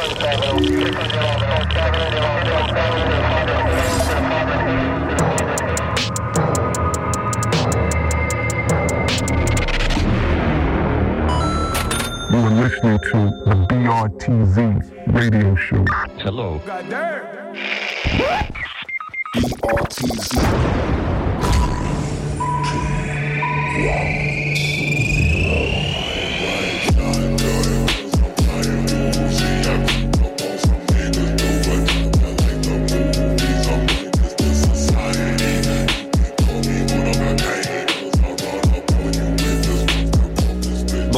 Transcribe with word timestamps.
You 0.00 0.06
are 12.38 12.50
listening 12.50 12.98
to 12.98 13.18
the 13.44 13.56
BRTZ 13.68 14.58
radio 15.12 15.54
show. 15.56 15.84
Hello. 16.22 16.60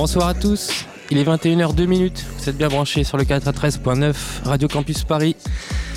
Bonsoir 0.02 0.26
à 0.26 0.34
tous, 0.34 0.84
il 1.12 1.18
est 1.18 1.22
21h02 1.22 1.86
minutes. 1.86 2.24
Vous 2.36 2.48
êtes 2.48 2.56
bien 2.56 2.66
branchés 2.66 3.04
sur 3.04 3.16
le 3.16 3.22
413.9 3.22 4.12
Radio 4.44 4.66
Campus 4.66 5.04
Paris. 5.04 5.36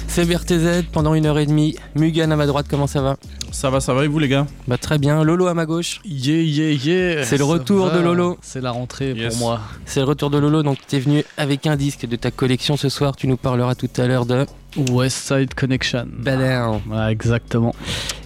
C'est 0.08 0.26
BRTZ 0.26 0.84
pendant 0.92 1.16
une 1.16 1.26
heure 1.26 1.40
et 1.40 1.48
demie. 1.48 1.76
Mugan 1.96 2.30
à 2.30 2.36
ma 2.36 2.46
droite, 2.46 2.68
comment 2.70 2.86
ça 2.86 3.02
va? 3.02 3.18
Ça 3.52 3.72
va, 3.72 3.80
ça 3.80 3.96
va 3.96 4.06
et 4.06 4.08
vous 4.08 4.20
les 4.20 4.28
gars? 4.28 4.46
Bah 4.68 4.78
très 4.78 5.00
bien. 5.00 5.24
Lolo 5.24 5.48
à 5.48 5.56
ma 5.56 5.66
gauche. 5.66 6.02
Yeah, 6.06 6.36
yeah, 6.44 6.70
yeah. 6.74 7.24
C'est 7.24 7.38
le 7.40 7.46
Ça 7.46 7.50
retour 7.50 7.88
va. 7.88 7.98
de 7.98 8.00
Lolo. 8.04 8.38
C'est 8.44 8.62
la 8.62 8.70
rentrée 8.70 9.14
Yes. 9.14 9.38
pour 9.38 9.48
moi. 9.48 9.62
C'est 9.88 10.02
le 10.02 10.06
retour 10.06 10.30
de 10.30 10.38
Lolo, 10.38 10.62
donc 10.62 10.78
t'es 10.88 11.00
venu 11.00 11.24
avec 11.38 11.66
un 11.66 11.76
disque 11.76 12.06
de 12.06 12.16
ta 12.16 12.30
collection 12.30 12.78
ce 12.78 12.90
soir. 12.90 13.16
Tu 13.16 13.26
nous 13.28 13.38
parleras 13.38 13.74
tout 13.74 13.90
à 13.98 14.06
l'heure 14.06 14.28
de 14.28 14.46
West 14.92 15.18
Side 15.18 15.56
Connection. 15.56 16.06
Badin. 16.20 16.80
Ouais, 16.92 17.12
exactement. 17.12 17.74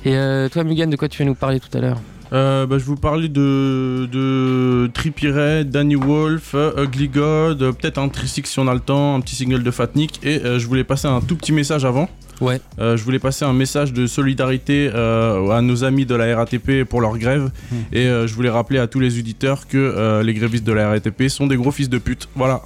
Et 0.03 0.13
euh, 0.17 0.49
toi 0.49 0.65
Mugan, 0.65 0.87
de 0.87 0.97
quoi 0.97 1.07
tu 1.07 1.19
vas 1.23 1.25
nous 1.29 1.35
parler 1.35 1.61
tout 1.61 1.75
à 1.77 1.79
l'heure? 1.79 2.01
Euh, 2.33 2.65
bah, 2.65 2.77
Je 2.77 2.83
vous 2.85 2.95
parler 2.95 3.29
de, 3.29 4.07
de 4.11 4.89
Trippie 4.93 5.31
Danny 5.65 5.95
Wolf, 5.95 6.51
euh, 6.53 6.85
Ugly 6.85 7.09
God, 7.09 7.61
euh, 7.61 7.71
peut-être 7.71 7.97
un 7.97 8.09
Trisix 8.09 8.49
si 8.49 8.59
on 8.59 8.67
a 8.67 8.73
le 8.73 8.79
temps, 8.79 9.15
un 9.15 9.21
petit 9.21 9.35
single 9.35 9.63
de 9.63 9.71
Fatnik. 9.71 10.19
Et 10.23 10.41
euh, 10.43 10.59
je 10.59 10.67
voulais 10.67 10.83
passer 10.83 11.07
un 11.07 11.21
tout 11.21 11.35
petit 11.35 11.51
message 11.51 11.85
avant. 11.85 12.09
Ouais. 12.41 12.61
Je 12.77 13.03
voulais 13.03 13.19
passer 13.19 13.43
un 13.43 13.51
message 13.51 13.91
de 13.91 14.07
solidarité 14.07 14.87
à 14.87 15.61
nos 15.61 15.83
amis 15.83 16.05
de 16.05 16.15
la 16.15 16.37
RATP 16.37 16.85
pour 16.85 17.01
leur 17.01 17.17
grève. 17.17 17.51
Hmm. 17.69 17.75
Et 17.91 18.05
je 18.05 18.33
voulais 18.33 18.49
rappeler 18.49 18.79
à 18.79 18.87
tous 18.87 19.01
les 19.01 19.19
auditeurs 19.19 19.67
que 19.67 20.21
les 20.23 20.33
grévistes 20.33 20.63
de 20.63 20.71
la 20.71 20.87
RATP 20.87 21.27
sont 21.27 21.47
des 21.47 21.57
gros 21.57 21.71
fils 21.71 21.89
de 21.89 21.97
pute. 21.97 22.29
Voilà. 22.37 22.61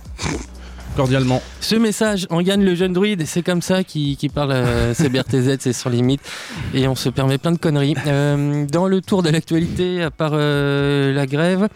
Cordialement. 0.95 1.41
Ce 1.59 1.75
message, 1.75 2.27
on 2.29 2.41
gagne 2.43 2.63
le 2.63 2.75
jeune 2.75 2.93
druide, 2.93 3.25
c'est 3.25 3.41
comme 3.41 3.63
ça 3.63 3.83
qui, 3.83 4.15
qui 4.15 4.29
parle, 4.29 4.51
euh, 4.51 4.93
c'est 4.93 5.09
BRTZ, 5.09 5.55
c'est 5.59 5.73
sans 5.73 5.89
limite, 5.89 6.21
et 6.75 6.87
on 6.87 6.93
se 6.95 7.09
permet 7.09 7.39
plein 7.39 7.51
de 7.51 7.57
conneries. 7.57 7.95
Euh, 8.05 8.65
dans 8.67 8.85
le 8.87 9.01
tour 9.01 9.23
de 9.23 9.29
l'actualité, 9.29 10.03
à 10.03 10.11
part 10.11 10.31
euh, 10.33 11.11
la 11.11 11.25
grève, 11.25 11.67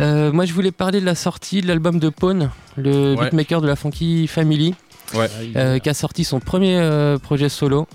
euh, 0.00 0.32
moi 0.32 0.44
je 0.44 0.52
voulais 0.52 0.72
parler 0.72 1.00
de 1.00 1.06
la 1.06 1.14
sortie 1.14 1.60
de 1.60 1.68
l'album 1.68 2.00
de 2.00 2.08
Pawn, 2.08 2.50
le 2.76 3.14
Ouais. 3.14 3.26
beatmaker 3.26 3.60
de 3.60 3.68
la 3.68 3.76
Funky 3.76 4.26
Family, 4.26 4.74
qui 5.12 5.88
a 5.88 5.94
sorti 5.94 6.24
son 6.24 6.40
premier 6.40 7.16
projet 7.22 7.48
solo. 7.48 7.86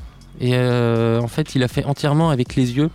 Et 0.41 0.55
en 0.57 1.27
fait, 1.27 1.55
il 1.55 1.63
a 1.63 1.67
fait 1.67 1.85
entièrement 1.85 2.29
avec 2.31 2.55
les 2.55 2.71
yeux. 2.75 2.89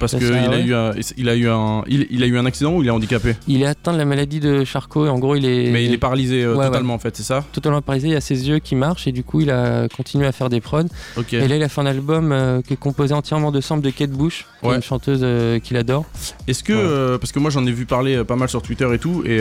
Parce 0.00 0.16
qu'il 0.16 0.32
a, 0.32 0.58
eu 0.58 0.74
un- 0.74 0.92
il 1.16 1.28
a, 1.28 1.36
eu 1.36 1.48
un- 1.48 1.82
il, 1.86 2.06
il 2.10 2.22
a 2.22 2.26
eu 2.26 2.36
un 2.38 2.46
accident 2.46 2.74
ou 2.74 2.82
il 2.82 2.88
est 2.88 2.90
handicapé 2.90 3.36
Il 3.46 3.62
est 3.62 3.66
atteint 3.66 3.92
de 3.92 3.98
la 3.98 4.04
maladie 4.04 4.40
de 4.40 4.64
Charcot, 4.64 5.06
et 5.06 5.08
en 5.08 5.18
gros, 5.18 5.36
il 5.36 5.44
est, 5.44 5.70
Mais 5.70 5.84
il 5.84 5.92
est 5.92 5.98
paralysé 5.98 6.42
euh, 6.42 6.56
Ouais, 6.56 6.66
totalement 6.66 6.94
en 6.94 6.98
fait, 6.98 7.16
c'est 7.16 7.22
ça 7.22 7.44
totalement 7.52 7.80
paralysé. 7.82 8.08
Il 8.08 8.16
a 8.16 8.20
ses 8.20 8.48
yeux 8.48 8.58
qui 8.58 8.74
marchent, 8.74 9.06
et 9.06 9.12
du 9.12 9.22
coup, 9.22 9.40
il 9.40 9.50
a 9.50 9.86
continué 9.88 10.26
à 10.26 10.32
faire 10.32 10.48
des 10.48 10.60
prods. 10.60 10.84
Ok. 11.16 11.34
Et 11.34 11.46
là, 11.46 11.56
il 11.56 11.62
a 11.62 11.68
fait 11.68 11.80
un 11.80 11.86
album 11.86 12.32
euh, 12.32 12.62
qui 12.62 12.72
est 12.74 12.76
composé 12.76 13.14
entièrement 13.14 13.52
de 13.52 13.60
samples 13.60 13.84
de 13.84 13.90
Kate 13.90 14.10
Bush, 14.10 14.46
une 14.64 14.82
chanteuse 14.82 15.20
euh, 15.22 15.58
qu'il 15.58 15.76
adore. 15.76 16.04
Est-ce 16.48 16.64
que, 16.64 17.16
parce 17.18 17.30
que 17.32 17.38
moi 17.38 17.50
j'en 17.50 17.64
ai 17.66 17.72
vu 17.72 17.86
parler 17.86 18.24
pas 18.24 18.36
mal 18.36 18.48
sur 18.48 18.62
Twitter 18.62 18.88
et 18.92 18.98
tout, 18.98 19.22
et 19.26 19.36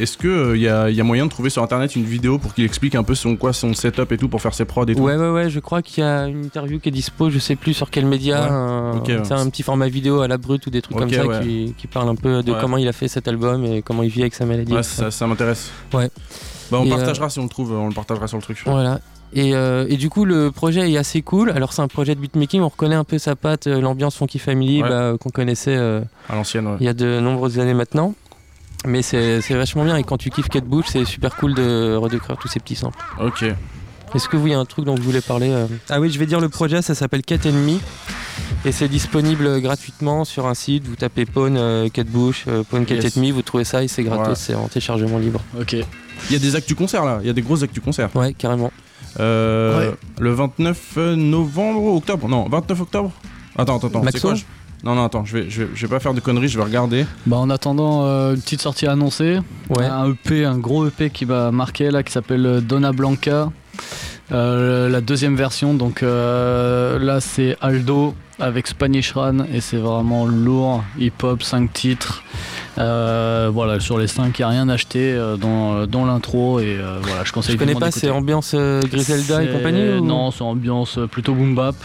est-ce 0.00 0.16
que 0.16 0.54
il 0.54 0.62
y, 0.62 0.68
a, 0.68 0.88
y 0.90 1.00
a 1.00 1.04
moyen 1.04 1.24
de 1.26 1.30
trouver 1.30 1.50
sur 1.50 1.62
internet 1.62 1.96
une 1.96 2.04
vidéo 2.04 2.38
pour 2.38 2.54
qu'il 2.54 2.64
explique 2.64 2.94
un 2.94 3.02
peu 3.02 3.14
son 3.14 3.36
quoi 3.36 3.52
son 3.52 3.74
setup 3.74 4.12
et 4.12 4.16
tout 4.16 4.28
pour 4.28 4.40
faire 4.40 4.54
ses 4.54 4.64
prods 4.64 4.86
et 4.86 4.94
tout 4.94 5.02
Ouais, 5.02 5.16
ouais, 5.16 5.30
ouais, 5.30 5.50
je 5.50 5.60
crois 5.60 5.82
qu'il 5.82 6.02
y 6.04 6.06
a 6.06 6.26
une 6.26 6.44
interview 6.44 6.78
qui 6.78 6.88
est 6.88 6.92
dispo, 6.92 7.30
je 7.30 7.38
sais 7.38 7.56
plus 7.56 7.74
sur 7.74 7.90
quel 7.90 8.06
média, 8.06 8.52
un, 8.52 8.96
Ok, 8.98 9.08
ouais. 9.08 9.20
c'est 9.24 9.32
un 9.34 9.48
petit 9.50 9.62
format 9.62 9.88
vidéo 9.88 9.95
à 10.22 10.28
la 10.28 10.38
brute 10.38 10.66
ou 10.66 10.70
des 10.70 10.82
trucs 10.82 10.96
comme 10.96 11.10
ça 11.12 11.26
ouais. 11.26 11.40
qui, 11.42 11.74
qui 11.78 11.86
parle 11.86 12.08
un 12.08 12.14
peu 12.14 12.42
de 12.42 12.52
Ouais. 12.52 12.58
comment 12.60 12.76
il 12.76 12.88
a 12.88 12.92
fait 12.92 13.08
cet 13.08 13.28
album 13.28 13.64
et 13.64 13.82
comment 13.82 14.02
il 14.02 14.10
vit 14.10 14.20
avec 14.22 14.34
sa 14.34 14.44
maladie. 14.46 14.72
Ouais, 14.72 14.82
ça. 14.82 15.26
m'intéresse. 15.26 15.70
Ouais. 15.92 16.10
Bah 16.70 16.78
on 16.80 16.84
Et, 16.86 16.90
partagera 16.90 17.28
si 17.30 17.38
on 17.38 17.44
le 17.44 17.48
trouve, 17.48 17.72
on 17.72 17.88
le 17.88 17.94
partagera 17.94 18.26
sur 18.26 18.36
le 18.38 18.42
truc. 18.42 18.60
Voilà. 18.66 19.00
Et, 19.32 19.54
euh, 19.54 19.86
et 19.88 19.96
du 19.96 20.08
coup, 20.08 20.24
le 20.24 20.50
projet 20.52 20.90
est 20.90 20.96
assez 20.96 21.20
cool. 21.22 21.50
Alors, 21.50 21.72
c'est 21.72 21.82
un 21.82 21.88
projet 21.88 22.14
de 22.14 22.20
beatmaking, 22.20 22.60
on 22.62 22.68
reconnaît 22.68 22.94
un 22.94 23.04
peu 23.04 23.18
sa 23.18 23.34
patte, 23.36 23.66
euh, 23.66 23.80
l'ambiance 23.80 24.16
Funky 24.16 24.38
Family 24.38 24.82
Ouais. 24.82 24.88
bah, 24.88 25.14
qu'on 25.20 25.30
connaissait 25.30 25.76
euh, 25.76 26.00
À 26.28 26.34
l'ancienne, 26.36 26.66
ouais. 26.66 26.76
il 26.80 26.86
y 26.86 26.88
a 26.88 26.94
de 26.94 27.20
nombreuses 27.20 27.58
années 27.58 27.74
maintenant. 27.74 28.14
Mais 28.84 29.02
c'est 29.02 29.40
c'est 29.40 29.54
vachement 29.54 29.84
bien 29.84 29.96
et 29.96 30.04
quand 30.04 30.16
tu 30.16 30.30
kiffes 30.30 30.48
Kate 30.48 30.64
Bush, 30.64 30.86
c'est 30.90 31.04
super 31.04 31.34
cool 31.36 31.54
de 31.54 31.96
redécouvrir 31.96 32.36
tous 32.38 32.46
ces 32.46 32.60
petits 32.60 32.76
samples. 32.76 32.98
Ok. 33.20 33.44
Est-ce 34.14 34.28
que 34.28 34.36
vous, 34.36 34.46
il 34.46 34.50
y 34.52 34.54
a 34.54 34.58
un 34.60 34.64
truc 34.64 34.84
dont 34.84 34.94
vous 34.94 35.02
voulez 35.02 35.20
parler 35.20 35.50
euh 35.50 35.66
Ah 35.88 35.98
oui, 36.00 36.10
je 36.10 36.18
vais 36.20 36.26
dire 36.26 36.38
le 36.40 36.48
projet, 36.48 36.80
ça 36.82 36.94
s'appelle 36.94 37.22
Cat 37.22 37.38
Enemy. 37.46 37.80
Et 38.64 38.72
c'est 38.72 38.88
disponible 38.88 39.60
gratuitement 39.60 40.24
sur 40.24 40.46
un 40.46 40.54
site. 40.54 40.86
Vous 40.86 40.96
tapez 40.96 41.24
Pawn 41.24 41.56
euh, 41.56 41.88
Cat 41.88 42.04
Bush, 42.04 42.44
euh, 42.48 42.62
Pawn 42.68 42.84
Cat 42.84 42.96
Yes. 42.96 43.16
Enemy, 43.16 43.30
vous 43.30 43.42
trouvez 43.42 43.64
ça 43.64 43.82
et 43.84 43.88
c'est 43.88 44.02
gratos, 44.02 44.20
Voilà. 44.24 44.34
c'est 44.34 44.54
en 44.54 44.68
téléchargement 44.68 45.18
libre. 45.18 45.40
Ok. 45.60 45.74
Il 45.74 46.32
y 46.32 46.36
a 46.36 46.38
des 46.38 46.56
actus 46.56 46.76
concerts 46.76 47.04
là, 47.04 47.18
il 47.20 47.26
y 47.26 47.30
a 47.30 47.32
des 47.32 47.42
grosses 47.42 47.62
actus 47.62 47.82
concerts. 47.82 48.10
Ouais, 48.16 48.32
carrément. 48.34 48.72
Euh, 49.20 49.90
Ouais. 49.90 49.94
Le 50.18 50.32
29 50.32 50.96
novembre, 51.16 51.84
octobre? 51.94 52.28
Non, 52.28 52.48
29 52.48 52.80
octobre? 52.82 53.12
Attends, 53.56 53.76
attends, 53.76 53.86
attends. 53.88 54.02
Maxo 54.02 54.18
c'est 54.18 54.22
quoi, 54.22 54.34
je- 54.34 54.44
Non, 54.84 54.94
non, 54.94 55.04
attends, 55.04 55.24
je 55.24 55.38
vais, 55.38 55.50
je, 55.50 55.62
vais, 55.64 55.68
je 55.74 55.86
vais 55.86 55.90
pas 55.90 56.00
faire 56.00 56.12
de 56.14 56.20
conneries, 56.20 56.48
je 56.48 56.58
vais 56.58 56.64
regarder. 56.64 57.06
Bah, 57.26 57.36
en 57.38 57.48
attendant, 57.50 58.04
euh, 58.04 58.34
une 58.34 58.40
petite 58.42 58.60
sortie 58.62 58.86
annoncée. 58.86 59.38
Ouais. 59.70 59.84
Un 59.86 60.10
EP, 60.10 60.44
un 60.44 60.58
gros 60.58 60.86
EP 60.86 61.10
qui 61.10 61.24
va 61.24 61.50
marquer 61.50 61.90
là, 61.90 62.02
qui 62.02 62.12
s'appelle 62.12 62.44
euh, 62.46 62.60
Donna 62.60 62.92
Blanca. 62.92 63.50
Euh, 64.32 64.88
la 64.88 65.00
deuxième 65.00 65.36
version, 65.36 65.74
donc 65.74 66.02
euh, 66.02 66.98
là 66.98 67.20
c'est 67.20 67.56
Aldo 67.60 68.14
avec 68.40 68.66
Spanish 68.66 69.12
Run 69.12 69.46
et 69.52 69.60
c'est 69.60 69.76
vraiment 69.76 70.26
lourd, 70.26 70.82
hip-hop, 70.98 71.42
5 71.42 71.72
titres. 71.72 72.22
Euh, 72.78 73.48
voilà, 73.52 73.78
sur 73.80 73.98
les 73.98 74.08
5, 74.08 74.36
il 74.38 74.42
n'y 74.42 74.44
a 74.44 74.48
rien 74.48 74.68
acheté 74.68 75.16
dans, 75.40 75.86
dans 75.86 76.04
l'intro 76.04 76.58
et 76.60 76.76
voilà, 77.02 77.22
je 77.24 77.32
conseille 77.32 77.54
Je 77.54 77.58
connais 77.58 77.74
pas, 77.74 77.90
c'est 77.92 78.10
ambiance 78.10 78.54
Griselda 78.54 79.44
et 79.44 79.48
compagnie 79.52 79.88
ou- 80.00 80.04
Non, 80.04 80.30
c'est 80.32 80.42
ambiance 80.42 80.98
plutôt 81.10 81.32
boom 81.32 81.54
bap. 81.54 81.76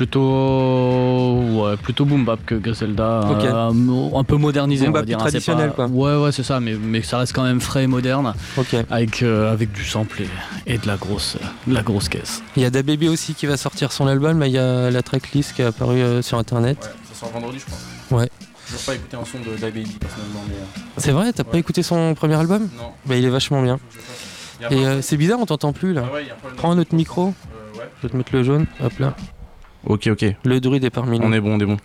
Plutôt, 0.00 1.62
ouais, 1.62 1.76
plutôt 1.76 2.06
boom 2.06 2.24
bap 2.24 2.40
que 2.46 2.54
Griselda. 2.54 3.20
Ok. 3.30 3.44
Un, 3.44 4.18
un 4.18 4.24
peu 4.24 4.36
modernisé, 4.36 4.86
Boom 4.86 4.94
on 4.94 4.98
va 4.98 5.02
dire. 5.04 5.18
plus 5.18 5.26
hein, 5.26 5.28
traditionnel, 5.28 5.68
pas- 5.72 5.74
quoi. 5.74 5.86
Ouais, 5.88 6.16
ouais, 6.24 6.32
c'est 6.32 6.42
ça, 6.42 6.58
mais, 6.58 6.74
mais 6.74 7.02
ça 7.02 7.18
reste 7.18 7.34
quand 7.34 7.42
même 7.42 7.60
frais 7.60 7.84
et 7.84 7.86
moderne, 7.86 8.32
Ok. 8.56 8.76
avec, 8.90 9.22
euh, 9.22 9.52
avec 9.52 9.72
du 9.72 9.84
sample 9.84 10.22
et, 10.22 10.74
et 10.74 10.78
de, 10.78 10.86
la 10.86 10.96
grosse, 10.96 11.36
de 11.66 11.74
la 11.74 11.82
grosse 11.82 12.08
caisse. 12.08 12.42
Il 12.56 12.62
y 12.62 12.64
a 12.64 12.70
DaBaby 12.70 13.08
aussi 13.10 13.34
qui 13.34 13.44
va 13.44 13.58
sortir 13.58 13.92
son 13.92 14.06
album, 14.06 14.38
mais 14.38 14.48
il 14.48 14.54
y 14.54 14.58
a 14.58 14.90
la 14.90 15.02
tracklist 15.02 15.52
qui 15.54 15.60
est 15.60 15.66
apparue 15.66 16.00
euh, 16.00 16.22
sur 16.22 16.38
internet. 16.38 16.78
Ouais, 16.82 16.90
ça 17.12 17.20
sort 17.20 17.30
vendredi, 17.30 17.58
je 17.58 17.66
crois. 17.66 18.20
Ouais. 18.22 18.30
Je 18.68 18.72
veux 18.72 18.78
pas 18.86 18.94
écouter 18.94 19.16
un 19.18 19.24
son 19.26 19.38
de 19.38 19.54
Baby 19.60 19.82
personnellement, 20.00 20.44
mais. 20.48 20.54
euh, 20.54 20.80
C'est 20.96 21.12
vrai, 21.12 21.30
t'as 21.34 21.44
pas 21.44 21.58
écouté 21.58 21.82
son 21.82 22.14
premier 22.14 22.36
album 22.36 22.62
non, 22.78 22.92
Bah, 23.04 23.16
il 23.16 23.24
est 23.26 23.28
vachement 23.30 23.60
bien. 23.62 23.78
Et 24.70 24.86
euh, 24.86 25.02
c'est 25.02 25.18
bizarre, 25.18 25.40
on 25.40 25.46
t'entend 25.46 25.74
plus 25.74 25.92
là. 25.92 26.04
Ah 26.10 26.14
ouais, 26.14 26.24
y 26.24 26.30
a 26.30 26.34
pas 26.34 26.48
le- 26.48 26.54
Prends 26.54 26.70
un 26.70 26.78
autre 26.78 26.94
micro. 26.94 27.34
Euh, 27.74 27.78
ouais. 27.78 27.84
Je 27.98 28.06
vais 28.06 28.12
te 28.12 28.16
mettre 28.16 28.32
le 28.34 28.42
jaune. 28.44 28.66
Hop 28.82 28.98
là. 28.98 29.14
Ok, 29.86 30.08
ok. 30.08 30.26
Le 30.44 30.60
druide 30.60 30.84
est 30.84 30.90
parmi 30.90 31.18
nous. 31.18 31.26
On 31.26 31.32
est 31.32 31.40
bon, 31.40 31.56
on 31.56 31.60
est 31.60 31.66
bon. 31.66 31.76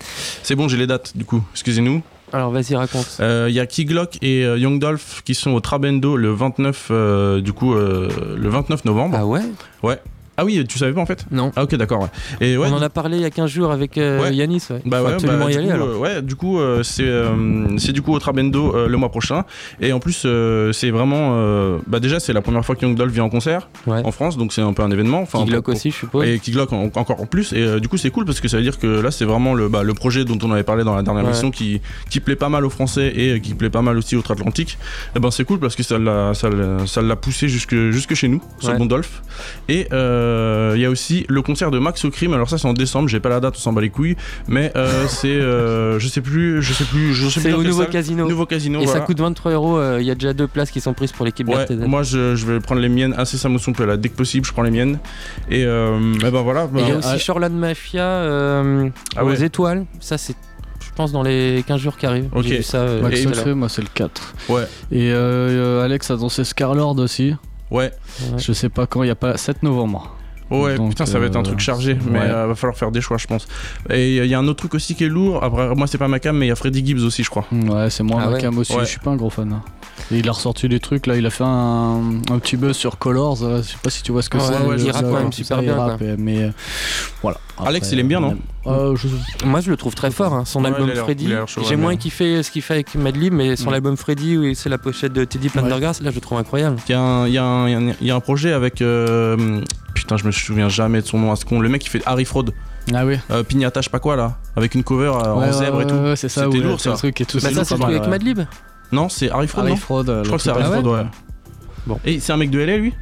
C'est 0.44 0.56
bon, 0.56 0.68
j'ai 0.68 0.78
les 0.78 0.88
dates 0.88 1.16
du 1.16 1.26
coup. 1.26 1.44
Excusez-nous. 1.54 2.02
Alors 2.34 2.52
vas-y, 2.52 2.76
raconte. 2.76 3.18
Il 3.20 3.54
y 3.54 3.60
a 3.60 3.66
Kiglock 3.66 4.18
et 4.22 4.44
euh, 4.44 4.58
Young 4.58 4.80
Dolph 4.80 5.22
qui 5.24 5.36
sont 5.36 5.52
au 5.52 5.60
Trabendo 5.60 6.18
le 6.18 6.34
29 6.34 6.88
euh, 6.92 7.42
du 7.42 7.54
coup 7.54 7.74
euh, 7.74 8.36
le 8.36 8.50
29 8.50 8.86
novembre. 8.86 9.18
Ah 9.18 9.26
ouais 9.26 10.00
Ah 10.38 10.46
oui, 10.46 10.64
tu 10.68 10.78
savais 10.78 10.94
pas 10.94 11.02
en 11.02 11.06
fait 11.06 11.26
Non. 11.32 11.52
Ah 11.56 11.64
ok, 11.64 11.76
d'accord. 11.76 12.02
Ouais. 12.02 12.08
Et 12.48 12.58
ouais. 12.58 12.68
On 12.70 12.74
en 12.76 12.82
a 12.82 12.90
parlé 12.90 13.18
il 13.18 13.22
y 13.22 13.26
a 13.26 13.30
15 13.30 13.50
jours 13.50 13.72
avec 13.72 13.98
euh, 13.98 14.22
Ouais. 14.22 14.34
Yanis. 14.36 14.62
Ouais. 14.70 14.82
Bah 14.86 15.00
Faut 15.00 15.06
ouais, 15.08 15.14
absolument 15.14 15.46
bah, 15.46 15.52
y 15.52 15.56
aller 15.58 15.68
coup, 15.68 15.74
alors. 15.74 15.88
euh, 15.88 15.98
ouais, 15.98 16.22
du 16.22 16.36
coup, 16.36 16.60
euh, 16.60 16.84
c'est 16.84 17.04
euh, 17.08 17.78
c'est 17.78 17.94
du 17.94 18.02
coup 18.02 18.14
au 18.14 18.20
Trabendo 18.20 18.88
le 18.88 18.98
mois 18.98 19.10
prochain. 19.10 19.46
Et 19.82 19.94
en 19.94 20.00
plus, 20.00 20.26
c'est 20.74 20.90
vraiment. 20.92 21.78
bah 21.88 22.00
déjà, 22.00 22.20
c'est 22.20 22.34
la 22.34 22.42
première 22.42 22.66
fois 22.66 22.76
que 22.76 22.86
Young 22.86 22.96
Dolph 22.96 23.12
vient 23.14 23.24
en 23.24 23.30
concert 23.30 23.70
en 23.88 24.12
France, 24.12 24.38
donc 24.38 24.54
c'est 24.54 24.62
un 24.62 24.74
peu 24.74 24.84
un 24.84 24.92
événement. 24.92 25.22
Enfin, 25.22 25.44
Glock 25.46 25.66
pour- 25.66 25.74
aussi, 25.76 25.92
je 25.92 25.96
suppose. 25.96 26.26
Et 26.28 26.40
Kiglock 26.40 26.74
en- 26.74 26.86
encore 26.96 27.22
en 27.22 27.26
plus. 27.26 27.54
Et 27.54 27.80
du 27.80 27.88
coup, 27.88 27.98
c'est 27.98 28.10
cool 28.10 28.26
parce 28.26 28.40
que 28.40 28.48
ça 28.48 28.58
veut 28.58 28.64
dire 28.64 28.80
que 28.80 28.88
là, 29.02 29.12
c'est 29.12 29.26
vraiment 29.26 29.54
le, 29.54 29.70
bah, 29.70 29.84
le 29.84 29.94
projet 29.94 30.26
dont 30.26 30.38
on 30.44 30.52
avait 30.52 30.64
parlé 30.64 30.84
dans 30.84 30.96
la 30.96 31.04
dernière 31.04 31.24
émission 31.24 31.52
qui, 31.52 31.82
qui 32.10 32.20
plaît 32.20 32.36
pas 32.36 32.50
mal 32.50 32.66
aux 32.66 32.70
Français 32.70 33.12
et 33.16 33.40
qui 33.42 33.54
plaît 33.54 33.70
pas 33.70 33.82
mal 33.82 33.98
aussi 33.98 34.16
outre-Atlantique. 34.16 34.78
Et 35.16 35.20
ben, 35.20 35.32
c'est 35.32 35.46
cool 35.46 35.60
parce 35.60 35.76
que 35.76 35.84
ça 35.84 35.98
l'a, 35.98 36.34
ça 36.34 36.50
ça 36.86 37.02
poussé 37.16 37.48
jusque, 37.48 37.76
jusque 37.92 38.14
chez 38.14 38.28
nous, 38.28 38.42
ce 38.60 38.72
bon 38.72 38.86
Dolph. 38.86 39.22
Et, 39.70 39.88
euh, 39.94 40.25
il 40.76 40.82
y 40.82 40.86
a 40.86 40.90
aussi 40.90 41.26
le 41.30 41.42
concert 41.42 41.72
de 41.72 41.80
Max 41.80 42.04
au 42.06 42.10
Crime. 42.12 42.34
Alors 42.34 42.50
ça 42.50 42.58
c'est 42.58 42.68
en 42.68 42.74
décembre, 42.74 43.08
j'ai 43.08 43.20
pas 43.20 43.30
la 43.30 43.40
date, 43.40 43.56
on 43.58 43.60
s'en 43.60 43.74
bat 43.74 43.82
les 43.82 43.90
couilles. 43.90 44.16
Mais 44.48 44.72
euh, 44.76 45.06
c'est, 45.08 45.28
euh, 45.30 46.00
je 46.00 46.08
sais 46.08 46.22
plus, 46.22 46.62
je 46.62 46.74
sais 46.74 46.84
plus, 46.86 47.14
je 47.14 47.28
sais 47.30 47.40
plus. 47.42 47.50
C'est 47.52 47.56
au 47.56 47.64
nouveau 47.64 47.84
salle. 47.84 47.92
casino. 47.92 48.28
Nouveau 48.28 48.46
casino. 48.46 48.82
Et 48.82 48.86
voilà. 48.86 49.00
ça 49.02 49.06
coûte 49.06 49.20
23 49.20 49.52
euros. 49.52 49.78
euh, 49.78 49.98
Il 50.02 50.06
y 50.06 50.12
a 50.12 50.16
déjà 50.16 50.34
deux 50.34 50.48
places 50.48 50.72
qui 50.72 50.82
sont 50.82 50.94
prises 50.94 51.12
pour 51.12 51.26
l'équipe 51.26 51.48
Ouais, 51.48 51.66
moi 51.88 52.04
je, 52.04 52.36
je 52.36 52.46
vais 52.46 52.60
prendre 52.60 52.82
les 52.82 52.90
miennes 52.90 53.14
incessamment 53.18 53.58
sous 53.58 53.72
peu 53.74 53.86
là. 53.86 53.98
Dès 53.98 54.10
que 54.10 54.16
possible, 54.16 54.46
je 54.46 54.52
prends 54.54 54.64
les 54.64 54.72
miennes. 54.72 55.00
Et, 55.50 55.64
euh, 55.66 56.00
et 56.26 56.32
ben 56.32 56.42
voilà. 56.42 56.66
Et 56.76 56.80
Il 56.80 56.88
y 56.88 56.92
a 56.92 56.94
bah, 56.94 56.98
aussi 57.00 57.08
ah, 57.12 57.18
Shoreline 57.18 57.58
Mafia 57.58 58.04
euh, 58.04 58.90
Ah 59.16 59.24
aux 59.24 59.30
ouais. 59.30 59.44
étoiles. 59.44 59.86
Ça, 60.00 60.18
c'est, 60.18 60.36
je 60.84 60.90
pense, 60.96 61.12
dans 61.12 61.24
les 61.24 61.64
15 61.68 61.80
jours 61.80 61.98
qui 61.98 62.06
arrivent. 62.06 62.30
Ok. 62.34 62.44
J'ai 62.44 62.58
vu 62.58 62.64
ça. 62.64 62.78
euh, 62.80 63.02
Max 63.02 63.24
l'heure. 63.24 63.34
Humphrey, 63.38 63.54
moi 63.56 63.70
c'est 63.70 63.82
le 63.82 63.88
4. 63.94 64.34
ouais, 64.50 64.64
Et 64.92 65.12
euh, 65.12 65.16
euh, 65.80 65.84
Alex 65.86 66.10
a 66.12 66.16
dansé 66.18 66.44
Scarlord 66.44 66.98
aussi. 67.00 67.36
ouais. 67.72 67.92
Ouais. 68.32 68.38
Je 68.38 68.54
sais 68.54 68.70
pas 68.70 68.86
quand, 68.88 69.04
il 69.04 69.08
y 69.08 69.12
a 69.12 69.16
pas 69.16 69.36
7 69.38 69.64
novembre. 69.64 70.15
Ouais, 70.52 70.76
Donc, 70.76 70.90
putain, 70.90 71.06
ça 71.08 71.18
va 71.18 71.26
être 71.26 71.36
un 71.36 71.40
euh, 71.40 71.44
truc 71.44 71.60
chargé, 71.60 71.98
mais 72.10 72.20
ouais. 72.20 72.26
euh, 72.30 72.46
va 72.48 72.56
falloir 72.56 72.78
faire 72.78 72.92
des 72.92 73.02
choix, 73.02 73.18
je 73.18 73.26
pense. 73.26 73.48
Et 73.90 74.18
il 74.18 74.26
y 74.28 74.34
a 74.36 74.40
un 74.40 74.48
autre 74.48 74.58
truc 74.60 74.76
aussi 74.76 74.94
qui 74.94 75.04
est 75.04 75.10
lourd. 75.10 75.44
Après, 75.44 75.74
moi, 75.74 75.88
c'est 75.88 75.98
pas 75.98 76.08
ma 76.08 76.20
cam, 76.20 76.38
mais 76.38 76.46
il 76.46 76.50
y 76.50 76.52
a 76.52 76.56
Freddy 76.56 76.86
Gibbs 76.86 77.04
aussi, 77.04 77.24
je 77.24 77.30
crois. 77.32 77.46
Mm, 77.52 77.70
Ouais, 77.70 77.90
c'est 77.90 78.04
moi 78.04 78.20
Ah 78.22 78.28
ma 78.28 78.34
ouais. 78.34 78.42
cam 78.42 78.56
aussi, 78.58 78.74
Ouais. 78.74 78.82
je 78.82 78.86
suis 78.90 79.00
pas 79.00 79.10
un 79.12 79.16
gros 79.16 79.32
fan. 79.32 79.52
hein. 79.52 79.64
Et 80.12 80.20
il 80.20 80.30
a 80.30 80.34
ressorti 80.34 80.68
des 80.70 80.80
trucs, 80.80 81.08
là 81.08 81.16
il 81.16 81.26
a 81.26 81.30
fait 81.30 81.46
un, 81.46 82.02
un 82.30 82.38
petit 82.40 82.58
buzz 82.58 82.76
sur 82.76 82.98
Colors, 83.00 83.42
euh, 83.44 83.58
je 83.64 83.70
sais 83.70 83.78
pas 83.82 83.90
si 83.90 84.04
tu 84.04 84.12
vois 84.12 84.22
ce 84.22 84.30
que 84.30 84.38
Ouais, 84.38 84.44
c'est. 84.46 84.66
ouais, 84.68 84.76
il 84.78 84.92
rappe 84.92 85.06
quand 85.06 85.20
même 85.20 85.32
super 85.32 85.62
bien, 85.62 85.98
et- 86.02 86.16
mais 86.18 86.44
euh, 86.44 86.50
voilà. 87.22 87.38
Alex, 87.66 87.92
il 87.94 88.00
aime 88.00 88.10
bien, 88.10 88.20
non 88.20 88.38
euh, 88.68 88.96
je- 88.98 89.46
Moi, 89.48 89.62
je 89.62 89.72
le 89.72 89.78
trouve 89.78 89.96
très 89.96 90.12
fort. 90.12 90.34
hein. 90.34 90.44
Son 90.46 90.62
Ouais, 90.64 90.68
album 90.68 90.90
Freddy. 90.94 91.28
J'ai 91.28 91.62
ouais, 91.70 91.76
moins 91.78 91.96
kiffé 91.96 92.44
ce 92.44 92.52
qu'il 92.52 92.62
fait 92.62 92.74
avec 92.76 92.94
Madlib, 92.96 93.34
mais 93.34 93.56
son 93.56 93.72
album 93.72 93.96
Freddy, 93.96 94.38
où 94.38 94.54
c'est 94.54 94.70
la 94.70 94.78
pochette 94.78 95.14
de 95.14 95.24
Teddy 95.24 95.48
Pendergrass, 95.50 96.02
là, 96.02 96.10
je 96.12 96.16
le 96.16 96.22
trouve 96.22 96.38
incroyable. 96.38 96.76
Il 96.90 96.92
y, 96.92 96.96
a 96.96 97.00
un- 97.02 97.28
il 97.28 97.34
y 97.34 97.38
a 97.38 97.44
un- 97.46 97.68
il 97.68 97.72
y 97.72 97.76
a 97.76 97.78
un- 97.80 97.96
il 98.02 98.08
y 98.08 98.12
a 98.12 98.16
un 98.16 98.20
projet 98.20 98.52
avec. 98.52 98.82
euh, 98.82 99.62
putain, 100.06 100.18
je 100.18 100.26
me 100.26 100.32
souviens 100.32 100.70
jamais 100.70 101.02
de 101.02 101.06
son 101.08 101.18
nom 101.20 101.32
à 101.32 101.36
ce 101.36 101.46
con. 101.46 101.60
Le 101.60 101.68
mec 101.70 101.82
qui 101.82 101.90
fait 101.90 102.02
Harry 102.06 102.26
Fraud, 102.26 102.46
Ah 102.94 103.06
oui. 103.06 103.18
euh, 103.32 103.44
Pignata, 103.44 103.82
je 103.82 103.86
sais 103.86 103.90
pas 103.90 104.00
quoi 104.00 104.16
là, 104.16 104.38
avec 104.56 104.76
une 104.76 104.84
cover 104.84 105.08
euh, 105.08 105.34
en 105.34 105.40
Ouais, 105.42 105.52
zèbre 105.52 105.82
et 105.82 105.88
tout. 105.88 105.96
ouais, 105.96 106.16
c'est 106.16 106.30
ça, 106.30 106.46
C'était 106.46 106.60
lourd, 106.60 106.80
c'est 106.80 106.90
ça. 106.90 106.94
un 106.94 106.98
truc 106.98 107.20
et 107.22 107.26
tout. 107.26 107.40
Bah, 107.42 107.50
ça, 107.52 107.64
c'est 107.66 107.76
le 107.76 107.82
truc 107.82 107.96
avec 107.96 108.08
Madlib. 108.08 108.40
Non, 108.92 109.10
c'est 109.10 109.30
Harry 109.32 109.48
Fraud, 109.48 109.62
Harry 109.62 109.78
Fraud. 109.78 110.06
Je 110.06 110.22
crois 110.28 110.38
que 110.38 110.44
c'est 110.44 110.50
Harry 110.52 110.62
Ah 110.66 110.70
ouais 110.70 110.80
Fraud, 110.80 110.94
ouais. 110.96 111.06
Bon. 111.88 112.00
Et 112.06 112.20
c'est 112.20 112.32
un 112.34 112.38
mec 112.38 112.50
de 112.52 112.60
LA, 112.60 112.78
lui 112.78 112.94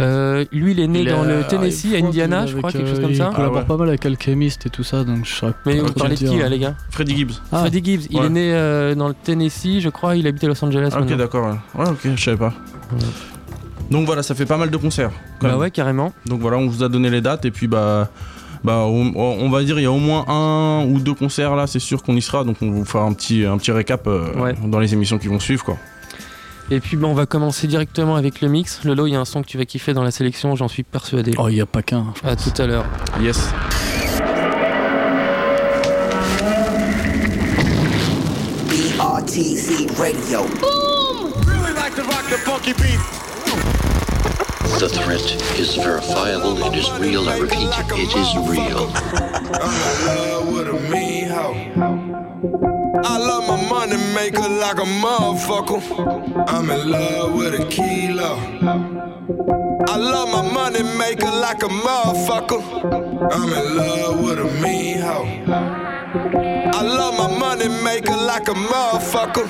Euh, 0.00 0.44
lui, 0.52 0.72
il 0.72 0.80
est 0.80 0.88
né 0.88 1.00
Il 1.02 1.08
dans 1.10 1.22
est, 1.24 1.28
le 1.28 1.32
euh, 1.34 1.42
Tennessee, 1.48 1.86
à 1.94 1.98
Fraud, 1.98 2.06
Indiana, 2.08 2.46
je 2.46 2.56
crois, 2.56 2.72
quelque 2.72 2.88
chose 2.88 2.98
euh, 2.98 3.02
comme 3.02 3.14
ça. 3.14 3.28
Il 3.30 3.36
collabore 3.36 3.56
Ah 3.58 3.60
ouais. 3.60 3.66
pas 3.66 3.76
mal 3.76 3.88
avec 3.88 4.04
Alchemist 4.06 4.66
et 4.66 4.70
tout 4.70 4.82
ça, 4.82 5.04
donc 5.04 5.24
je 5.26 5.32
saurais 5.32 5.52
Mais 5.66 5.76
pas 5.76 5.82
vous 5.86 5.92
parlez 5.92 6.16
de 6.16 6.26
qui, 6.28 6.38
là, 6.38 6.48
les 6.48 6.58
gars 6.58 6.74
Freddy 6.90 7.16
Gibbs. 7.16 7.32
Ah. 7.52 7.58
Freddie 7.60 7.82
Gibbs. 7.84 8.06
Il 8.10 8.18
Ouais. 8.18 8.26
est 8.26 8.30
né 8.30 8.52
euh, 8.54 8.94
dans 8.94 9.08
le 9.08 9.14
Tennessee, 9.14 9.80
je 9.80 9.88
crois. 9.90 10.16
Il 10.16 10.26
habite 10.26 10.42
à 10.44 10.48
Los 10.48 10.64
Angeles. 10.64 10.90
Ah, 10.92 11.00
ok, 11.00 11.16
d'accord. 11.16 11.46
Ouais. 11.76 11.84
ouais, 11.84 11.90
ok, 11.90 12.08
je 12.16 12.22
savais 12.22 12.36
pas. 12.36 12.52
Donc 13.92 14.06
voilà, 14.06 14.22
ça 14.22 14.34
fait 14.34 14.46
pas 14.46 14.56
mal 14.56 14.70
de 14.70 14.76
concerts. 14.76 15.10
quand 15.38 15.46
Bah 15.46 15.52
même. 15.52 15.60
ouais, 15.60 15.70
carrément. 15.70 16.12
Donc 16.26 16.40
voilà, 16.40 16.56
on 16.56 16.66
vous 16.66 16.82
a 16.82 16.88
donné 16.88 17.10
les 17.10 17.20
dates 17.20 17.44
et 17.44 17.50
puis 17.50 17.66
bah. 17.68 18.08
Bah, 18.64 18.76
on, 18.86 19.12
on 19.16 19.50
va 19.50 19.64
dire 19.64 19.76
il 19.80 19.82
y 19.82 19.86
a 19.86 19.90
au 19.90 19.98
moins 19.98 20.24
un 20.28 20.84
ou 20.86 21.00
deux 21.00 21.14
concerts 21.14 21.56
là, 21.56 21.66
c'est 21.66 21.80
sûr 21.80 22.00
qu'on 22.04 22.14
y 22.14 22.22
sera, 22.22 22.44
donc 22.44 22.58
on 22.62 22.70
vous 22.70 22.84
fera 22.84 23.02
un 23.02 23.12
petit, 23.12 23.44
un 23.44 23.58
petit 23.58 23.72
récap 23.72 24.06
euh, 24.06 24.32
Ouais. 24.36 24.54
dans 24.64 24.78
les 24.78 24.92
émissions 24.94 25.18
qui 25.18 25.26
vont 25.26 25.40
suivre 25.40 25.64
quoi. 25.64 25.76
Et 26.70 26.78
puis, 26.78 26.96
bah, 26.96 27.08
on 27.08 27.12
va 27.12 27.26
commencer 27.26 27.66
directement 27.66 28.14
avec 28.14 28.40
le 28.40 28.48
mix. 28.48 28.84
Lolo, 28.84 29.08
il 29.08 29.14
y 29.14 29.16
a 29.16 29.20
un 29.20 29.24
son 29.24 29.42
que 29.42 29.48
tu 29.48 29.58
vas 29.58 29.64
kiffer 29.64 29.94
dans 29.94 30.04
la 30.04 30.12
sélection, 30.12 30.54
j'en 30.54 30.68
suis 30.68 30.84
persuadé. 30.84 31.32
Oh, 31.38 31.48
il 31.48 31.56
y 31.56 31.60
a 31.60 31.66
pas 31.66 31.82
qu'un. 31.82 32.14
je 32.22 32.28
À 32.28 32.36
tout 32.36 32.52
à 32.62 32.66
l'heure. 32.68 32.84
Yes. 33.20 33.48
BRTZ 38.68 39.86
Radio. 39.98 40.46
The 42.30 43.21
threat 44.88 45.58
is 45.58 45.76
verifiable, 45.76 46.62
it 46.64 46.76
is 46.76 46.90
real, 46.92 47.28
I 47.28 47.38
repeat, 47.38 47.70
it 47.92 48.16
is 48.16 48.36
real. 48.48 48.90
I 53.04 53.18
love 53.18 53.51
money 53.86 54.14
maker 54.14 54.48
like 54.48 54.78
a 54.78 54.88
motherfucker. 55.02 56.44
I'm 56.46 56.70
in 56.70 56.88
love 56.88 57.34
with 57.34 57.60
a 57.60 57.66
kilo. 57.66 58.36
I 59.88 59.96
love 59.96 60.28
my 60.30 60.52
money 60.52 60.84
maker 60.96 61.26
like 61.26 61.64
a 61.64 61.68
motherfucker. 61.68 62.62
I'm 63.32 63.52
in 63.52 63.76
love 63.76 64.24
with 64.24 64.38
a 64.38 64.44
mean 64.62 64.98
hoe. 64.98 65.26
I 66.78 66.82
love 66.82 67.18
my 67.18 67.36
money 67.36 67.68
maker 67.82 68.16
like 68.16 68.46
a 68.46 68.54
motherfucker. 68.54 69.48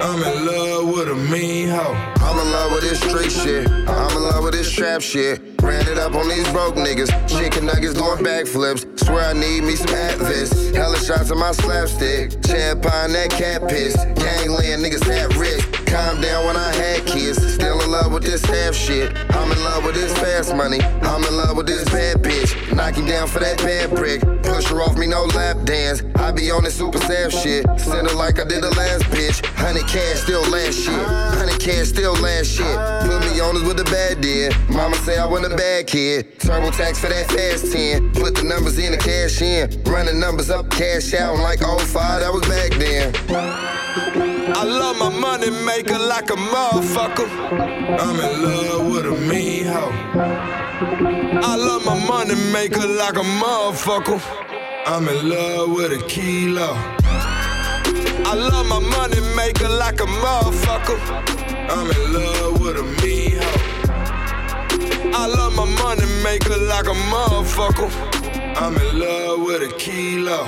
I'm 0.00 0.22
in 0.22 0.46
love 0.46 0.86
with 0.94 1.08
a 1.08 1.16
mean 1.16 1.68
hoe. 1.68 1.94
I'm 2.18 2.38
in 2.38 2.52
love 2.52 2.70
with 2.70 2.82
this 2.82 3.00
street 3.00 3.32
shit. 3.32 3.68
I'm 3.68 4.16
in 4.16 4.22
love 4.22 4.44
with 4.44 4.52
this 4.52 4.70
trap 4.70 5.00
shit. 5.00 5.55
Ran 5.66 5.88
it 5.88 5.98
up 5.98 6.14
on 6.14 6.28
these 6.28 6.48
broke 6.52 6.76
niggas. 6.76 7.10
Chicken 7.28 7.66
nuggets 7.66 7.94
doing 7.94 8.22
backflips. 8.24 9.00
Swear 9.00 9.24
I 9.24 9.32
need 9.32 9.64
me 9.64 9.74
some 9.74 9.88
Advis. 9.88 10.74
Hella 10.74 10.96
shots 10.98 11.30
of 11.30 11.38
my 11.38 11.50
slapstick. 11.50 12.30
Champagne 12.46 13.12
that 13.12 13.30
cat 13.30 13.68
piss. 13.68 13.96
Gangland 14.14 14.84
niggas 14.84 15.06
at 15.08 15.34
risk. 15.36 15.85
Calm 15.86 16.20
down 16.20 16.46
when 16.46 16.56
I 16.56 16.72
had 16.74 17.06
kids. 17.06 17.38
Still 17.54 17.80
in 17.80 17.90
love 17.90 18.12
with 18.12 18.24
this 18.24 18.44
half 18.44 18.74
shit. 18.74 19.16
I'm 19.30 19.50
in 19.50 19.62
love 19.64 19.84
with 19.84 19.94
this 19.94 20.12
fast 20.18 20.54
money. 20.54 20.80
I'm 20.82 21.22
in 21.24 21.36
love 21.36 21.56
with 21.56 21.66
this 21.66 21.84
bad 21.84 22.22
bitch. 22.22 22.52
Knock 22.74 22.94
him 22.94 23.06
down 23.06 23.28
for 23.28 23.38
that 23.38 23.58
bad 23.58 23.90
brick. 23.90 24.20
Push 24.42 24.66
her 24.68 24.82
off 24.82 24.96
me, 24.98 25.06
no 25.06 25.24
lap 25.24 25.56
dance. 25.64 26.02
I 26.16 26.32
be 26.32 26.50
on 26.50 26.64
this 26.64 26.74
super 26.74 26.98
sad 26.98 27.32
shit. 27.32 27.64
Send 27.78 28.08
her 28.08 28.16
like 28.16 28.38
I 28.38 28.44
did 28.44 28.62
the 28.62 28.70
last 28.70 29.04
bitch. 29.04 29.44
Honey 29.56 29.82
cash 29.82 30.22
still 30.22 30.42
last 30.50 30.78
shit. 30.78 31.06
Honey 31.38 31.56
cash 31.58 31.88
still 31.88 32.14
last 32.14 32.50
shit. 32.50 32.76
Put 33.06 33.20
me 33.32 33.40
on 33.40 33.54
this 33.54 33.64
with 33.64 33.76
the 33.76 33.84
bad 33.84 34.20
deal. 34.20 34.50
Mama 34.68 34.96
say 34.96 35.18
I 35.18 35.26
want 35.26 35.46
a 35.46 35.56
bad 35.56 35.86
kid. 35.86 36.38
Turbo 36.40 36.70
tax 36.70 37.00
for 37.00 37.08
that 37.08 37.30
fast 37.30 37.72
10. 37.72 38.12
Put 38.12 38.34
the 38.34 38.42
numbers 38.42 38.78
in 38.78 38.92
the 38.92 38.98
cash 38.98 39.40
in. 39.40 39.70
Run 39.84 40.06
the 40.06 40.12
numbers 40.12 40.50
up, 40.50 40.70
cash 40.70 41.14
out. 41.14 41.38
Like 41.38 41.60
05, 41.60 42.20
that 42.20 42.32
was 42.32 42.42
back 42.48 42.72
then. 42.78 44.35
I 44.48 44.62
love 44.62 44.96
my 44.98 45.08
money 45.08 45.50
maker 45.50 45.98
like 45.98 46.30
a 46.30 46.36
motherfucker. 46.36 47.28
I'm 47.98 48.20
in 48.20 48.42
love 48.42 48.90
with 48.90 49.06
a 49.06 49.16
mean 49.28 49.64
hoe. 49.66 49.90
I 51.42 51.56
love 51.56 51.84
my 51.84 51.98
money 52.06 52.36
maker 52.52 52.86
like 52.86 53.16
a 53.16 53.24
motherfucker. 53.42 54.20
I'm 54.86 55.08
in 55.08 55.28
love 55.28 55.70
with 55.70 55.92
a 55.92 56.06
kilo. 56.06 56.74
I 58.28 58.34
love 58.34 58.66
my 58.66 58.78
money 58.78 59.20
maker 59.34 59.68
like 59.68 60.00
a 60.00 60.06
motherfucker. 60.06 60.98
I'm 61.68 61.90
in 61.90 62.12
love 62.12 62.60
with 62.60 62.76
a 62.76 62.84
mean 63.02 63.38
hoe. 63.38 63.76
I 65.12 65.26
love 65.26 65.54
my 65.56 65.64
money 65.82 66.06
maker 66.22 66.56
like 66.56 66.86
a 66.86 66.94
motherfucker. 67.10 68.25
I'm 68.58 68.74
in 68.74 68.98
love 68.98 69.40
with 69.40 69.62
a 69.62 69.74
kilo. 69.76 70.44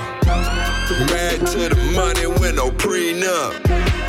Mad 1.13 1.45
to 1.45 1.69
the 1.69 1.75
money 1.93 2.25
with 2.25 2.55
no 2.55 2.71
prenup. 2.71 3.53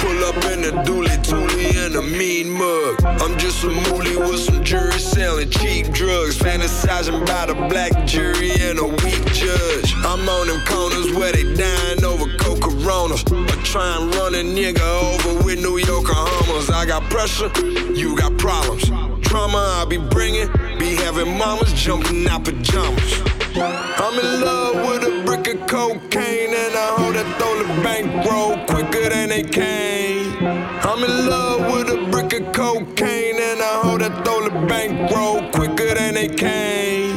Pull 0.00 0.24
up 0.24 0.36
in 0.52 0.64
a 0.64 0.82
dually 0.84 1.18
toolie 1.20 1.76
and 1.84 1.94
a 1.96 2.02
mean 2.02 2.48
mug. 2.48 2.96
I'm 3.04 3.38
just 3.38 3.62
a 3.62 3.66
moolie 3.66 4.16
with 4.16 4.40
some 4.40 4.64
jury 4.64 4.98
selling 4.98 5.50
cheap 5.50 5.92
drugs. 5.92 6.38
Fantasizing 6.38 7.22
about 7.22 7.50
a 7.50 7.54
black 7.68 8.06
jury 8.06 8.52
and 8.52 8.78
a 8.78 8.86
weak 8.86 9.22
judge. 9.34 9.92
I'm 9.98 10.26
on 10.26 10.46
them 10.48 10.64
corners 10.64 11.12
where 11.12 11.32
they 11.32 11.44
dying 11.54 12.02
over 12.02 12.34
coke 12.38 12.62
coronas. 12.62 13.22
Or 13.30 13.62
try 13.64 14.00
and 14.00 14.14
run 14.14 14.34
a 14.34 14.38
nigga 14.38 14.80
over 14.80 15.44
with 15.44 15.60
New 15.60 15.76
Yorker 15.76 16.14
Hummers. 16.16 16.70
I 16.70 16.86
got 16.86 17.02
pressure, 17.10 17.50
you 17.92 18.16
got 18.16 18.38
problems. 18.38 18.88
Trauma 19.28 19.58
I 19.58 19.84
be 19.86 19.98
bringing, 19.98 20.48
be 20.78 20.96
having 20.96 21.36
mamas 21.36 21.74
jumping 21.74 22.26
out 22.28 22.46
pajamas. 22.46 23.39
I'm 23.56 24.18
in 24.18 24.40
love 24.42 24.76
with 24.76 25.02
a 25.02 25.22
brick 25.24 25.48
of 25.48 25.66
cocaine 25.66 26.54
and 26.54 26.74
a 26.74 26.86
hoe 26.96 27.12
that 27.12 27.26
throw 27.38 27.58
the 27.58 27.82
bankroll 27.82 28.64
quicker 28.66 29.08
than 29.08 29.30
they 29.30 29.42
came. 29.42 30.36
I'm 30.46 31.02
in 31.02 31.28
love 31.28 31.72
with 31.72 31.88
a 31.90 32.08
brick 32.10 32.32
of 32.32 32.52
cocaine 32.52 33.40
and 33.40 33.60
a 33.60 33.82
hoe 33.82 33.98
that 33.98 34.24
throw 34.24 34.48
the 34.48 34.66
bankroll 34.68 35.50
quicker 35.50 35.94
than 35.96 36.14
they 36.14 36.28
came. 36.28 37.16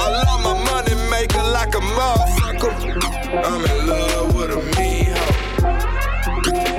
I 0.00 0.24
love 0.26 0.42
my 0.42 0.54
money 0.64 0.94
maker 1.10 1.44
like 1.44 1.74
a 1.76 1.80
motherfucker. 1.80 2.72
I'm 3.44 3.64
in 3.64 3.86
love 3.86 4.34
with 4.34 4.50
a 4.50 4.80
mean 4.80 5.14
hoe. 5.14 5.46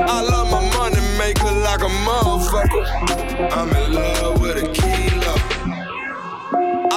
I 0.07 0.21
love 0.21 0.51
my 0.51 0.61
money 0.77 1.01
maker 1.17 1.51
like 1.51 1.81
a 1.81 1.91
motherfucker. 2.03 2.83
I'm 3.53 3.69
in 3.69 3.93
love 3.93 4.41
with 4.41 4.57
a 4.57 4.73
kilo. 4.73 5.18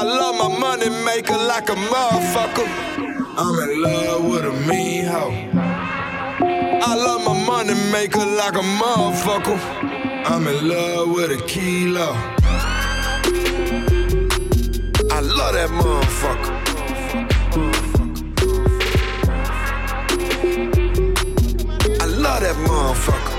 I 0.02 0.04
love 0.04 0.34
my 0.34 0.58
money 0.58 0.90
maker 1.04 1.36
like 1.36 1.68
a 1.68 1.76
motherfucker. 1.76 2.66
I'm 3.38 3.70
in 3.70 3.82
love 3.82 4.24
with 4.24 4.44
a 4.44 4.52
mean 4.66 5.04
hoe. 5.04 5.30
I 6.42 6.94
love 6.96 7.24
my 7.24 7.46
money 7.46 7.74
maker 7.92 8.18
like 8.18 8.54
a 8.54 8.66
motherfucker. 8.80 9.56
I'm 10.28 10.48
in 10.48 10.68
love 10.68 11.08
with 11.10 11.30
a 11.30 11.40
kilo. 11.46 12.14
I 15.08 15.20
love 15.20 15.54
that 15.54 15.70
motherfucker. 15.70 16.52
I 22.00 22.06
love 22.06 22.40
that 22.40 22.56
motherfucker. 22.66 23.31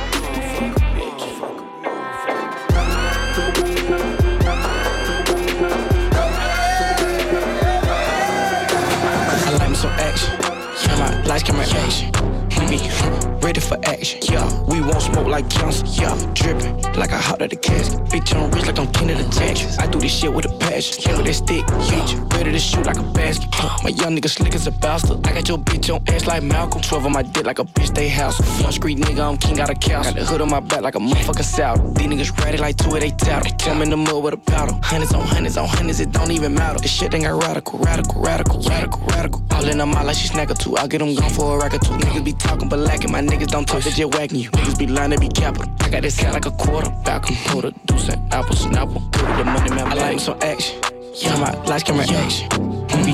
Some 9.83 9.91
action. 9.99 10.33
Yeah, 10.39 10.97
my 10.97 11.23
lights, 11.25 11.43
camera, 11.43 11.65
action. 11.67 12.09
We 12.57 12.77
be 12.77 13.32
ready 13.43 13.59
for 13.59 13.77
action. 13.85 14.19
Yeah, 14.23 14.47
we 14.63 14.79
won't 14.79 15.01
smoke 15.01 15.27
like 15.27 15.49
cancer. 15.49 15.85
Yeah, 15.85 16.15
dripping 16.33 16.81
like 16.93 17.11
I 17.11 17.17
hot 17.17 17.41
at 17.41 17.49
the 17.49 17.57
casket. 17.57 17.99
Bitch, 18.05 18.33
I'm 18.35 18.49
rich 18.51 18.65
like 18.65 18.79
I'm 18.79 18.87
king 18.91 19.11
of 19.11 19.17
the 19.17 19.29
tax. 19.29 19.77
I 19.77 19.87
do 19.87 19.99
this 19.99 20.13
shit 20.17 20.33
with 20.33 20.45
a 20.45 20.57
passion. 20.59 21.03
Yeah, 21.05 21.17
with 21.17 21.25
that 21.25 21.33
stick. 21.33 21.65
Bitch, 21.65 22.33
ready 22.33 22.51
to 22.51 22.59
shoot 22.59 22.85
like 22.85 22.97
a 22.97 23.03
basket. 23.03 23.49
My 23.83 23.89
young 23.89 24.15
nigga 24.15 24.29
slick 24.29 24.55
as 24.55 24.65
a 24.67 24.71
bastard. 24.71 25.27
I 25.27 25.33
got 25.33 25.47
your 25.47 25.57
bitch 25.57 25.93
on 25.93 26.01
ass 26.07 26.25
like 26.25 26.43
Malcolm. 26.43 26.81
12 26.81 27.05
on 27.05 27.11
my 27.11 27.21
dick 27.23 27.45
like 27.45 27.59
a 27.59 27.65
bitch, 27.65 27.93
they 27.93 28.07
house. 28.07 28.39
One 28.61 28.71
street 28.71 28.97
nigga, 28.97 29.19
I'm 29.19 29.37
king 29.37 29.59
out 29.59 29.69
of 29.69 29.79
cows. 29.79 30.05
Got 30.05 30.15
the 30.15 30.25
hood 30.25 30.41
on 30.41 30.49
my 30.49 30.61
back 30.61 30.81
like 30.81 30.95
a 30.95 30.99
motherfucking 30.99 31.43
south. 31.43 31.95
These 31.95 32.07
niggas 32.07 32.43
ready 32.43 32.57
like 32.57 32.77
two 32.77 32.93
of 32.95 33.01
they 33.01 33.11
tattle. 33.11 33.51
I'm 33.69 33.81
in 33.81 33.89
the 33.89 33.97
mud 33.97 34.23
with 34.23 34.33
a 34.33 34.37
paddle. 34.37 34.79
Hundreds 34.83 35.13
on 35.13 35.25
hundreds 35.25 35.57
on 35.57 35.67
hundreds, 35.67 35.99
it 35.99 36.11
don't 36.11 36.31
even 36.31 36.53
matter. 36.53 36.79
This 36.79 36.91
shit 36.91 37.13
ain't 37.13 37.23
got 37.23 37.41
radical, 37.41 37.79
radical, 37.79 38.21
radical, 38.21 38.61
radical, 38.61 39.01
radical. 39.07 39.43
All 39.51 39.67
in 39.67 39.77
the 39.77 39.85
mouth 39.85 40.05
like 40.05 40.15
she 40.15 40.27
snack 40.27 40.49
or 40.51 40.55
two. 40.55 40.77
I'll 40.77 40.87
get 40.87 40.99
them 40.99 41.15
gone 41.15 41.29
for 41.29 41.55
a 41.55 41.59
rack 41.59 41.73
or 41.73 41.79
two. 41.79 41.93
Niggas 41.93 42.23
be 42.23 42.33
talking 42.33 42.69
but 42.69 42.79
lacking. 42.79 43.11
My 43.11 43.21
niggas 43.33 43.47
don't 43.47 43.67
talk, 43.67 43.81
they 43.83 43.91
just 43.91 44.13
whacking 44.15 44.39
you. 44.39 44.49
Niggas 44.51 44.77
be 44.77 44.87
lying, 44.87 45.11
they 45.11 45.17
be 45.17 45.29
capital. 45.29 45.71
I 45.81 45.89
got 45.89 46.01
this 46.01 46.19
hat 46.19 46.33
like 46.33 46.45
a 46.45 46.51
quarter. 46.51 46.89
Hold 46.89 47.65
a 47.65 47.71
deuce 47.85 48.09
and 48.09 48.33
apple, 48.33 48.55
snapple. 48.55 48.95
With 48.95 49.37
the 49.37 49.45
money, 49.45 49.69
man. 49.69 49.87
I 49.87 49.93
like 49.95 50.19
some 50.19 50.37
action. 50.41 50.79
Yeah, 51.15 51.37
my 51.39 51.51
lights, 51.63 51.83
camera, 51.83 52.05
action. 52.09 52.49
We 52.97 53.13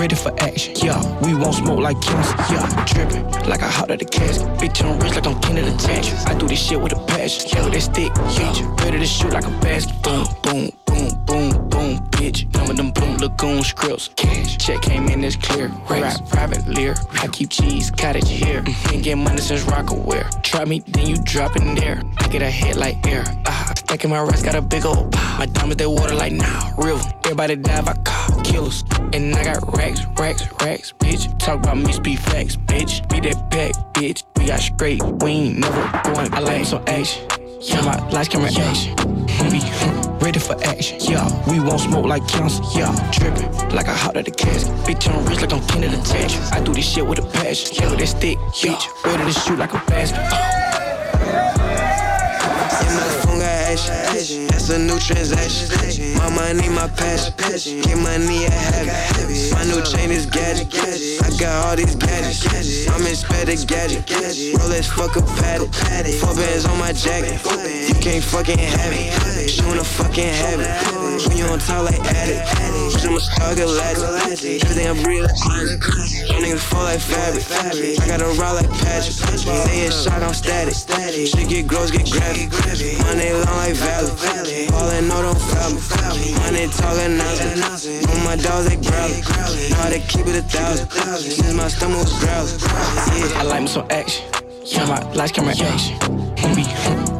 ready 0.00 0.14
for 0.14 0.32
action. 0.40 0.74
Yeah, 0.76 0.98
we 1.20 1.34
won't 1.34 1.54
smoke 1.54 1.80
like 1.80 2.00
cancer. 2.00 2.36
Yeah, 2.50 2.84
dripping 2.86 3.24
like 3.48 3.62
I 3.62 3.68
hot 3.68 3.90
at 3.90 3.98
the 3.98 4.04
casket. 4.04 4.46
Bitch, 4.58 4.84
I'm 4.84 4.98
rich 5.00 5.14
like 5.14 5.26
I'm 5.26 5.40
king 5.40 5.58
of 5.58 5.66
the 5.66 5.76
tax. 5.76 6.26
I 6.26 6.36
do 6.38 6.46
this 6.46 6.60
shit 6.60 6.80
with 6.80 6.92
a 6.92 7.06
passion. 7.06 7.50
Yeah, 7.52 7.64
with 7.64 7.74
that 7.74 7.80
stick. 7.82 8.12
Bitch, 8.12 8.80
ready 8.80 8.98
to 8.98 9.06
shoot 9.06 9.32
like 9.32 9.46
a 9.46 9.50
basket. 9.60 10.00
Boom, 10.02 10.26
boom, 10.42 10.70
boom, 10.86 11.24
boom, 11.26 11.63
bitch. 12.24 12.52
None 12.54 12.70
of 12.70 12.76
them 12.76 12.90
boom 12.90 13.16
lagoon 13.18 13.62
scripts. 13.62 14.08
Cash, 14.16 14.56
check 14.58 14.82
came 14.82 15.08
in, 15.08 15.22
it's 15.24 15.36
clear. 15.36 15.68
Rap, 15.88 16.28
private 16.28 16.66
lear. 16.66 16.94
I 17.12 17.28
keep 17.28 17.50
cheese, 17.50 17.90
cottage 17.90 18.28
here. 18.28 18.62
Ain't 18.90 19.02
get 19.02 19.16
money 19.16 19.40
since 19.40 19.64
Rockaware. 19.64 20.26
Try 20.42 20.64
me, 20.64 20.82
then 20.86 21.06
you 21.06 21.16
drop 21.24 21.56
in 21.56 21.74
there. 21.74 22.02
I 22.18 22.28
get 22.28 22.42
a 22.42 22.50
head 22.50 22.76
like 22.76 23.06
air. 23.06 23.24
Ah, 23.46 23.72
stacking 23.76 24.10
my 24.10 24.20
rest, 24.20 24.44
got 24.44 24.54
a 24.54 24.62
big 24.62 24.86
old 24.86 25.12
pop. 25.12 25.38
My 25.38 25.46
diamonds, 25.46 25.76
they 25.76 25.86
water 25.86 26.14
like 26.14 26.32
now. 26.32 26.72
real, 26.78 27.00
everybody 27.24 27.56
dive, 27.56 27.88
I 27.88 27.94
call 28.04 28.40
killers. 28.42 28.84
And 29.12 29.34
I 29.34 29.44
got 29.44 29.76
racks, 29.76 30.00
racks, 30.18 30.42
racks, 30.62 30.92
bitch. 30.98 31.38
Talk 31.38 31.60
about 31.60 31.78
me, 31.78 31.92
speed 31.92 32.18
facts, 32.20 32.56
bitch. 32.56 33.08
Be 33.10 33.20
that 33.20 33.50
back, 33.50 33.72
bitch. 33.94 34.24
We 34.36 34.46
got 34.46 34.60
straight, 34.60 35.02
we 35.22 35.30
ain't 35.30 35.58
never 35.58 35.82
going. 36.04 36.32
I 36.32 36.40
like 36.40 36.64
some 36.64 36.82
action. 36.86 37.26
Yeah, 37.60 37.82
my 37.82 37.96
lights, 38.10 38.28
camera, 38.28 38.50
action. 38.52 38.96
We 39.44 39.50
be 39.50 40.03
ready 40.24 40.38
for 40.38 40.56
action. 40.64 40.96
Yeah, 41.00 41.28
we 41.50 41.60
won't 41.60 41.80
smoke 41.80 42.06
like 42.06 42.26
cancer. 42.26 42.62
Yeah, 42.74 42.92
dripping 43.12 43.52
like 43.68 43.88
I 43.88 43.92
hot 43.94 44.16
at 44.16 44.24
the 44.24 44.30
casket. 44.30 44.72
Bitch, 44.86 45.06
I'm 45.08 45.24
rich 45.26 45.42
like 45.42 45.52
I'm 45.52 45.60
king 45.66 45.84
of 45.84 45.90
the 45.90 45.98
tax. 45.98 46.50
I 46.50 46.62
do 46.64 46.72
this 46.72 46.88
shit 46.88 47.06
with 47.06 47.18
a 47.18 47.22
passion. 47.22 47.76
Yeah, 47.76 47.90
with 47.90 47.98
that 48.00 48.06
stick, 48.06 48.38
bitch. 48.38 49.04
Ready 49.04 49.24
to 49.24 49.32
shoot 49.38 49.58
like 49.58 49.74
a 49.74 49.82
basket. 49.86 50.20
Yeah, 52.80 53.23
action. 53.80 54.46
That's 54.48 54.70
a 54.70 54.78
new 54.78 54.98
transaction. 54.98 56.14
My 56.18 56.30
money, 56.30 56.68
my 56.68 56.88
passion. 56.88 57.32
Get 57.82 57.98
money 57.98 58.46
I 58.46 58.48
a 58.48 58.50
habit. 58.50 59.52
My 59.52 59.64
new 59.64 59.82
chain 59.82 60.10
is 60.10 60.26
gadget. 60.26 60.70
I 61.22 61.30
got 61.38 61.66
all 61.66 61.76
these 61.76 61.94
gadgets. 61.94 62.88
I'm 62.88 63.06
inspector 63.06 63.56
gadget. 63.66 64.06
Rolex 64.56 64.86
fuck 64.86 65.16
a 65.16 65.22
paddock. 65.40 65.72
Four 66.20 66.34
bands 66.34 66.66
on 66.66 66.78
my 66.78 66.92
jacket. 66.92 67.40
You 67.88 67.94
can't 68.00 68.24
fucking 68.24 68.58
have 68.58 68.92
it. 68.92 69.50
She 69.50 69.64
wanna 69.66 69.84
fucking 69.84 70.28
have 70.28 70.60
it. 70.60 71.28
When 71.28 71.36
you 71.36 71.44
on 71.46 71.58
top 71.58 71.84
like 71.84 72.00
addict. 72.00 72.46
Bitch, 72.94 73.08
I'm 73.08 73.16
a 73.16 73.20
star 73.20 73.54
galactic. 73.54 74.62
Everything 74.64 74.88
I 74.88 75.02
breathe 75.02 75.26
magic. 75.48 75.80
My 76.30 76.40
niggas 76.40 76.58
fall 76.60 76.84
like 76.84 77.00
fabric. 77.00 77.44
I 78.00 78.06
got 78.06 78.20
a 78.22 78.28
ride 78.38 78.52
like 78.52 78.70
Patrick. 78.70 79.16
They 79.44 79.86
in 79.86 79.92
shock, 79.92 80.22
I'm 80.22 80.34
static. 80.34 80.74
Shit 80.74 81.48
get 81.48 81.66
gross, 81.66 81.90
get 81.90 82.10
graphic. 82.10 82.50
Money 83.04 83.32
long 83.32 83.63
valley. 83.72 84.66
No, 85.08 85.22
don't 85.22 85.38
foul 85.38 85.70
me. 86.16 86.32
Money 86.34 86.66
talking. 86.68 87.20
On 88.10 88.24
my 88.24 88.36
dogs, 88.36 88.68
they. 88.68 88.76
Know 89.70 89.76
how 89.76 89.88
to 89.88 89.98
keep 90.00 90.26
it 90.26 90.36
a 90.36 90.42
thousand. 90.42 90.90
Since 90.90 91.54
my 91.54 91.68
stomach 91.68 91.98
was. 91.98 92.22
Yeah. 92.22 93.38
I 93.38 93.42
like 93.42 93.62
me 93.62 93.68
some 93.68 93.86
action. 93.90 94.24
Yeah, 94.64 94.86
my 94.86 95.12
lights, 95.12 95.32
camera, 95.32 95.54
action. 95.56 95.98
We 96.56 96.62
be 96.62 96.64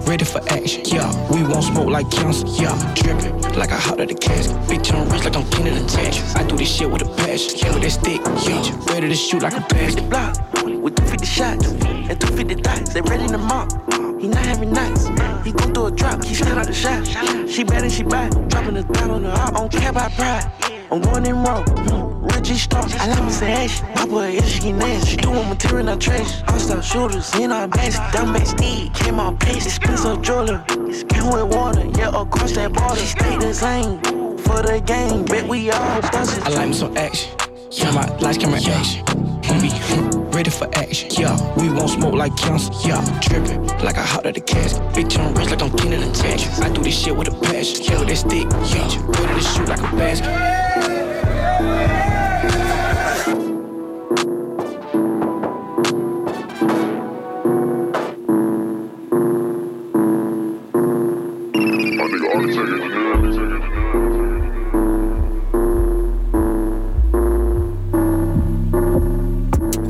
ready 0.09 0.25
for 0.25 0.41
action. 0.51 0.83
Yeah, 0.85 1.09
we 1.31 1.43
won't 1.43 1.65
smoke 1.65 1.91
like 1.91 2.11
cancer. 2.11 2.47
Yeah, 2.49 2.95
dripping 2.95 3.35
like 3.55 3.71
I 3.71 3.79
hot 3.79 4.01
at 4.01 4.09
the 4.09 4.15
casket. 4.15 4.57
Bitch, 4.69 4.93
I'm 4.93 5.09
rich 5.11 5.25
like 5.25 5.37
I'm 5.37 5.45
the 5.51 5.85
tax. 5.87 6.35
I 6.35 6.43
do 6.45 6.57
this 6.57 6.75
shit 6.75 6.91
with 6.91 7.03
a 7.03 7.15
passion. 7.17 7.59
Yeah, 7.59 7.75
with 7.75 7.83
that 7.83 7.91
stick. 7.91 8.21
Bitch, 8.21 8.89
ready 8.89 9.09
to 9.09 9.15
shoot 9.15 9.43
like 9.43 9.57
a 9.57 9.61
basket. 9.61 10.09
block 10.09 10.54
with 10.65 10.97
250 10.97 11.27
shots 11.27 11.67
and 11.73 12.21
250 12.21 12.63
thoughts. 12.63 12.95
They 12.95 13.01
ready 13.03 13.27
to 13.29 13.39
mop. 13.39 13.71
He 14.21 14.29
not 14.29 14.45
having 14.45 14.73
nights. 14.73 15.07
He 15.45 15.53
gon' 15.53 15.73
do 15.73 15.87
a 15.87 15.91
drop. 15.91 16.25
He 16.25 16.35
still 16.35 16.59
out 16.59 16.67
the 16.67 16.73
shot. 16.73 17.07
She 17.49 17.65
bad 17.65 17.83
and 17.83 17.93
she 17.93 18.03
bad. 18.03 18.33
Dropping 18.49 18.75
the 18.75 18.83
thought 18.83 19.11
on 19.11 19.23
the 19.23 19.31
hop. 19.31 19.55
On 19.57 19.69
care 19.69 19.91
about 19.91 20.13
pride. 20.13 20.51
I'm 20.91 21.01
going 21.03 21.27
in 21.27 21.43
row. 21.43 21.63
Real 22.23 22.41
G 22.41 22.55
star. 22.55 22.85
I 22.85 23.09
like 23.09 23.43
action. 23.43 23.87
My 23.95 24.07
boy 24.07 24.29
is 24.31 24.51
she 24.51 24.73
nasty. 24.73 25.11
She 25.11 25.17
doing 25.17 25.49
material 25.49 25.87
not 25.87 26.01
trash. 26.01 26.43
All 26.49 26.59
star 26.59 26.83
shooters 26.83 27.35
in 27.35 27.53
our 27.53 27.69
base. 27.69 27.99
Dumb 28.13 28.33
back 28.33 28.47
steed. 28.47 28.95
Came 28.95 29.21
out 29.21 29.39
pace. 29.41 29.67
Expensive 29.67 30.23
jeweler. 30.23 30.65
Came 30.69 31.31
with 31.31 31.55
water. 31.55 31.85
Yeah, 31.99 32.09
across 32.09 32.53
that 32.53 32.73
border. 32.73 32.97
She 32.97 33.07
stayed 33.07 33.41
the 33.41 33.53
same. 33.53 34.01
For 34.39 34.63
the 34.63 34.81
game. 34.85 35.25
Bet 35.25 35.49
we 35.49 35.71
all 35.71 36.01
busters. 36.01 36.39
I 36.45 36.51
like 36.51 36.69
me 36.69 36.75
some 36.75 36.97
action. 36.97 37.31
Yeah, 37.71 37.91
my 37.91 38.07
lights, 38.19 38.39
camera, 38.39 38.61
action. 38.61 39.34
Ready 39.51 40.51
for 40.51 40.69
action. 40.75 41.09
Yeah, 41.13 41.37
we 41.57 41.69
won't 41.69 41.91
smoke 41.91 42.15
like 42.15 42.35
cancer. 42.37 42.73
Yeah, 42.85 43.03
dripping 43.21 43.67
like 43.85 43.99
I 43.99 44.03
hot 44.03 44.27
at 44.27 44.35
the 44.35 44.41
casket. 44.41 44.83
Bitch, 44.95 45.19
I'm 45.19 45.35
rich 45.35 45.51
like 45.51 45.63
I'm 45.63 45.71
king 45.77 45.93
of 45.93 46.01
the. 46.01 46.63
I 46.63 46.71
do 46.71 46.83
this 46.83 46.99
shit 46.99 47.17
with 47.17 47.29
a 47.29 47.31
passion. 47.31 47.85
Yeah, 47.85 48.01
with 48.01 48.09
that 48.09 48.17
stick. 48.17 48.49
Bitch, 48.49 49.19
ready 49.19 49.35
to 49.35 49.41
shoot 49.41 49.69
like 49.69 49.81
a 49.81 49.97
basket. 49.97 52.14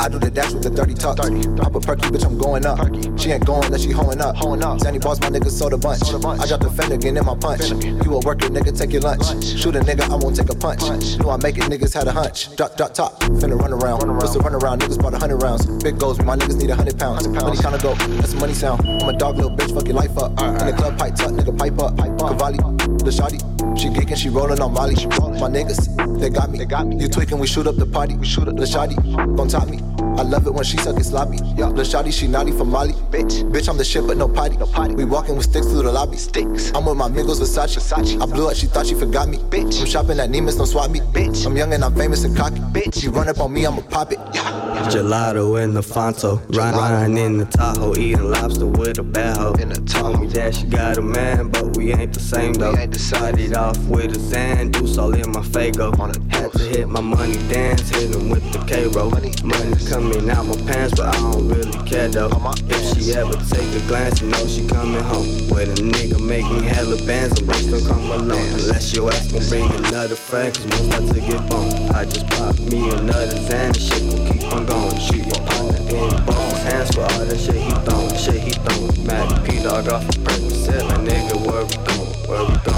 I 0.05 0.09
do 0.11 0.19
the 0.19 0.31
dash 0.31 0.53
with 0.53 0.63
the 0.63 0.69
dirty 0.69 0.93
talk. 0.93 1.17
Pop 1.17 1.75
a 1.75 1.81
perky, 1.81 2.11
bitch, 2.11 2.27
I'm 2.27 2.37
going 2.37 2.67
up. 2.67 2.77
She 3.19 3.31
ain't 3.31 3.47
going 3.47 3.65
unless 3.65 3.81
she 3.81 3.91
hoeing 3.91 4.21
up. 4.21 4.37
Zanny 4.37 5.01
boss, 5.01 5.19
my 5.19 5.31
niggas 5.31 5.57
a 5.65 5.79
bunch. 5.79 6.03
I 6.41 6.47
dropped 6.47 6.63
the 6.63 6.71
Finnegan 6.71 7.17
in 7.17 7.25
my 7.25 7.35
punch. 7.35 7.71
You 8.05 8.13
a 8.13 8.21
worker, 8.21 8.49
nigga, 8.49 8.77
take 8.77 8.93
your 8.93 9.01
lunch. 9.01 9.25
Shoot 9.43 9.77
a 9.77 9.81
nigga, 9.81 10.05
I 10.11 10.17
won't 10.17 10.37
take 10.37 10.51
a 10.51 10.55
punch. 10.55 10.83
Knew 11.19 11.31
I 11.31 11.39
make 11.39 11.57
it, 11.57 11.65
niggas 11.73 11.95
had 11.95 12.07
a 12.07 12.13
hunch. 12.13 12.55
Drop, 12.55 12.77
drop, 12.77 12.93
top, 12.93 13.19
finna 13.41 13.59
run 13.59 13.73
around. 13.73 14.15
What's 14.15 14.35
the 14.35 14.41
run 14.41 14.55
around? 14.55 14.83
Niggas 14.83 15.01
bought 15.01 15.15
a 15.15 15.19
hundred 15.19 15.39
rounds. 15.39 15.65
Big 15.83 15.99
goals, 15.99 16.21
my 16.21 16.37
niggas 16.37 16.61
need 16.61 16.69
a 16.69 16.77
hundred 16.77 16.99
pounds. 16.99 17.27
Money 17.27 17.57
kinda 17.57 17.79
go, 17.79 17.95
that's 17.95 18.35
money 18.35 18.53
sound. 18.53 18.87
I'm 18.87 19.09
a 19.09 19.17
dog, 19.17 19.37
little 19.37 19.57
bitch, 19.57 19.73
fuck 19.73 19.87
your 19.87 19.97
life 19.97 20.19
up. 20.19 20.33
In 20.39 20.67
the 20.67 20.75
club, 20.77 20.99
pipe 20.99 21.15
tuck, 21.15 21.31
nigga, 21.31 21.57
pipe 21.57 21.79
up. 21.79 21.97
Cavalli, 21.97 22.59
the 22.59 23.11
shawty. 23.11 23.54
She 23.77 23.89
geeking, 23.89 24.17
she 24.17 24.29
rolling 24.29 24.61
on 24.61 24.73
Molly. 24.73 24.95
My 24.95 25.49
niggas, 25.49 26.21
they 26.21 26.31
got 26.31 26.51
me. 26.51 26.59
They 26.59 26.65
got 26.65 26.87
me. 26.87 26.97
You 26.97 27.09
tweaking, 27.09 27.39
we 27.39 27.47
shoot 27.47 27.67
up 27.67 27.77
the 27.77 27.87
party. 27.87 28.17
We 28.17 28.27
shoot 28.27 28.49
up 28.49 28.57
the 28.57 28.65
shawty. 28.65 28.97
Gon' 29.37 29.49
top 29.49 29.69
me. 29.69 29.79
I 30.17 30.23
love 30.23 30.47
it 30.47 30.55
when 30.55 30.65
she 30.65 30.77
suck 30.79 30.97
it 30.97 31.05
sloppy. 31.05 31.39
Yeah, 31.57 31.71
the 31.71 31.83
shawty, 31.83 32.13
she 32.13 32.29
naughty 32.29 32.53
for 32.53 32.65
Molly. 32.65 32.93
Bitch, 33.11 33.43
bitch, 33.51 33.69
I'm 33.69 33.77
the 33.77 33.85
shit, 33.85 34.07
but 34.07 34.17
no 34.17 34.29
potty. 34.29 34.57
No 34.57 34.67
potty. 34.67 34.95
We 34.95 35.05
walking 35.05 35.37
with 35.37 35.47
sticks 35.47 35.67
through 35.67 35.83
the 35.83 35.93
lobby. 35.93 36.17
Sticks. 36.17 36.73
I'm 36.75 36.87
with 36.87 36.97
my 36.97 37.07
amigos, 37.07 37.41
Versace. 37.41 37.77
Versace. 37.77 38.23
I 38.23 38.27
blew 38.27 38.49
up, 38.49 38.57
she 38.57 38.67
thought 38.67 38.87
she 38.87 38.95
forgot 38.95 39.29
me. 39.29 39.39
Bitch, 39.39 39.81
I'm 39.81 39.87
shopping 39.87 40.21
at 40.21 40.31
Neiman's, 40.31 40.57
don't 40.57 40.67
swap 40.67 40.91
me. 40.91 41.01
Bitch, 41.01 41.45
I'm 41.47 41.57
young 41.57 41.73
and 41.73 41.85
I'm 41.85 41.95
famous 41.95 42.25
and 42.25 42.37
cocky. 42.37 42.61
Bitch, 42.73 43.03
you 43.03 43.11
run 43.11 43.29
up 43.29 43.41
on 43.41 43.53
me, 43.53 43.67
I'ma 43.67 43.83
pop 43.83 44.13
it. 44.13 44.19
Yeah. 44.33 44.89
Gelato 44.91 45.63
in 45.63 45.73
the 45.73 45.81
Fonto, 45.81 46.41
ride 46.57 46.75
riding 46.75 47.17
in 47.17 47.39
the 47.39 47.47
Tahoe, 47.47 47.97
eating 47.97 48.31
lobster 48.31 48.67
with 48.67 48.99
a 48.99 49.03
bad 49.03 49.37
hoe. 49.37 49.55
Told 49.87 50.21
me 50.21 50.27
that 50.29 50.55
she 50.55 50.67
got 50.67 50.99
a 50.99 51.03
man, 51.03 51.49
but 51.49 51.77
we 51.77 51.93
ain't 51.93 52.13
the 52.13 52.21
same 52.21 52.53
though. 52.53 52.75
Started 52.93 53.55
off 53.55 53.79
with 53.87 54.15
a 54.15 54.19
Xandu, 54.19 54.99
all 54.99 55.15
in 55.15 55.31
my 55.31 55.41
Fago. 55.41 55.95
Had 56.33 56.53
to 56.53 56.59
hit 56.59 56.89
my 56.89 57.01
money 57.01 57.35
dance, 57.49 57.89
hit 57.89 58.15
him 58.15 58.29
with 58.29 58.53
the 58.53 58.59
K-Roll. 58.65 59.11
Money 59.11 59.75
coming 60.05 60.31
out 60.31 60.45
my 60.45 60.57
pants, 60.67 60.95
but 60.97 61.07
I 61.07 61.13
don't 61.13 61.49
really 61.49 61.73
care 61.89 62.09
though. 62.09 62.29
If 62.69 62.83
she 62.95 63.15
ever 63.15 63.33
take 63.49 63.71
a 63.75 63.87
glance, 63.87 64.21
you 64.21 64.29
know 64.29 64.47
she 64.47 64.67
coming 64.67 65.03
home. 65.03 65.27
With 65.49 65.79
a 65.79 65.83
nigga 65.83 66.21
making 66.21 66.63
hella 66.63 66.97
bands, 67.07 67.41
I'm 67.41 67.47
gonna 67.47 67.81
come 67.87 68.11
alone. 68.11 68.49
Unless 68.61 68.95
your 68.95 69.11
ass 69.11 69.33
gon' 69.33 69.49
bring 69.49 69.71
another 69.87 70.15
friend, 70.15 70.55
cause 70.55 70.67
most 70.67 70.87
about 70.87 71.15
to 71.15 71.21
get 71.21 71.49
boned. 71.49 71.91
I 71.93 72.05
just 72.05 72.27
pop 72.29 72.59
me 72.59 72.91
another 72.91 73.37
Xan, 73.49 73.73
and 73.73 73.77
shit 73.77 74.03
gon' 74.11 74.27
keep 74.31 74.53
on 74.53 74.67
going. 74.67 75.01
Shoot 75.01 75.25
your 75.25 75.47
partner 75.47 75.79
in 75.79 76.25
both 76.27 76.63
hands 76.65 76.95
for 76.95 77.03
all 77.03 77.25
that 77.25 77.39
shit 77.39 77.57
he 77.57 77.73
throwing. 77.85 78.17
Shit 78.17 78.41
he 78.43 78.51
throwing. 78.51 79.07
Mad 79.07 79.45
P 79.45 79.63
dog 79.63 79.89
off 79.89 80.07
the 80.07 80.19
Percocet, 80.19 80.87
my 80.89 80.97
nigga, 80.97 81.37
where 81.47 81.65
we 81.65 81.77
going? 81.89 82.29
Where 82.29 82.45
we 82.45 82.57
going? 82.65 82.74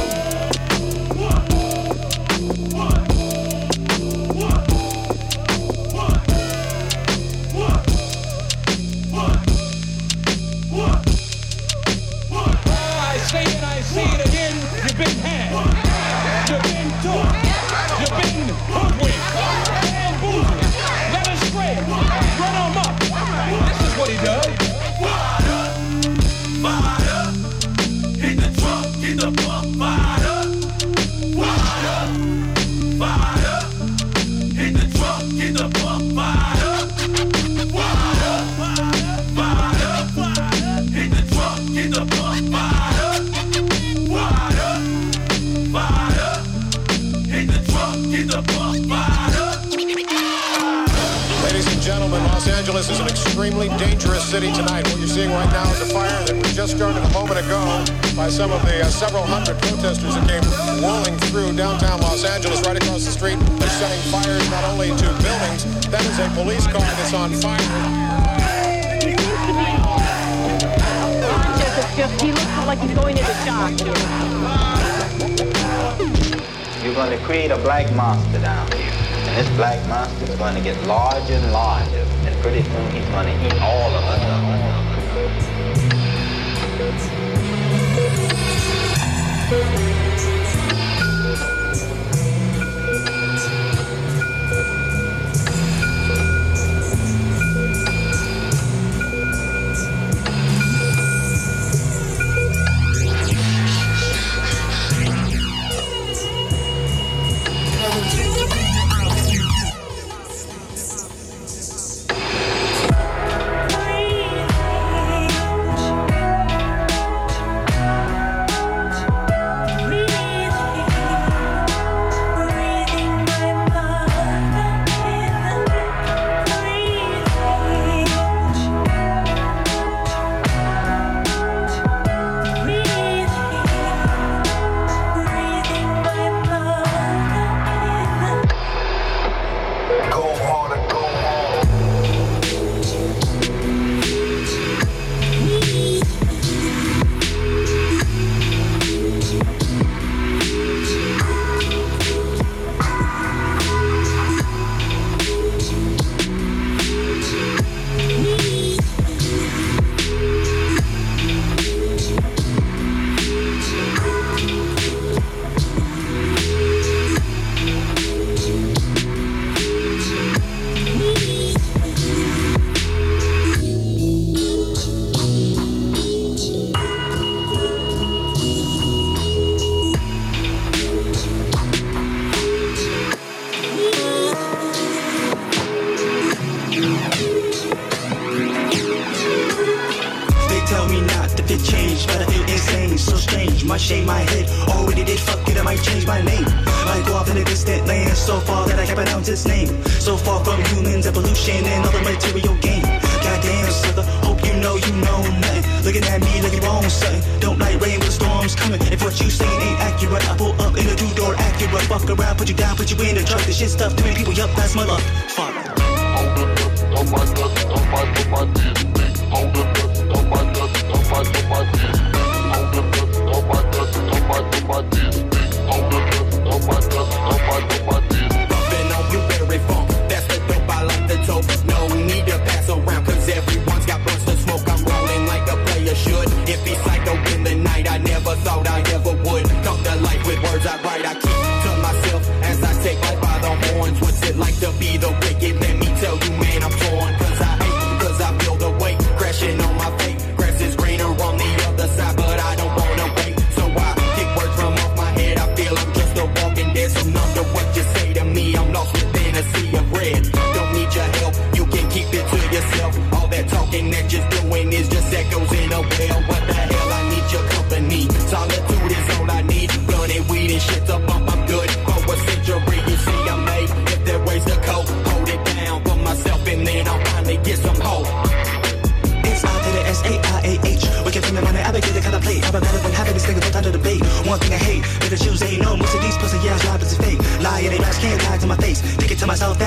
Angeles 52.76 53.00
is 53.00 53.00
an 53.00 53.09
extremely 53.09 53.68
dangerous 53.80 54.23
city 54.23 54.52
tonight. 54.52 54.87
What 54.88 54.99
you're 54.99 55.09
seeing 55.09 55.30
right 55.30 55.49
now 55.50 55.64
is 55.73 55.80
a 55.80 55.95
fire 55.95 56.12
that 56.26 56.37
was 56.37 56.54
just 56.54 56.76
started 56.76 57.00
a 57.00 57.09
moment 57.09 57.40
ago 57.40 57.56
by 58.14 58.28
some 58.28 58.52
of 58.52 58.61
the 58.68 58.85
uh, 58.85 58.92
several 58.92 59.25
hundred 59.25 59.56
protesters 59.64 60.12
that 60.12 60.28
came 60.28 60.45
whirling 60.85 61.16
through 61.33 61.56
downtown 61.56 62.02
Los 62.02 62.23
Angeles 62.23 62.61
right 62.68 62.76
across 62.76 63.06
the 63.06 63.12
street. 63.12 63.40
They're 63.56 63.73
setting 63.80 63.97
fires 64.12 64.45
not 64.50 64.68
only 64.68 64.92
to 64.92 65.09
buildings, 65.25 65.64
that 65.88 66.04
is 66.04 66.21
a 66.21 66.28
police 66.37 66.68
car 66.68 66.85
that's 67.00 67.14
on 67.16 67.33
fire. 67.40 67.64
Just, 71.97 72.21
he 72.21 72.28
looks 72.28 72.66
like 72.68 72.78
he's 72.85 72.92
going 72.92 73.16
into 73.16 73.37
shock. 73.49 73.73
You're 76.85 76.92
going 76.92 77.09
to 77.09 77.25
create 77.25 77.50
a 77.50 77.56
black 77.64 77.88
monster 77.97 78.38
down 78.38 78.71
here. 78.73 78.92
And 78.92 79.33
this 79.33 79.49
black 79.56 79.80
monster 79.88 80.28
is 80.28 80.37
going 80.37 80.54
to 80.56 80.61
get 80.61 80.76
larger 80.85 81.33
and 81.33 81.52
larger 81.52 82.06
pretty 82.43 82.62
soon 82.62 82.90
he's 82.90 83.09
gonna 83.09 83.31
eat. 83.47 83.61
All 83.61 83.95
of 83.95 84.05
us. 84.05 84.65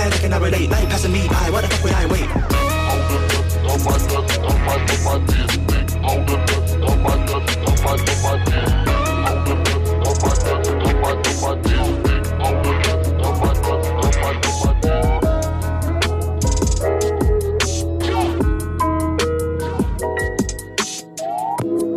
like 0.10 0.32
I 0.32 0.38
relate. 0.38 0.70
Passing 0.70 1.12
me 1.12 1.28
by, 1.28 1.50
why 1.50 1.62
the 1.62 1.68
fuck 1.68 1.84
would 1.84 1.94
I 1.94 2.06
wait? 2.08 2.30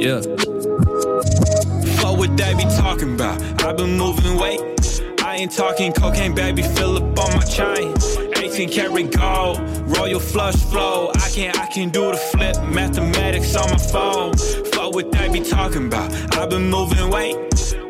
Yeah. 0.02 0.20
Fuck 1.98 2.18
what 2.18 2.36
they 2.36 2.54
be 2.54 2.64
talking 2.76 3.14
about. 3.14 3.40
i 3.62 3.72
been 3.72 3.96
moving 3.96 4.36
weight. 4.36 4.60
I 5.22 5.36
ain't 5.36 5.52
talking 5.52 5.92
cocaine, 5.92 6.34
baby. 6.34 6.62
Fill 6.62 6.96
up 6.96 7.18
on 7.20 7.36
my 7.36 7.44
chain. 7.44 7.91
18 8.52 8.68
karat 8.68 9.16
gold, 9.16 9.58
royal 9.96 10.20
flush 10.20 10.56
flow. 10.56 11.10
I 11.14 11.30
can 11.30 11.56
I 11.56 11.66
can 11.68 11.88
do 11.88 12.10
the 12.10 12.18
flip, 12.18 12.54
mathematics 12.68 13.56
on 13.56 13.70
my 13.70 13.78
phone. 13.78 14.36
Fuck 14.72 14.94
what 14.94 15.10
they 15.10 15.30
be 15.30 15.40
talking 15.40 15.86
about. 15.86 16.12
I've 16.36 16.50
been 16.50 16.68
moving 16.68 17.08
weight. 17.08 17.34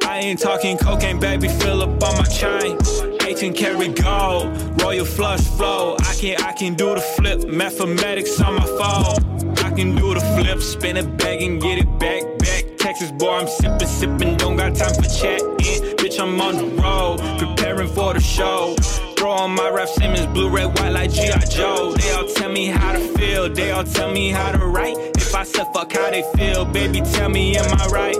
I 0.04 0.20
ain't 0.20 0.38
talking 0.38 0.78
cocaine, 0.78 1.18
baby. 1.18 1.48
Fill 1.48 1.82
up 1.82 2.00
on 2.04 2.16
my 2.16 2.22
chain. 2.22 2.78
18 3.26 3.54
karat 3.54 4.00
gold, 4.00 4.80
royal 4.80 5.04
flush 5.04 5.40
flow. 5.40 5.96
I 5.98 6.14
can 6.14 6.40
I 6.40 6.52
can 6.52 6.74
do 6.74 6.94
the 6.94 7.00
flip, 7.00 7.48
mathematics 7.48 8.40
on 8.40 8.54
my 8.54 8.66
phone. 8.78 9.58
I 9.66 9.72
can 9.74 9.96
do 9.96 10.14
the 10.14 10.20
flip, 10.36 10.60
spin 10.60 10.96
it 10.96 11.16
back 11.18 11.40
and 11.40 11.60
get 11.60 11.78
it 11.78 11.98
back, 11.98 12.22
back. 12.38 12.78
Texas 12.78 13.10
boy, 13.10 13.38
I'm 13.38 13.48
sipping, 13.48 13.88
sipping, 13.88 14.36
don't 14.36 14.56
got 14.56 14.76
time 14.76 14.94
for 14.94 15.10
chatting. 15.10 15.56
Bitch, 15.98 16.20
I'm 16.20 16.40
on 16.40 16.54
the 16.54 16.66
road, 16.80 17.18
preparing 17.40 17.88
for 17.88 18.14
the 18.14 18.20
show. 18.20 18.76
On 19.32 19.50
my 19.54 19.70
Rap 19.70 19.88
Simmons, 19.88 20.26
blue, 20.26 20.50
red, 20.50 20.78
white 20.78 20.90
like 20.90 21.10
G.I. 21.10 21.38
Joe. 21.46 21.94
They 21.94 22.10
all 22.12 22.28
tell 22.28 22.52
me 22.52 22.66
how 22.66 22.92
to 22.92 23.00
feel, 23.16 23.48
they 23.48 23.70
all 23.70 23.82
tell 23.82 24.12
me 24.12 24.28
how 24.28 24.52
to 24.52 24.66
write. 24.66 24.94
If 25.16 25.34
I 25.34 25.42
said 25.44 25.64
fuck 25.72 25.90
how 25.90 26.10
they 26.10 26.22
feel, 26.36 26.66
baby, 26.66 27.00
tell 27.00 27.30
me, 27.30 27.56
am 27.56 27.64
I 27.80 27.86
right? 27.86 28.16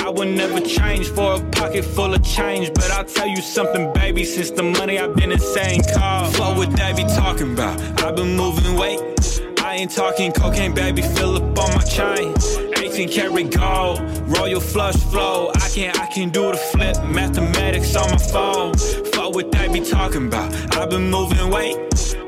I 0.00 0.08
would 0.08 0.28
never 0.28 0.60
change 0.60 1.08
for 1.08 1.34
a 1.34 1.40
pocket 1.50 1.84
full 1.84 2.14
of 2.14 2.24
change. 2.24 2.72
But 2.72 2.90
I'll 2.90 3.04
tell 3.04 3.28
you 3.28 3.42
something, 3.42 3.92
baby, 3.92 4.24
since 4.24 4.50
the 4.50 4.62
money 4.62 4.98
I've 4.98 5.14
been 5.14 5.30
insane. 5.30 5.82
Call. 5.94 6.30
What 6.40 6.56
would 6.56 6.72
they 6.72 6.94
be 6.94 7.04
talking 7.04 7.52
about? 7.52 7.78
I've 8.02 8.16
been 8.16 8.34
moving 8.34 8.76
weight. 8.76 9.00
I 9.60 9.74
ain't 9.74 9.90
talking 9.90 10.32
cocaine, 10.32 10.72
baby, 10.72 11.02
fill 11.02 11.36
up 11.36 11.58
on 11.58 11.74
my 11.74 11.82
chain. 11.82 12.34
18 12.78 13.10
karat 13.10 13.50
gold, 13.54 14.00
royal 14.26 14.60
flush 14.60 14.96
flow. 14.96 15.50
I 15.54 15.68
can 15.68 15.94
I 15.96 16.06
can 16.06 16.30
do 16.30 16.50
the 16.50 16.56
flip, 16.56 16.96
mathematics 17.04 17.94
on 17.94 18.10
my 18.10 18.16
phone. 18.16 19.05
What 19.30 19.50
they 19.52 19.68
be 19.68 19.80
talking 19.80 20.28
about. 20.28 20.52
I've 20.76 20.88
been 20.88 21.10
moving 21.10 21.50
weight. 21.50 21.76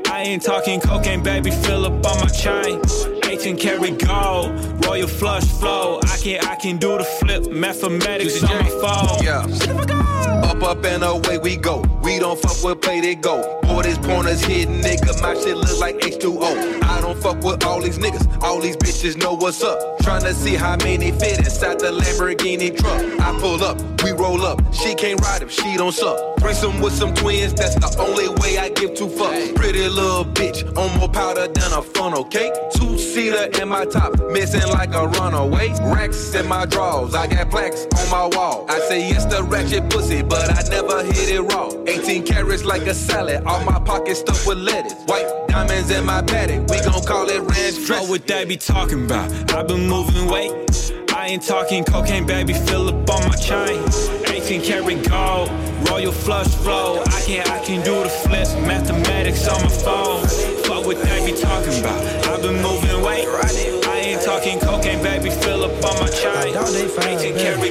I 0.07 0.23
ain't 0.23 0.43
talking 0.43 0.81
cocaine, 0.81 1.23
baby, 1.23 1.49
fill 1.49 1.85
up 1.85 2.05
on 2.05 2.19
my 2.19 2.27
chain. 2.27 2.81
18 3.25 3.57
karat 3.57 4.05
gold, 4.05 4.85
royal 4.85 5.07
flush 5.07 5.45
flow. 5.45 5.99
I 6.03 6.17
can 6.17 6.45
I 6.45 6.55
can 6.55 6.77
do 6.77 6.97
the 6.97 7.05
flip, 7.05 7.49
mathematics 7.51 8.43
on 8.43 8.49
my 8.49 8.69
phone. 8.69 9.23
Yeah. 9.23 10.49
Up, 10.49 10.61
up, 10.61 10.83
and 10.83 11.03
away 11.03 11.37
we 11.37 11.55
go. 11.55 11.83
We 12.03 12.19
don't 12.19 12.39
fuck 12.39 12.61
with 12.63 12.81
play 12.81 12.99
they 12.99 13.15
go. 13.15 13.59
Boy, 13.63 13.83
this 13.83 13.97
pointers 13.97 14.41
hidden, 14.41 14.81
nigga. 14.81 15.21
My 15.21 15.35
shit 15.35 15.55
look 15.55 15.79
like 15.79 15.95
H2O. 15.99 16.83
Don't 17.09 17.23
fuck 17.23 17.43
with 17.43 17.65
all 17.65 17.81
these 17.81 17.97
niggas. 17.97 18.39
All 18.43 18.59
these 18.59 18.77
bitches 18.77 19.17
know 19.17 19.33
what's 19.33 19.63
up. 19.63 19.97
Tryna 19.97 20.31
see 20.31 20.53
how 20.53 20.77
many 20.77 21.11
fit 21.11 21.39
inside 21.39 21.79
the 21.79 21.87
Lamborghini 21.87 22.69
truck. 22.77 23.01
I 23.19 23.35
pull 23.39 23.63
up, 23.63 23.81
we 24.03 24.11
roll 24.11 24.45
up. 24.45 24.61
She 24.71 24.93
can't 24.93 25.19
ride 25.19 25.41
if 25.41 25.51
she 25.51 25.75
don't 25.75 25.91
suck. 25.91 26.37
Threesome 26.39 26.79
with 26.81 26.93
some 26.93 27.15
twins, 27.15 27.55
that's 27.55 27.73
the 27.73 27.99
only 27.99 28.29
way 28.41 28.59
I 28.59 28.69
give 28.69 28.93
two 28.93 29.07
fucks. 29.07 29.55
Pretty 29.55 29.89
little 29.89 30.23
bitch, 30.23 30.61
on 30.77 30.99
more 30.99 31.09
powder 31.09 31.47
than 31.47 31.73
a 31.73 31.81
funnel 31.81 32.23
cake. 32.23 32.53
Two 32.75 32.99
seater 32.99 33.49
in 33.59 33.69
my 33.69 33.85
top, 33.85 34.13
missing 34.29 34.69
like 34.69 34.93
a 34.93 35.07
runaway. 35.07 35.69
Racks 35.81 36.35
in 36.35 36.47
my 36.47 36.67
drawers, 36.67 37.15
I 37.15 37.25
got 37.25 37.49
plaques 37.49 37.87
on 37.97 38.09
my 38.11 38.37
wall. 38.37 38.67
I 38.69 38.79
say 38.81 39.09
yes 39.09 39.25
to 39.25 39.41
ratchet 39.41 39.89
pussy, 39.89 40.21
but 40.21 40.47
I 40.51 40.61
never 40.69 41.03
hit 41.03 41.29
it 41.29 41.41
raw. 41.41 41.71
18 41.87 42.23
carats 42.27 42.65
like 42.65 42.83
a 42.83 42.93
salad, 42.93 43.43
all 43.45 43.65
my 43.65 43.79
pockets 43.79 44.19
stuffed 44.19 44.45
with 44.45 44.59
lettuce. 44.59 44.93
White 45.07 45.48
diamonds 45.49 45.89
in 45.91 46.05
my 46.05 46.21
paddock, 46.21 46.69
we 46.69 46.79
gon' 46.81 47.03
call 47.03 47.27
it 47.29 47.39
ranch 47.39 47.85
dress. 47.85 48.01
What 48.01 48.09
would 48.09 48.27
they 48.27 48.45
be 48.45 48.57
talking 48.57 49.05
about? 49.05 49.31
I've 49.53 49.67
been 49.67 49.87
moving 49.87 50.27
weight. 50.27 50.51
I 51.13 51.27
ain't 51.27 51.43
talking 51.43 51.83
cocaine, 51.83 52.25
baby, 52.25 52.53
fill 52.53 52.87
up 52.87 53.09
on 53.09 53.27
my 53.27 53.35
chain. 53.35 53.83
18 54.27 54.61
karat 54.61 55.09
gold, 55.09 55.49
royal 55.89 56.11
flush 56.11 56.47
flow. 56.47 57.01
I 57.03 57.21
can 57.25 57.47
I 57.47 57.63
can 57.65 57.83
do 57.83 58.03
the 58.03 58.09
flip, 58.09 58.47
mathematics 58.65 59.47
on 59.47 59.61
my 59.61 59.69
phone. 59.69 60.25
Fuck 60.63 60.85
what 60.85 61.01
they 61.01 61.25
be 61.25 61.37
talking 61.37 61.79
about. 61.79 61.99
I've 62.27 62.41
been 62.41 62.61
moving 62.61 63.01
weight. 63.03 63.27
I 63.27 63.97
ain't 63.99 64.21
talking 64.21 64.59
cocaine, 64.59 65.03
baby, 65.03 65.29
fill 65.29 65.63
up 65.63 65.83
on 65.83 65.99
my 65.99 66.09
chain. 66.09 66.55
18 66.55 67.35
karat 67.35 67.68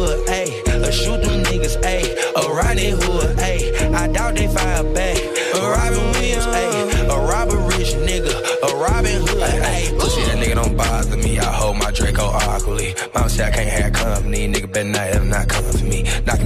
hood, 0.00 0.26
ayy. 0.28 0.50
A 0.80 0.92
shoot 0.92 1.20
them 1.22 1.42
niggas, 1.44 1.76
ayy. 1.84 2.08
A 2.36 2.42
ride 2.48 2.78
they 2.78 2.90
hood, 2.90 3.39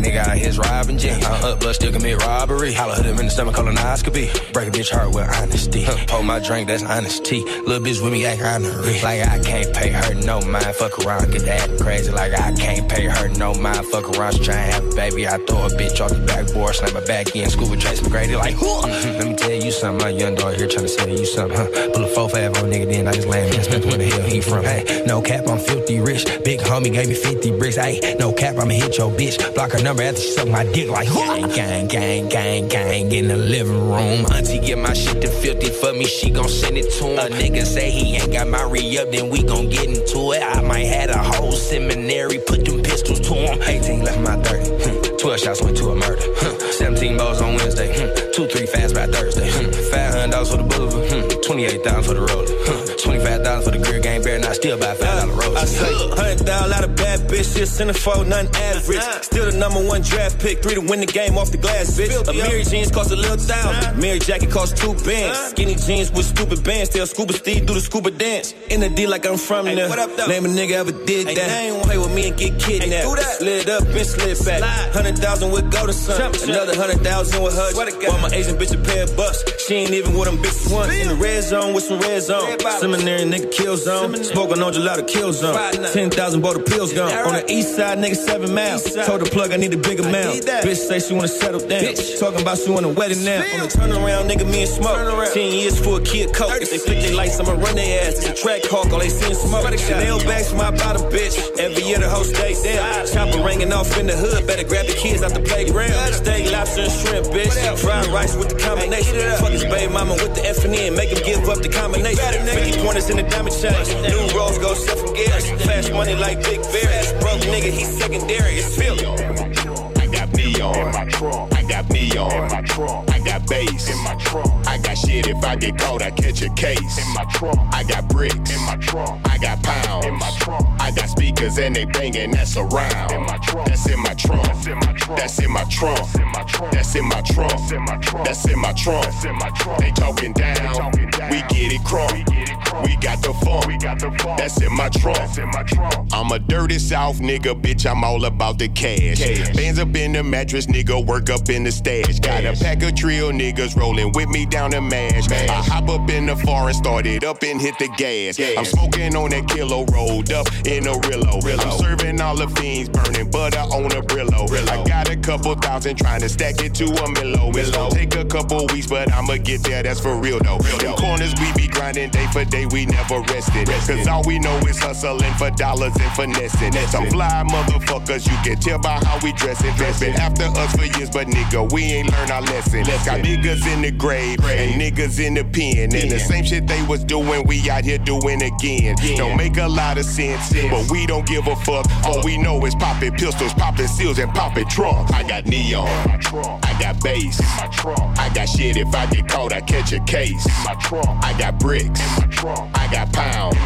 nigga 0.04 0.18
out 0.26 0.36
his 0.38 0.58
robbing 0.58 0.98
jeans. 0.98 1.24
I'm 1.24 1.44
up, 1.44 1.60
but 1.60 1.72
still 1.74 1.92
commit 1.92 2.18
robbery. 2.18 2.72
Holla 2.72 2.96
hit 2.96 3.06
him 3.06 3.18
in 3.18 3.26
the 3.26 3.30
stomach, 3.30 3.54
colonoscopy. 3.54 4.52
Break 4.52 4.68
a 4.68 4.70
bitch 4.70 4.90
heart 4.90 5.14
with 5.14 5.28
honesty. 5.36 5.84
Huh, 5.84 5.96
Pour 6.08 6.22
my 6.22 6.38
drink, 6.40 6.68
that's 6.68 6.82
honesty. 6.82 7.42
Little 7.42 7.80
bitch 7.80 8.02
with 8.02 8.12
me 8.12 8.24
act 8.26 8.42
honorary. 8.42 9.00
Like 9.00 9.22
I 9.26 9.38
can't 9.40 9.74
pay 9.74 9.90
her 9.90 10.14
no 10.14 10.40
mind. 10.42 10.74
Fuck 10.76 10.98
around, 11.00 11.30
get 11.32 11.42
that 11.42 11.80
crazy. 11.80 12.10
Like 12.12 12.32
I 12.34 12.52
can't 12.52 12.88
pay 12.88 13.06
her 13.06 13.28
no 13.28 13.54
mind. 13.54 13.86
Fuck 13.86 14.16
around, 14.16 14.34
she 14.34 14.44
try 14.44 14.54
and 14.56 14.72
have 14.74 14.84
a 14.92 14.94
baby. 14.94 15.26
I 15.26 15.38
throw 15.38 15.66
a 15.66 15.68
bitch 15.70 16.00
off 16.00 16.10
the 16.10 16.24
backboard, 16.26 16.74
slam 16.74 16.94
my 16.94 17.04
back 17.04 17.34
in. 17.34 17.48
Scuba 17.48 17.76
Tracy 17.76 18.04
McGrady, 18.04 18.36
like, 18.38 18.54
"Huh." 18.58 19.33
Let 19.64 19.72
me 19.72 19.72
tell 19.72 19.88
you 19.88 19.98
something. 19.98 20.05
My 20.05 20.11
young 20.11 20.35
dog 20.35 20.57
here 20.57 20.68
trying 20.68 20.85
to 20.85 20.88
sell 20.88 21.09
you 21.09 21.24
something, 21.24 21.57
huh? 21.57 21.88
Pull 21.94 22.05
a 22.05 22.09
4 22.09 22.29
5 22.29 22.57
on 22.59 22.70
nigga, 22.70 22.87
then 22.87 23.09
I 23.09 23.12
just 23.14 23.27
land 23.27 23.55
and 23.55 23.64
spent 23.64 23.87
where 23.87 23.96
the 23.96 24.05
hell 24.05 24.20
he 24.20 24.42
from. 24.42 24.62
Hey, 24.62 25.05
no 25.07 25.22
cap, 25.22 25.48
I'm 25.48 25.59
filthy 25.59 26.00
rich. 26.00 26.27
Big 26.44 26.61
homie 26.61 26.92
gave 26.92 27.09
me 27.09 27.14
50 27.14 27.57
bricks. 27.57 27.77
Hey, 27.77 28.14
no 28.18 28.31
cap, 28.31 28.59
I'ma 28.59 28.74
hit 28.74 28.98
your 28.98 29.11
bitch. 29.11 29.55
Block 29.55 29.72
her 29.72 29.83
number 29.83 30.03
after 30.03 30.20
she 30.20 30.33
suck 30.33 30.48
my 30.48 30.64
dick 30.64 30.90
like 30.90 31.09
gang, 31.09 31.48
gang, 31.48 31.88
gang, 31.88 32.29
gang, 32.29 32.68
gang 32.68 33.11
in 33.11 33.29
the 33.29 33.37
living 33.38 33.88
room. 33.88 34.27
Auntie 34.33 34.59
get 34.59 34.77
my 34.77 34.92
shit 34.92 35.22
to 35.22 35.29
50 35.29 35.70
for 35.70 35.94
me, 35.94 36.05
she 36.05 36.29
gon' 36.29 36.48
send 36.48 36.77
it 36.77 36.90
to 36.98 37.05
him. 37.07 37.18
A 37.18 37.35
nigga 37.35 37.64
say 37.64 37.90
he 37.90 38.16
ain't 38.16 38.33
got 38.33 38.46
my 38.46 38.64
re-up, 38.64 39.11
then 39.12 39.31
we 39.31 39.42
gon' 39.42 39.70
get 39.70 39.87
into 39.87 40.33
it. 40.33 40.42
I 40.42 40.61
might 40.61 40.85
had 40.85 41.09
a 41.09 41.22
whole 41.22 41.53
seminary, 41.53 42.38
put 42.38 42.66
them 42.66 42.83
pistols 42.83 43.20
to 43.20 43.33
him. 43.33 43.62
18 43.62 44.05
left 44.05 44.20
my 44.20 44.37
30. 44.42 44.90
hmm. 44.90 45.16
12 45.16 45.40
shots 45.40 45.62
went 45.62 45.79
to 45.79 45.88
a 45.88 45.96
murder. 45.96 46.20
hmm. 46.20 46.70
17 46.70 47.16
balls 47.16 47.40
on 47.40 47.55
Wednesday. 47.55 47.88
hmm. 47.96 48.33
2 48.33 48.46
3 48.46 48.66
fast 48.66 48.94
by 48.94 49.07
Thursday. 49.07 49.53
Hmm. 49.54 49.70
$500 49.94 50.50
for 50.50 50.56
the 50.58 50.64
boulevard. 50.64 51.10
hmm. 51.10 51.40
28000 51.42 52.02
for 52.02 52.14
the 52.14 52.20
roller. 52.20 52.46
hmm. 52.48 52.96
25000 52.98 53.62
for 53.64 53.70
the 53.76 53.84
grill 53.84 54.02
game 54.02 54.22
bear, 54.22 54.36
and 54.36 54.44
I 54.44 54.52
still 54.52 54.78
buy 54.78 54.94
$5 54.94 55.28
rolls. 55.28 55.56
I 55.56 55.64
say, 55.64 55.92
hundred 56.16 56.40
thousand 56.46 56.72
out 56.72 56.84
of 56.84 56.96
bad 56.96 57.20
bitch, 57.28 57.54
just 57.56 57.78
centerfold, 57.78 58.26
nothing 58.28 58.54
average. 58.56 59.02
Still 59.22 59.50
the 59.50 59.56
number 59.56 59.82
one 59.84 60.02
draft 60.02 60.40
pick, 60.40 60.62
three 60.62 60.74
to 60.74 60.80
win 60.80 61.00
the 61.00 61.06
game 61.06 61.36
off 61.38 61.50
the 61.50 61.58
glass, 61.58 61.96
bitch. 61.98 62.10
A 62.28 62.32
Mary 62.32 62.64
jeans 62.64 62.90
cost 62.90 63.10
a 63.12 63.16
little 63.16 63.36
thousand, 63.36 64.00
Mary 64.00 64.18
jacket 64.18 64.50
cost 64.50 64.76
two 64.76 64.94
bands. 65.04 65.38
Skinny 65.50 65.74
jeans 65.74 66.10
with 66.12 66.26
stupid 66.26 66.64
bands, 66.64 66.88
tell 66.90 67.06
Scuba 67.06 67.32
Steve 67.34 67.66
do 67.66 67.74
the 67.74 67.80
scuba 67.80 68.10
dance. 68.10 68.52
In 68.70 68.80
the 68.80 68.88
D 68.88 69.06
like 69.06 69.26
I'm 69.26 69.36
from 69.36 69.66
there. 69.66 69.88
Name 69.88 70.46
a 70.46 70.48
nigga 70.48 70.72
ever 70.72 70.92
did 70.92 71.28
that. 71.36 71.82
Play 71.84 71.98
with 71.98 72.14
me 72.14 72.28
and 72.28 72.36
get 72.36 72.58
kidnapped. 72.58 73.20
Slid 73.38 73.68
up 73.68 73.82
and 73.84 74.06
slid 74.06 74.60
back. 74.60 74.92
Hundred 74.92 75.18
thousand 75.18 75.52
with 75.52 75.70
go 75.70 75.86
to 75.86 75.92
some, 75.92 76.32
another 76.48 76.74
hundred 76.74 77.00
thousand 77.04 77.42
with 77.42 77.54
her. 77.54 77.70
While 77.74 78.18
my 78.22 78.28
Asian 78.32 78.56
bitch 78.56 78.72
a 78.74 78.78
pair 78.82 79.04
of 79.04 79.16
bucks, 79.16 79.43
she 79.66 79.74
ain't 79.74 79.92
even 79.92 80.14
with 80.14 80.28
them 80.28 80.38
bitches 80.38 80.72
once. 80.72 80.92
In 80.94 81.09
the 81.09 81.14
red 81.14 81.42
zone 81.42 81.74
with 81.74 81.85
some 81.85 81.98
red 82.00 82.22
zone. 82.22 82.59
Seminary 82.78 83.22
nigga 83.22 83.50
kill 83.50 83.76
zone. 83.76 84.22
Smoking 84.22 84.62
on 84.62 84.72
gelato 84.72 85.07
kill 85.07 85.33
zone. 85.33 85.57
Ten 85.92 86.11
thousand 86.11 86.40
bought 86.42 86.54
the 86.54 86.62
pills 86.62 86.92
gone. 86.92 87.12
On 87.26 87.33
the 87.35 87.44
east 87.50 87.76
side, 87.76 87.98
nigga 87.98 88.16
seven 88.16 88.54
miles. 88.54 88.85
Told 89.07 89.20
the 89.20 89.30
plug 89.30 89.52
I 89.52 89.57
need 89.57 89.72
a 89.72 89.76
bigger 89.76 90.07
amount. 90.07 90.44
Bitch 90.44 90.76
say 90.76 90.98
she 91.00 91.14
wanna 91.14 91.28
settle 91.28 91.61
down. 91.61 91.94
Talking 92.18 92.42
about 92.42 92.59
she 92.59 92.70
want 92.70 92.87
a 92.87 92.88
wedding 92.88 93.24
now. 93.24 93.42
On 93.54 93.61
the 93.61 93.68
turnaround, 93.68 94.28
nigga, 94.30 94.46
me 94.50 94.62
and 94.62 94.70
smoke. 94.70 95.33
Ten 95.33 95.52
years 95.52 95.78
for 95.83 95.98
a 95.98 96.02
kid 96.02 96.35
coke. 96.35 96.61
If 96.61 96.70
they 96.70 96.78
flick 96.78 97.00
their 97.00 97.14
lights, 97.14 97.40
I'ma 97.40 97.52
run 97.52 97.74
their 97.76 98.07
ass. 98.07 98.18
It's 98.18 98.26
a 98.26 98.35
track 98.35 98.62
hawk, 98.64 98.92
all 98.92 98.98
they 98.98 99.09
see 99.09 99.30
is 99.30 99.40
smoke. 99.40 99.64
Chanel 99.78 100.18
bags 100.24 100.52
my 100.54 100.70
bottom, 100.70 101.02
bitch. 101.11 101.37
Every 101.59 101.83
year 101.85 101.98
the 101.98 102.09
whole 102.09 102.24
state 102.24 102.57
there. 102.62 103.07
Chopper 103.07 103.42
ringing 103.42 103.72
off 103.72 103.98
in 103.98 104.07
the 104.07 104.16
hood. 104.16 104.46
Better 104.46 104.64
grab 104.64 104.87
the 104.87 104.94
kids 104.94 105.22
out 105.22 105.33
the 105.35 105.40
playground. 105.40 106.14
Steak, 106.14 106.52
lobster, 106.52 106.83
and 106.83 106.92
shrimp, 106.92 107.26
bitch. 107.28 107.54
Fried 107.78 108.07
rice 108.09 108.37
with 108.37 108.50
the 108.50 108.59
combination. 108.59 109.14
Fuck 109.40 109.52
his 109.52 109.64
baby 109.64 109.92
mama 109.92 110.14
with 110.14 110.34
the 110.34 110.46
F 110.46 110.64
and 110.64 110.74
N. 110.74 110.94
Make 110.94 111.10
him 111.10 111.22
give 111.24 111.48
up 111.48 111.58
the 111.58 111.68
combination. 111.68 112.16
50 112.16 112.82
pointers 112.82 113.10
in 113.10 113.16
the 113.16 113.22
diamond 113.24 113.54
chain. 113.54 113.74
New 114.02 114.38
rolls 114.38 114.58
go 114.58 114.74
seven 114.74 115.14
gears. 115.14 115.50
Fast 115.64 115.92
money 115.92 116.14
like 116.14 116.42
Big 116.42 116.62
Bear. 116.72 117.20
Broke 117.20 117.42
nigga, 117.52 117.70
he's 117.70 117.96
secondary. 117.98 118.54
It's 118.56 118.76
Philly. 118.76 119.06
I 119.06 120.06
got 120.06 120.32
neon 120.34 120.92
my 120.92 121.04
trunk. 121.06 121.54
I 121.54 121.62
got 121.62 121.74
got 121.74 121.90
neon 121.90 123.13
in 123.52 123.59
my 123.59 123.74
trunk. 123.74 123.74
I 123.74 123.78
got 123.78 123.85
in 123.88 123.98
my 124.04 124.14
trunk. 124.16 124.68
I 124.68 124.78
got 124.78 124.98
shit 124.98 125.26
if 125.28 125.44
I 125.44 125.57
get 125.57 125.78
caught, 125.78 126.02
I 126.02 126.11
catch 126.11 126.42
a 126.42 126.48
case 126.54 126.98
in 126.98 127.14
my 127.14 127.24
trunk. 127.33 127.59
I 127.72 127.85
got 127.85 128.09
bricks 128.09 128.50
in 128.50 128.61
my 128.66 128.76
trunk. 128.76 129.20
I 129.28 129.38
got 129.38 129.62
pounds 129.62 130.07
in 130.07 130.18
my 130.18 130.30
trunk. 130.38 130.66
I 130.80 130.90
got 130.90 131.09
speakers 131.09 131.59
and 131.59 131.74
they 131.74 131.85
banging 131.85 132.33
that's 132.33 132.57
around. 132.57 133.12
In 133.12 133.22
my 133.22 133.38
trunk. 133.38 133.66
That's 133.66 133.88
in 133.88 134.00
my 134.00 134.14
trunk. 134.14 134.44
That's 134.44 134.66
in 134.66 134.78
my 134.78 134.92
trunk. 134.94 135.18
That's 135.18 135.38
in 135.40 135.50
my 135.50 135.64
trunk. 135.64 136.72
That's 136.72 136.94
in 136.94 137.09
my 137.09 138.72
trunk. 138.72 139.04
That's 139.04 139.24
in 139.24 139.37
my 139.37 139.50
trunk. 139.50 139.80
They 139.80 139.90
talking 139.92 140.33
down. 140.33 140.92
We 141.30 141.40
get 141.48 141.72
it 141.72 141.80
crunk. 141.83 142.85
We 142.85 142.96
got 142.96 143.22
the 143.22 143.33
funk. 143.44 143.66
We 143.66 143.78
got 143.78 144.00
the 144.00 144.11
funk. 144.18 144.38
That's 144.38 144.61
in 144.61 144.72
my 144.74 144.88
trunk. 144.88 145.18
That's 145.18 145.38
in 145.38 145.48
my 145.48 145.62
trunk. 145.62 146.09
I'm 146.12 146.30
a 146.33 146.38
dirty 146.38 146.78
South 146.78 147.18
nigga, 147.18 147.61
bitch. 147.61 147.88
I'm 147.88 148.04
all 148.04 148.24
about 148.24 148.59
the 148.59 148.68
cash. 148.68 149.20
Bands 149.54 149.78
up 149.78 149.94
in 149.94 150.12
the 150.12 150.22
mattress, 150.22 150.66
nigga. 150.66 151.04
Work 151.04 151.30
up 151.30 151.48
in 151.48 151.64
the 151.64 151.72
stash. 151.72 152.18
Got 152.20 152.44
a 152.44 152.52
pack 152.52 152.83
of 152.83 152.94
trio 152.94 153.30
niggas 153.38 153.76
rolling 153.76 154.12
with 154.12 154.28
me 154.28 154.46
down 154.46 154.70
the 154.70 154.80
mash. 154.80 155.30
I 155.30 155.62
hop 155.62 155.88
up 155.88 156.08
in 156.10 156.26
the 156.26 156.36
foreign, 156.36 156.74
started 156.74 157.24
up 157.24 157.42
and 157.42 157.60
hit 157.60 157.78
the 157.78 157.88
gas. 157.96 158.38
I'm 158.40 158.64
smoking 158.64 159.16
on 159.16 159.30
that 159.30 159.48
kilo, 159.48 159.84
rolled 159.86 160.32
up 160.32 160.46
in 160.66 160.86
a 160.86 160.92
Rillo. 160.92 161.42
I'm 161.44 161.78
serving 161.78 162.20
all 162.20 162.36
the 162.36 162.48
fiends, 162.60 162.88
burning 162.88 163.30
butter 163.30 163.58
on 163.58 163.86
a 163.86 164.02
Brillo. 164.02 164.44
I 164.68 164.84
got 164.84 165.10
a 165.10 165.16
couple 165.16 165.54
thousand 165.54 165.96
trying 165.96 166.20
to 166.20 166.28
stack 166.28 166.62
it 166.62 166.74
to 166.76 166.84
a 166.84 167.08
Milo. 167.10 167.50
It's 167.54 167.70
gonna 167.70 167.94
take 167.94 168.14
a 168.14 168.24
couple 168.24 168.66
weeks, 168.68 168.86
but 168.86 169.12
I'ma 169.12 169.36
get 169.38 169.62
there. 169.62 169.82
That's 169.82 170.00
for 170.00 170.16
real 170.16 170.38
though. 170.40 170.58
Them 170.78 170.94
corners 170.96 171.34
we 171.40 171.52
be 171.54 171.68
grinding 171.68 172.10
day 172.10 172.26
for 172.32 172.44
day, 172.44 172.66
we 172.66 172.86
never 172.86 173.20
rested. 173.20 173.68
Cause 173.68 174.06
all 174.06 174.22
we 174.24 174.38
know 174.38 174.56
is 174.68 174.78
hustling 174.78 175.34
for 175.34 175.50
dollars 175.50 175.94
and 176.00 176.12
finessing. 176.12 176.72
Some 176.88 177.06
fly 177.10 177.44
motherfuckers, 177.48 178.26
you 178.26 178.36
can 178.44 178.60
tell 178.60 178.78
by 178.78 178.98
how 179.04 179.18
we 179.22 179.32
dressing. 179.32 179.72
Been 180.00 180.14
after 180.14 180.44
us 180.44 180.72
for 180.76 180.84
years, 180.98 181.10
but 181.10 181.26
nigga, 181.26 181.70
we 181.72 181.82
ain't 181.84 182.10
learned 182.10 182.30
our 182.30 182.42
lesson. 182.42 182.84
Got 183.04 183.23
niggas 183.24 183.66
in 183.72 183.82
the 183.82 183.90
grave 183.90 184.38
and 184.44 184.80
niggas 184.80 185.18
in 185.24 185.34
the 185.34 185.44
pen. 185.44 185.94
And 185.94 186.10
the 186.10 186.18
same 186.18 186.44
shit 186.44 186.66
they 186.66 186.82
was 186.84 187.02
doing, 187.02 187.46
we 187.46 187.68
out 187.70 187.84
here 187.84 187.98
doing 187.98 188.42
again. 188.42 188.96
Don't 189.16 189.37
make 189.37 189.56
a 189.56 189.66
lot 189.66 189.98
of 189.98 190.04
sense, 190.04 190.52
but 190.70 190.90
we 190.90 191.06
don't 191.06 191.26
give 191.26 191.46
a 191.46 191.56
fuck. 191.56 191.87
All 192.04 192.22
we 192.22 192.37
know 192.37 192.64
is 192.66 192.74
popping 192.74 193.12
pistols, 193.12 193.54
popping 193.54 193.88
seals, 193.88 194.18
and 194.18 194.32
popping 194.32 194.68
trunks. 194.68 195.12
I 195.12 195.22
got 195.26 195.46
neon, 195.46 195.88
I 195.88 196.76
got 196.78 197.02
bass, 197.02 197.40
I 197.42 198.30
got 198.34 198.48
shit 198.48 198.76
if 198.76 198.94
I 198.94 199.06
get 199.06 199.28
caught, 199.28 199.52
I 199.52 199.60
catch 199.60 199.92
a 199.92 200.00
case. 200.00 200.46
I 200.66 201.34
got 201.38 201.58
bricks, 201.58 202.00
I 202.44 202.88
got 202.92 203.12
pounds, 203.12 203.56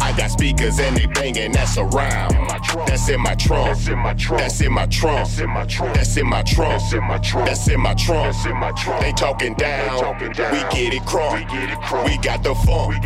I 0.00 0.14
got 0.16 0.30
speakers 0.30 0.78
and 0.78 0.96
they 0.96 1.06
banging, 1.06 1.52
that's 1.52 1.76
around. 1.76 2.34
That's 2.86 3.08
in 3.08 3.20
my 3.20 3.34
trunk. 3.34 3.68
That's 3.68 3.88
in 3.88 3.98
my 3.98 4.14
trunk, 4.14 4.40
that's 4.40 4.60
in 4.60 4.72
my 4.72 4.86
trunk, 4.86 5.26
that's 5.26 6.16
in 6.16 6.26
my 6.26 6.42
trunk, 6.42 6.82
that's 6.82 6.92
in 6.92 7.04
my 7.04 7.22
trunk, 7.22 7.46
that's 7.46 7.68
in 7.68 7.80
my 7.80 7.94
trunk. 7.94 8.85
They 9.00 9.12
talking 9.12 9.54
down, 9.54 10.18
we 10.20 10.60
get 10.70 10.94
it 10.94 11.02
crunk, 11.02 12.06
we 12.06 12.18
got 12.18 12.42
the 12.44 12.54
funk, 12.54 13.02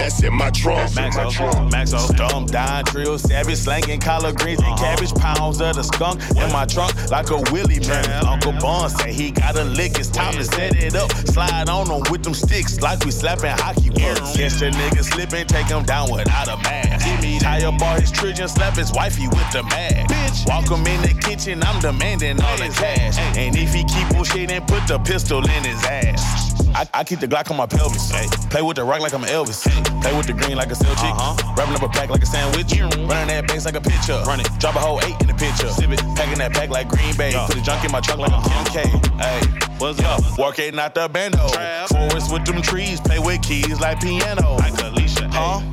that's 0.00 0.22
in 0.22 0.32
my 0.32 0.50
trunk. 0.50 0.90
Maxo, 0.92 1.70
Maxo, 1.70 2.16
dumb, 2.16 2.46
dime, 2.46 2.84
drill, 2.84 3.18
savage, 3.18 3.58
slanging 3.58 4.00
collard 4.00 4.36
greens 4.36 4.60
and 4.62 4.78
cabbage, 4.78 5.12
pounds 5.14 5.60
of 5.60 5.74
the 5.74 5.82
skunk 5.82 6.20
in 6.36 6.52
my 6.52 6.64
trunk 6.64 6.94
like 7.10 7.30
a 7.30 7.38
Willie 7.52 7.80
man. 7.80 8.26
Uncle 8.26 8.52
Bond 8.52 8.92
say 8.92 9.12
he 9.12 9.30
got 9.30 9.56
a 9.56 9.64
lick, 9.64 9.98
it's 9.98 10.08
time 10.08 10.34
to 10.34 10.44
set 10.44 10.76
it 10.76 10.94
up. 10.94 11.10
Slide 11.12 11.68
on 11.68 11.88
them 11.88 12.02
with 12.10 12.22
them 12.22 12.34
sticks 12.34 12.80
like 12.80 13.04
we 13.04 13.10
slapping 13.10 13.50
hockey 13.50 13.90
pucks. 13.90 14.36
Catch 14.36 14.60
the 14.60 14.70
nigga 14.70 15.02
slipping, 15.02 15.46
take 15.46 15.66
him 15.66 15.84
down 15.84 16.10
without 16.12 16.48
a 16.48 16.56
mask. 16.58 17.06
Tie 17.40 17.64
up 17.64 17.80
all 17.82 18.00
his 18.00 18.10
children, 18.12 18.48
slap 18.48 18.76
his 18.76 18.92
wifey 18.92 19.26
with 19.28 19.50
the 19.52 19.62
mask. 19.64 20.12
Bitch, 20.12 20.46
walk 20.48 20.68
him 20.70 20.86
in 20.86 21.02
the 21.02 21.14
kitchen, 21.20 21.62
I'm 21.62 21.80
demanding 21.80 22.40
all 22.42 22.56
the 22.56 22.68
cash. 22.68 23.18
And 23.36 23.56
if 23.56 23.72
he 23.74 23.82
keep 23.84 24.06
on 24.10 24.24
bullshitting, 24.26 24.66
put 24.66 24.86
the 24.86 24.98
pistol 25.16 25.42
in 25.42 25.64
his 25.64 25.82
ass. 25.86 26.52
I, 26.74 26.86
I 26.92 27.02
keep 27.02 27.20
the 27.20 27.26
Glock 27.26 27.50
on 27.50 27.56
my 27.56 27.64
pelvis. 27.64 28.12
Play 28.50 28.60
with 28.60 28.76
the 28.76 28.84
rock 28.84 29.00
like 29.00 29.14
I'm 29.14 29.22
Elvis. 29.22 29.64
Play 30.02 30.14
with 30.14 30.26
the 30.26 30.34
green 30.34 30.58
like 30.58 30.70
a 30.70 30.74
cell 30.74 30.94
chick. 30.96 31.08
Uh-huh. 31.08 31.54
Wrapping 31.56 31.74
up 31.74 31.80
a 31.80 31.88
pack 31.88 32.10
like 32.10 32.22
a 32.22 32.26
sandwich. 32.26 32.78
Running 32.78 33.28
that 33.32 33.48
base 33.48 33.64
like 33.64 33.76
a 33.76 33.80
pitcher. 33.80 34.20
Run 34.26 34.40
it. 34.40 34.48
Drop 34.58 34.76
a 34.76 34.78
whole 34.78 35.00
eight 35.04 35.16
in 35.22 35.26
the 35.26 35.32
pitcher. 35.32 35.70
Sip 35.70 35.88
it. 35.88 36.00
Packing 36.16 36.36
that 36.36 36.52
pack 36.52 36.68
like 36.68 36.88
Green 36.88 37.16
Bay. 37.16 37.32
Put 37.32 37.56
the 37.56 37.62
junk 37.62 37.82
in 37.82 37.92
my 37.92 38.00
trunk 38.00 38.20
like 38.20 38.30
I'm 38.30 38.44
uh-huh. 38.44 38.76
Kim 38.76 38.92
K. 38.92 39.16
Hey, 39.16 39.40
what's 39.78 40.02
up? 40.02 40.20
Working 40.36 40.78
out 40.78 40.94
the 40.94 41.08
bando. 41.08 41.48
Forest 41.88 42.30
with 42.30 42.44
them 42.44 42.60
trees. 42.60 43.00
Play 43.00 43.18
with 43.18 43.40
keys 43.40 43.80
like 43.80 43.98
piano. 44.02 44.56
Like 44.60 44.76
Alicia. 44.84 45.30
Huh? 45.32 45.64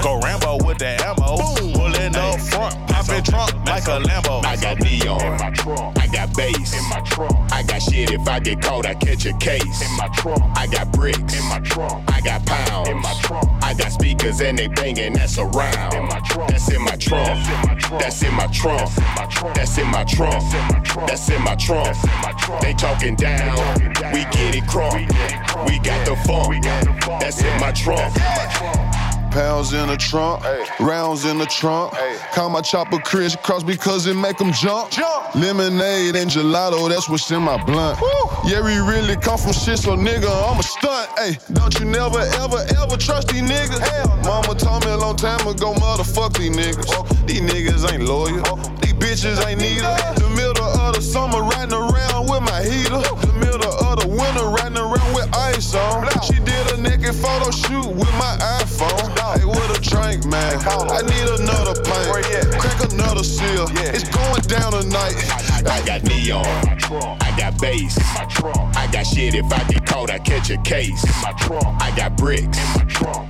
Go 0.00 0.18
Rambo 0.20 0.64
with 0.64 0.78
the 0.78 0.96
ammo. 1.04 1.36
Pulling 1.76 2.16
up 2.16 2.40
front, 2.40 2.72
popping 3.08 3.24
trunk 3.24 3.66
like 3.66 3.86
a 3.86 4.00
Lambo. 4.00 4.44
I 4.44 4.56
got 4.56 4.80
neon 4.80 5.20
in 5.20 5.38
my 5.38 5.50
trunk. 5.50 5.98
I 5.98 6.06
got 6.06 6.36
bass 6.36 6.74
in 6.74 6.88
my 6.88 7.00
trunk. 7.00 7.52
I 7.52 7.62
got 7.62 7.82
shit 7.82 8.10
if 8.10 8.28
I 8.28 8.40
get 8.40 8.60
caught, 8.60 8.86
I 8.86 8.94
catch 8.94 9.26
a 9.26 9.32
case 9.38 9.82
in 9.82 9.96
my 9.96 10.08
trunk. 10.14 10.42
I 10.56 10.66
got 10.66 10.92
bricks 10.92 11.38
in 11.38 11.44
my 11.48 11.60
trunk. 11.60 12.04
I 12.08 12.20
got 12.20 12.44
pounds 12.46 12.88
in 12.88 13.00
my 13.00 13.14
trunk. 13.22 13.48
I 13.62 13.74
got 13.74 13.92
speakers 13.92 14.40
and 14.40 14.58
they 14.58 14.68
banging, 14.68 15.14
that's 15.14 15.38
around. 15.38 15.94
In 15.94 16.06
my 16.06 16.20
trunk. 16.20 16.50
That's 16.50 16.70
in 16.70 16.82
my 16.82 16.96
trunk. 16.96 17.38
That's 17.98 18.22
in 18.22 18.34
my 18.34 18.46
trunk. 18.46 18.90
That's 19.54 19.78
in 19.78 19.86
my 19.86 20.04
trunk. 20.04 20.44
That's 21.06 21.28
in 21.28 21.42
my 21.42 21.54
trunk. 21.54 21.96
They 22.60 22.74
talking 22.74 23.16
down. 23.16 23.56
We 24.12 24.24
get 24.24 24.54
it 24.54 24.64
crunk. 24.64 25.08
We 25.66 25.78
got 25.80 26.04
the 26.06 26.16
funk. 26.26 26.64
That's 27.20 27.42
in 27.42 27.60
my 27.60 27.72
trunk. 27.72 28.97
Pounds 29.30 29.72
in 29.72 29.88
the 29.88 29.96
trunk, 29.96 30.42
rounds 30.80 31.24
in 31.24 31.38
the 31.38 31.46
trunk. 31.46 31.94
Call 32.32 32.48
my 32.48 32.60
chopper 32.60 32.98
Chris 32.98 33.36
Cross 33.36 33.62
because 33.62 34.06
it 34.06 34.14
make 34.14 34.38
them 34.38 34.52
jump. 34.52 34.96
Lemonade 35.34 36.16
and 36.16 36.30
gelato, 36.30 36.88
that's 36.88 37.08
what's 37.08 37.30
in 37.30 37.42
my 37.42 37.62
blunt. 37.64 37.98
Yeah, 38.46 38.62
we 38.62 38.78
really 38.78 39.16
come 39.16 39.38
from 39.38 39.52
shit, 39.52 39.78
so 39.78 39.96
nigga, 39.96 40.28
I'm 40.28 40.58
a 40.58 40.62
stunt. 40.62 41.10
Hey, 41.18 41.38
don't 41.52 41.78
you 41.78 41.86
never, 41.86 42.20
ever, 42.20 42.64
ever 42.78 42.96
trust 42.96 43.28
these 43.28 43.42
niggas? 43.42 43.78
Hell. 43.78 44.16
Mama 44.24 44.54
told 44.54 44.84
me 44.84 44.92
a 44.92 44.96
long 44.96 45.16
time 45.16 45.46
ago, 45.46 45.74
motherfuck 45.74 46.36
these 46.36 46.56
niggas. 46.56 46.86
Oh. 46.88 47.04
These 47.26 47.42
niggas 47.42 47.92
ain't 47.92 48.04
loyal. 48.04 48.42
Oh. 48.46 48.56
These 48.80 48.94
bitches 48.94 49.44
ain't 49.46 49.60
neither. 49.60 49.94
The 50.20 50.28
middle 50.34 50.64
of 50.64 50.94
the 50.94 51.02
summer, 51.02 51.42
riding 51.42 51.74
around 51.74 52.30
with 52.30 52.42
my 52.42 52.62
heater. 52.62 53.02
The 53.26 53.27
middle 54.32 54.48
of 54.48 54.54
the 54.54 54.62
winter, 54.62 54.62
riding 54.62 54.78
around 54.78 55.14
with 55.14 55.28
ice 55.34 55.74
on. 55.74 56.08
She 56.22 56.38
did 56.40 56.72
a 56.72 56.80
naked 56.80 57.14
photo 57.14 57.50
shoot 57.50 57.86
with 57.86 58.12
my 58.14 58.36
iPhone. 58.60 59.16
Hey, 59.18 59.44
with 59.44 59.78
a 59.78 59.80
drink, 59.80 60.24
man. 60.26 60.58
I 60.66 61.02
need 61.02 61.28
another 61.40 61.74
pint. 61.82 62.26
Crack 62.58 62.92
another 62.92 63.24
seal. 63.24 63.66
It's 63.70 64.08
going 64.08 64.42
down 64.42 64.72
tonight. 64.72 65.14
I 65.66 65.82
got 65.84 66.04
neon. 66.04 66.46
I 67.20 67.34
got 67.36 67.60
bass. 67.60 67.98
I 68.76 68.88
got 68.92 69.06
shit 69.06 69.34
if 69.34 69.52
I 69.52 69.64
get 69.68 69.86
caught, 69.86 70.10
I 70.10 70.18
catch 70.18 70.50
a 70.50 70.58
case. 70.58 71.04
I 71.24 71.92
got 71.96 72.16
bricks. 72.16 72.58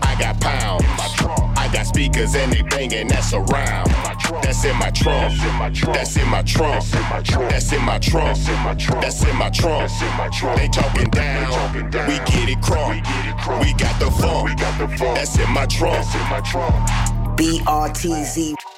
I 0.02 0.16
got 0.18 0.40
pounds. 0.40 1.47
I 1.68 1.70
got 1.70 1.86
speakers 1.86 2.34
and 2.34 2.50
they 2.50 2.62
banging, 2.62 3.08
that's 3.08 3.34
around. 3.34 3.88
That's 4.42 4.64
in 4.64 4.74
my 4.78 4.90
trunk. 4.90 5.34
That's 5.92 6.16
in 6.16 6.26
my 6.26 6.40
trunk. 6.40 6.84
That's 6.88 7.72
in 7.72 7.84
my 7.84 8.00
trunk. 8.00 8.32
That's 9.02 9.22
in 9.22 9.36
my 9.36 9.50
trunk. 9.50 9.90
They 10.56 10.68
talking 10.68 11.10
down. 11.10 11.74
We 11.74 12.16
get 12.20 12.48
it 12.48 12.58
crunk. 12.62 13.04
We 13.62 13.74
got 13.74 14.00
the 14.00 14.10
funk. 14.10 14.58
That's 15.14 15.38
in 15.38 15.50
my 15.50 15.66
trunk. 15.66 16.06
BRTZ. 17.36 18.77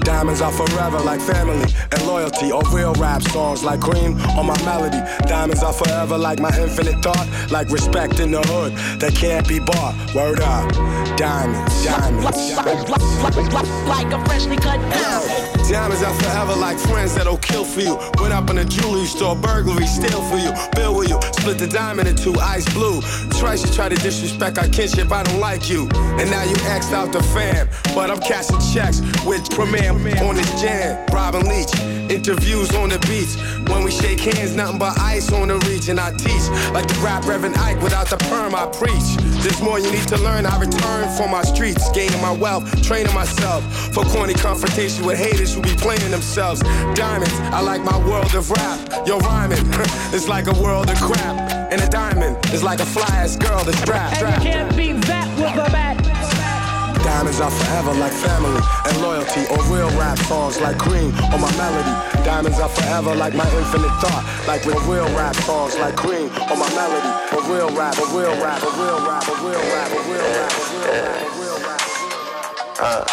Diamonds 0.00 0.40
are 0.40 0.52
forever 0.52 0.98
like 1.00 1.20
family 1.20 1.66
and 1.92 2.06
loyalty, 2.06 2.52
or 2.52 2.62
real 2.72 2.94
rap 2.94 3.22
songs 3.22 3.64
like 3.64 3.80
cream 3.80 4.14
or 4.36 4.44
my 4.44 4.56
melody. 4.64 4.98
Diamonds 5.26 5.62
are 5.62 5.72
forever 5.72 6.16
like 6.16 6.40
my 6.40 6.50
infinite 6.58 7.02
thought, 7.02 7.28
like 7.50 7.70
respect 7.70 8.20
in 8.20 8.30
the 8.30 8.42
hood 8.42 8.72
that 9.00 9.14
can't 9.14 9.46
be 9.48 9.58
bought. 9.58 9.94
Word 10.14 10.40
up, 10.40 10.70
diamonds, 11.16 11.84
diamonds. 11.84 12.24
Like 13.86 14.12
a 14.12 14.24
freshly 14.26 14.56
cut 14.56 14.80
diamond. 14.80 14.94
Uh, 14.94 15.68
diamonds 15.68 16.02
are 16.02 16.14
forever 16.14 16.54
like 16.54 16.78
friends 16.78 17.14
that'll 17.14 17.38
kill 17.38 17.64
for 17.64 17.80
you. 17.80 17.96
Went 18.20 18.32
up 18.32 18.50
in 18.50 18.58
a 18.58 18.64
jewelry 18.64 19.06
store, 19.06 19.36
burglary, 19.36 19.86
steal 19.86 20.22
for 20.30 20.36
you. 20.36 20.52
Bill 20.74 20.94
with 20.96 21.08
you, 21.08 21.20
split 21.32 21.58
the 21.58 21.66
diamond 21.66 22.08
in 22.08 22.16
two, 22.16 22.34
ice 22.40 22.66
blue. 22.72 23.00
Twice 23.38 23.64
you 23.66 23.72
try 23.72 23.88
to 23.88 23.96
disrespect 23.96 24.58
our 24.58 24.68
kinship, 24.68 25.10
I 25.12 25.22
don't 25.22 25.40
like 25.40 25.68
you. 25.68 25.88
And 26.18 26.30
now 26.30 26.44
you 26.44 26.56
axed 26.66 26.92
out 26.92 27.12
the 27.12 27.22
fam. 27.22 27.68
But 27.94 28.10
I'm 28.10 28.20
cashing 28.20 28.60
checks 28.72 29.00
with 29.24 29.48
Premier 29.50 29.85
On 29.88 30.34
the 30.34 30.42
jam, 30.60 31.06
Robin 31.12 31.46
Leach. 31.46 31.72
Interviews 32.10 32.74
on 32.74 32.88
the 32.88 32.98
beach. 33.06 33.38
When 33.70 33.84
we 33.84 33.92
shake 33.92 34.18
hands, 34.18 34.56
nothing 34.56 34.78
but 34.78 34.98
ice 34.98 35.32
on 35.32 35.46
the 35.46 35.58
reach. 35.70 35.88
And 35.88 36.00
I 36.00 36.10
teach 36.10 36.48
like 36.72 36.88
the 36.88 36.98
rap 37.04 37.24
Reverend 37.24 37.56
Ike 37.56 37.80
without 37.80 38.08
the 38.08 38.16
perm, 38.16 38.54
I 38.56 38.66
preach. 38.66 39.14
There's 39.42 39.62
more 39.62 39.78
you 39.78 39.90
need 39.92 40.08
to 40.08 40.18
learn. 40.18 40.44
I 40.44 40.58
return 40.58 41.08
for 41.16 41.28
my 41.28 41.42
streets, 41.42 41.88
gaining 41.92 42.20
my 42.20 42.32
wealth, 42.32 42.82
training 42.82 43.14
myself 43.14 43.62
for 43.94 44.02
corny 44.04 44.34
confrontation 44.34 45.06
with 45.06 45.18
haters 45.18 45.54
who 45.54 45.62
be 45.62 45.74
playing 45.76 46.10
themselves. 46.10 46.62
Diamonds, 46.94 47.34
I 47.54 47.60
like 47.60 47.82
my 47.82 47.98
world 48.08 48.34
of 48.34 48.50
rap. 48.50 49.06
Yo, 49.06 49.18
rhyming, 49.18 49.58
it's 50.12 50.26
like 50.26 50.48
a 50.48 50.62
world 50.62 50.90
of 50.90 51.00
crap. 51.00 51.70
And 51.70 51.80
a 51.80 51.88
diamond 51.88 52.44
is 52.46 52.64
like 52.64 52.80
a 52.80 52.86
fly 52.86 53.06
ass 53.06 53.36
girl 53.36 53.62
that's 53.62 53.78
strapped. 53.78 54.20
And 54.20 54.44
you 54.44 54.50
can't 54.50 54.76
beat 54.76 55.00
that 55.06 55.28
with 55.38 55.68
a 55.68 55.70
bat. 55.70 56.15
Diamonds 57.06 57.40
are 57.40 57.52
forever 57.52 57.94
like 57.94 58.12
family 58.12 58.60
and 58.84 59.00
loyalty 59.00 59.46
or 59.46 59.62
real 59.72 59.88
rap 59.96 60.18
songs 60.26 60.60
like 60.60 60.76
cream 60.76 61.14
or 61.32 61.38
my 61.38 61.56
melody. 61.56 61.94
Diamonds 62.24 62.58
are 62.58 62.68
forever 62.68 63.14
like 63.14 63.32
my 63.32 63.48
infinite 63.56 63.94
thought, 64.02 64.26
like 64.48 64.64
with 64.66 64.74
real 64.86 65.06
rap 65.14 65.36
songs 65.46 65.78
like 65.78 65.94
cream 65.94 66.26
or 66.50 66.56
my 66.58 66.68
melody. 66.74 67.06
A 67.30 67.40
real 67.46 67.70
rap, 67.78 67.96
a 67.96 68.06
real 68.10 68.34
rap, 68.42 68.60
a 68.60 68.70
real 68.74 68.98
rap, 69.06 69.22
a 69.22 69.34
real 69.38 69.62
rap, 69.70 69.92
a 69.92 70.02
real 70.10 70.26
rap, 70.34 70.50
a 70.50 70.60
real 70.66 70.98
rap, 70.98 71.22
a 71.22 71.38
real 71.38 71.58
rap. 71.62 71.80
Uh. 72.80 73.04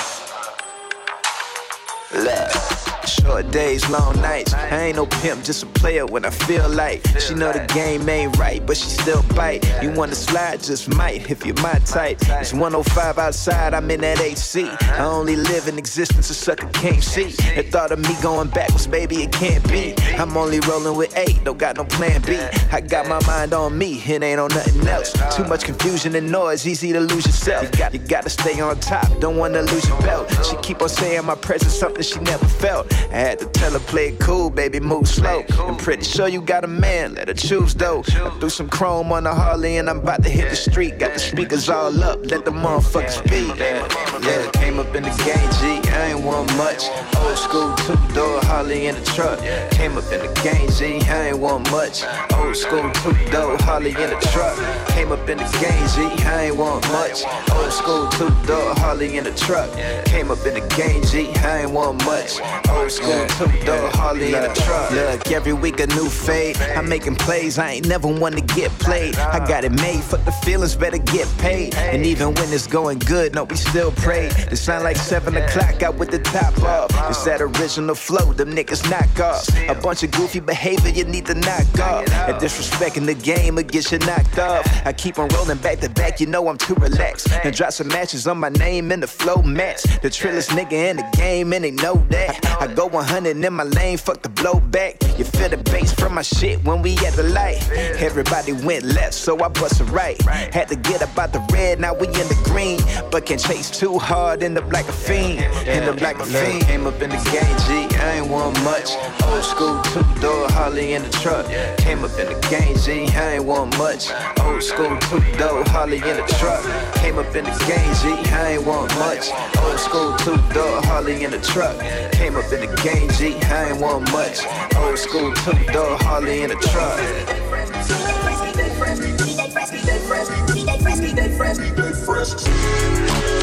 Look. 2.15 2.72
Short 3.21 3.51
days, 3.51 3.87
long 3.89 4.19
nights. 4.21 4.53
I 4.53 4.85
ain't 4.85 4.95
no 4.95 5.05
pimp, 5.05 5.43
just 5.43 5.63
a 5.63 5.65
player 5.67 6.05
when 6.05 6.25
I 6.25 6.31
feel 6.31 6.67
like. 6.67 7.05
She 7.19 7.35
know 7.35 7.53
the 7.53 7.65
game 7.73 8.09
ain't 8.09 8.35
right, 8.37 8.65
but 8.65 8.75
she 8.75 8.89
still 8.89 9.23
bite. 9.35 9.63
You 9.83 9.91
wanna 9.91 10.15
slide, 10.15 10.63
just 10.63 10.89
might 10.95 11.29
if 11.29 11.45
you're 11.45 11.61
my 11.61 11.75
type. 11.85 12.17
It's 12.41 12.53
105 12.53 13.19
outside, 13.19 13.73
I'm 13.75 13.89
in 13.91 14.01
that 14.01 14.19
AC. 14.19 14.67
I 14.67 15.05
only 15.05 15.35
live 15.35 15.67
in 15.67 15.77
existence, 15.77 16.29
a 16.31 16.33
sucker 16.33 16.67
can't 16.69 17.03
see. 17.03 17.25
The 17.55 17.63
thought 17.63 17.91
of 17.91 17.99
me 17.99 18.15
going 18.21 18.49
backwards, 18.49 18.87
baby, 18.87 19.23
it 19.23 19.31
can't 19.31 19.63
be. 19.69 19.93
I'm 20.17 20.35
only 20.35 20.59
rolling 20.61 20.97
with 20.97 21.15
eight, 21.15 21.43
don't 21.43 21.59
got 21.59 21.77
no 21.77 21.85
plan 21.85 22.21
B. 22.23 22.37
I 22.71 22.81
got 22.81 23.07
my 23.07 23.23
mind 23.27 23.53
on 23.53 23.77
me, 23.77 24.01
it 24.05 24.23
ain't 24.23 24.39
on 24.39 24.49
nothing 24.49 24.87
else. 24.87 25.13
Too 25.35 25.43
much 25.43 25.65
confusion 25.65 26.15
and 26.15 26.31
noise, 26.31 26.65
easy 26.65 26.91
to 26.93 26.99
lose 26.99 27.25
yourself. 27.27 27.63
You, 27.63 27.77
got, 27.77 27.93
you 27.93 27.99
gotta 27.99 28.29
stay 28.29 28.59
on 28.59 28.79
top, 28.79 29.07
don't 29.19 29.37
wanna 29.37 29.61
lose 29.61 29.87
your 29.87 30.01
belt. 30.01 30.31
She 30.43 30.55
keep 30.57 30.81
on 30.81 30.89
saying 30.89 31.25
my 31.25 31.35
presence 31.35 31.73
something 31.73 32.01
she 32.01 32.19
never 32.19 32.47
felt. 32.47 32.91
I 33.11 33.17
had 33.17 33.39
to 33.39 33.45
tell 33.47 33.71
her 33.71 33.79
play 33.79 34.09
it 34.09 34.19
cool, 34.19 34.49
baby, 34.49 34.79
move 34.79 35.07
slow. 35.07 35.43
I'm 35.59 35.75
pretty 35.75 36.03
sure 36.03 36.27
you 36.27 36.41
got 36.41 36.63
a 36.63 36.67
man, 36.67 37.15
let 37.15 37.27
her 37.27 37.33
choose 37.33 37.73
though. 37.73 38.03
I 38.07 38.29
threw 38.39 38.49
some 38.49 38.69
chrome 38.69 39.11
on 39.11 39.23
the 39.23 39.33
Harley 39.33 39.77
and 39.77 39.89
I'm 39.89 39.99
about 39.99 40.23
to 40.23 40.29
hit 40.29 40.49
the 40.49 40.55
street. 40.55 40.99
Got 40.99 41.13
the 41.13 41.19
speakers 41.19 41.69
all 41.69 42.03
up, 42.03 42.19
let 42.25 42.45
the 42.45 42.51
motherfuckers 42.51 43.23
speak. 43.23 43.47
Yeah, 43.57 44.49
came 44.51 44.79
up 44.79 44.93
in 44.95 45.03
the 45.03 45.09
game, 45.25 45.49
G, 45.59 45.89
I 45.91 46.13
ain't 46.13 46.23
want 46.23 46.55
much. 46.57 46.83
Old 47.17 47.37
school 47.37 47.73
two 47.75 47.95
door 48.13 48.39
Harley 48.43 48.87
in 48.87 48.95
the 48.95 49.05
truck. 49.05 49.39
Came 49.71 49.97
up 49.97 50.11
in 50.11 50.21
the 50.21 50.41
game, 50.41 50.69
G, 50.71 50.99
I 51.09 51.29
ain't 51.29 51.39
want 51.39 51.69
much. 51.71 52.03
Old 52.33 52.55
school 52.55 52.89
two 52.91 53.13
door 53.31 53.57
Harley 53.61 53.91
in 53.91 54.09
the 54.09 54.19
truck. 54.31 54.57
Came 54.89 55.11
up 55.11 55.27
in 55.29 55.37
the 55.37 55.49
game, 55.61 55.87
G, 55.93 56.23
I 56.25 56.45
ain't 56.45 56.57
want 56.57 56.83
much. 56.91 57.23
Old 57.51 57.71
school 57.71 58.07
two 58.09 58.29
door 58.47 58.73
Harley 58.75 59.17
in 59.17 59.23
the 59.23 59.33
truck. 59.33 59.69
Came 60.05 60.31
up 60.31 60.45
in 60.45 60.53
the 60.55 60.75
game, 60.75 61.03
G, 61.03 61.29
I 61.43 61.63
ain't 61.63 61.71
want 61.71 62.03
much. 62.05 62.39
Old 62.69 62.91
school 62.93 63.25
two 63.37 63.65
door 63.65 63.89
Harley 63.93 64.35
in 64.35 64.43
the 64.43 64.53
truck. 64.53 64.91
Look, 64.91 65.31
every 65.31 65.53
week 65.53 65.79
a 65.79 65.87
new 65.87 66.09
fade. 66.09 66.57
I'm 66.77 66.87
making 66.87 67.15
plays, 67.15 67.57
I 67.57 67.71
ain't 67.71 67.87
never 67.87 68.07
one 68.07 68.33
to 68.33 68.41
get 68.41 68.71
played. 68.79 69.15
I 69.15 69.45
got 69.47 69.63
it 69.63 69.71
made, 69.71 70.03
fuck 70.03 70.23
the 70.25 70.31
feelings, 70.31 70.75
better 70.75 70.99
get 70.99 71.27
paid. 71.39 71.73
And 71.75 72.05
even 72.05 72.33
when 72.35 72.53
it's 72.53 72.67
going 72.67 72.99
good, 72.99 73.33
no, 73.33 73.45
we 73.45 73.55
still 73.55 73.91
pray. 73.91 74.27
It 74.51 74.57
sound 74.57 74.83
like 74.83 74.97
seven 74.97 75.35
o'clock 75.35 75.81
out 75.81 75.95
with 75.95 76.11
the 76.11 76.19
top 76.19 76.57
off. 76.61 76.91
It's 77.09 77.23
that 77.25 77.41
original 77.41 77.95
flow, 77.95 78.31
them 78.33 78.51
niggas 78.51 78.87
knock 78.89 79.19
off. 79.19 79.47
A 79.69 79.75
bunch 79.81 80.03
of 80.03 80.11
goofy 80.11 80.39
behavior 80.39 80.89
you 80.89 81.05
need 81.05 81.25
to 81.25 81.33
knock 81.33 81.79
off. 81.79 82.07
And 82.11 82.37
disrespecting 82.37 83.05
the 83.05 83.15
game, 83.15 83.57
it 83.57 83.71
gets 83.71 83.91
you 83.91 83.99
knocked 83.99 84.37
off. 84.37 84.65
I 84.85 84.93
keep 84.93 85.17
on 85.17 85.29
rolling 85.29 85.57
back 85.57 85.79
to 85.79 85.89
back, 85.89 86.19
you 86.19 86.27
know 86.27 86.47
I'm 86.47 86.57
too 86.57 86.75
relaxed. 86.75 87.31
And 87.43 87.55
drop 87.55 87.71
some 87.71 87.87
matches 87.87 88.27
on 88.27 88.37
my 88.37 88.49
name 88.49 88.91
in 88.91 88.99
the 88.99 89.07
flow 89.07 89.41
match. 89.41 89.83
The 90.01 90.09
trillest 90.09 90.49
nigga 90.49 90.73
in 90.73 90.97
the 90.97 91.09
game, 91.13 91.53
and 91.53 91.63
they 91.63 91.71
know 91.71 91.95
that. 92.09 92.45
I 92.61 92.67
go 92.67 92.82
100 92.87 93.37
in 93.37 93.53
my 93.53 93.63
lane, 93.63 93.97
fuck 93.97 94.21
the 94.21 94.29
blowback. 94.29 95.17
You 95.17 95.25
feel 95.25 95.49
the 95.49 95.57
bass 95.57 95.93
from 95.93 96.15
my 96.15 96.23
shit 96.23 96.63
when 96.63 96.81
we 96.81 96.97
at 97.05 97.13
the 97.13 97.23
light. 97.23 97.61
Everybody 97.99 98.51
went 98.51 98.83
left, 98.83 99.13
so 99.13 99.39
I 99.43 99.47
bust 99.47 99.79
a 99.81 99.85
right. 99.85 100.19
Had 100.21 100.69
to 100.69 100.75
get 100.75 101.01
up 101.01 101.17
out 101.17 101.33
the 101.33 101.45
red, 101.53 101.79
now 101.79 101.93
we 101.93 102.07
in 102.07 102.13
the 102.13 102.39
green. 102.43 102.79
But 103.11 103.25
can 103.27 103.37
chase 103.37 103.69
too 103.69 103.99
hard, 103.99 104.41
end 104.41 104.57
up 104.57 104.71
like 104.71 104.87
a 104.87 104.91
fiend. 104.91 105.39
End 105.67 105.85
up 105.85 106.01
like 106.01 106.19
a 106.19 106.25
fiend. 106.25 106.63
Came 106.63 106.87
up 106.87 106.99
in 107.01 107.11
the 107.11 107.17
game, 107.31 107.57
G, 107.67 107.95
I 107.97 108.19
ain't 108.19 108.29
want 108.29 108.61
much. 108.63 108.89
Old 109.27 109.43
school, 109.43 109.81
two 109.93 110.03
door, 110.19 110.49
Harley 110.49 110.93
in 110.93 111.03
the 111.03 111.09
truck. 111.09 111.45
Came 111.77 112.03
up 112.03 112.17
in 112.17 112.27
the 112.27 112.47
game, 112.49 112.75
G, 112.77 113.07
I 113.15 113.35
ain't 113.35 113.45
want 113.45 113.77
much. 113.77 114.09
Old 114.41 114.63
school, 114.63 114.97
two 114.97 115.21
door, 115.37 115.63
Harley 115.67 115.97
in 115.97 116.17
the 116.17 116.25
truck. 116.39 116.63
Came 116.95 117.19
up 117.19 117.35
in 117.35 117.45
the 117.45 117.55
game, 117.69 117.93
G, 118.01 118.31
I 118.31 118.53
ain't 118.53 118.65
want 118.65 118.89
much. 118.95 119.29
Old 119.61 119.79
school, 119.79 120.17
two 120.17 120.37
door, 120.53 120.81
Harley 120.83 121.23
in 121.23 121.31
the 121.31 121.39
truck. 121.39 121.77
Came 122.13 122.35
up 122.35 122.51
in 122.51 122.61
the 122.61 122.72
game, 122.81 123.09
G, 123.11 123.35
I 123.35 123.69
ain't 123.71 123.79
want 123.79 124.11
much. 124.11 124.45
Old 124.77 124.97
school, 124.97 125.33
two 125.33 125.53
door, 125.71 125.97
Harley 125.99 126.43
in 126.43 126.49
the 126.49 126.55
truck. 126.55 126.99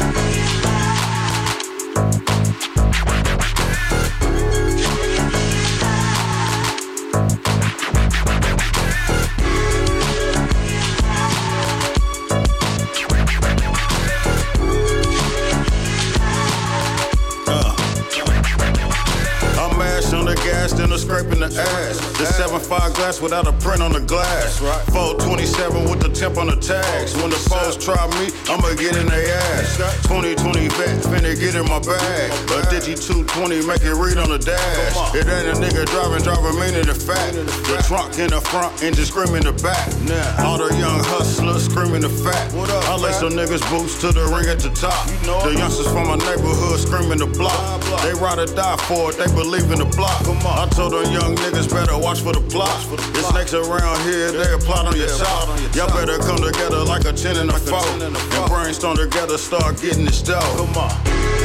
gas, 20.61 20.73
then 20.73 20.91
a 20.91 20.97
scrape 20.97 21.31
in 21.31 21.39
the 21.39 21.45
ass. 21.45 21.97
The 22.17 22.25
7.5 22.25 22.95
glass 22.95 23.21
without 23.21 23.47
a 23.47 23.53
print 23.53 23.81
on 23.81 23.91
the 23.91 23.99
glass. 23.99 24.61
427 25.41 25.89
with 25.89 26.01
the 26.05 26.09
temp 26.13 26.37
on 26.37 26.47
the 26.47 26.55
tags. 26.55 27.17
When 27.17 27.33
the 27.33 27.41
foes 27.49 27.73
try 27.73 27.97
me, 28.21 28.29
I'ma 28.45 28.77
get 28.77 28.93
in 28.93 29.07
their 29.09 29.25
ass. 29.57 29.77
2020 30.05 30.69
vet, 30.77 31.01
finna 31.09 31.33
get 31.33 31.57
in 31.57 31.65
my 31.65 31.81
bag. 31.81 32.29
A 32.53 32.61
Digi 32.69 32.93
220, 32.93 33.65
make 33.65 33.81
it 33.81 33.97
read 33.97 34.21
on 34.21 34.29
the 34.29 34.37
dash. 34.37 34.93
It 35.17 35.25
ain't 35.25 35.49
a 35.49 35.55
nigga 35.57 35.89
driving, 35.89 36.21
driving 36.21 36.57
meaning 36.61 36.85
the 36.85 36.93
fact. 36.93 37.33
The 37.33 37.81
trunk 37.89 38.21
in 38.21 38.29
the 38.29 38.41
front, 38.53 38.69
engine 38.83 39.05
screaming 39.05 39.41
the 39.41 39.53
back. 39.65 39.89
All 40.45 40.61
the 40.61 40.69
young 40.77 41.01
hustlers 41.09 41.65
screaming 41.65 42.05
the 42.05 42.13
fact. 42.21 42.53
I 42.53 42.95
lay 43.01 43.13
some 43.13 43.33
niggas 43.33 43.65
boots 43.73 43.97
to 44.05 44.13
the 44.13 44.29
ring 44.29 44.45
at 44.45 44.61
the 44.61 44.69
top. 44.77 45.09
The 45.25 45.57
youngsters 45.57 45.89
from 45.89 46.05
my 46.05 46.21
neighborhood 46.21 46.77
screaming 46.77 47.17
the 47.17 47.25
block. 47.25 47.57
They 48.05 48.13
ride 48.13 48.37
or 48.37 48.45
die 48.45 48.77
for 48.85 49.09
it, 49.09 49.17
they 49.17 49.29
believe 49.33 49.73
in 49.73 49.81
the 49.81 49.89
block. 49.97 50.21
I 50.21 50.69
told 50.69 50.93
them 50.93 51.09
young 51.09 51.33
niggas 51.33 51.65
better 51.65 51.97
watch 51.97 52.21
for 52.21 52.33
the 52.33 52.45
plot. 52.45 52.69
The 52.93 53.25
snakes 53.33 53.53
around 53.57 53.97
here, 54.05 54.29
they 54.31 54.45
plot 54.61 54.85
on 54.85 54.95
your 54.95 55.09
top. 55.09 55.30
Y'all 55.73 55.87
better 55.87 56.17
come 56.19 56.37
together 56.37 56.83
like 56.83 57.05
a 57.05 57.13
10 57.13 57.37
and 57.37 57.49
a 57.49 57.57
4. 57.57 57.79
And 58.03 58.49
brainstorm 58.49 58.97
together, 58.97 59.37
start 59.37 59.81
getting 59.81 60.05
this 60.05 60.21
dough. 60.21 60.39
Come 60.57 60.77
on. 60.77 61.40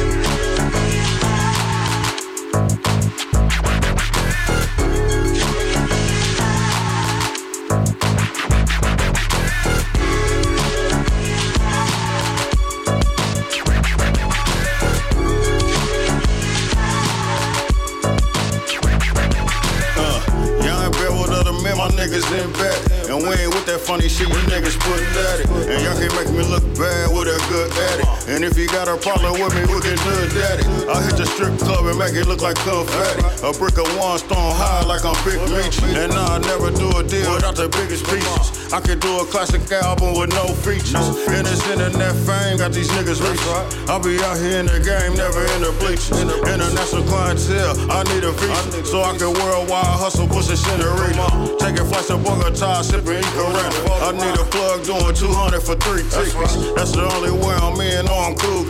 Problem 28.97 29.33
with 29.41 29.53
me, 29.53 29.61
we 29.61 29.81
can 29.81 29.97
daddy. 30.33 30.65
I 30.89 31.01
hit 31.03 31.17
the 31.17 31.25
strip 31.25 31.57
club 31.59 31.85
and 31.85 31.97
make 31.97 32.13
it 32.13 32.25
look 32.27 32.41
like 32.41 32.57
confetti. 32.65 33.21
A 33.43 33.51
brick 33.53 33.77
of 33.77 33.87
one 33.97 34.17
stone 34.17 34.53
high 34.55 34.83
like 34.85 35.05
I'm 35.05 35.17
Big 35.25 35.39
Meech. 35.53 35.81
And 35.95 36.13
I 36.13 36.37
never 36.39 36.71
do 36.71 36.89
a 36.97 37.03
deal 37.03 37.33
without 37.33 37.55
the 37.55 37.69
biggest 37.69 38.05
pieces. 38.05 38.66
I 38.73 38.81
could 38.81 38.99
do 38.99 39.19
a 39.19 39.25
classic 39.25 39.61
album 39.71 40.17
with 40.17 40.33
no 40.33 40.47
features. 40.65 40.97
And 41.29 41.45
this 41.45 41.61
internet 41.69 42.15
fame 42.25 42.57
got 42.57 42.73
these 42.73 42.89
niggas 42.89 43.21
rich. 43.21 43.39
I'll 43.87 44.01
be 44.01 44.17
out 44.25 44.37
here 44.41 44.59
in 44.59 44.65
the 44.65 44.81
game, 44.81 45.13
never 45.13 45.45
in 45.53 45.61
the 45.61 45.71
bleachers. 45.77 46.17
International 46.17 47.05
clientele, 47.05 47.77
I 47.93 48.01
need 48.09 48.25
a 48.25 48.33
visa. 48.33 48.85
So 48.85 49.05
I 49.05 49.13
can 49.17 49.31
worldwide 49.37 49.85
hustle, 49.85 50.27
push 50.27 50.49
the 50.49 50.57
arena. 50.81 51.29
Taking 51.61 51.85
flights 51.85 52.09
to 52.09 52.17
Bogota, 52.17 52.81
sipping 52.81 53.21
Ecoretta. 53.21 54.01
I 54.01 54.11
need 54.17 54.33
a 54.33 54.45
plug 54.49 54.83
doing 54.83 55.13
200 55.13 55.61
for 55.61 55.75
three 55.77 56.03
tickets. 56.09 56.57
That's 56.73 56.91
the 56.91 57.05
only 57.05 57.31
way 57.31 57.55
I'm 57.61 57.79
in, 57.79 58.05
know 58.05 58.17
I'm 58.17 58.35
cool. 58.35 58.65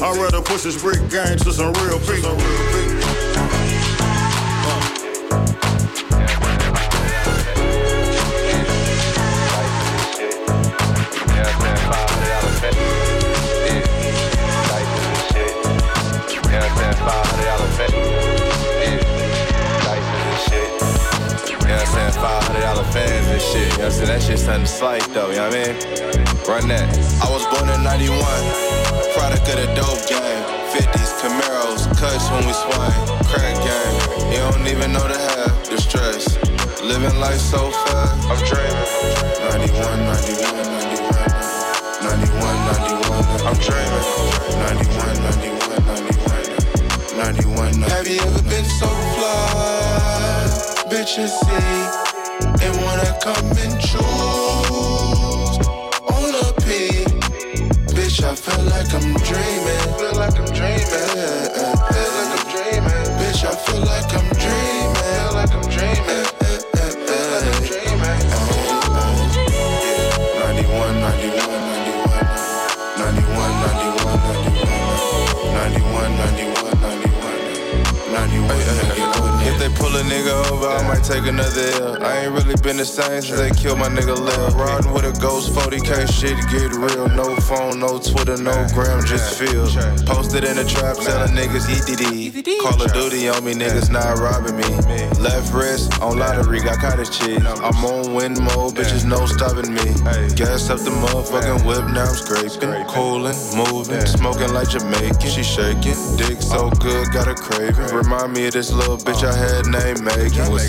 I'd 0.00 0.16
rather 0.16 0.40
push 0.40 0.62
this 0.62 0.80
brick 0.80 1.02
game 1.10 1.36
to 1.42 1.52
some 1.52 1.64
some 1.64 1.84
real 1.84 1.98
people. 2.00 2.93
$500 23.34 23.40
and 23.40 23.42
shit. 23.42 23.54
You 23.54 23.78
know 23.78 23.84
what 23.84 23.84
I'm 23.84 23.90
saying? 23.90 24.08
That 24.08 24.22
shit's 24.22 24.42
something 24.42 24.66
slight 24.66 25.02
though, 25.12 25.30
you 25.30 25.36
know 25.36 25.48
what 25.48 25.58
I 25.58 25.66
mean? 25.66 25.76
Run 26.46 26.68
that. 26.68 26.86
I 27.22 27.26
was 27.30 27.44
born 27.50 27.68
in 27.70 27.82
91, 27.82 28.14
product 29.14 29.48
of 29.50 29.56
the 29.58 29.66
dope 29.74 30.06
game. 30.06 30.44
50s, 30.74 31.10
Camaros, 31.22 31.86
cuts 31.98 32.30
when 32.30 32.46
we 32.46 32.54
swing. 32.54 32.94
Crack 33.30 33.54
game, 33.62 33.96
you 34.30 34.38
don't 34.38 34.66
even 34.66 34.92
know 34.92 35.06
the 35.06 35.18
half, 35.18 35.70
the 35.70 35.78
stress. 35.78 36.36
Living 36.82 37.18
life 37.18 37.40
so 37.40 37.70
fast, 37.70 38.28
I'm 38.28 38.38
dreaming. 38.46 38.86
91, 39.50 39.82
91, 40.04 40.66
91, 40.78 42.04
91, 42.04 42.42
91. 42.70 43.46
I'm 43.46 43.58
dreaming. 43.62 44.04
91, 44.62 45.22
91, 45.22 45.86
91, 47.18 47.80
91. 47.80 47.90
Have 47.90 48.06
you 48.06 48.20
ever 48.20 48.42
been 48.42 48.64
so 48.64 48.86
fly? 48.86 49.54
Bitches 50.90 51.30
see 51.30 52.13
and 52.42 52.76
wanna 52.82 53.18
come 53.22 53.46
and 53.64 53.80
choose 53.80 55.58
on 56.14 56.30
a 56.34 56.52
P. 56.64 57.04
Bitch, 57.94 58.22
I 58.24 58.34
feel 58.34 58.64
like 58.66 58.92
I'm 58.94 59.14
dreaming. 59.28 59.98
Feel 59.98 60.16
like 60.18 60.38
I'm 60.38 60.46
dreaming. 60.54 61.43
Take 81.04 81.26
another 81.26 81.68
L. 81.84 82.02
I 82.02 82.24
ain't 82.24 82.32
really 82.32 82.56
been 82.62 82.78
the 82.78 82.84
same 82.84 83.20
since 83.20 83.38
they 83.38 83.50
killed 83.50 83.78
my 83.78 83.88
nigga 83.88 84.16
Lil. 84.16 84.50
Riding 84.56 84.92
with 84.92 85.04
a 85.04 85.12
ghost 85.20 85.52
40k, 85.52 86.08
shit 86.08 86.36
get 86.48 86.72
real. 86.72 87.08
No 87.12 87.36
phone, 87.44 87.78
no 87.78 87.98
Twitter, 87.98 88.40
no 88.40 88.54
gram, 88.72 89.04
just 89.04 89.38
feel. 89.38 89.68
Posted 90.08 90.44
in 90.44 90.56
the 90.56 90.64
trap, 90.64 90.96
selling 90.96 91.36
niggas 91.36 91.68
EDD. 91.68 92.60
Call 92.62 92.80
of 92.80 92.92
Duty 92.92 93.28
on 93.28 93.44
me, 93.44 93.52
niggas 93.52 93.90
not 93.90 94.16
robbing 94.18 94.56
me. 94.56 94.68
Left 95.20 95.52
wrist 95.52 96.00
on 96.00 96.18
lottery, 96.18 96.60
got 96.60 96.78
cottage 96.80 97.10
cheese. 97.12 97.44
I'm 97.44 97.84
on 97.84 98.14
win 98.14 98.32
mode, 98.40 98.74
bitches 98.74 99.04
no 99.04 99.26
stopping 99.26 99.72
me. 99.74 99.84
Gas 100.34 100.70
up 100.70 100.80
the 100.80 100.90
motherfucking 100.90 101.66
whip, 101.66 101.84
now 101.92 102.08
I'm 102.08 102.16
scraping. 102.16 102.72
Coolin', 102.88 103.36
moving, 103.52 104.06
smoking 104.06 104.52
like 104.54 104.70
Jamaican. 104.70 105.20
She 105.20 105.42
shaking, 105.42 106.00
dick 106.16 106.40
so 106.40 106.70
good, 106.80 107.12
got 107.12 107.28
a 107.28 107.34
craving. 107.34 107.94
Remind 107.94 108.32
me 108.32 108.46
of 108.46 108.54
this 108.54 108.72
little 108.72 108.96
bitch 108.96 109.22
I 109.22 109.34
had 109.36 109.66
named 109.66 110.00
Megan. 110.00 110.50
What's 110.50 110.68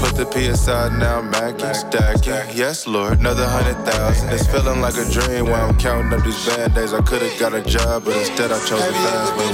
Put 0.00 0.14
the 0.16 0.26
P 0.32 0.46
aside, 0.46 0.98
now 0.98 1.18
I'm 1.18 1.30
macking, 1.30 1.74
stacking. 1.74 2.56
Yes, 2.56 2.86
Lord, 2.86 3.18
another 3.20 3.46
hundred 3.46 3.76
thousand. 3.84 4.30
It's 4.30 4.46
feeling 4.46 4.80
like 4.80 4.96
a 4.96 5.04
dream 5.10 5.46
while 5.46 5.68
I'm 5.68 5.76
counting 5.78 6.12
up 6.12 6.24
these 6.24 6.46
band 6.46 6.74
days. 6.74 6.92
I 6.92 7.00
could've 7.02 7.38
got 7.38 7.54
a 7.54 7.62
job, 7.62 8.04
but 8.04 8.16
instead 8.16 8.50
I 8.50 8.58
chose 8.66 8.84
the 8.86 8.92
fast 8.92 9.36
way. 9.36 9.52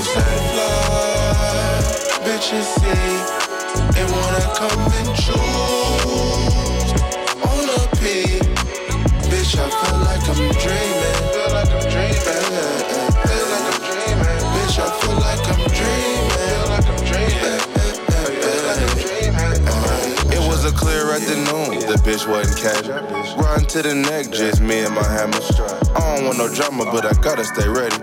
Bitches 2.26 2.66
see 2.78 3.16
and 3.98 4.10
wanna 4.12 4.44
come 4.54 4.80
and 5.00 5.16
choose 5.16 6.92
on 7.42 7.64
a 7.68 7.80
P. 7.96 8.38
Bitch, 9.30 9.52
I 9.58 9.60
feel 9.70 9.98
like 10.06 10.24
I'm 10.28 10.52
dreaming. 10.62 11.05
Afternoon. 21.16 21.80
The 21.80 21.96
bitch 22.04 22.28
wasn't 22.28 22.60
casual. 22.60 23.00
Run 23.40 23.64
to 23.72 23.82
the 23.82 23.94
neck, 23.94 24.30
just 24.30 24.60
me 24.60 24.84
and 24.84 24.94
my 24.94 25.02
hammer. 25.02 25.40
I 25.96 26.16
don't 26.16 26.26
want 26.26 26.38
no 26.38 26.52
drama, 26.52 26.84
but 26.92 27.06
I 27.06 27.12
gotta 27.22 27.44
stay 27.44 27.68
ready. 27.68 27.96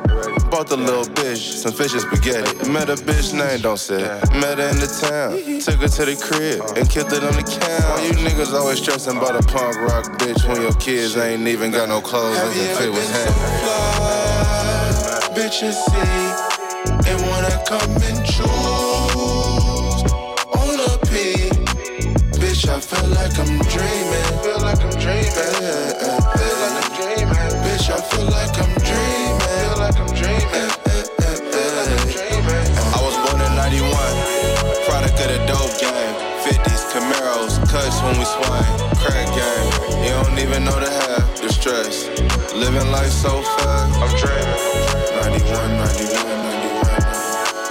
Bought 0.50 0.68
the 0.68 0.78
little 0.78 1.06
bitch 1.06 1.62
some 1.62 1.74
fish 1.74 1.94
and 1.94 2.02
spaghetti. 2.02 2.70
Met 2.70 2.90
a 2.90 2.96
bitch 2.96 3.34
name, 3.34 3.62
don't 3.62 3.78
say. 3.78 4.02
Met 4.42 4.58
her 4.58 4.70
in 4.70 4.80
the 4.82 4.90
town. 4.90 5.38
Took 5.62 5.82
her 5.82 5.88
to 5.88 6.06
the 6.10 6.18
crib 6.18 6.62
and 6.78 6.90
killed 6.90 7.14
it 7.14 7.24
on 7.24 7.34
the 7.38 7.46
couch. 7.46 8.02
You 8.02 8.14
niggas 8.26 8.54
always 8.54 8.82
stressing 8.82 9.18
about 9.18 9.36
a 9.38 9.46
punk 9.46 9.78
rock 9.78 10.18
bitch 10.18 10.48
when 10.48 10.62
your 10.62 10.74
kids 10.74 11.16
ain't 11.18 11.48
even 11.48 11.72
got 11.72 11.90
no 11.90 12.02
clothes 12.02 12.38
and 12.38 12.54
can 12.54 12.78
fit 12.78 12.92
with 12.92 13.10
him? 13.14 13.34
Bitches 15.38 15.78
see 15.86 16.54
and 17.10 17.22
wanna 17.30 17.62
come 17.68 17.92
and 18.10 18.26
Bitch, 22.64 22.72
I 22.72 22.80
feel 22.80 23.10
like 23.12 23.36
I'm 23.44 23.60
dreaming. 23.68 24.24
Feel 24.40 24.62
like 24.64 24.80
I'm 24.80 24.96
dreaming. 24.96 25.36
Feel 25.36 26.56
like 26.64 26.80
I'm 26.80 26.96
dreaming. 26.96 27.52
Bitch, 27.60 27.92
I 27.92 28.00
feel 28.00 28.24
like 28.32 28.56
I'm 28.56 28.72
dreaming. 28.80 29.36
Feel 29.60 29.76
like 29.84 30.00
I'm 30.00 30.08
dreaming. 30.16 30.72
I'm 31.28 32.08
dreaming. 32.08 32.68
I 32.88 33.04
was 33.04 33.20
born 33.28 33.44
in 33.44 33.52
91, 33.60 33.92
product 34.88 35.20
of 35.20 35.28
the 35.28 35.44
dope 35.44 35.76
game. 35.76 36.16
50s, 36.48 36.88
Camaros, 36.96 37.60
cuts 37.68 38.00
when 38.00 38.16
we 38.16 38.24
swing. 38.24 38.64
Crack 38.96 39.28
game, 39.36 39.68
you 40.00 40.16
don't 40.16 40.40
even 40.40 40.64
know 40.64 40.80
the 40.80 40.88
half, 40.88 41.42
the 41.42 41.52
stress. 41.52 42.08
Living 42.56 42.90
life 42.92 43.12
so 43.12 43.44
fast, 43.60 43.92
I'm 44.00 44.08
dreaming. 44.16 44.56
91, 45.20 45.84
91, 45.84 46.32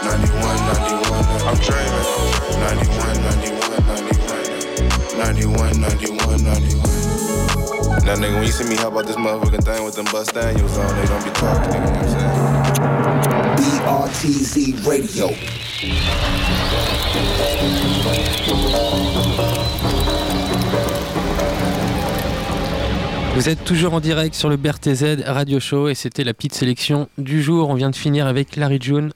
91, 0.04 0.20
91, 0.20 0.60
91. 0.68 1.48
I'm 1.48 1.56
dreaming. 1.64 2.52
91, 2.60 3.24
91, 3.40 3.81
91, 5.16 5.78
91, 5.78 6.42
91. 6.42 7.02
Now, 8.04 8.16
nigga, 8.16 8.34
when 8.34 8.44
you 8.44 8.52
see 8.52 8.64
me 8.64 8.76
hop 8.76 8.94
out 8.94 9.06
this 9.06 9.16
motherfucking 9.16 9.62
thing 9.62 9.84
with 9.84 9.94
them 9.94 10.06
bust 10.06 10.32
Daniels 10.34 10.78
on, 10.78 10.96
they 10.96 11.06
don't 11.06 11.22
be 11.22 11.30
talking, 11.30 11.70
nigga. 11.70 11.86
You 11.86 11.92
know 11.92 12.00
what 12.00 12.02
I'm 12.02 12.08
saying? 12.08 12.62
BRTZ 13.84 14.86
Radio. 14.86 15.28
Vous 23.34 23.48
êtes 23.48 23.64
toujours 23.64 23.94
en 23.94 24.00
direct 24.00 24.34
sur 24.34 24.48
le 24.48 24.56
BRTZ 24.56 25.24
Radio 25.26 25.60
Show 25.60 25.88
et 25.88 25.94
c'était 25.94 26.24
la 26.24 26.32
petite 26.32 26.54
sélection 26.54 27.08
du 27.18 27.42
jour. 27.42 27.68
On 27.68 27.74
vient 27.74 27.90
de 27.90 27.96
finir 27.96 28.26
avec 28.26 28.56
Larry 28.56 28.78
June. 28.80 29.12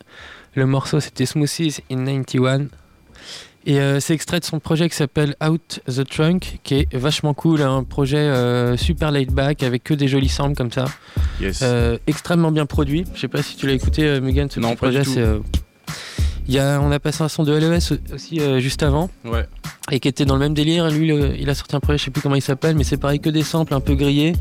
Le 0.55 0.67
morceau 0.67 1.01
c'était 1.01 1.27
Smoothies 1.27 1.79
in 1.91 2.05
91. 2.05 2.69
Et 3.69 3.81
euh, 3.81 3.99
c'est 3.99 4.15
extrait 4.15 4.39
de 4.39 4.45
son 4.45 4.61
projet 4.61 4.89
qui 4.89 4.95
s'appelle 4.95 5.35
Out 5.45 5.81
the 5.89 6.09
Trunk, 6.09 6.61
qui 6.63 6.75
est 6.75 6.97
vachement 6.97 7.35
cool, 7.35 7.63
un 7.63 7.83
projet 7.83 8.17
euh, 8.19 8.77
super 8.77 9.11
laid 9.11 9.33
back 9.33 9.65
avec 9.65 9.83
que 9.83 9.93
des 9.93 10.07
jolis 10.07 10.29
samples 10.29 10.55
comme 10.57 10.71
ça. 10.71 10.85
Yes. 11.41 11.61
Euh, 11.63 11.99
extrêmement 12.07 12.53
bien 12.53 12.65
produit. 12.65 13.05
Je 13.15 13.21
sais 13.23 13.29
pas 13.29 13.43
si 13.43 13.57
tu 13.57 13.67
l'as 13.67 13.73
écouté, 13.73 14.21
Mugen, 14.21 14.49
ce 14.49 14.61
Non, 14.61 14.69
petit 14.71 14.77
projet. 14.77 15.03
c'est, 15.05 15.25
y 16.49 16.59
a, 16.61 16.81
on 16.81 16.93
a 16.93 17.01
passé 17.01 17.25
un 17.25 17.29
son 17.29 17.43
de 17.43 17.53
LES 17.53 17.79
aussi 18.15 18.41
juste 18.61 18.85
avant. 18.85 19.11
Ouais. 19.25 19.47
Et 19.91 19.99
qui 19.99 20.07
était 20.07 20.25
dans 20.25 20.35
le 20.35 20.41
même 20.41 20.55
délire. 20.55 20.89
Lui, 20.89 21.09
le- 21.09 21.35
il 21.37 21.51
a 21.51 21.55
sorti 21.57 21.75
un 21.75 21.81
projet, 21.81 21.99
je 21.99 22.05
sais 22.05 22.11
plus 22.13 22.23
comment 22.23 22.35
il 22.37 22.43
s'appelle, 22.43 22.77
mais 22.77 22.85
c'est 22.85 22.97
pareil 22.99 23.19
que 23.19 23.31
des 23.31 23.43
samples 23.43 23.75
un 23.75 23.81
peu 23.81 23.95
grillés, 23.97 24.35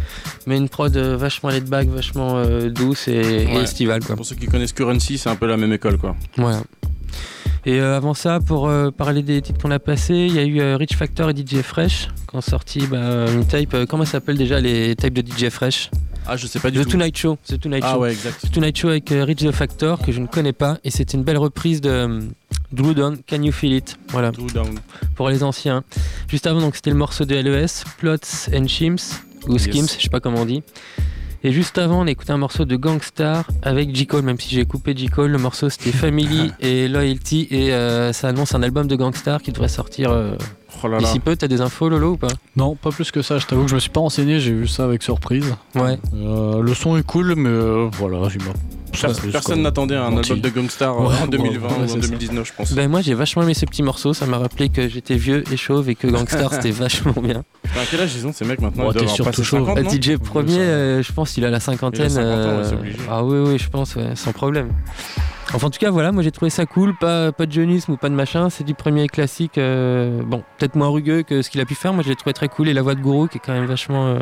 mais 0.45 0.55
une 0.57 0.69
prod 0.69 0.95
vachement 0.95 1.49
laid 1.49 1.67
back, 1.67 1.88
vachement 1.88 2.43
douce 2.69 3.07
et, 3.07 3.13
et 3.13 3.47
Ouais. 3.47 3.63
estivale. 3.63 4.03
Quoi. 4.05 4.15
Pour 4.15 4.26
ceux 4.26 4.36
qui 4.36 4.45
connaissent 4.45 4.73
Currency, 4.73 5.17
c'est 5.17 5.30
un 5.30 5.36
peu 5.36 5.47
la 5.47 5.57
même 5.57 5.73
école, 5.73 5.97
quoi. 5.97 6.15
Voilà. 6.38 6.61
Et 7.68 7.80
euh, 7.80 7.97
avant 7.97 8.13
ça, 8.13 8.39
pour 8.39 8.68
euh, 8.68 8.91
parler 8.91 9.24
des 9.24 9.41
titres 9.41 9.59
qu'on 9.59 9.72
a 9.72 9.80
passés, 9.80 10.13
il 10.30 10.36
y 10.36 10.39
a 10.39 10.43
eu 10.43 10.61
euh, 10.61 10.78
Rich 10.78 10.95
Factor 10.95 11.30
et 11.32 11.34
DJ 11.34 11.61
Fresh 11.63 12.09
qui 12.30 12.36
ont 12.36 12.41
sorti 12.41 12.86
bah, 12.86 13.26
une 13.32 13.45
tape. 13.45 13.86
comment 13.89 14.05
ça 14.05 14.13
s'appelle 14.13 14.38
déjà 14.38 14.59
les 14.59 14.95
tapes 14.95 15.13
de 15.13 15.22
DJ 15.28 15.49
Fresh? 15.49 15.89
Ah, 16.28 16.38
je 16.38 16.45
sais 16.47 16.59
pas 16.59 16.70
du 16.72 16.80
The 16.80 16.84
tout. 16.84 16.91
Tonight 16.91 17.18
Show. 17.18 17.38
The 17.47 17.59
Tonight 17.59 17.84
Ah 17.86 17.93
Show. 17.93 18.01
ouais, 18.01 18.11
exact. 18.11 18.41
The 18.47 18.51
Tonight 18.51 18.78
Show 18.78 18.89
avec 18.89 19.09
Rich 19.09 19.39
the 19.45 19.51
Factor 19.51 19.99
que 19.99 20.11
je 20.11 20.20
ne 20.20 20.28
connais 20.28 20.53
pas 20.53 20.78
et 20.84 20.91
c'était 20.91 21.18
une 21.18 21.24
belle 21.24 21.38
reprise 21.39 21.82
de 21.82 22.20
Drew 22.72 22.93
Down, 22.93 23.18
Can 23.28 23.41
You 23.41 23.51
Feel 23.51 23.74
It? 23.74 23.97
Voilà. 24.09 24.32
Drew 24.32 24.47
Down. 24.51 24.80
Pour 25.16 25.30
les 25.30 25.41
anciens. 25.43 25.84
Juste 26.28 26.45
avant, 26.47 26.61
donc 26.61 26.76
c'était 26.76 26.89
le 26.91 26.95
morceau 26.97 27.26
de 27.26 27.36
LES, 27.36 27.84
Plots 27.97 28.49
and 28.53 28.68
Shims, 28.68 28.97
ou 29.47 29.53
Yes. 29.53 29.63
Skims, 29.63 29.88
je 29.97 30.03
sais 30.03 30.09
pas 30.09 30.20
comment 30.20 30.41
on 30.41 30.45
dit. 30.45 30.61
Et 31.45 31.51
juste 31.51 31.77
avant, 31.77 32.01
on 32.01 32.07
a 32.07 32.09
écouté 32.09 32.31
un 32.31 32.37
morceau 32.37 32.65
de 32.65 32.75
Gangstar 32.75 33.45
avec 33.61 33.95
J. 33.95 34.07
Cole, 34.07 34.23
même 34.23 34.39
si 34.39 34.55
j'ai 34.55 34.65
coupé 34.65 34.97
J. 34.97 35.09
Cole. 35.09 35.29
Le 35.29 35.37
morceau 35.37 35.69
c'était 35.69 35.91
Family 35.91 36.51
et 36.59 36.87
Loyalty 36.87 37.47
et 37.51 37.71
euh, 37.71 38.11
ça 38.13 38.29
annonce 38.29 38.55
un 38.55 38.63
album 38.63 38.87
de 38.87 38.95
Gangstar 38.95 39.43
qui 39.43 39.51
devrait 39.51 39.67
sortir 39.67 40.09
euh, 40.09 40.33
Oh 40.86 40.88
là 40.88 40.97
là. 40.99 41.03
d'ici 41.03 41.19
peu. 41.19 41.36
T'as 41.36 41.47
des 41.47 41.61
infos, 41.61 41.89
Lolo, 41.89 42.11
ou 42.11 42.17
pas 42.17 42.27
Non, 42.55 42.75
pas 42.75 42.91
plus 42.91 43.09
que 43.11 43.21
ça. 43.21 43.38
Je 43.39 43.45
t'avoue 43.47 43.63
que 43.63 43.69
je 43.69 43.75
me 43.75 43.79
suis 43.79 43.89
pas 43.89 43.99
renseigné, 44.01 44.39
j'ai 44.39 44.53
vu 44.53 44.67
ça 44.67 44.83
avec 44.86 45.01
surprise. 45.03 45.55
Ouais. 45.75 45.97
Euh, 46.13 46.61
le 46.61 46.73
son 46.73 46.95
est 46.97 47.03
cool, 47.05 47.33
mais 47.36 47.49
euh, 47.49 47.88
voilà, 47.93 48.17
il 48.33 48.43
m'a 48.43 48.51
Pers- 49.01 49.13
c'est 49.13 49.27
Personne 49.29 49.55
quoi. 49.55 49.63
n'attendait 49.63 49.95
un 49.97 50.15
album 50.15 50.39
de 50.39 50.49
Gangstar 50.49 50.97
Ouais, 50.97 51.13
en 51.21 51.27
2020 51.27 51.67
ouais, 51.67 51.73
ou 51.79 51.83
en 51.83 51.88
c'est 51.88 51.93
ça. 51.95 52.07
2019, 52.07 52.47
je 52.47 52.53
pense. 52.55 52.71
Ben 52.73 52.89
moi 52.89 53.01
j'ai 53.01 53.13
vachement 53.13 53.43
aimé 53.43 53.53
ce 53.53 53.65
petit 53.65 53.83
morceau, 53.83 54.13
ça 54.13 54.25
m'a 54.25 54.38
rappelé 54.38 54.69
que 54.69 54.88
j'étais 54.88 55.15
vieux 55.17 55.43
et 55.51 55.57
chauve 55.57 55.89
et 55.89 55.95
que 55.95 56.07
Gangstar 56.07 56.53
c'était 56.53 56.71
vachement 56.71 57.13
bien. 57.21 57.43
À 57.75 57.79
quel 57.91 57.99
âge 57.99 58.15
ils 58.15 58.25
ont 58.25 58.31
ces 58.31 58.45
mecs 58.45 58.61
maintenant 58.61 58.83
doivent 58.83 58.95
t'es 58.95 59.07
surtout 59.07 59.43
chaud. 59.43 59.65
50, 59.65 59.77
Euh, 59.79 59.81
non 59.83 59.89
DJ 59.89 60.15
premier, 60.17 60.59
euh, 60.59 61.03
je 61.03 61.11
pense 61.11 61.31
qu'il 61.33 61.43
a 61.43 61.49
la 61.49 61.59
cinquantaine. 61.59 62.09
Il 62.09 62.19
a 62.19 62.21
50 62.21 62.25
ans, 62.25 62.38
ouais, 62.38 62.45
euh, 62.53 62.69
c'est 62.69 62.75
obligé. 62.75 62.97
ah 63.11 63.23
oui, 63.25 63.38
oui, 63.45 63.57
je 63.59 63.67
pense, 63.69 63.95
ouais, 63.97 64.11
sans 64.15 64.31
problème. 64.31 64.69
Enfin, 65.55 65.67
en 65.67 65.69
tout 65.69 65.79
cas, 65.79 65.89
voilà, 65.89 66.11
moi 66.11 66.21
j'ai 66.21 66.31
trouvé 66.31 66.49
ça 66.49 66.65
cool, 66.65 66.95
pas, 66.97 67.31
pas 67.31 67.45
de 67.45 67.51
jeunisme 67.51 67.93
ou 67.93 67.97
pas 67.97 68.09
de 68.09 68.13
machin, 68.15 68.49
c'est 68.49 68.63
du 68.63 68.73
premier 68.73 69.07
classique, 69.07 69.57
euh, 69.57 70.21
bon, 70.23 70.43
peut-être 70.57 70.75
moins 70.75 70.89
rugueux 70.89 71.23
que 71.23 71.41
ce 71.41 71.49
qu'il 71.49 71.61
a 71.61 71.65
pu 71.65 71.75
faire, 71.75 71.93
moi 71.93 72.03
je 72.03 72.09
l'ai 72.09 72.15
trouvé 72.15 72.33
très 72.33 72.47
cool, 72.49 72.67
et 72.67 72.73
la 72.73 72.81
voix 72.81 72.95
de 72.95 73.01
Gourou 73.01 73.27
qui 73.27 73.37
est 73.37 73.41
quand 73.43 73.53
même 73.53 73.65
vachement. 73.65 74.07
euh, 74.07 74.19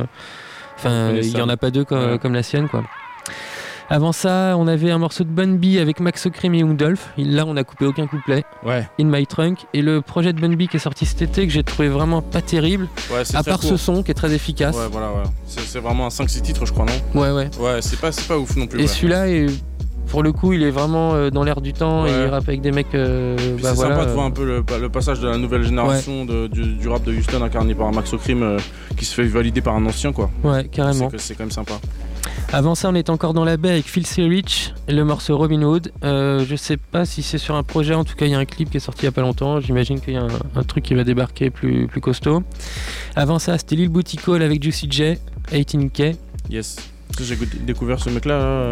Enfin, 0.77 1.11
il 1.15 1.38
y 1.38 1.41
en 1.41 1.49
a 1.49 1.55
pas 1.57 1.69
deux 1.71 1.86
comme, 1.86 2.11
Ouais. 2.13 2.19
comme 2.19 2.34
la 2.34 2.43
sienne, 2.43 2.67
quoi. 2.67 2.84
Avant 3.89 4.11
ça, 4.11 4.55
on 4.57 4.67
avait 4.67 4.89
un 4.91 4.97
morceau 4.97 5.23
de 5.23 5.29
Bun 5.29 5.55
B 5.57 5.77
avec 5.79 5.99
Max 5.99 6.25
O'Cream 6.25 6.55
et 6.55 6.59
Young 6.59 6.75
Dolph. 6.75 7.09
Là, 7.17 7.43
on 7.45 7.55
a 7.57 7.63
coupé 7.63 7.86
aucun 7.86 8.07
couplet. 8.07 8.43
Ouais. 8.65 8.88
In 8.99 9.05
My 9.05 9.27
Trunk. 9.27 9.59
Et 9.73 9.81
le 9.81 10.01
projet 10.01 10.34
de 10.34 10.39
Bun 10.41 10.55
B 10.55 10.67
qui 10.67 10.77
est 10.77 10.79
sorti 10.79 11.05
cet 11.05 11.21
été, 11.21 11.45
que 11.45 11.53
j'ai 11.53 11.63
trouvé 11.63 11.89
vraiment 11.89 12.21
pas 12.21 12.41
terrible. 12.41 12.88
Ouais, 13.13 13.23
c'est 13.23 13.36
à 13.38 13.43
part 13.43 13.61
ce 13.61 13.77
son 13.77 14.01
qui 14.01 14.09
est 14.09 14.15
très 14.15 14.34
efficace. 14.34 14.75
Ouais, 14.75 14.88
voilà, 14.91 15.09
ouais. 15.11 15.23
C'est 15.45 15.79
vraiment 15.79 16.05
un 16.07 16.09
5-6 16.09 16.41
titres, 16.41 16.65
je 16.65 16.71
crois, 16.73 16.86
non? 16.86 17.21
Ouais, 17.21 17.31
ouais. 17.31 17.49
Ouais, 17.59 17.81
c'est 17.81 17.99
pas, 17.99 18.09
pas 18.27 18.38
ouf 18.39 18.55
non 18.55 18.65
plus. 18.67 18.79
Et 18.79 18.84
ouais. 18.84 18.88
celui-là, 18.88 19.27
est- 19.29 19.47
pour 20.08 20.22
le 20.24 20.32
coup, 20.32 20.54
il 20.54 20.64
est 20.64 20.70
vraiment 20.72 21.14
euh, 21.14 21.30
dans 21.30 21.43
l'air 21.43 21.60
du 21.62 21.74
temps 21.74 22.06
et 22.06 22.12
il 22.12 22.26
rappe 22.28 22.47
avec 22.47 22.62
des 22.62 22.72
mecs. 22.72 22.93
euh, 22.93 23.36
bah 23.62 23.70
c'est 23.70 23.76
voilà, 23.76 23.95
sympa 23.95 24.06
de 24.06 24.12
voir 24.12 24.26
un 24.26 24.32
peu 24.32 24.45
le, 24.45 24.64
le 24.80 24.89
passage 24.89 25.20
de 25.20 25.28
la 25.28 25.38
nouvelle 25.38 25.64
génération 25.64 26.26
de- 26.26 26.47
du, 26.47 26.64
du 26.76 26.88
rap 26.88 27.04
de 27.04 27.12
Houston 27.14 27.41
incarné 27.41 27.74
par 27.76 27.91
Max 27.91 28.14
O'Crim 28.14 28.43
euh, 28.43 28.60
qui 28.97 29.06
se 29.06 29.16
fait 29.16 29.24
valider 29.28 29.62
par 29.62 29.76
un 29.76 29.86
ancien 29.86 30.12
quoi. 30.14 30.30
Ouais, 30.43 30.66
carrément. 30.72 31.10
C'est 31.18 31.36
quand 31.36 31.43
même 31.43 31.51
sympa. 31.51 31.74
Avant 32.51 32.76
ça, 32.76 32.89
on 32.89 32.95
est 32.95 33.10
encore 33.10 33.34
dans 33.34 33.43
la 33.45 33.58
baie 33.58 33.72
avec 33.72 33.86
Phil. 33.86 34.06
Rich 34.18 34.74
et 34.88 34.93
le 34.93 35.04
morceau 35.04 35.38
Robin 35.38 35.62
Hood. 35.64 35.91
Euh, 36.04 36.45
je 36.47 36.56
sais 36.56 36.78
pas 36.78 37.06
si 37.06 37.24
c'est 37.24 37.39
sur 37.39 37.56
un 37.56 37.64
projet, 37.64 37.95
en 37.95 38.04
tout 38.04 38.16
cas, 38.16 38.26
il 38.26 38.32
y 38.32 38.36
a 38.36 38.39
un 38.39 38.45
clip 38.45 38.70
qui 38.70 38.78
est 38.78 38.80
sorti 38.80 39.01
il 39.01 39.06
y 39.06 39.08
a 39.08 39.12
pas 39.12 39.22
longtemps. 39.22 39.60
J'imagine 39.60 39.99
qu'il 39.99 40.14
y 40.14 40.18
a 40.18 40.22
un, 40.22 40.28
un 40.56 40.64
truc 40.64 40.84
qui 40.84 40.93
va 40.93 41.04
débarquer 41.04 41.49
plus, 41.49 41.88
plus 41.88 41.99
costaud. 42.01 42.43
Avant 43.16 43.39
ça, 43.39 43.58
c'était 43.58 43.76
Lil 43.76 43.89
Booty 43.89 44.18
Call 44.18 44.43
avec 44.43 44.62
Juicy 44.62 44.88
J, 44.89 45.16
18K. 45.51 46.16
Yes. 46.49 46.76
J'ai 47.20 47.36
découvert 47.66 47.99
ce 47.99 48.10
mec 48.10 48.26
là 48.26 48.72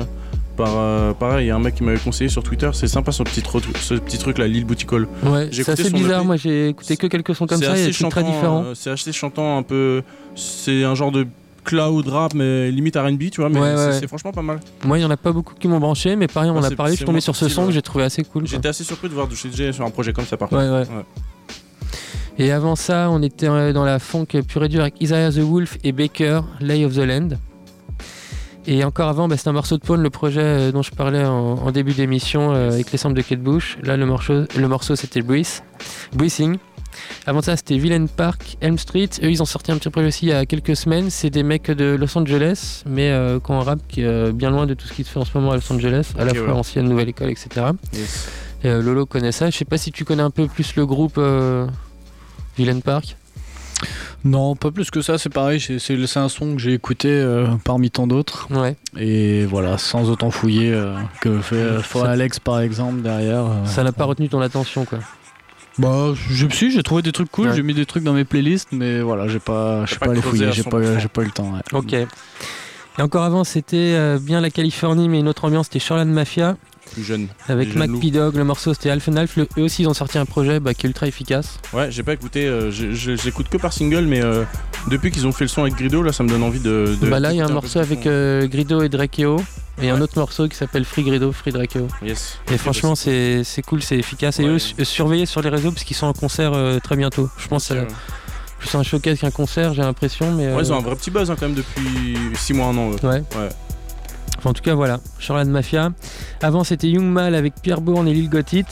par 0.55 0.69
euh, 0.77 1.13
pareil, 1.13 1.45
il 1.45 1.47
y 1.47 1.51
a 1.51 1.55
un 1.55 1.59
mec 1.59 1.75
qui 1.75 1.83
m'avait 1.83 1.99
conseillé 1.99 2.29
sur 2.29 2.43
Twitter, 2.43 2.69
c'est 2.73 2.87
sympa 2.87 3.11
ce 3.11 3.23
petit, 3.23 3.41
ce 3.81 3.93
petit 3.95 4.17
truc 4.17 4.37
là, 4.37 4.47
Lil 4.47 4.65
Booty 4.65 4.85
Call. 4.85 5.07
Ouais, 5.23 5.49
c'est 5.51 5.67
assez 5.69 5.89
bizarre. 5.89 6.19
EP. 6.19 6.25
Moi, 6.27 6.35
j'ai 6.37 6.69
écouté 6.69 6.97
que 6.97 7.07
quelques 7.07 7.33
sons 7.35 7.45
comme 7.47 7.61
ça. 7.61 7.73
Des 7.73 7.91
trucs 7.91 7.93
très 8.09 8.21
chantant, 8.21 8.21
différents. 8.31 8.63
euh, 8.65 8.73
C'est 8.75 8.89
assez 8.91 9.11
chantant 9.11 9.57
un 9.57 9.63
peu. 9.63 10.01
C'est 10.35 10.83
un 10.83 10.95
genre 10.95 11.11
de 11.11 11.25
cloud 11.63 12.07
rap 12.07 12.33
mais 12.33 12.71
limite 12.71 12.95
R&B, 12.97 13.29
tu 13.31 13.39
vois, 13.41 13.49
mais 13.49 13.59
Ouais, 13.59 13.75
c'est 13.91 14.01
ouais. 14.01 14.07
franchement 14.07 14.31
pas 14.31 14.41
mal. 14.41 14.59
Moi, 14.83 14.97
il 14.97 15.01
y 15.01 15.05
en 15.05 15.11
a 15.11 15.17
pas 15.17 15.31
beaucoup 15.31 15.53
qui 15.53 15.67
m'ont 15.67 15.79
branché, 15.79 16.15
mais 16.15 16.27
pareil, 16.27 16.49
on 16.49 16.57
en 16.57 16.63
a 16.63 16.71
parlé. 16.71 16.93
Je 16.93 16.97
suis 16.97 17.05
tombé 17.05 17.21
sur 17.21 17.35
ce 17.35 17.47
son 17.49 17.67
que 17.67 17.71
j'ai 17.71 17.81
trouvé 17.83 18.03
assez 18.03 18.23
cool. 18.23 18.47
J'étais 18.47 18.67
assez 18.69 18.83
surpris 18.83 19.09
de 19.09 19.13
voir 19.13 19.29
Juicy 19.29 19.49
J 19.55 19.73
sur 19.73 19.85
un 19.85 19.89
projet 19.91 20.11
comme 20.13 20.25
ça 20.25 20.37
par 20.37 20.49
contre. 20.49 20.61
ouais. 20.61 20.85
Et 22.37 22.51
avant 22.51 22.75
ça, 22.75 23.09
on 23.11 23.21
était 23.21 23.47
euh, 23.49 23.73
dans 23.73 23.83
la 23.83 23.99
funk 23.99 24.25
pure 24.47 24.63
et 24.63 24.69
dure 24.69 24.81
avec 24.81 24.95
Isaiah 25.01 25.31
the 25.31 25.39
Wolf 25.39 25.77
et 25.83 25.91
Baker, 25.91 26.41
Lay 26.61 26.85
of 26.85 26.95
the 26.95 26.99
Land. 27.05 27.29
Et 28.67 28.83
encore 28.83 29.09
avant, 29.09 29.27
bah, 29.27 29.37
c'est 29.37 29.47
un 29.47 29.53
morceau 29.53 29.77
de 29.77 29.81
Pawn, 29.81 30.01
le 30.01 30.09
projet 30.09 30.41
euh, 30.41 30.71
dont 30.71 30.83
je 30.83 30.91
parlais 30.91 31.25
en, 31.25 31.55
en 31.55 31.71
début 31.71 31.93
d'émission 31.93 32.53
euh, 32.53 32.71
avec 32.71 32.91
les 32.91 32.97
samples 32.97 33.15
de 33.15 33.21
Kate 33.21 33.41
Bush. 33.41 33.77
Là, 33.83 33.97
le 33.97 34.05
morceau, 34.05 34.43
le 34.55 34.67
morceau 34.67 34.95
c'était 34.95 35.21
Breathing. 35.21 36.57
Avant 37.25 37.41
ça, 37.41 37.55
c'était 37.55 37.77
Villain 37.77 38.05
Park, 38.05 38.57
Elm 38.61 38.77
Street. 38.77 39.09
Eux, 39.23 39.31
ils 39.31 39.41
ont 39.41 39.45
sorti 39.45 39.71
un 39.71 39.77
petit 39.77 39.89
projet 39.89 40.07
aussi 40.07 40.25
il 40.27 40.29
y 40.29 40.33
a 40.33 40.45
quelques 40.45 40.75
semaines. 40.75 41.09
C'est 41.09 41.29
des 41.29 41.43
mecs 41.43 41.71
de 41.71 41.95
Los 41.95 42.15
Angeles, 42.17 42.83
mais 42.85 43.09
euh, 43.09 43.39
qui 43.39 43.51
ont 43.51 43.59
un 43.59 43.63
rap 43.63 43.79
qui 43.87 44.01
est 44.01 44.05
euh, 44.05 44.31
bien 44.31 44.51
loin 44.51 44.65
de 44.67 44.73
tout 44.73 44.87
ce 44.87 44.93
qui 44.93 45.03
se 45.03 45.09
fait 45.09 45.19
en 45.19 45.25
ce 45.25 45.35
moment 45.37 45.51
à 45.51 45.55
Los 45.55 45.73
Angeles, 45.73 46.13
à 46.19 46.25
la 46.25 46.33
fois 46.33 46.47
ouais. 46.47 46.51
ancienne, 46.51 46.87
nouvelle 46.87 47.09
école, 47.09 47.29
etc. 47.29 47.67
Yes. 47.93 48.29
Lolo 48.63 49.07
connaît 49.07 49.31
ça. 49.31 49.49
Je 49.49 49.57
sais 49.57 49.65
pas 49.65 49.79
si 49.79 49.91
tu 49.91 50.05
connais 50.05 50.21
un 50.21 50.29
peu 50.29 50.47
plus 50.47 50.75
le 50.75 50.85
groupe 50.85 51.19
Villain 52.57 52.79
Park. 52.79 53.17
Non, 54.23 54.55
pas 54.55 54.71
plus 54.71 54.91
que 54.91 55.01
ça, 55.01 55.17
c'est 55.17 55.29
pareil, 55.33 55.59
c'est- 55.59 55.79
un 56.17 56.29
son 56.29 56.55
que 56.55 56.61
j'ai 56.61 56.73
écouté 56.73 57.09
euh, 57.09 57.47
parmi 57.63 57.89
tant 57.89 58.05
d'autres. 58.07 58.47
Ouais. 58.51 58.75
Et 58.97 59.45
voilà, 59.45 59.77
sans 59.77 60.09
autant 60.09 60.29
fouiller 60.31 60.71
euh, 60.73 60.95
que 61.21 61.39
fait 61.39 61.55
euh, 61.55 61.81
Alex 62.05 62.39
par 62.39 62.59
exemple 62.59 63.01
derrière. 63.01 63.45
euh. 63.45 63.65
Ça 63.65 63.83
n'a 63.83 63.91
pas 63.91 64.05
retenu 64.05 64.29
ton 64.29 64.41
attention, 64.41 64.85
quoi. 64.85 64.99
Bah, 65.77 66.09
je 66.29 66.47
si, 66.49 66.69
j'ai 66.69 66.83
trouvé 66.83 67.01
des 67.01 67.11
trucs 67.13 67.31
cool, 67.31 67.47
Ouais. 67.47 67.55
j'ai 67.55 67.63
mis 67.63 67.73
des 67.73 67.85
trucs 67.85 68.03
dans 68.03 68.13
mes 68.13 68.25
playlists, 68.25 68.69
mais 68.73 69.01
voilà, 69.01 69.27
j'ai 69.29 69.39
pas, 69.39 69.85
pas 69.99 70.05
pas, 70.07 70.11
allé 70.11 70.21
creusé 70.21 70.37
fouiller, 70.45 70.51
j'ai 70.51 70.63
pas, 70.63 70.79
100%. 70.81 70.99
j'ai 70.99 71.07
pas 71.07 71.21
eu 71.21 71.25
le 71.25 71.31
temps. 71.31 71.53
ouais. 71.53 71.61
Ok. 71.79 71.93
Et 71.93 73.01
encore 73.01 73.23
avant, 73.23 73.45
c'était 73.45 73.77
euh, 73.95 74.19
bien 74.21 74.41
la 74.41 74.49
Californie, 74.49 75.07
mais 75.07 75.19
une 75.19 75.29
autre 75.29 75.45
ambiance, 75.45 75.67
c'était 75.67 75.79
Shoreline 75.79 76.11
Mafia. 76.11 76.57
Plus 76.93 77.03
jeune. 77.03 77.27
Avec 77.47 77.75
Mac 77.75 77.89
loup. 77.89 77.99
P-Dog, 77.99 78.35
le 78.35 78.43
morceau 78.43 78.73
c'était 78.73 78.89
Alpha. 78.89 79.11
Le- 79.11 79.47
Eux 79.57 79.63
aussi, 79.63 79.83
ils 79.83 79.87
ont 79.87 79.93
sorti 79.93 80.17
un 80.17 80.25
projet 80.25 80.59
bah, 80.59 80.73
qui 80.73 80.85
est 80.85 80.89
ultra 80.89 81.07
efficace. 81.07 81.59
Ouais, 81.73 81.89
j'ai 81.91 82.03
pas 82.03 82.13
écouté, 82.13 82.45
euh, 82.47 82.69
j'écoute 82.71 83.47
que 83.49 83.57
par 83.57 83.71
single, 83.73 84.05
mais 84.05 84.21
euh, 84.21 84.43
depuis 84.89 85.11
qu'ils 85.11 85.25
ont 85.27 85.31
fait 85.31 85.45
le 85.45 85.47
son 85.49 85.61
avec 85.61 85.75
Grido, 85.75 86.03
là 86.03 86.11
ça 86.11 86.23
me 86.23 86.29
donne 86.29 86.43
envie 86.43 86.59
de. 86.59 86.97
de 87.01 87.07
bah 87.09 87.19
là, 87.19 87.31
il 87.31 87.37
y 87.37 87.41
a 87.41 87.45
un 87.45 87.49
morceau 87.51 87.79
avec 87.79 88.05
euh, 88.07 88.47
Grido 88.47 88.81
et 88.81 88.89
Drakeo. 88.89 89.41
Et 89.81 89.89
un 89.89 89.99
autre 90.01 90.19
morceau 90.19 90.47
qui 90.47 90.55
s'appelle 90.55 90.85
Free 90.85 91.01
Grido, 91.03 91.31
Free 91.31 91.51
Drakeo. 91.51 91.87
Yes. 92.03 92.37
Et 92.51 92.57
franchement, 92.57 92.93
c'est 92.93 93.43
cool, 93.65 93.81
c'est 93.81 93.97
efficace. 93.97 94.39
Et 94.39 94.43
Ouais. 94.43 94.49
eux, 94.49 94.59
su- 94.59 94.75
surveillez 94.85 95.25
sur 95.25 95.41
les 95.41 95.49
réseaux 95.49 95.71
parce 95.71 95.83
qu'ils 95.85 95.95
sont 95.95 96.05
en 96.07 96.13
concert 96.13 96.51
très 96.83 96.95
bientôt. 96.97 97.29
Je 97.37 97.47
pense 97.47 97.69
que 97.69 97.73
ouais. 97.75 97.87
plus 98.59 98.75
un 98.75 98.83
showcase 98.83 99.19
qu'un 99.19 99.31
concert, 99.31 99.73
j'ai 99.73 99.81
l'impression. 99.81 100.31
Mais, 100.33 100.53
Ouais, 100.53 100.61
ils 100.61 100.71
ont 100.71 100.77
un 100.77 100.81
vrai 100.81 100.95
petit 100.95 101.09
buzz 101.09 101.31
hein, 101.31 101.35
quand 101.39 101.47
même 101.47 101.55
depuis 101.55 102.15
6 102.35 102.53
mois, 102.53 102.67
un 102.67 102.77
an. 102.77 102.91
eux. 102.91 103.07
Ouais. 103.07 103.23
ouais. 103.35 103.49
Enfin, 104.41 104.49
en 104.49 104.53
tout 104.53 104.63
cas, 104.63 104.73
voilà, 104.73 104.99
Shoreline 105.19 105.51
Mafia. 105.51 105.91
Avant, 106.41 106.63
c'était 106.63 106.87
Young 106.89 107.05
Mal 107.05 107.35
avec 107.35 107.53
Pierre 107.61 107.79
Bourne 107.79 108.07
et 108.07 108.13
Lil 108.13 108.27
Gotit. 108.27 108.65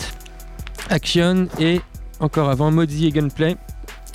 Action 0.89 1.47
et 1.59 1.81
encore 2.19 2.49
avant, 2.49 2.71
Mozzie 2.71 3.05
et 3.05 3.11
Gunplay. 3.11 3.55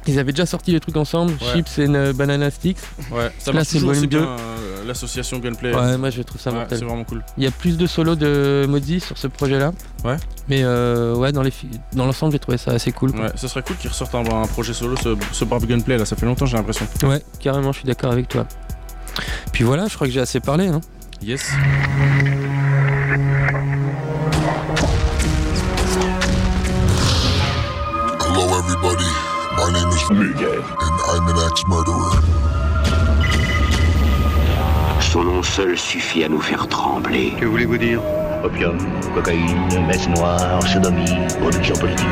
Ils 0.06 0.18
avaient 0.18 0.32
déjà 0.32 0.44
sorti 0.44 0.72
des 0.72 0.80
trucs 0.80 0.96
ensemble, 0.96 1.32
Ouais. 1.32 1.52
Chips 1.54 1.78
et 1.78 1.86
euh, 1.88 2.12
Banana 2.12 2.50
Sticks. 2.50 2.76
Ouais, 3.12 3.30
ça 3.38 3.52
Là, 3.52 3.58
marche 3.58 3.68
c'est 3.68 3.74
toujours 3.78 3.90
aussi 3.92 4.06
bien 4.06 4.20
2. 4.20 4.26
euh, 4.26 4.84
l'association 4.86 5.38
Gunplay. 5.38 5.72
Ouais, 5.74 5.96
moi 5.96 6.10
je 6.10 6.20
trouve 6.22 6.38
ça 6.40 6.50
Ouais, 6.50 6.56
mortel. 6.58 6.78
C'est 6.78 6.84
vraiment 6.84 7.04
cool. 7.04 7.22
Il 7.38 7.44
y 7.44 7.46
a 7.46 7.50
plus 7.50 7.78
de 7.78 7.86
solos 7.86 8.16
de 8.16 8.66
Mozzie 8.68 9.00
sur 9.00 9.16
ce 9.16 9.28
projet-là. 9.28 9.72
Ouais. 10.04 10.16
Mais 10.48 10.60
euh, 10.64 11.14
ouais, 11.14 11.32
dans 11.32 11.40
les 11.42 11.52
l'ensemble, 11.96 12.32
j'ai 12.32 12.38
trouvé 12.38 12.58
ça 12.58 12.72
assez 12.72 12.92
cool. 12.92 13.12
quoi. 13.12 13.26
Ouais, 13.26 13.32
ça 13.36 13.48
serait 13.48 13.62
cool 13.62 13.76
qu'ils 13.76 13.88
ressortent 13.90 14.14
un, 14.16 14.26
un 14.28 14.46
projet 14.46 14.74
solo, 14.74 14.94
ce, 15.02 15.16
ce 15.32 15.44
Barb 15.46 15.64
Gunplay 15.64 15.96
là, 15.96 16.04
ça 16.04 16.16
fait 16.16 16.26
longtemps 16.26 16.44
j'ai 16.46 16.56
l'impression. 16.58 16.86
Ouais, 17.04 17.22
carrément, 17.40 17.72
je 17.72 17.78
suis 17.78 17.86
d'accord 17.86 18.10
avec 18.12 18.28
toi. 18.28 18.46
Puis 19.52 19.62
voilà, 19.64 19.86
je 19.86 19.94
crois 19.94 20.06
que 20.08 20.12
j'ai 20.12 20.20
assez 20.20 20.40
parlé. 20.40 20.66
Hein. 20.66 20.80
Yes. 21.20 21.42
Hello, 28.20 28.58
everybody. 28.58 29.10
My 29.56 29.70
name 29.72 29.88
is 29.88 30.10
Miguel, 30.10 30.62
and 30.62 30.96
I'm 31.10 31.28
an 31.28 31.38
ex-murderer. 31.50 32.22
Son 35.00 35.24
nom 35.24 35.42
seul 35.42 35.78
suffit 35.78 36.24
à 36.24 36.28
nous 36.28 36.40
faire 36.40 36.66
trembler. 36.68 37.34
Que 37.38 37.46
voulez-vous 37.46 37.78
dire? 37.78 38.00
Opium, 38.42 38.78
cocaïne, 39.14 39.86
messe 39.86 40.08
noire, 40.08 40.60
sodomie, 40.66 41.26
production 41.40 41.76
politique. 41.76 42.06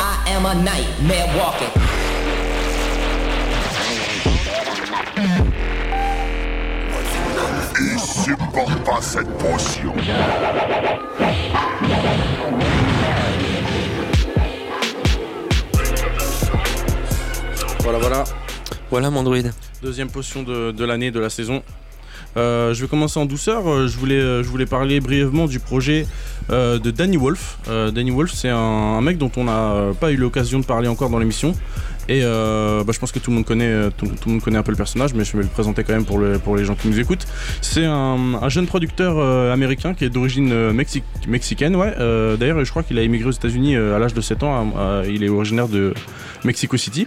I 0.00 0.32
am 0.34 0.46
a 0.46 0.54
nightmare 0.54 1.28
walking. 1.36 1.89
Supporte 8.24 8.84
pas 8.84 9.00
cette 9.00 9.28
potion. 9.38 9.94
Voilà, 17.82 17.98
voilà. 17.98 18.24
Voilà 18.90 19.10
mon 19.10 19.22
druide. 19.22 19.52
Deuxième 19.82 20.10
potion 20.10 20.42
de, 20.42 20.72
de 20.72 20.84
l'année, 20.84 21.10
de 21.10 21.20
la 21.20 21.30
saison. 21.30 21.62
Euh, 22.36 22.74
je 22.74 22.82
vais 22.82 22.88
commencer 22.88 23.18
en 23.18 23.26
douceur. 23.26 23.68
Euh, 23.68 23.88
Je 23.88 23.96
voulais, 23.96 24.20
euh, 24.20 24.42
je 24.42 24.48
voulais 24.48 24.66
parler 24.66 25.00
brièvement 25.00 25.46
du 25.46 25.58
projet 25.58 26.06
euh, 26.50 26.78
de 26.78 26.90
Danny 26.90 27.16
Wolf. 27.16 27.58
Euh, 27.68 27.90
Danny 27.90 28.10
Wolf, 28.10 28.32
c'est 28.34 28.48
un, 28.50 28.56
un 28.56 29.00
mec 29.00 29.18
dont 29.18 29.32
on 29.36 29.44
n'a 29.44 29.92
pas 29.98 30.12
eu 30.12 30.16
l'occasion 30.16 30.58
de 30.60 30.64
parler 30.64 30.88
encore 30.88 31.10
dans 31.10 31.18
l'émission. 31.18 31.54
Et 32.10 32.22
euh, 32.24 32.82
bah, 32.82 32.92
je 32.92 32.98
pense 32.98 33.12
que 33.12 33.20
tout 33.20 33.30
le 33.30 33.36
monde 33.36 33.44
connaît, 33.46 33.68
euh, 33.68 33.88
tout, 33.96 34.04
le 34.26 34.32
monde 34.32 34.42
connaît 34.42 34.58
un 34.58 34.64
peu 34.64 34.72
le 34.72 34.76
personnage, 34.76 35.14
mais 35.14 35.24
je 35.24 35.36
vais 35.36 35.44
le 35.44 35.48
présenter 35.48 35.84
quand 35.84 35.92
même 35.92 36.04
pour, 36.04 36.20
pour 36.42 36.56
les 36.56 36.64
gens 36.64 36.74
qui 36.74 36.88
nous 36.88 36.98
écoutent. 36.98 37.24
C'est 37.62 37.84
un, 37.84 38.34
un 38.42 38.48
jeune 38.48 38.66
producteur 38.66 39.14
euh, 39.16 39.52
américain 39.52 39.94
qui 39.94 40.04
est 40.04 40.10
d'origine 40.10 40.50
euh, 40.52 40.72
mexi- 40.72 41.04
mexicaine, 41.28 41.76
ouais. 41.76 41.94
D'ailleurs, 42.36 42.64
je 42.64 42.70
crois 42.70 42.82
qu'il 42.82 42.98
a 42.98 43.02
émigré 43.02 43.28
aux 43.28 43.32
États-Unis 43.32 43.76
à 43.76 43.98
l'âge 44.00 44.12
de 44.12 44.20
7 44.20 44.42
ans. 44.42 44.72
Il 45.08 45.22
est 45.22 45.28
originaire 45.28 45.68
de 45.68 45.94
Mexico 46.44 46.76
City. 46.76 47.06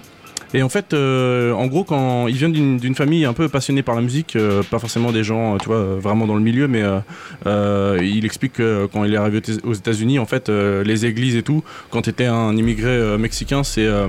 Et 0.54 0.62
en 0.64 0.70
fait, 0.70 0.94
euh, 0.94 1.52
en 1.54 1.68
gros, 1.68 1.84
quand 1.84 2.28
il 2.28 2.36
vient 2.36 2.50
d'une 2.50 2.96
famille 2.96 3.26
un 3.26 3.34
peu 3.34 3.50
passionnée 3.50 3.82
par 3.84 3.96
la 3.96 4.02
musique, 4.02 4.36
euh, 4.36 4.62
pas 4.64 4.80
forcément 4.80 5.12
des 5.12 5.24
gens, 5.24 5.58
tu 5.58 5.66
vois, 5.68 5.78
euh, 5.78 5.98
vraiment 6.00 6.28
dans 6.28 6.36
le 6.36 6.42
milieu, 6.42 6.68
mais 6.68 6.82
euh, 6.84 7.00
euh, 7.48 8.00
il 8.04 8.26
explique 8.26 8.54
que 8.54 8.88
quand 8.92 9.04
il 9.04 9.14
est 9.14 9.18
arrivé 9.18 9.42
aux- 9.64 9.74
États-Unis, 9.74 10.20
en 10.20 10.26
fait, 10.26 10.50
euh, 10.50 10.84
les 10.84 11.06
églises 11.06 11.36
et 11.36 11.44
tout, 11.44 11.64
quand 11.90 12.04
tu 12.04 12.10
étais 12.12 12.26
un 12.26 12.56
immigré 12.56 12.90
euh, 12.90 13.18
mexicain, 13.18 13.64
c'est 13.64 13.86
euh, 13.86 14.08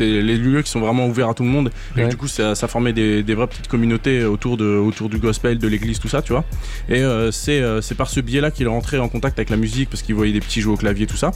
les 0.00 0.36
lieux 0.36 0.62
qui 0.62 0.70
sont 0.70 0.80
vraiment 0.80 1.06
ouverts 1.06 1.30
à 1.30 1.34
tout 1.34 1.42
le 1.42 1.48
monde. 1.48 1.70
Et 1.96 2.06
du 2.08 2.16
coup, 2.16 2.28
ça, 2.28 2.54
ça 2.54 2.68
formait 2.68 2.92
des, 2.92 3.22
des 3.22 3.34
vraies 3.34 3.46
petites 3.46 3.68
communautés 3.68 4.24
autour, 4.24 4.56
de, 4.56 4.66
autour 4.76 5.08
du 5.08 5.18
gospel, 5.18 5.58
de 5.58 5.68
l'église, 5.68 5.98
tout 5.98 6.08
ça, 6.08 6.20
tu 6.22 6.32
vois. 6.32 6.44
Et 6.88 7.02
euh, 7.02 7.30
c'est 7.30 7.60
euh, 7.62 7.80
c'est 7.80 7.94
par 7.94 8.08
ce 8.08 8.20
biais-là 8.20 8.50
qu'il 8.50 8.66
est 8.66 8.70
rentré 8.70 8.98
en 8.98 9.08
contact 9.08 9.38
avec 9.38 9.48
la 9.50 9.56
musique 9.56 9.88
parce 9.90 10.02
qu'il 10.02 10.14
voyait 10.14 10.32
des 10.32 10.40
petits 10.40 10.60
jouer 10.60 10.74
au 10.74 10.76
clavier, 10.76 11.06
tout 11.06 11.16
ça. 11.16 11.30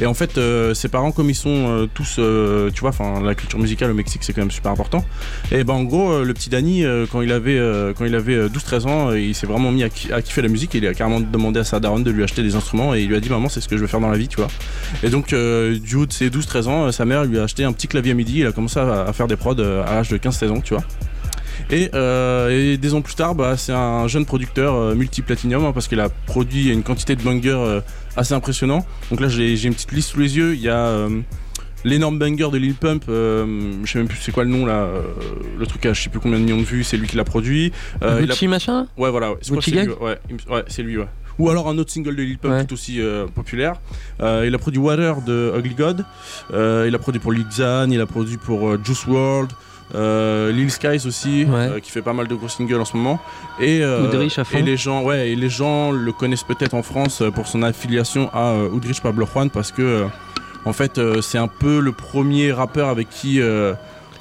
Et 0.00 0.06
en 0.06 0.14
fait, 0.14 0.36
euh, 0.38 0.74
ses 0.74 0.88
parents, 0.88 1.12
comme 1.12 1.30
ils 1.30 1.34
sont 1.34 1.50
euh, 1.68 1.86
tous, 1.92 2.16
euh, 2.18 2.70
tu 2.74 2.80
vois, 2.80 2.90
enfin, 2.90 3.22
la 3.24 3.34
culture 3.34 3.58
musicale 3.58 3.77
au 3.86 3.94
Mexique, 3.94 4.22
c'est 4.24 4.32
quand 4.32 4.40
même 4.42 4.50
super 4.50 4.70
important. 4.72 5.04
Et 5.52 5.64
ben, 5.64 5.74
en 5.74 5.84
gros, 5.84 6.10
euh, 6.10 6.24
le 6.24 6.34
petit 6.34 6.50
Danny, 6.50 6.84
euh, 6.84 7.06
quand 7.10 7.20
il 7.22 7.32
avait, 7.32 7.58
euh, 7.58 7.92
quand 7.96 8.04
il 8.04 8.14
avait 8.14 8.34
euh, 8.34 8.48
12-13 8.48 8.86
ans, 8.88 9.12
il 9.12 9.34
s'est 9.34 9.46
vraiment 9.46 9.70
mis 9.70 9.82
à, 9.84 9.88
ki- 9.88 10.12
à 10.12 10.22
kiffer 10.22 10.42
la 10.42 10.48
musique. 10.48 10.74
Et 10.74 10.78
il 10.78 10.86
a 10.86 10.94
carrément 10.94 11.20
demandé 11.20 11.60
à 11.60 11.64
sa 11.64 11.80
daronne 11.80 12.02
de 12.02 12.10
lui 12.10 12.22
acheter 12.22 12.42
des 12.42 12.54
instruments 12.56 12.94
et 12.94 13.02
il 13.02 13.08
lui 13.08 13.16
a 13.16 13.20
dit, 13.20 13.30
maman, 13.30 13.48
c'est 13.48 13.60
ce 13.60 13.68
que 13.68 13.76
je 13.76 13.82
veux 13.82 13.86
faire 13.86 14.00
dans 14.00 14.10
la 14.10 14.18
vie, 14.18 14.28
tu 14.28 14.36
vois. 14.36 14.48
Et 15.02 15.10
donc, 15.10 15.28
du 15.28 15.94
haut 15.96 16.06
de 16.06 16.12
ses 16.12 16.30
12-13 16.30 16.66
ans, 16.68 16.92
sa 16.92 17.04
mère 17.04 17.24
lui 17.24 17.38
a 17.38 17.44
acheté 17.44 17.64
un 17.64 17.72
petit 17.72 17.88
clavier 17.88 18.14
midi. 18.14 18.40
Il 18.40 18.46
a 18.46 18.52
commencé 18.52 18.78
à, 18.80 19.12
faire 19.12 19.26
des 19.26 19.36
prods 19.36 19.58
à 19.60 19.94
l'âge 19.94 20.08
de 20.08 20.18
15-16 20.18 20.50
ans, 20.50 20.60
tu 20.60 20.74
vois. 20.74 20.84
Et, 21.70 21.88
des 22.78 22.94
ans 22.94 23.00
plus 23.02 23.14
tard, 23.14 23.34
bah, 23.34 23.56
c'est 23.56 23.72
un 23.72 24.06
jeune 24.08 24.24
producteur 24.24 24.94
multi-platinum 24.94 25.64
hein, 25.64 25.72
parce 25.72 25.88
qu'il 25.88 26.00
a 26.00 26.08
produit 26.08 26.70
une 26.70 26.82
quantité 26.82 27.14
de 27.16 27.22
bangers 27.22 27.80
assez 28.16 28.34
impressionnant. 28.34 28.84
Donc 29.10 29.20
là, 29.20 29.28
j'ai 29.28 29.62
une 29.62 29.74
petite 29.74 29.92
liste 29.92 30.10
sous 30.10 30.20
les 30.20 30.36
yeux. 30.36 30.54
Il 30.54 30.60
y 30.60 30.68
a 30.68 31.06
l'énorme 31.84 32.18
banger 32.18 32.50
de 32.50 32.58
Lil 32.58 32.74
Pump, 32.74 33.04
euh, 33.08 33.72
je 33.84 33.90
sais 33.92 33.98
même 33.98 34.08
plus 34.08 34.18
c'est 34.18 34.32
quoi 34.32 34.44
le 34.44 34.50
nom 34.50 34.66
là, 34.66 34.82
euh, 34.82 35.02
le 35.58 35.66
truc 35.66 35.86
à 35.86 35.92
je 35.92 36.02
sais 36.02 36.10
plus 36.10 36.20
combien 36.20 36.38
de 36.38 36.44
millions 36.44 36.58
de 36.58 36.62
vues, 36.64 36.84
c'est 36.84 36.96
lui 36.96 37.06
qui 37.06 37.16
l'a 37.16 37.24
produit. 37.24 37.72
Euh, 38.02 38.18
il 38.22 38.24
a- 38.30 38.34
Gucci 38.34 38.48
machin 38.48 38.86
Ouais, 38.96 39.10
voilà, 39.10 39.30
ouais. 39.32 39.38
Gucci 39.48 39.70
c'est 39.70 39.76
Gang 39.76 39.86
lui, 39.88 39.94
ouais. 40.50 40.64
C'est 40.68 40.82
lui, 40.82 40.96
ouais. 40.98 41.06
Ou 41.38 41.50
alors 41.50 41.68
un 41.68 41.78
autre 41.78 41.92
single 41.92 42.16
de 42.16 42.22
Lil 42.22 42.38
Pump 42.38 42.52
Ouais. 42.52 42.64
tout 42.64 42.74
aussi 42.74 43.00
euh, 43.00 43.26
populaire. 43.32 43.74
Euh, 44.20 44.44
il 44.46 44.54
a 44.54 44.58
produit 44.58 44.80
Water 44.80 45.20
de 45.22 45.52
Ugly 45.56 45.74
God. 45.74 46.04
Il 46.52 46.92
a 46.94 46.98
produit 46.98 47.20
pour 47.20 47.32
Lil 47.32 47.44
Xan, 47.48 47.88
il 47.90 48.00
a 48.00 48.06
produit 48.06 48.38
pour 48.38 48.76
Juice 48.84 49.06
World. 49.06 49.50
Euh, 49.94 50.52
Lil 50.52 50.70
Skies 50.70 51.06
aussi, 51.06 51.46
euh, 51.48 51.80
qui 51.80 51.90
fait 51.90 52.02
pas 52.02 52.12
mal 52.12 52.28
de 52.28 52.34
gros 52.34 52.48
singles 52.48 52.78
en 52.80 52.84
ce 52.84 52.94
moment. 52.94 53.18
Et, 53.58 53.80
euh, 53.82 54.04
Oudrich 54.06 54.38
à 54.38 54.44
fond. 54.44 54.58
et 54.58 54.62
les 54.62 54.76
gens, 54.76 55.02
ouais, 55.02 55.30
et 55.30 55.34
les 55.36 55.48
gens 55.48 55.92
le 55.92 56.12
connaissent 56.12 56.42
peut-être 56.42 56.74
en 56.74 56.82
France 56.82 57.22
pour 57.34 57.46
son 57.46 57.62
affiliation 57.62 58.28
à 58.34 58.54
Oudrich 58.70 59.00
Pablo 59.00 59.24
Juan 59.24 59.48
parce 59.48 59.72
que 59.72 60.04
en 60.64 60.72
fait 60.72 60.98
euh, 60.98 61.20
c'est 61.20 61.38
un 61.38 61.48
peu 61.48 61.80
le 61.80 61.92
premier 61.92 62.52
rappeur 62.52 62.88
avec 62.88 63.08
qui 63.08 63.40
euh, 63.40 63.74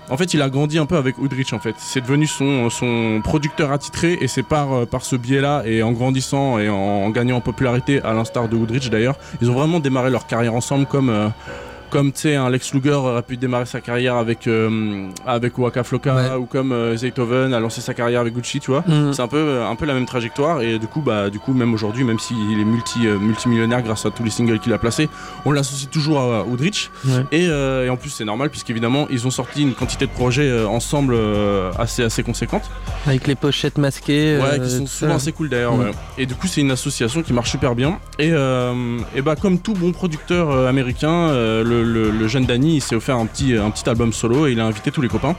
en 0.09 0.15
fait, 0.15 0.33
il 0.33 0.41
a 0.41 0.49
grandi 0.49 0.79
un 0.79 0.85
peu 0.85 0.95
avec 0.95 1.17
Oudrich 1.17 1.51
en 1.51 1.59
fait. 1.59 1.75
C'est 1.77 1.99
devenu 1.99 2.27
son, 2.27 3.21
producteur 3.23 3.73
attitré 3.73 4.17
et 4.21 4.29
c'est 4.29 4.43
par, 4.43 4.71
euh, 4.71 4.85
par 4.85 5.03
ce 5.03 5.17
biais-là 5.17 5.63
et 5.65 5.83
en 5.83 5.91
grandissant 5.91 6.59
et 6.59 6.69
en, 6.69 6.75
en 6.75 7.09
gagnant 7.09 7.37
en 7.37 7.41
popularité, 7.41 8.01
à 8.03 8.13
l'instar 8.13 8.47
de 8.47 8.55
Oudrich 8.55 8.89
d'ailleurs, 8.89 9.17
ils 9.41 9.51
ont 9.51 9.53
vraiment 9.53 9.81
démarré 9.81 10.09
leur 10.09 10.25
carrière 10.25 10.53
ensemble 10.53 10.85
comme. 10.85 11.31
Comme 11.89 12.11
tu 12.11 12.21
sais, 12.21 12.35
un 12.35 12.49
Lex 12.49 12.73
Luger 12.73 12.91
aurait 12.91 13.21
pu 13.21 13.37
démarrer 13.37 13.65
sa 13.65 13.81
carrière 13.81 14.15
avec, 14.15 14.47
euh, 14.47 15.07
avec 15.25 15.57
Waka 15.57 15.83
Flocka 15.83 16.37
ou 16.37 16.45
comme 16.45 16.71
euh, 16.71 16.95
Zaytoven 16.97 17.53
a 17.53 17.59
lancé 17.59 17.81
sa 17.81 17.93
carrière 17.93 18.21
avec 18.21 18.33
Gucci, 18.33 18.59
tu 18.59 18.71
vois. 18.71 18.83
Mhm. 18.87 19.13
C'est 19.13 19.21
un 19.21 19.27
peu, 19.27 19.37
euh, 19.37 19.67
un 19.67 19.75
peu 19.75 19.85
la 19.85 19.93
même 19.93 20.05
trajectoire 20.05 20.61
et 20.61 20.79
du 20.79 20.87
coup, 20.87 21.01
bah, 21.01 21.29
du 21.29 21.39
coup 21.39 21.53
même 21.53 21.73
aujourd'hui, 21.73 22.03
même 22.03 22.19
s'il 22.19 22.59
est 22.59 22.65
multi, 22.65 23.07
euh, 23.07 23.17
multimillionnaire 23.17 23.81
grâce 23.81 24.05
à 24.05 24.11
tous 24.11 24.23
les 24.23 24.29
singles 24.29 24.59
qu'il 24.59 24.73
a 24.73 24.77
placés, 24.77 25.09
on 25.45 25.51
l'associe 25.51 25.89
toujours 25.89 26.19
à 26.19 26.43
Oudrich. 26.43 26.91
Ouais. 27.05 27.25
Et, 27.31 27.47
euh, 27.47 27.85
et 27.85 27.89
en 27.89 27.97
plus, 27.97 28.09
c'est 28.09 28.25
normal 28.25 28.49
puisqu'évidemment, 28.49 29.07
ils 29.09 29.25
ont 29.25 29.31
sorti 29.31 29.61
une 29.61 29.73
quantité 29.73 30.05
de 30.05 30.11
projets 30.11 30.49
euh, 30.49 30.67
ensemble 30.67 31.17
assez, 31.77 32.03
assez 32.03 32.23
conséquente. 32.23 32.69
Avec 33.05 33.27
les 33.27 33.35
pochettes 33.35 33.77
masquées. 33.77 34.37
Ouais, 34.37 34.59
qui 34.59 34.69
sont 34.69 34.87
souvent 34.87 35.15
assez 35.15 35.31
cool 35.31 35.49
d'ailleurs. 35.49 35.75
Mm. 35.75 35.81
ouais. 35.81 35.91
Et 36.17 36.25
du 36.25 36.35
coup, 36.35 36.47
c'est 36.47 36.61
une 36.61 36.71
association 36.71 37.21
qui 37.21 37.33
marche 37.33 37.51
super 37.51 37.75
bien. 37.75 37.99
Et, 38.19 38.29
et 38.29 39.21
bah, 39.21 39.35
comme 39.35 39.59
tout 39.59 39.73
bon 39.73 39.91
producteur 39.91 40.51
américain, 40.67 41.31
euh, 41.37 41.63
le, 41.83 42.27
jeune 42.27 42.45
Danny, 42.45 42.81
s'est 42.81 42.95
offert 42.95 43.17
un 43.17 43.25
petit 43.25 43.55
album 43.87 44.13
solo 44.13 44.47
et 44.47 44.51
il 44.51 44.59
a 44.59 44.65
invité 44.65 44.91
tous 44.91 45.01
les 45.01 45.09
copains. 45.09 45.35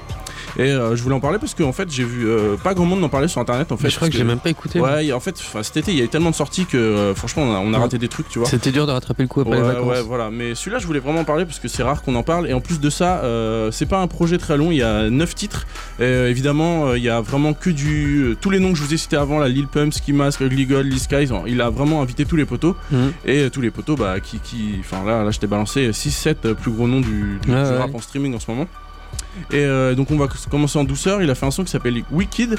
Et 0.56 0.62
euh, 0.62 0.96
je 0.96 1.02
voulais 1.02 1.14
en 1.14 1.20
parler 1.20 1.38
parce 1.38 1.54
qu'en 1.54 1.72
fait, 1.72 1.90
j'ai 1.90 2.04
vu 2.04 2.26
euh, 2.28 2.56
pas 2.56 2.74
grand 2.74 2.84
monde 2.86 3.02
en 3.04 3.08
parler 3.08 3.28
sur 3.28 3.40
internet. 3.40 3.70
En 3.72 3.76
fait, 3.76 3.84
Mais 3.84 3.90
je 3.90 3.96
crois 3.96 4.08
que 4.08 4.14
j'ai 4.16 4.24
même 4.24 4.38
pas 4.40 4.50
écouté. 4.50 4.80
Ouais, 4.80 5.12
en 5.12 5.20
fait, 5.20 5.36
cet 5.62 5.76
été, 5.76 5.92
il 5.92 5.98
y 5.98 6.00
a 6.00 6.04
eu 6.04 6.08
tellement 6.08 6.30
de 6.30 6.34
sorties 6.34 6.66
que 6.66 6.76
euh, 6.76 7.14
franchement, 7.14 7.42
on 7.44 7.54
a, 7.54 7.58
on 7.58 7.74
a 7.74 7.76
Ouais. 7.78 7.82
raté 7.84 7.98
des 7.98 8.08
trucs, 8.08 8.28
tu 8.28 8.38
vois. 8.38 8.48
C'était 8.48 8.72
dur 8.72 8.86
de 8.86 8.92
rattraper 8.92 9.22
le 9.22 9.28
coup 9.28 9.40
après 9.40 9.52
ouais, 9.56 9.60
les 9.62 9.66
vacances. 9.74 9.86
Ouais, 9.86 10.02
voilà. 10.02 10.30
Mais 10.30 10.54
celui-là, 10.54 10.78
je 10.78 10.86
voulais 10.86 10.98
vraiment 11.00 11.20
en 11.20 11.24
parler 11.24 11.44
parce 11.44 11.58
que 11.58 11.68
c'est 11.68 11.82
rare 11.82 12.02
qu'on 12.02 12.14
en 12.16 12.22
parle. 12.22 12.48
Et 12.48 12.52
en 12.54 12.60
plus 12.60 12.80
de 12.80 12.90
ça, 12.90 13.22
c'est 13.70 13.86
pas 13.86 14.00
un 14.00 14.06
projet 14.06 14.38
très 14.38 14.56
long. 14.56 14.70
Il 14.70 14.78
y 14.78 14.82
a 14.82 15.10
9 15.10 15.34
titres. 15.34 15.66
Et, 16.00 16.04
évidemment, 16.04 16.94
il 16.94 17.02
y 17.02 17.08
a 17.08 17.20
vraiment 17.20 17.52
que 17.54 17.70
du. 17.70 18.36
tous 18.40 18.50
les 18.50 18.58
noms 18.60 18.72
que 18.72 18.78
je 18.78 18.82
vous 18.82 18.94
ai 18.94 18.96
cités 18.96 19.16
avant, 19.16 19.38
la 19.38 19.48
Lil 19.48 19.66
Pump, 19.68 19.92
Ski 19.92 20.12
Mask, 20.12 20.40
Ugly 20.40 20.66
God, 20.66 20.86
Lil 20.86 20.98
Skies. 21.00 21.28
Il 21.46 21.60
a 21.60 21.70
vraiment 21.70 22.02
invité 22.02 22.24
tous 22.24 22.36
les 22.36 22.44
poteaux. 22.46 22.76
Mhm. 22.90 23.12
Et 23.26 23.50
tous 23.50 23.60
les 23.60 23.70
poteaux, 23.70 23.96
bah, 23.96 24.20
qui. 24.20 24.38
qui- 24.40 24.76
Enfin, 24.80 25.04
là, 25.04 25.22
là 25.24 25.30
je 25.30 25.38
t'ai 25.38 25.46
balancé 25.46 25.92
6-7 25.92 26.54
plus 26.54 26.70
gros 26.70 26.86
noms 26.88 27.00
du, 27.00 27.38
rap 27.48 27.94
en 27.94 28.00
streaming 28.00 28.34
en 28.34 28.40
ce 28.40 28.50
moment. 28.50 28.66
Et 29.52 29.56
euh, 29.56 29.94
donc, 29.94 30.10
on 30.10 30.16
va 30.16 30.28
commencer 30.50 30.78
en 30.78 30.84
douceur. 30.84 31.22
Il 31.22 31.30
a 31.30 31.34
fait 31.34 31.46
un 31.46 31.50
son 31.50 31.64
qui 31.64 31.70
s'appelle 31.70 32.02
Wicked. 32.10 32.56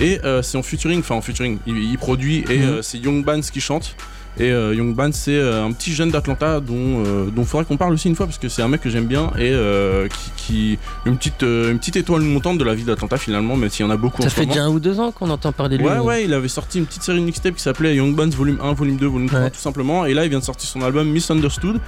Et 0.00 0.20
euh, 0.24 0.40
c'est 0.40 0.56
en 0.56 0.62
featuring, 0.62 1.00
enfin 1.00 1.14
en 1.16 1.20
featuring, 1.20 1.58
il, 1.66 1.76
il 1.76 1.98
produit 1.98 2.44
et 2.48 2.58
Mhm. 2.58 2.64
euh, 2.64 2.82
c'est 2.82 2.96
Young 2.98 3.22
Bands 3.24 3.40
qui 3.42 3.60
chante. 3.60 3.94
Et 4.38 4.50
euh, 4.50 4.74
Young 4.74 4.94
Bands, 4.94 5.12
c'est 5.12 5.36
euh, 5.36 5.64
un 5.64 5.72
petit 5.72 5.92
jeune 5.92 6.10
d'Atlanta 6.10 6.60
dont 6.60 7.04
euh, 7.04 7.26
dont 7.30 7.44
faudrait 7.44 7.66
qu'on 7.66 7.76
parle 7.76 7.92
aussi 7.92 8.08
une 8.08 8.16
fois 8.16 8.24
parce 8.26 8.38
que 8.38 8.48
c'est 8.48 8.62
un 8.62 8.68
mec 8.68 8.80
que 8.80 8.88
j'aime 8.88 9.04
bien 9.06 9.30
et 9.38 9.50
euh, 9.52 10.08
qui, 10.08 10.30
qui 10.36 10.78
une 11.04 11.18
petite 11.18 11.42
une 11.42 11.78
petite 11.78 11.96
étoile 11.96 12.22
montante 12.22 12.56
de 12.56 12.64
la 12.64 12.74
vie 12.74 12.84
d'Atlanta 12.84 13.18
finalement, 13.18 13.56
même 13.56 13.68
s'il 13.68 13.84
y 13.84 13.88
en 13.88 13.92
a 13.92 13.96
beaucoup 13.98 14.22
Ça 14.22 14.28
en 14.28 14.30
fait 14.30 14.40
moment. 14.42 14.52
déjà 14.54 14.64
un 14.64 14.70
ou 14.70 14.80
deux 14.80 15.00
ans 15.00 15.12
qu'on 15.12 15.28
entend 15.28 15.52
parler 15.52 15.76
de 15.76 15.82
lui. 15.82 15.88
Ouais, 15.90 15.98
ouais, 15.98 16.24
il 16.24 16.32
avait 16.32 16.48
sorti 16.48 16.78
une 16.78 16.86
petite 16.86 17.02
série 17.02 17.20
de 17.20 17.24
mixtape 17.24 17.54
qui 17.56 17.62
s'appelait 17.62 17.94
Young 17.94 18.14
Buns 18.14 18.30
Volume 18.30 18.58
1, 18.62 18.72
Volume 18.72 18.96
2, 18.96 19.06
Volume 19.06 19.28
3, 19.28 19.40
Ouais. 19.40 19.50
tout 19.50 19.58
simplement. 19.60 20.06
Et 20.06 20.14
là, 20.14 20.24
il 20.24 20.30
vient 20.30 20.38
de 20.38 20.44
sortir 20.44 20.68
son 20.68 20.80
album 20.82 21.08
Misunderstood, 21.08 21.78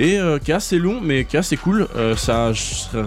et 0.00 0.18
qui 0.44 0.50
est 0.50 0.54
assez 0.54 0.78
long, 0.78 1.00
mais 1.02 1.24
qui 1.24 1.36
est 1.36 1.38
assez 1.38 1.56
cool. 1.56 1.86
Ça, 2.16 2.50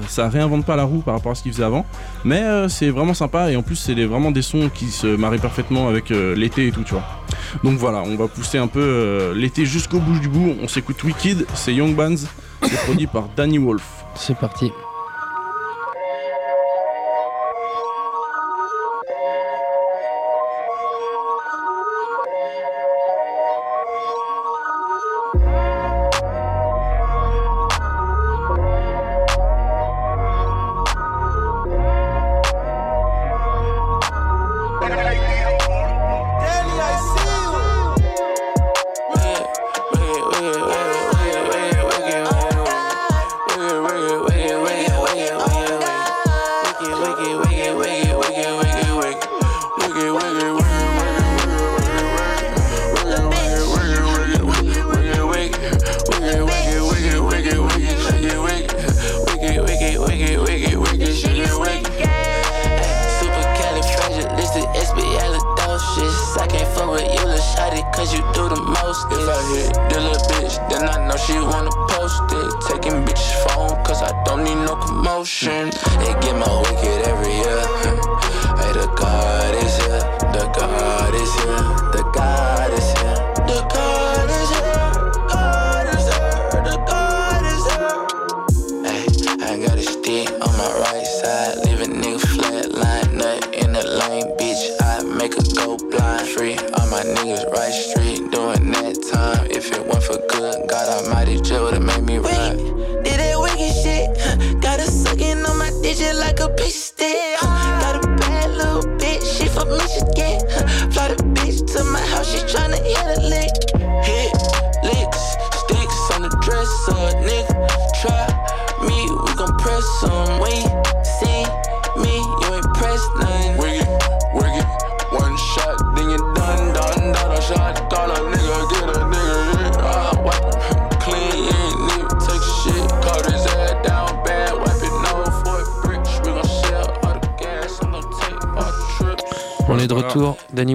ça 0.07 0.29
réinvente 0.29 0.65
pas 0.65 0.75
la 0.77 0.83
roue 0.83 1.01
par 1.01 1.15
rapport 1.15 1.33
à 1.33 1.35
ce 1.35 1.43
qu'il 1.43 1.51
faisait 1.51 1.63
avant, 1.63 1.85
mais 2.23 2.41
c'est 2.69 2.89
vraiment 2.89 3.13
sympa. 3.13 3.51
Et 3.51 3.55
en 3.57 3.61
plus, 3.61 3.75
c'est 3.75 3.93
vraiment 4.05 4.31
des 4.31 4.41
sons 4.41 4.69
qui 4.73 4.85
se 4.87 5.07
marient 5.07 5.39
parfaitement 5.39 5.87
avec 5.89 6.09
l'été 6.09 6.67
et 6.67 6.71
tout, 6.71 6.83
tu 6.83 6.93
vois. 6.93 7.03
Donc 7.63 7.77
voilà, 7.77 8.01
on 8.03 8.15
va 8.15 8.27
pousser 8.27 8.57
un 8.57 8.67
peu 8.67 8.84
euh, 8.85 9.33
l'été 9.33 9.65
jusqu'au 9.65 9.99
bout 9.99 10.19
du 10.19 10.29
bout. 10.29 10.55
On 10.61 10.67
s'écoute 10.67 11.03
Wicked, 11.03 11.45
c'est 11.55 11.73
Young 11.73 11.95
Buns, 11.95 12.15
c'est 12.61 12.83
produit 12.83 13.07
par 13.07 13.29
Danny 13.35 13.57
Wolf. 13.57 13.83
C'est 14.15 14.37
parti. 14.37 14.71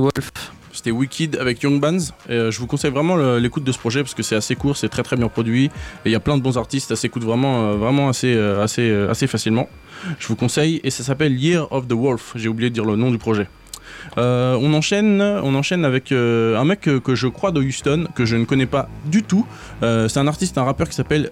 Wolf. 0.00 0.30
C'était 0.72 0.92
Wicked 0.92 1.36
avec 1.36 1.62
Young 1.62 1.80
Bands. 1.80 2.12
Euh, 2.30 2.50
je 2.50 2.58
vous 2.60 2.66
conseille 2.66 2.90
vraiment 2.90 3.16
l'écoute 3.36 3.64
de 3.64 3.72
ce 3.72 3.78
projet 3.78 4.02
parce 4.02 4.14
que 4.14 4.22
c'est 4.22 4.36
assez 4.36 4.54
court, 4.54 4.76
c'est 4.76 4.88
très 4.88 5.02
très 5.02 5.16
bien 5.16 5.28
produit. 5.28 5.64
Et 5.66 5.70
il 6.06 6.12
y 6.12 6.14
a 6.14 6.20
plein 6.20 6.36
de 6.36 6.42
bons 6.42 6.56
artistes, 6.56 6.88
ça 6.88 6.96
s'écoute 6.96 7.24
vraiment, 7.24 7.64
euh, 7.64 7.74
vraiment 7.74 8.08
assez, 8.08 8.34
euh, 8.34 8.62
assez, 8.62 8.90
assez 8.92 9.26
facilement. 9.26 9.68
Je 10.18 10.28
vous 10.28 10.36
conseille 10.36 10.80
et 10.84 10.90
ça 10.90 11.02
s'appelle 11.02 11.38
Year 11.38 11.70
of 11.72 11.88
the 11.88 11.92
Wolf. 11.92 12.32
J'ai 12.36 12.48
oublié 12.48 12.70
de 12.70 12.74
dire 12.74 12.84
le 12.84 12.96
nom 12.96 13.10
du 13.10 13.18
projet. 13.18 13.48
On 14.16 14.72
enchaîne, 14.72 15.20
on 15.20 15.54
enchaîne 15.54 15.84
avec 15.84 16.12
un 16.12 16.64
mec 16.64 16.80
que, 16.80 17.14
je 17.14 17.26
crois 17.26 17.50
de 17.50 17.60
Houston 17.60 18.06
que 18.14 18.24
je 18.24 18.36
ne 18.36 18.44
connais 18.44 18.66
pas 18.66 18.88
du 19.04 19.22
tout. 19.22 19.44
C'est 19.82 20.18
un 20.18 20.26
artiste, 20.26 20.56
un 20.56 20.64
rappeur 20.64 20.88
qui 20.88 20.94
s'appelle 20.94 21.30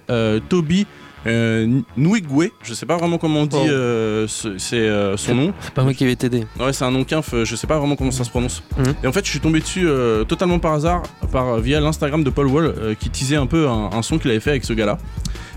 Toby 0.49 0.87
euh, 1.29 1.81
Nwigwe. 1.97 2.51
Je 2.62 2.74
sais 2.74 2.87
pas 2.87 2.97
vraiment 2.97 3.18
comment 3.18 3.41
on 3.41 3.47
dit 3.47 3.57
Oh. 3.59 3.66
euh, 3.68 4.26
ce- 4.29 4.59
c'est 4.59 4.76
euh, 4.76 5.16
son 5.16 5.35
nom. 5.35 5.53
C'est 5.61 5.74
pas 5.74 5.83
moi 5.83 5.95
qui 5.95 6.05
vais 6.07 6.16
t'aider. 6.16 6.47
Ouais, 6.59 6.72
c'est 6.72 6.85
un 6.85 6.91
nom 6.91 7.05
quinf, 7.05 7.33
euh, 7.35 7.45
je 7.45 7.57
sais 7.57 7.66
pas 7.66 7.79
vraiment 7.79 7.97
comment 7.97 8.11
ça 8.11 8.24
se 8.24 8.31
prononce. 8.31 8.62
Mhm. 8.79 8.95
Et 9.03 9.07
en 9.07 9.12
fait, 9.12 9.24
je 9.24 9.31
suis 9.31 9.41
tombé 9.41 9.61
dessus 9.61 9.87
euh, 9.89 10.24
totalement 10.24 10.59
par 10.59 10.72
hasard, 10.74 11.03
par, 11.33 11.59
via 11.59 11.81
l'Instagram 11.81 12.24
de 12.24 12.31
Paul 12.31 12.47
Wall, 12.47 12.64
euh, 12.66 12.95
qui 12.99 13.11
teasait 13.11 13.37
un 13.37 13.47
peu 13.47 13.68
un, 13.68 13.91
un 13.93 14.03
son 14.03 14.18
qu'il 14.18 14.31
avait 14.31 14.41
fait 14.41 14.51
avec 14.51 14.64
ce 14.64 14.72
gars-là. 14.72 14.99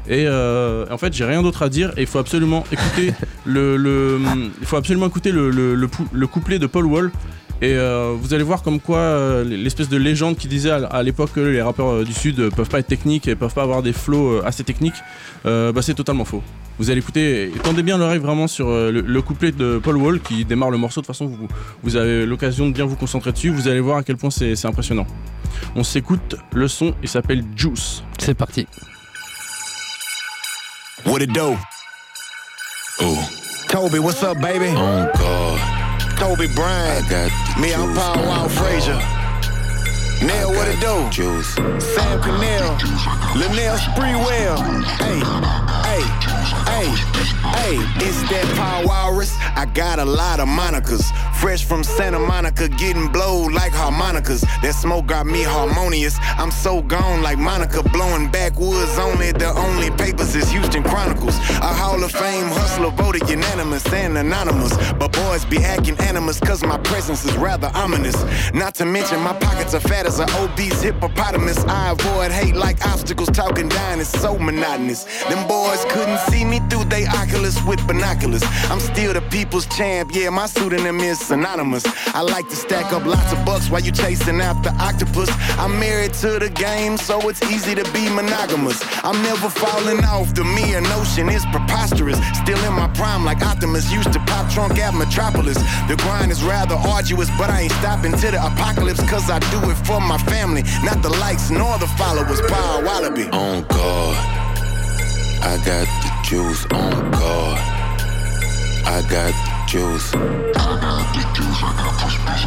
Et 0.08 0.26
euh, 0.28 0.86
en 0.92 0.98
fait, 0.98 1.14
j'ai 1.14 1.26
rien 1.26 1.42
d'autre 1.44 1.62
à 1.64 1.70
dire. 1.70 1.92
Et 1.98 2.02
il 2.02 2.08
faut 2.08 2.20
absolument 2.20 2.64
écouter 2.72 3.14
le, 3.46 3.78
le- 3.78 4.20
il 4.60 4.66
faut 4.66 4.76
absolument 4.78 5.08
écouter 5.08 5.32
le, 5.32 5.50
le- 5.52 5.76
le 5.76 5.88
pou- 5.88 6.08
le 6.12 6.28
couplet 6.28 6.60
de 6.60 6.66
Paul 6.68 6.86
Wall. 6.86 7.12
Et 7.62 7.76
euh, 7.76 8.16
vous 8.20 8.34
allez 8.34 8.44
voir 8.44 8.64
comme 8.64 8.80
quoi 8.80 8.98
euh, 8.98 9.44
l'espèce 9.44 9.88
de 9.88 9.98
légende 9.98 10.36
qui 10.36 10.48
disait 10.48 10.72
à, 10.72 11.04
l'époque 11.04 11.34
que 11.34 11.40
les 11.40 11.62
rappeurs 11.62 11.90
euh, 11.90 12.04
du 12.04 12.14
sud 12.14 12.50
peuvent 12.56 12.70
pas 12.70 12.80
être 12.80 12.88
techniques 12.88 13.28
et 13.28 13.36
peuvent 13.36 13.54
pas 13.54 13.62
avoir 13.62 13.84
des 13.84 13.94
flows 13.94 14.42
assez 14.44 14.64
techniques, 14.64 14.96
euh, 15.46 15.72
bah, 15.72 15.84
c'est 15.84 15.94
totalement 15.94 16.26
faux. 16.26 16.42
Vous 16.80 16.90
allez 16.90 17.00
écouter, 17.00 17.44
et 17.44 17.52
tendez 17.64 17.84
bien 17.84 18.00
l'oreille 18.00 18.18
vraiment 18.18 18.48
sur 18.48 18.70
le, 18.70 19.02
le 19.02 19.22
couplet 19.22 19.52
de 19.52 19.78
Paul 19.78 19.98
Wall 19.98 20.20
qui 20.20 20.46
démarre 20.46 20.72
le 20.72 20.78
morceau. 20.78 21.02
De 21.02 21.06
toute 21.06 21.16
façon, 21.16 21.28
vous, 21.28 21.48
vous 21.84 21.96
avez 21.96 22.26
l'occasion 22.26 22.68
de 22.68 22.74
bien 22.74 22.86
vous 22.86 22.96
concentrer 22.96 23.32
dessus. 23.32 23.50
Vous 23.50 23.68
allez 23.68 23.82
voir 23.82 23.98
à 23.98 24.04
quel 24.04 24.18
point 24.18 24.32
c'est 24.32 24.66
impressionnant. 24.66 25.06
On 25.76 25.84
s'écoute 25.84 26.38
le 26.54 26.68
son, 26.68 26.96
il 27.04 27.10
s'appelle 27.10 27.44
Juice. 27.56 28.02
C'est 28.18 28.34
parti. 28.34 28.66
What 31.06 31.20
it 31.20 31.32
do? 31.32 31.56
Ooh. 33.04 33.18
Toby, 33.68 34.00
what's 34.00 34.24
up, 34.24 34.40
baby? 34.40 34.74
Oh 34.76 35.06
God. 35.18 35.81
Toby 36.22 36.46
Bryant. 36.46 37.10
Me, 37.60 37.74
I'm 37.74 37.96
Paul 37.96 38.24
Wall 38.28 38.48
Frazier. 38.48 39.21
Nell, 40.22 40.52
what 40.52 40.68
it 40.68 40.80
do? 40.80 41.10
Juice. 41.10 41.56
Sam 41.56 42.22
Cannell. 42.22 42.78
Linnell 43.36 43.78
Spreewell. 43.78 44.62
Hey, 45.02 45.20
hey, 45.90 46.04
hey, 46.70 46.90
hey. 47.58 48.06
It's 48.06 48.22
that 48.30 48.46
Paul 48.56 48.86
Walrus. 48.88 49.36
I 49.56 49.66
got 49.66 49.98
a 49.98 50.06
lot 50.06 50.40
of 50.40 50.48
monikers. 50.48 51.04
Fresh 51.42 51.66
from 51.66 51.84
Santa 51.84 52.20
Monica, 52.20 52.70
getting 52.70 53.12
blowed 53.12 53.52
like 53.52 53.72
harmonicas. 53.72 54.42
That 54.62 54.76
smoke 54.76 55.08
got 55.08 55.26
me 55.26 55.42
harmonious. 55.42 56.16
I'm 56.38 56.52
so 56.52 56.84
gone 56.84 57.24
like 57.24 57.40
Monica, 57.40 57.82
blowing 57.82 58.30
backwoods 58.30 59.00
only. 59.00 59.32
The 59.32 59.50
only 59.50 59.90
papers 59.90 60.36
is 60.36 60.52
Houston 60.52 60.84
Chronicles. 60.84 61.36
A 61.38 61.74
Hall 61.74 62.04
of 62.04 62.12
Fame 62.12 62.46
hustler 62.46 62.92
voted 62.92 63.28
unanimous 63.28 63.92
and 63.92 64.20
anonymous. 64.20 64.78
But 64.94 65.14
boys 65.14 65.46
be 65.46 65.58
acting 65.58 66.00
animus, 66.02 66.40
cause 66.40 66.64
my 66.64 66.78
presence 66.78 67.26
is 67.26 67.36
rather 67.38 67.72
ominous. 67.74 68.16
Not 68.54 68.76
to 68.76 68.86
mention 68.86 69.20
my 69.22 69.34
pockets 69.34 69.74
are 69.74 69.80
fat 69.80 70.06
as 70.12 70.20
an 70.20 70.30
obese 70.44 70.82
hippopotamus. 70.82 71.60
I 71.66 71.92
avoid 71.92 72.32
hate 72.32 72.56
like 72.56 72.86
obstacles, 72.86 73.30
talking 73.30 73.70
down 73.70 74.00
is 74.00 74.10
so 74.10 74.38
monotonous. 74.38 75.06
Them 75.30 75.48
boys 75.48 75.86
couldn't 75.90 76.20
see 76.30 76.44
me 76.44 76.60
through 76.70 76.86
they 76.86 77.06
oculus 77.06 77.64
with 77.64 77.86
binoculars. 77.88 78.44
I'm 78.72 78.80
still 78.80 79.14
the 79.14 79.22
people's 79.22 79.68
champ, 79.68 80.12
yeah, 80.14 80.30
my 80.30 80.48
pseudonym 80.48 81.00
is 81.00 81.20
synonymous. 81.20 81.86
I 82.14 82.22
like 82.22 82.48
to 82.50 82.56
stack 82.56 82.92
up 82.92 83.06
lots 83.06 83.32
of 83.32 83.46
bucks 83.46 83.70
while 83.70 83.82
you 83.82 83.92
chasing 83.92 84.42
after 84.42 84.72
octopus. 84.80 85.30
I'm 85.58 85.80
married 85.80 86.14
to 86.16 86.40
the 86.40 86.50
game, 86.50 86.98
so 86.98 87.30
it's 87.30 87.42
easy 87.44 87.74
to 87.76 87.86
be 87.94 88.10
monogamous. 88.10 88.84
I'm 89.06 89.22
never 89.24 89.50
falling 89.50 90.04
off, 90.04 90.34
the 90.36 90.44
mere 90.44 90.82
notion 90.82 91.30
is 91.30 91.46
preposterous. 91.54 92.20
Still 92.44 92.60
in 92.66 92.74
my 92.74 92.90
prime 93.00 93.24
like 93.24 93.42
Optimus 93.42 93.92
used 93.92 94.12
to 94.12 94.20
pop 94.32 94.52
trunk 94.52 94.78
at 94.78 94.94
Metropolis. 94.94 95.58
The 95.88 95.96
grind 96.04 96.32
is 96.32 96.44
rather 96.44 96.76
arduous, 96.76 97.30
but 97.38 97.50
I 97.50 97.62
ain't 97.62 97.72
stopping 97.74 98.12
to 98.12 98.32
the 98.32 98.42
apocalypse, 98.46 99.02
cause 99.10 99.30
I 99.30 99.40
do 99.56 99.60
it 99.70 99.78
for 99.88 100.01
my 100.08 100.18
family, 100.18 100.64
not 100.84 101.02
the 101.02 101.10
likes 101.10 101.50
nor 101.50 101.78
the 101.78 101.88
followers. 101.98 102.42
Power 102.42 102.84
Wallaby. 102.84 103.26
On 103.32 103.64
God. 103.68 104.18
I 105.44 105.58
got 105.66 105.88
the 106.04 106.12
juice 106.24 106.66
on 106.72 107.12
God. 107.12 107.60
I 108.86 109.02
got 109.10 109.34
the 109.34 109.54
juice. 109.68 110.14
I 110.14 110.80
got 110.80 111.14
the 111.14 111.22
juice. 111.36 111.60
I 111.62 111.72
got 111.78 111.94
push 112.00 112.18
push 112.26 112.46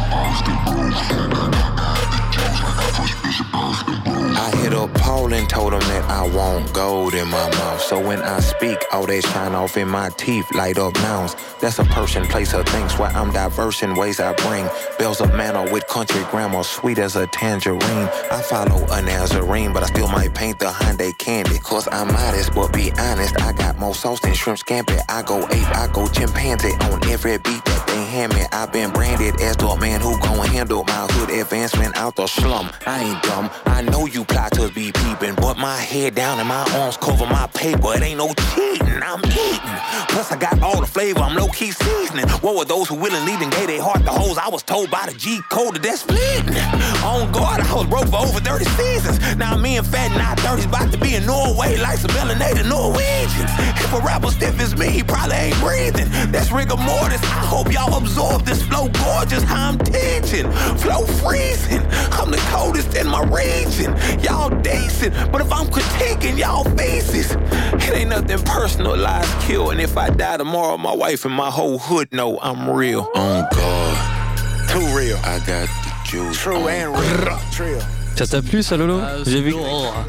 I 4.37 4.51
hit 4.57 4.73
up 4.73 4.93
Paul 4.95 5.33
and 5.33 5.49
told 5.49 5.73
him 5.73 5.79
that 5.79 5.94
I 6.25 6.27
want 6.29 6.73
gold 6.73 7.13
in 7.13 7.27
my 7.27 7.49
mouth. 7.51 7.79
So 7.81 7.99
when 7.99 8.19
I 8.19 8.39
speak, 8.39 8.83
all 8.91 9.05
they 9.05 9.21
shine 9.21 9.53
off 9.53 9.77
in 9.77 9.87
my 9.87 10.09
teeth, 10.17 10.51
light 10.55 10.79
up 10.79 10.95
nouns. 10.95 11.35
That's 11.61 11.77
a 11.77 11.83
person, 11.83 12.25
place, 12.25 12.51
or 12.55 12.63
things. 12.63 12.97
Why 12.97 13.09
I'm 13.09 13.31
diverse 13.31 13.83
in 13.83 13.93
ways 13.93 14.19
I 14.19 14.33
bring. 14.33 14.67
Bells 14.97 15.21
of 15.21 15.35
manner 15.35 15.71
with 15.71 15.85
country 15.87 16.23
grammar, 16.31 16.63
sweet 16.63 16.97
as 16.97 17.15
a 17.15 17.27
tangerine. 17.27 18.09
I 18.31 18.41
follow 18.41 18.83
a 18.89 19.03
Nazarene, 19.03 19.71
but 19.71 19.83
I 19.83 19.85
still 19.85 20.07
might 20.07 20.33
paint 20.33 20.57
the 20.57 20.65
Hyundai 20.65 21.15
candy. 21.19 21.59
Cause 21.59 21.87
I'm 21.91 22.07
modest, 22.07 22.55
but 22.55 22.73
be 22.73 22.91
honest, 22.97 23.39
I 23.41 23.53
got 23.53 23.77
more 23.77 23.93
sauce 23.93 24.19
than 24.21 24.33
shrimp 24.33 24.57
scampi. 24.57 24.99
I 25.07 25.21
go 25.21 25.43
ape, 25.43 25.75
I 25.77 25.87
go 25.93 26.07
chimpanzee 26.07 26.73
on 26.89 27.07
every 27.07 27.37
beat 27.37 27.63
that 27.65 27.85
they 27.85 28.03
hand 28.03 28.33
me. 28.33 28.41
I've 28.51 28.73
been 28.73 28.89
branded 28.89 29.39
as 29.41 29.57
the 29.57 29.75
man 29.79 30.01
who 30.01 30.19
gon' 30.19 30.47
handle 30.47 30.83
my 30.85 31.05
hood 31.11 31.29
advancement 31.29 31.95
out 31.97 32.15
the 32.15 32.25
slum. 32.25 32.71
I 32.87 33.03
ain't 33.03 33.23
dumb, 33.23 33.51
I 33.67 33.83
know 33.83 34.07
you 34.07 34.25
plotters 34.25 34.71
be 34.71 34.91
peeping, 34.91 35.35
but 35.35 35.57
my 35.57 35.77
head 35.77 36.14
down 36.15 36.39
and 36.39 36.47
my 36.47 36.63
arms 36.79 36.95
cover 36.95 37.25
my 37.25 37.45
paper. 37.47 37.93
It 37.93 38.01
ain't 38.01 38.17
no 38.17 38.33
cheating, 38.55 39.03
I'm 39.03 39.19
eating. 39.25 39.75
Plus 40.07 40.31
I 40.31 40.37
got 40.39 40.61
all 40.61 40.79
the 40.79 40.87
flavor, 40.87 41.19
I'm 41.19 41.35
low 41.35 41.49
key 41.49 41.71
seasoning. 41.71 42.27
What 42.39 42.55
were 42.55 42.63
those 42.63 42.87
who 42.87 42.95
willingly 42.95 43.33
and 43.33 43.51
gave 43.51 43.67
their 43.67 43.81
heart 43.81 44.03
the 44.05 44.11
hoes? 44.11 44.37
I 44.37 44.47
was 44.47 44.63
told 44.63 44.89
by 44.89 45.07
the 45.07 45.13
G 45.13 45.41
code 45.51 45.75
that 45.75 45.83
that's 45.83 46.01
splitting. 46.01 46.55
On 47.03 47.29
guard, 47.33 47.59
I 47.59 47.73
was 47.75 47.87
broke 47.87 48.07
for 48.07 48.23
over 48.23 48.39
30 48.39 48.65
seasons. 48.79 49.19
Now 49.35 49.57
me 49.57 49.77
and 49.77 49.85
Fat 49.85 50.15
Not 50.17 50.37
30's 50.37 50.65
about 50.65 50.91
to 50.93 50.97
be 50.97 51.15
in 51.15 51.25
Norway 51.25 51.75
like 51.77 51.99
some 51.99 52.11
melanated 52.11 52.67
Norwegians. 52.69 53.51
If 53.83 53.91
a 53.93 53.99
rapper 53.99 54.31
stiff 54.31 54.59
as 54.61 54.75
me, 54.77 54.87
he 54.87 55.03
probably 55.03 55.35
ain't 55.35 55.59
breathing. 55.59 56.07
That's 56.31 56.49
rigor 56.49 56.77
mortis. 56.77 57.21
I 57.23 57.43
hope 57.43 57.73
y'all 57.73 57.97
absorb 57.97 58.45
this 58.45 58.63
flow 58.63 58.87
gorgeous. 59.03 59.43
I'm 59.49 59.77
teaching, 59.79 60.49
flow 60.79 61.03
freezing. 61.19 61.83
I'm 62.15 62.31
the 62.31 62.41
coldest 62.55 62.95
in 62.95 63.07
my 63.07 63.23
region. 63.27 63.91
Y'all 64.23 64.49
decent, 64.61 65.13
but 65.31 65.41
if 65.41 65.51
I'm 65.51 65.67
critiquing 65.67 66.04
y'all 66.37 66.63
faces, 66.77 67.31
it 67.73 67.93
ain't 67.93 68.09
nothing 68.09 68.39
personal. 68.43 68.95
Lies 68.97 69.27
kill, 69.45 69.71
and 69.71 69.79
if 69.79 69.97
I 69.97 70.09
die 70.09 70.37
tomorrow, 70.37 70.77
my 70.77 70.93
wife 70.93 71.25
and 71.25 71.33
my 71.33 71.49
whole 71.49 71.77
hood 71.77 72.11
know 72.11 72.39
I'm 72.41 72.69
real. 72.69 73.07
On 73.15 73.45
God, 73.51 74.69
too 74.69 74.85
real. 74.97 75.17
I 75.23 75.39
got 75.39 75.67
the 75.67 75.91
juice. 76.09 76.37
True 76.41 76.67
and 76.67 76.93
real. 76.93 77.37
Trill. 77.51 77.81
Ça 78.15 78.25
t'a 78.25 78.41
plu 78.41 78.63
ça 78.63 78.77
Lolo 78.77 79.01
Ah, 79.03 79.17
J'ai 79.25 79.41
vu 79.41 79.51
que 79.51 79.57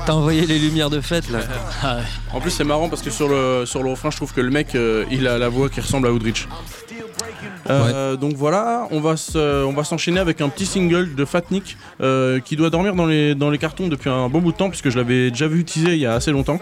t'as 0.07 0.13
envoyé 0.13 0.47
les 0.47 0.61
lumières 0.61 0.91
de 0.91 1.01
fête 1.01 1.29
là. 1.29 1.41
Ah, 1.83 1.97
En 2.33 2.41
plus, 2.41 2.53
c'est 2.53 2.63
marrant 2.63 2.89
parce 2.89 3.03
que 3.03 3.11
sur 3.11 3.29
le, 3.29 3.65
sur 3.67 3.83
le 3.83 3.91
refrain, 3.91 4.11
je 4.13 4.17
trouve 4.17 4.33
que 4.33 4.41
le 4.41 4.51
mec, 4.51 4.77
euh, 4.77 5.05
il 5.11 5.27
a 5.27 5.39
la 5.39 5.49
voix 5.49 5.69
qui 5.69 5.81
ressemble 5.81 6.07
à 6.07 6.13
Woodrich. 6.13 6.47
Euh, 7.69 8.17
Donc 8.17 8.35
voilà, 8.37 8.87
on 8.91 9.01
va 9.01 9.17
se- 9.17 9.65
on 9.65 9.73
va 9.73 9.85
s'enchaîner 9.85 10.21
avec 10.21 10.41
un 10.41 10.49
petit 10.49 10.67
single 10.67 11.15
de 11.15 11.25
Fatnik 11.25 11.77
euh, 12.01 12.39
qui 12.41 12.57
doit 12.57 12.71
dormir 12.71 12.95
dans 12.95 13.07
les, 13.07 13.35
dans 13.35 13.51
les 13.51 13.59
cartons 13.59 13.89
depuis 13.89 14.09
un 14.11 14.29
bon 14.29 14.41
bout 14.41 14.53
de 14.53 14.57
temps 14.57 14.69
puisque 14.69 14.91
je 14.91 14.97
l'avais 14.97 15.31
déjà 15.31 15.49
vu 15.49 15.65
teaser 15.65 15.93
il 15.95 15.99
y 16.01 16.07
a 16.07 16.15
assez 16.15 16.31
longtemps. 16.33 16.61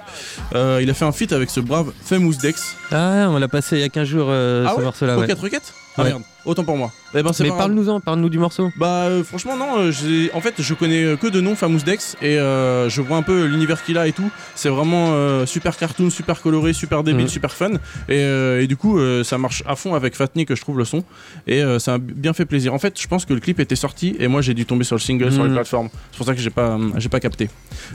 Euh, 0.54 0.80
il 0.82 0.88
a 0.90 0.94
fait 0.94 1.04
un 1.04 1.12
feat 1.12 1.32
avec 1.32 1.50
ce 1.50 1.60
brave 1.60 1.92
Famous 2.02 2.34
Dex. 2.40 2.76
Ah, 2.90 3.26
on 3.30 3.38
l'a 3.38 3.48
passé 3.48 3.76
il 3.76 3.80
y 3.82 3.84
a 3.84 3.88
15 3.88 4.06
jours 4.08 4.28
ah 4.30 4.32
ce 4.72 4.76
ouais 4.78 4.84
morceau-là. 4.84 5.14
ouais. 5.16 5.20
Rocket 5.22 5.38
Rocket 5.38 5.62
Ah 5.96 6.02
Ouais. 6.02 6.08
merde, 6.08 6.22
autant 6.44 6.64
pour 6.64 6.76
moi. 6.76 6.90
Eh 7.16 7.22
ben, 7.22 7.32
c'est 7.32 7.44
Mais 7.44 7.50
parle-nous-en, 7.50 8.00
parle-nous 8.00 8.28
du 8.28 8.38
morceau. 8.40 8.70
Bah 8.76 9.04
euh, 9.04 9.22
franchement 9.22 9.56
non, 9.56 9.78
euh, 9.78 9.92
en 10.34 10.40
fait 10.40 10.54
je 10.58 10.74
connais 10.74 11.16
que 11.16 11.28
de 11.28 11.40
nom 11.40 11.54
Famous 11.54 11.78
Dex 11.86 12.16
et 12.20 12.36
euh, 12.38 12.88
je 12.88 13.00
vois 13.00 13.16
un 13.16 13.22
peu 13.22 13.44
l'univers 13.44 13.84
qu'il 13.84 13.96
a 13.98 14.08
et 14.08 14.12
tout. 14.12 14.28
C'est 14.56 14.68
vraiment 14.70 15.12
super 15.46 15.76
cartoon, 15.76 16.10
super 16.10 16.40
coloré, 16.40 16.72
super 16.72 17.04
débile, 17.04 17.22
Mhm. 17.26 17.28
super 17.28 17.52
fun 17.52 17.70
et, 18.08 18.22
et 18.62 18.66
du 18.66 18.76
coup 18.76 18.98
ça 19.22 19.38
marche 19.38 19.62
à 19.66 19.76
fond 19.76 19.94
avec 19.94 20.16
Fatnik 20.16 20.53
que 20.54 20.58
je 20.58 20.64
trouve 20.64 20.78
le 20.78 20.84
son 20.84 21.04
et 21.46 21.62
euh, 21.62 21.78
ça 21.78 21.94
a 21.94 21.98
bien 21.98 22.32
fait 22.32 22.44
plaisir. 22.46 22.72
En 22.74 22.78
fait 22.78 22.98
je 23.00 23.06
pense 23.06 23.24
que 23.24 23.34
le 23.34 23.40
clip 23.40 23.60
était 23.60 23.76
sorti 23.76 24.16
et 24.18 24.28
moi 24.28 24.40
j'ai 24.42 24.54
dû 24.54 24.64
tomber 24.66 24.84
sur 24.84 24.96
le 24.96 25.00
single 25.00 25.30
sur 25.32 25.42
les 25.42 25.48
Mhm. 25.50 25.54
plateformes. 25.56 25.88
C'est 26.12 26.16
pour 26.16 26.26
ça 26.26 26.34
que 26.34 26.40
j'ai 26.40 26.50
pas 26.50 26.70
euh, 26.78 26.90
j'ai 26.98 27.08
pas 27.08 27.20
capté. 27.20 27.48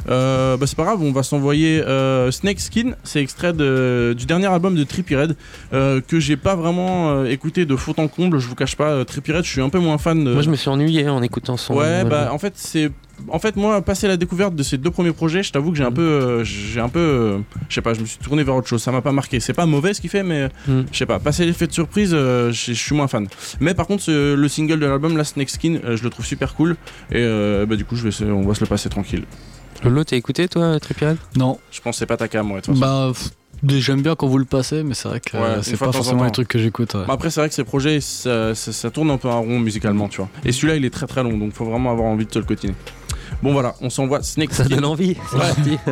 Euh, 0.09 0.57
bah 0.57 0.67
c'est 0.67 0.75
pas 0.77 0.83
grave, 0.83 1.01
on 1.01 1.11
va 1.11 1.23
s'envoyer 1.23 1.81
Snake 2.31 2.59
Skin, 2.59 2.91
c'est 3.03 3.21
extrait 3.21 3.53
de- 3.53 4.13
du 4.17 4.25
dernier 4.25 4.47
album 4.47 4.75
de 4.75 4.83
Trippie 4.83 5.15
Red 5.15 5.35
que 5.71 6.19
j'ai 6.19 6.37
pas 6.37 6.55
vraiment 6.55 7.25
écouté 7.25 7.65
de 7.65 7.75
fond 7.75 7.93
en 7.97 8.07
comble. 8.07 8.39
Je 8.39 8.47
vous 8.47 8.55
cache 8.55 8.75
pas, 8.75 9.03
Trippie 9.05 9.31
Red, 9.31 9.43
je 9.45 9.49
suis 9.51 9.61
un 9.61 9.69
peu 9.69 9.79
moins 9.79 9.97
fan. 9.97 10.23
de- 10.23 10.33
Moi 10.33 10.41
je 10.41 10.49
me 10.49 10.55
suis 10.55 10.69
ennuyé 10.69 11.07
en 11.09 11.21
écoutant 11.21 11.57
son. 11.57 11.75
Ouais, 11.75 12.03
bah 12.03 12.29
en 12.31 12.37
fait 12.39 12.53
c'est 12.55 12.91
en 13.27 13.39
fait, 13.39 13.55
moi, 13.55 13.81
passer 13.81 14.07
la 14.07 14.17
découverte 14.17 14.55
de 14.55 14.63
ces 14.63 14.77
deux 14.77 14.91
premiers 14.91 15.11
projets, 15.11 15.43
je 15.43 15.51
t'avoue 15.51 15.71
que 15.71 15.77
j'ai 15.77 15.83
un 15.83 15.91
peu, 15.91 16.01
euh, 16.01 16.43
j'ai 16.43 16.79
un 16.79 16.89
peu, 16.89 16.99
euh, 16.99 17.37
je 17.67 17.75
sais 17.75 17.81
pas, 17.81 17.93
je 17.93 18.01
me 18.01 18.05
suis 18.05 18.17
tourné 18.17 18.43
vers 18.43 18.55
autre 18.55 18.67
chose. 18.67 18.81
Ça 18.81 18.91
m'a 18.91 19.01
pas 19.01 19.11
marqué. 19.11 19.39
C'est 19.39 19.53
pas 19.53 19.65
mauvais 19.65 19.93
ce 19.93 20.01
qu'il 20.01 20.09
fait, 20.09 20.23
mais 20.23 20.49
Mm. 20.67 20.81
je 20.91 20.97
sais 20.97 21.05
pas. 21.05 21.19
Passer 21.19 21.45
l'effet 21.45 21.67
de 21.67 21.73
surprise, 21.73 22.11
euh, 22.13 22.51
je 22.51 22.73
suis 22.73 22.95
moins 22.95 23.07
fan. 23.07 23.27
Mais 23.59 23.73
par 23.73 23.87
contre, 23.87 24.03
ce- 24.03 24.33
le 24.35 24.47
single 24.47 24.79
de 24.79 24.85
l'album, 24.85 25.17
la 25.17 25.23
Snake 25.23 25.49
Skin, 25.49 25.79
euh, 25.83 25.97
je 25.97 26.03
le 26.03 26.09
trouve 26.09 26.25
super 26.25 26.55
cool. 26.55 26.71
Et 27.11 27.15
euh, 27.17 27.65
bah, 27.65 27.75
du 27.75 27.85
coup, 27.85 27.95
je 27.95 28.07
vais, 28.07 28.31
on 28.31 28.41
va 28.47 28.53
se 28.55 28.61
le 28.61 28.67
passer 28.67 28.89
tranquille. 28.89 29.23
Lolo, 29.83 30.03
t'as 30.03 30.17
écouté 30.17 30.47
toi, 30.47 30.79
Tripirel 30.79 31.17
Non. 31.37 31.57
Je 31.71 31.79
pense 31.81 31.95
que 31.95 31.99
c'est 31.99 32.05
pas 32.05 32.17
ta 32.17 32.27
cam, 32.27 32.49
toute 32.55 32.65
façon. 32.65 32.79
Bah, 32.79 33.11
pff, 33.13 33.29
j'aime 33.81 34.01
bien 34.01 34.15
quand 34.15 34.27
vous 34.27 34.37
le 34.37 34.43
passez, 34.45 34.83
mais 34.83 34.93
c'est 34.93 35.07
vrai 35.07 35.19
que 35.21 35.37
Ouais, 35.37 35.43
euh, 35.43 35.61
c'est 35.61 35.77
pas 35.77 35.91
forcément 35.91 36.25
les 36.25 36.31
trucs 36.31 36.47
que 36.49 36.59
j'écoute. 36.59 36.93
ouais. 36.95 37.05
Bah 37.07 37.13
après, 37.13 37.29
c'est 37.29 37.39
vrai 37.39 37.47
que 37.49 37.55
ces 37.55 37.63
projets, 37.63 38.01
ça, 38.01 38.53
ça- 38.55 38.73
ça 38.73 38.89
tourne 38.89 39.09
un 39.09 39.17
peu 39.17 39.29
en 39.29 39.41
rond 39.41 39.59
musicalement, 39.59 40.09
tu 40.09 40.17
vois. 40.17 40.29
Et 40.43 40.51
celui-là, 40.51 40.75
il 40.75 40.83
est 40.85 40.89
très 40.89 41.07
très 41.07 41.23
long, 41.23 41.37
donc 41.37 41.53
faut 41.53 41.63
vraiment 41.65 41.91
avoir 41.91 42.07
envie 42.09 42.25
de 42.25 42.33
se 42.33 42.39
le 42.39 42.45
cotiner. 42.45 42.73
Bon 43.41 43.53
voilà, 43.53 43.73
on 43.81 43.89
s'envoie 43.89 44.21
Snake 44.23 44.53
Ça 44.53 44.65
Skin. 44.65 44.75
donne 44.75 44.85
envie, 44.85 45.15
c'est 45.31 45.37
Ouais. 45.37 45.41
parti. 45.47 45.77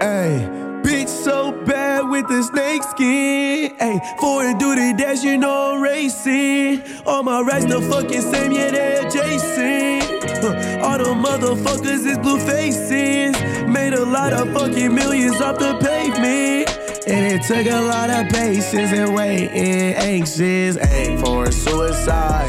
Hey, 0.00 0.48
bitch 0.82 1.08
so 1.08 1.52
bad 1.66 2.08
with 2.08 2.26
the 2.28 2.42
snake 2.42 2.82
skin. 2.82 3.74
Hey, 3.78 4.00
foreign 4.18 4.56
duty 4.58 4.94
dash, 4.94 5.22
you 5.22 5.36
know 5.36 5.74
I'm 5.74 5.82
racing. 5.82 6.82
All 7.04 7.22
my 7.22 7.42
racks 7.42 7.66
the 7.66 7.80
fucking 7.82 8.22
same, 8.22 8.52
yeah, 8.52 8.70
they're 8.70 9.06
adjacent. 9.06 10.04
Huh, 10.42 10.86
All 10.86 10.96
the 10.98 11.12
motherfuckers 11.12 12.06
is 12.06 12.16
blue 12.18 12.38
faces. 12.38 13.34
Made 13.68 13.92
a 13.92 14.04
lot 14.04 14.32
of 14.32 14.50
fucking 14.54 14.94
millions 14.94 15.40
off 15.40 15.58
the 15.58 15.74
pavement. 15.78 16.59
And 17.06 17.32
it 17.32 17.42
took 17.42 17.66
a 17.66 17.80
lot 17.80 18.10
of 18.10 18.28
patience 18.28 18.92
and 18.92 19.14
waiting, 19.14 19.94
anxious, 19.94 20.76
aim 20.92 21.18
for 21.18 21.50
suicide, 21.50 22.48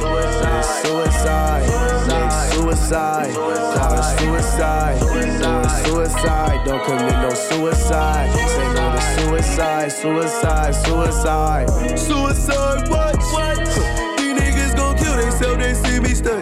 suicide, 0.84 1.64
suicide, 1.64 2.52
suicide, 2.52 3.34
call 3.34 4.04
suicide, 4.18 5.00
suicide, 5.00 5.86
suicide, 5.86 6.66
don't 6.66 6.84
commit 6.84 7.14
no 7.14 7.30
suicide, 7.30 8.30
say 8.50 8.74
no 8.74 8.92
to 8.92 9.02
suicide, 9.22 9.92
suicide, 9.92 10.76
suicide, 10.76 11.70
suicide, 11.98 12.90
what, 12.90 13.18
what? 13.32 13.58
These 14.18 14.38
niggas 14.38 14.76
gon' 14.76 14.98
kill 14.98 15.16
themselves, 15.16 15.58
they 15.58 15.74
see 15.74 16.00
me 16.02 16.14
stunt. 16.14 16.41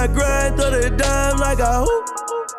I 0.00 0.06
grind, 0.06 0.56
throw 0.56 0.70
the 0.70 0.88
dime 0.88 1.36
like 1.36 1.58
a 1.58 1.84
hoop. 1.84 2.06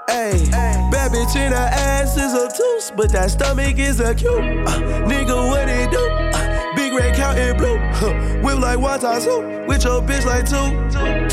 Ayy, 0.09 0.51
bad 0.91 1.11
bitch 1.11 1.35
in 1.35 1.51
her 1.51 1.57
ass 1.57 2.15
is 2.15 2.35
a 2.35 2.47
tooth, 2.55 2.95
but 2.95 3.11
that 3.13 3.31
stomach 3.31 3.79
is 3.79 3.99
a 3.99 4.13
cute. 4.13 4.31
Uh, 4.31 4.77
nigga, 5.09 5.49
what 5.49 5.67
it 5.67 5.89
do? 5.89 5.97
Uh, 5.97 6.75
big 6.75 6.93
red 6.93 7.15
counting 7.15 7.57
blue. 7.57 7.79
Huh, 7.97 8.13
whip 8.43 8.59
like 8.59 8.77
water 8.77 9.19
soup, 9.19 9.67
with 9.67 9.83
your 9.83 10.03
bitch 10.03 10.23
like 10.23 10.45
two. 10.45 10.69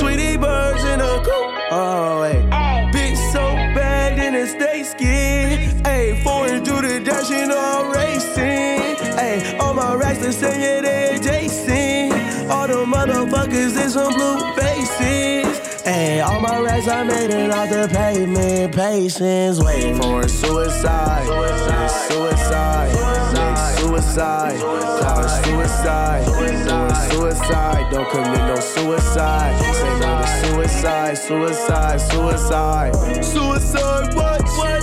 Tweety 0.00 0.38
birds 0.38 0.82
in 0.84 0.98
a 0.98 1.20
coop. 1.22 1.46
Oh, 1.72 2.22
wait. 2.22 2.42
Bitch 2.90 3.20
so 3.30 3.44
bad 3.76 4.18
in 4.18 4.34
a 4.34 4.46
snake 4.46 4.86
skin. 4.86 5.82
Ayy, 5.82 6.22
foreign 6.22 6.64
do 6.64 6.80
the 6.80 7.00
dash, 7.00 7.28
you 7.28 7.46
know 7.46 7.60
I'm 7.60 7.92
racing. 7.92 8.96
Ayy, 9.18 9.60
all 9.60 9.74
my 9.74 9.94
racks 9.94 10.20
the 10.20 10.32
same, 10.32 10.58
yeah, 10.58 10.80
they 10.80 11.16
adjacent. 11.16 12.50
All 12.50 12.66
the 12.66 12.86
motherfuckers 12.86 13.76
is 13.76 13.92
some 13.92 14.14
blue 14.14 14.54
faces. 14.54 15.47
Ayy, 15.88 16.22
all 16.22 16.40
my 16.40 16.60
racks 16.60 16.86
I 16.86 17.02
made 17.02 17.30
it 17.30 17.50
off 17.50 17.70
the 17.70 17.88
pavement. 17.88 18.74
Patience, 18.74 19.58
waiting 19.58 19.96
for 19.96 20.20
a 20.20 20.28
suicide. 20.28 21.24
Suicide, 21.24 21.90
suicide, 22.10 23.78
suicide, 23.78 24.54
it 24.54 25.44
suicide. 25.46 26.24
Suicide, 26.26 27.10
suicide, 27.10 27.90
don't 27.90 28.10
commit 28.10 28.44
no 28.52 28.56
suicide. 28.56 29.54
Say 29.74 30.00
no 30.00 30.20
to 30.20 30.26
suicide, 30.44 31.16
suicide, 31.16 32.00
suicide. 32.00 33.24
Suicide, 33.24 34.14
what, 34.14 34.42
what? 34.58 34.82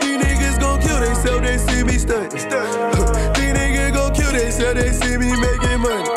These 0.00 0.18
niggas 0.22 0.60
gon' 0.60 0.80
kill 0.80 1.00
themselves, 1.00 1.40
they 1.40 1.58
see 1.58 1.82
me 1.82 1.98
stunt. 1.98 2.30
These 2.30 3.52
niggas 3.58 3.92
gon' 3.94 4.14
kill 4.14 4.30
themselves, 4.30 4.80
they 4.80 4.92
see 4.92 5.16
me 5.16 5.32
making 5.40 5.80
money. 5.80 6.15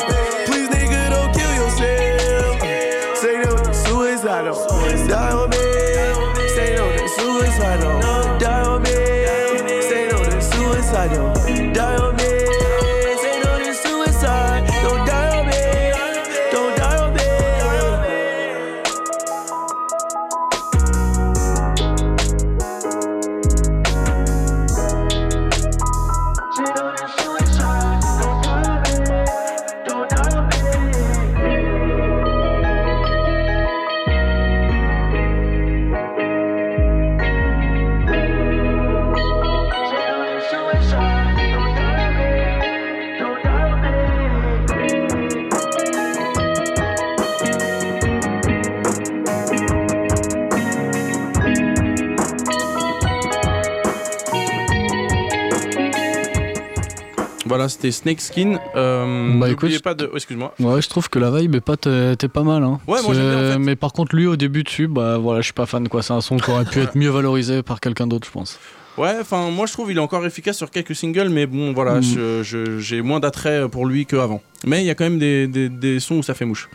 Voilà, 57.60 57.68
c'était 57.68 57.90
Snake 57.90 58.22
Skin. 58.22 58.58
Euh, 58.74 59.38
Bah, 59.38 59.50
écoute, 59.50 59.82
pas 59.82 59.92
de. 59.92 60.08
oh, 60.10 60.16
Excuse-moi. 60.16 60.54
Ouais, 60.60 60.80
je 60.80 60.88
trouve 60.88 61.10
que 61.10 61.18
la 61.18 61.30
vibe 61.30 61.56
est 61.56 61.60
pas, 61.60 61.76
t'es 61.76 62.16
pas 62.32 62.42
mal. 62.42 62.62
Hein. 62.64 62.80
Ouais, 62.88 63.02
moi, 63.02 63.12
bien, 63.12 63.20
en 63.36 63.38
C'est- 63.38 63.52
fait. 63.52 63.58
Mais 63.58 63.76
par 63.76 63.92
contre, 63.92 64.16
lui 64.16 64.26
au 64.26 64.36
début 64.36 64.62
dessus, 64.64 64.86
bah 64.88 65.18
voilà, 65.18 65.42
je 65.42 65.44
suis 65.44 65.52
pas 65.52 65.66
fan 65.66 65.86
quoi. 65.90 66.00
C'est 66.02 66.14
un 66.14 66.22
son 66.22 66.38
qui 66.38 66.50
aurait 66.50 66.64
pu 66.64 66.80
être 66.80 66.96
mieux 66.96 67.10
valorisé 67.10 67.62
par 67.62 67.78
quelqu'un 67.80 68.06
d'autre, 68.06 68.26
je 68.26 68.32
pense. 68.32 68.58
Ouais, 69.00 69.16
enfin, 69.20 69.50
moi 69.50 69.66
je 69.66 69.72
trouve 69.72 69.90
il 69.90 69.96
est 69.96 70.00
encore 70.00 70.24
efficace 70.26 70.56
sur 70.58 70.70
quelques 70.70 70.94
singles, 70.94 71.28
mais 71.30 71.46
bon, 71.46 71.72
voilà, 71.72 71.94
Mm. 72.00 72.02
je- 72.02 72.42
je- 72.42 72.78
j'ai 72.78 73.00
moins 73.02 73.18
d'attrait 73.20 73.68
pour 73.68 73.86
lui 73.86 74.04
qu'avant. 74.06 74.42
Mais 74.66 74.82
il 74.82 74.86
y 74.86 74.90
a 74.90 74.94
quand 74.94 75.04
même 75.04 75.18
des, 75.18 75.46
des- 75.46 75.70
des 75.70 76.00
sons 76.00 76.16
où 76.16 76.22
ça 76.22 76.34
fait 76.34 76.44
mouche. 76.44 76.68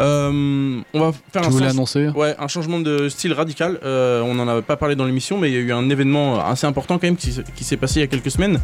Euh, 0.00 0.80
on 0.94 1.00
va 1.00 1.12
faire 1.32 1.42
Tu 1.42 1.48
un 1.48 1.50
voulais 1.50 1.66
sens- 1.66 1.74
annoncer 1.74 2.08
Ouais, 2.14 2.34
un 2.38 2.48
changement 2.48 2.80
de 2.80 3.08
style 3.10 3.32
radical. 3.34 3.78
Euh, 3.84 4.22
on 4.22 4.34
n'en 4.34 4.48
avait 4.48 4.62
pas 4.62 4.76
parlé 4.76 4.96
dans 4.96 5.04
l'émission, 5.04 5.36
mais 5.38 5.50
il 5.50 5.54
y 5.54 5.58
a 5.58 5.60
eu 5.60 5.72
un 5.72 5.90
événement 5.90 6.42
assez 6.44 6.66
important 6.66 6.96
quand 6.98 7.06
même 7.06 7.16
qui, 7.16 7.32
s'est 7.64 7.76
passé 7.76 8.00
il 8.00 8.02
y 8.02 8.04
a 8.04 8.06
quelques 8.06 8.30
semaines. 8.30 8.58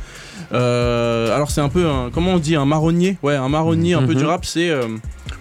Euh, 0.53 1.35
alors 1.35 1.51
c'est 1.51 1.61
un 1.61 1.69
peu, 1.69 1.87
un, 1.87 2.11
comment 2.13 2.33
on 2.33 2.39
dit, 2.39 2.57
un 2.57 2.65
marronnier? 2.65 3.19
Ouais, 3.23 3.35
un 3.35 3.49
marronnier 3.49 3.95
un 3.95 4.03
peu 4.03 4.13
Mhm. 4.13 4.19
du 4.19 4.25
rap, 4.25 4.45
c'est, 4.47 4.71
euh, 4.71 4.83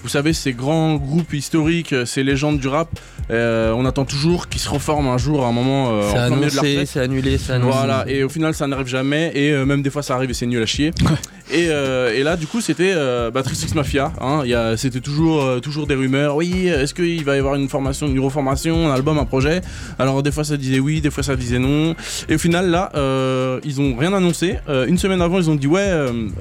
vous 0.02 0.10
savez, 0.10 0.34
ces 0.34 0.54
grands 0.54 0.96
groupes 0.96 1.34
historiques, 1.34 1.96
ces 2.06 2.24
légendes 2.24 2.60
du 2.60 2.68
rap. 2.68 2.90
euh, 3.32 3.72
on 3.72 3.86
attend 3.86 4.04
toujours 4.04 4.50
qu'ils 4.50 4.60
se 4.60 4.68
reforment 4.68 5.08
un 5.08 5.18
jour, 5.18 5.46
à 5.46 5.48
un 5.48 5.54
moment, 5.54 5.92
euh, 5.94 6.02
C'est 6.12 6.20
en 6.20 6.36
de 6.36 6.50
c'est 6.86 7.00
annulé, 7.00 7.38
c'est 7.38 7.53
Voilà, 7.72 8.06
et 8.08 8.24
au 8.24 8.30
final 8.30 8.54
ça 8.54 8.68
n'arrive 8.68 8.88
jamais, 8.88 9.32
et 9.36 9.52
euh, 9.52 9.66
même 9.66 9.82
des 9.82 9.90
fois 9.90 10.04
ça 10.04 10.16
arrive 10.16 10.30
et 10.30 10.34
c'est 10.34 10.46
nul 10.46 10.62
à 10.62 10.66
chier. 10.66 10.92
et, 11.52 11.68
euh, 11.70 12.14
et 12.16 12.24
là 12.24 12.36
du 12.36 12.48
coup 12.48 12.62
c'était 12.62 12.94
euh, 12.96 13.32
bah, 13.32 13.44
Trisix 13.44 13.74
Mafia, 13.76 14.12
hein, 14.22 14.42
il 14.44 14.50
y 14.50 14.54
a- 14.54 14.76
c'était 14.78 15.00
toujours, 15.02 15.62
toujours 15.62 15.88
des 15.88 15.96
rumeurs, 15.96 16.36
oui, 16.36 16.68
est-ce 16.68 16.94
qu'il 16.94 17.24
va 17.24 17.36
y 17.36 17.40
avoir 17.40 17.56
une 17.56 17.70
formation, 17.70 18.08
une 18.08 18.20
reformation, 18.20 18.90
un 18.90 18.94
album, 18.94 19.18
un 19.18 19.26
projet? 19.26 19.62
Alors 20.00 20.24
des 20.24 20.32
fois 20.32 20.44
ça 20.44 20.58
disait 20.58 20.80
oui, 20.80 21.02
des 21.02 21.12
fois 21.12 21.24
ça 21.24 21.36
disait 21.36 21.60
non, 21.60 21.96
et 22.30 22.36
au 22.36 22.40
final 22.40 22.70
là 22.70 22.92
ils 23.64 23.82
ont 23.82 23.96
rien 23.96 24.14
annoncé, 24.14 24.56
une 24.88 24.98
semaine 24.98 25.22
avant 25.22 25.38
ils 25.40 25.50
ont 25.50 25.56
dit 25.56 25.68
ouais, 25.68 25.90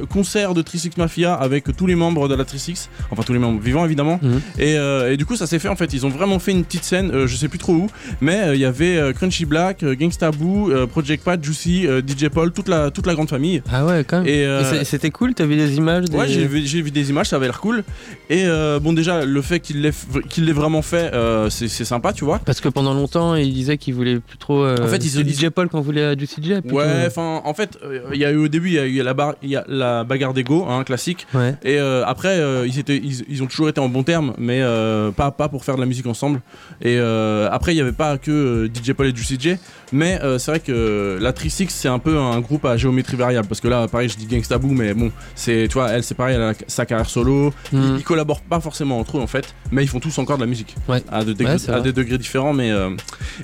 concert 0.08 0.54
de 0.54 0.62
Trisix 0.62 0.96
Mafia 0.96 1.34
avec 1.34 1.74
tous 1.76 1.86
les 1.86 1.94
membres 1.94 2.28
de 2.28 2.34
la 2.34 2.44
Trisix, 2.44 2.88
enfin 3.10 3.22
tous 3.22 3.32
les 3.32 3.38
membres 3.38 3.60
vivants 3.60 3.84
évidemment, 3.84 4.20
et, 4.58 4.76
euh, 4.76 5.12
et 5.12 5.16
du 5.16 5.26
coup 5.26 5.36
ça 5.36 5.46
s'est 5.46 5.58
fait 5.58 5.68
en 5.68 5.76
fait, 5.76 5.92
ils 5.92 6.06
ont 6.06 6.10
vraiment 6.10 6.38
fait 6.38 6.52
une 6.52 6.64
petites 6.64 6.84
scènes, 6.84 7.10
euh, 7.12 7.26
je 7.26 7.36
sais 7.36 7.48
plus 7.48 7.58
trop 7.58 7.72
où, 7.74 7.86
mais 8.20 8.50
il 8.54 8.60
y 8.60 8.64
avait 8.64 9.12
Crunchy 9.14 9.44
Black, 9.44 9.84
Gangsta 9.84 10.30
Boo, 10.30 10.70
Project 10.92 11.24
Pat, 11.24 11.42
Juicy, 11.42 11.86
euh, 11.86 12.00
DJ 12.06 12.28
Paul, 12.28 12.52
toute 12.52 12.68
la, 12.68 12.90
toute 12.90 13.06
la 13.06 13.14
grande 13.14 13.28
famille. 13.28 13.62
Ah 13.72 13.84
ouais, 13.84 14.04
quand 14.06 14.18
même. 14.18 14.26
Et, 14.28 14.42
Et 14.42 14.46
euh, 14.46 14.84
c'était 14.84 15.10
cool, 15.10 15.34
t'as 15.34 15.44
vu 15.46 15.56
des 15.56 15.74
images 15.76 16.04
des- 16.04 16.16
Ouais, 16.16 16.28
j'ai 16.28 16.46
vu, 16.46 16.62
j'ai 16.64 16.80
vu 16.82 16.90
des 16.90 17.10
images, 17.10 17.28
ça 17.28 17.36
avait 17.36 17.46
l'air 17.46 17.60
cool. 17.60 17.82
Et 18.30 18.44
euh, 18.46 18.78
bon, 18.78 18.92
déjà, 18.92 19.24
le 19.24 19.42
fait 19.42 19.58
qu'il 19.60 19.80
l'ait 19.82 19.90
l'ait 20.38 20.52
vraiment 20.52 20.82
fait, 20.82 21.10
c'est 21.50 21.68
sympa, 21.84 22.12
tu 22.12 22.24
vois. 22.24 22.38
Parce 22.44 22.60
que 22.60 22.68
pendant 22.68 22.94
longtemps, 22.94 23.34
il 23.34 23.52
disait 23.52 23.78
qu'il 23.78 23.94
voulait 23.94 24.20
plus 24.20 24.38
trop. 24.38 24.66
En 24.66 24.86
fait, 24.86 25.04
ils 25.04 25.08
se 25.10 25.20
DJ 25.20 25.48
Paul 25.50 25.68
qu'on 25.68 25.80
voulait 25.80 26.04
à 26.04 26.16
Juicy 26.16 26.42
J. 26.42 26.60
plutôt. 26.60 26.76
Ouais, 26.76 27.04
enfin, 27.06 27.40
en 27.44 27.54
fait, 27.54 27.78
il 28.12 28.18
y 28.20 28.24
a 28.24 28.30
eu 28.30 28.36
au 28.36 28.48
début, 28.48 28.68
il 28.68 28.74
y 28.74 28.78
a 28.78 28.86
eu 28.86 29.02
la, 29.02 29.14
bar- 29.14 29.34
il 29.42 29.50
y 29.50 29.56
a 29.56 29.64
la 29.68 30.04
bagarre 30.04 30.34
d'ego, 30.34 30.66
hein, 30.68 30.84
classique. 30.84 31.26
Ouais. 31.34 31.54
Et 31.64 31.78
euh, 31.78 32.04
après, 32.06 32.38
euh, 32.38 32.66
ils, 32.66 32.78
étaient, 32.78 32.96
ils, 32.96 33.24
ils 33.28 33.42
ont 33.42 33.46
toujours 33.46 33.68
été 33.68 33.80
en 33.80 33.88
bon 33.88 34.02
terme, 34.02 34.34
mais 34.38 34.60
euh, 34.62 35.10
pas, 35.10 35.30
pas 35.30 35.48
pour 35.48 35.64
faire 35.64 35.76
de 35.76 35.80
la 35.80 35.86
musique 35.86 36.06
ensemble. 36.06 36.40
Et 36.82 36.98
après, 36.98 37.72
il 37.72 37.76
n'y 37.76 37.80
avait 37.80 37.92
pas 37.92 38.18
que 38.18 38.68
DJ 38.72 38.92
Paul 38.92 39.06
et 39.06 39.14
Juicy 39.14 39.36
J, 39.40 39.54
mais 39.92 40.18
c'est 40.38 40.50
vrai 40.50 40.60
que 40.60 40.81
la 41.20 41.32
Trisix, 41.32 41.74
c'est 41.74 41.88
un 41.88 41.98
peu 41.98 42.18
un 42.18 42.40
groupe 42.40 42.64
à 42.64 42.76
géométrie 42.76 43.16
variable. 43.16 43.48
Parce 43.48 43.60
que 43.60 43.68
là, 43.68 43.88
pareil, 43.88 44.08
je 44.08 44.16
dis 44.16 44.26
Gangsta 44.26 44.58
Boo, 44.58 44.68
mais 44.72 44.94
bon, 44.94 45.10
c'est, 45.34 45.66
tu 45.68 45.74
vois, 45.74 45.90
elle, 45.90 46.02
c'est 46.04 46.14
pareil, 46.14 46.36
elle 46.36 46.42
a 46.42 46.52
sa 46.66 46.86
carrière 46.86 47.08
solo. 47.08 47.52
Ils, 47.72 47.78
Mhm. 47.78 47.96
ils 47.98 48.04
collaborent 48.04 48.40
pas 48.42 48.60
forcément 48.60 48.98
entre 48.98 49.18
eux, 49.18 49.20
en 49.20 49.26
fait, 49.26 49.54
mais 49.70 49.82
ils 49.84 49.88
font 49.88 50.00
tous 50.00 50.16
encore 50.18 50.36
de 50.36 50.42
la 50.42 50.48
musique. 50.48 50.74
Ouais. 50.88 51.02
À, 51.10 51.24
de 51.24 51.32
degrés- 51.32 51.52
Ouais, 51.52 51.58
c'est 51.58 51.70
à 51.70 51.74
vrai. 51.78 51.82
des 51.82 51.92
degrés 51.92 52.18
différents, 52.18 52.52
mais. 52.52 52.70
euh, 52.70 52.90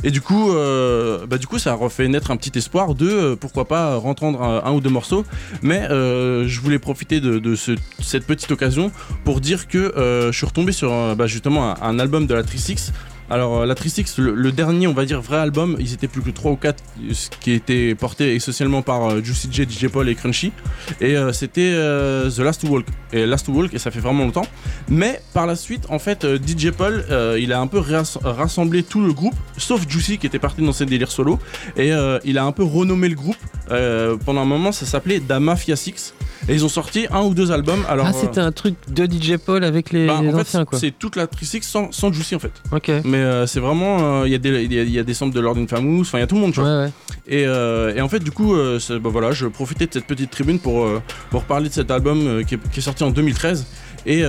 et 0.04 0.10
du 0.10 0.20
coup, 0.20 0.52
euh, 0.52 1.26
bah, 1.26 1.38
du 1.38 1.46
coup, 1.46 1.58
ça 1.58 1.72
a 1.72 1.74
refait 1.74 2.08
naître 2.08 2.30
un 2.30 2.36
petit 2.36 2.56
espoir 2.58 2.94
de 2.94 3.08
euh, 3.08 3.36
pourquoi 3.36 3.66
pas 3.66 3.96
rentendre 3.96 4.42
un, 4.42 4.62
un 4.64 4.72
ou 4.72 4.80
deux 4.80 4.90
morceaux. 4.90 5.24
Mais 5.62 5.86
je 5.88 6.60
voulais 6.60 6.78
profiter 6.78 7.20
de, 7.20 7.38
de 7.38 7.54
ce- 7.54 7.72
cette 8.00 8.26
petite 8.26 8.50
occasion 8.50 8.90
pour 9.24 9.40
dire 9.40 9.68
que 9.68 9.92
je 10.30 10.36
suis 10.36 10.46
retombé 10.46 10.72
sur 10.72 10.90
bah, 11.16 11.26
justement 11.26 11.72
un, 11.72 11.76
un 11.82 11.98
album 11.98 12.26
de 12.26 12.34
la 12.34 12.42
Trisix. 12.42 12.92
Alors 13.30 13.58
euh, 13.58 13.66
la 13.66 13.74
Trisix, 13.74 14.16
le, 14.18 14.34
le 14.34 14.52
dernier, 14.52 14.86
on 14.86 14.94
va 14.94 15.04
dire 15.04 15.20
vrai 15.20 15.36
album, 15.38 15.76
ils 15.78 15.92
étaient 15.92 16.08
plus 16.08 16.22
que 16.22 16.30
3 16.30 16.52
ou 16.52 16.56
4 16.56 16.82
ce 17.12 17.28
qui 17.40 17.52
était 17.52 17.94
porté 17.94 18.34
essentiellement 18.34 18.82
par 18.82 19.04
euh, 19.10 19.22
Juicy 19.22 19.48
J, 19.50 19.64
DJ 19.68 19.88
Paul 19.88 20.08
et 20.08 20.14
Crunchy. 20.14 20.52
Et 21.00 21.16
euh, 21.16 21.32
c'était 21.32 21.72
euh, 21.74 22.30
The 22.30 22.38
Last 22.38 22.62
to 22.62 22.68
Walk. 22.68 22.86
Et 23.12 23.26
Last 23.26 23.46
to 23.46 23.52
Walk, 23.52 23.74
et 23.74 23.78
ça 23.78 23.90
fait 23.90 24.00
vraiment 24.00 24.24
longtemps. 24.24 24.46
Mais 24.88 25.20
par 25.34 25.46
la 25.46 25.56
suite, 25.56 25.84
en 25.90 25.98
fait, 25.98 26.24
euh, 26.24 26.38
DJ 26.38 26.70
Paul, 26.70 27.04
euh, 27.10 27.38
il 27.40 27.52
a 27.52 27.60
un 27.60 27.66
peu 27.66 27.78
rass- 27.78 28.18
rassemblé 28.22 28.82
tout 28.82 29.00
le 29.02 29.12
groupe, 29.12 29.34
sauf 29.56 29.86
Juicy 29.88 30.18
qui 30.18 30.26
était 30.26 30.38
parti 30.38 30.62
dans 30.62 30.72
ses 30.72 30.86
délires 30.86 31.10
solo. 31.10 31.38
Et 31.76 31.92
euh, 31.92 32.18
il 32.24 32.38
a 32.38 32.44
un 32.44 32.52
peu 32.52 32.62
renommé 32.64 33.08
le 33.08 33.14
groupe. 33.14 33.36
Euh, 33.70 34.16
pendant 34.24 34.40
un 34.40 34.46
moment, 34.46 34.72
ça 34.72 34.86
s'appelait 34.86 35.20
Da 35.20 35.38
Mafia 35.40 35.76
6. 35.76 36.14
Et 36.48 36.54
ils 36.54 36.64
ont 36.64 36.68
sorti 36.70 37.06
un 37.10 37.20
ou 37.22 37.34
deux 37.34 37.50
albums. 37.52 37.84
Alors, 37.88 38.06
ah, 38.08 38.12
c'était 38.14 38.40
euh, 38.40 38.46
un 38.46 38.52
truc 38.52 38.74
de 38.88 39.04
DJ 39.04 39.36
Paul 39.36 39.64
avec 39.64 39.92
les, 39.92 40.06
bah, 40.06 40.20
les 40.22 40.28
en 40.28 40.32
fait, 40.32 40.40
anciens, 40.40 40.64
quoi. 40.64 40.78
c'est 40.78 40.92
toute 40.92 41.16
la 41.16 41.26
Trisix 41.26 41.66
sans, 41.66 41.92
sans 41.92 42.10
Juicy 42.12 42.34
en 42.36 42.38
fait. 42.38 42.52
Ok. 42.72 42.90
Mais 43.04 43.17
euh, 43.18 43.46
c'est 43.46 43.60
vraiment, 43.60 44.22
euh, 44.22 44.26
il 44.26 44.32
y, 44.32 44.34
a 44.34 44.38
des- 44.38 44.64
il 44.64 44.72
y 44.72 44.78
a- 44.78 44.82
il 44.82 44.90
y 44.90 44.98
a 44.98 45.02
des 45.02 45.14
samples 45.14 45.34
de 45.34 45.40
Lord 45.40 45.56
Infamous, 45.58 46.00
enfin 46.02 46.18
il 46.18 46.20
y 46.22 46.24
a 46.24 46.26
tout 46.26 46.34
le 46.36 46.40
monde, 46.40 46.52
tu 46.52 46.60
vois. 46.60 46.68
Ouais, 46.68 46.84
ouais. 46.84 46.90
Et, 47.28 47.44
euh, 47.46 47.94
et 47.94 48.00
en 48.00 48.08
fait, 48.08 48.20
du 48.20 48.30
coup, 48.30 48.54
bah, 48.54 48.98
voilà, 49.04 49.32
je 49.32 49.46
profitais 49.46 49.86
de 49.86 49.92
cette 49.92 50.06
petite 50.06 50.30
tribune 50.30 50.58
pour, 50.58 50.86
pour 51.30 51.42
parler 51.44 51.68
de 51.68 51.74
cet 51.74 51.90
album 51.90 52.42
qui, 52.46 52.54
est, 52.54 52.70
qui 52.70 52.80
est 52.80 52.82
sorti 52.82 53.04
en 53.04 53.10
2013. 53.10 53.66
Et, 54.06 54.22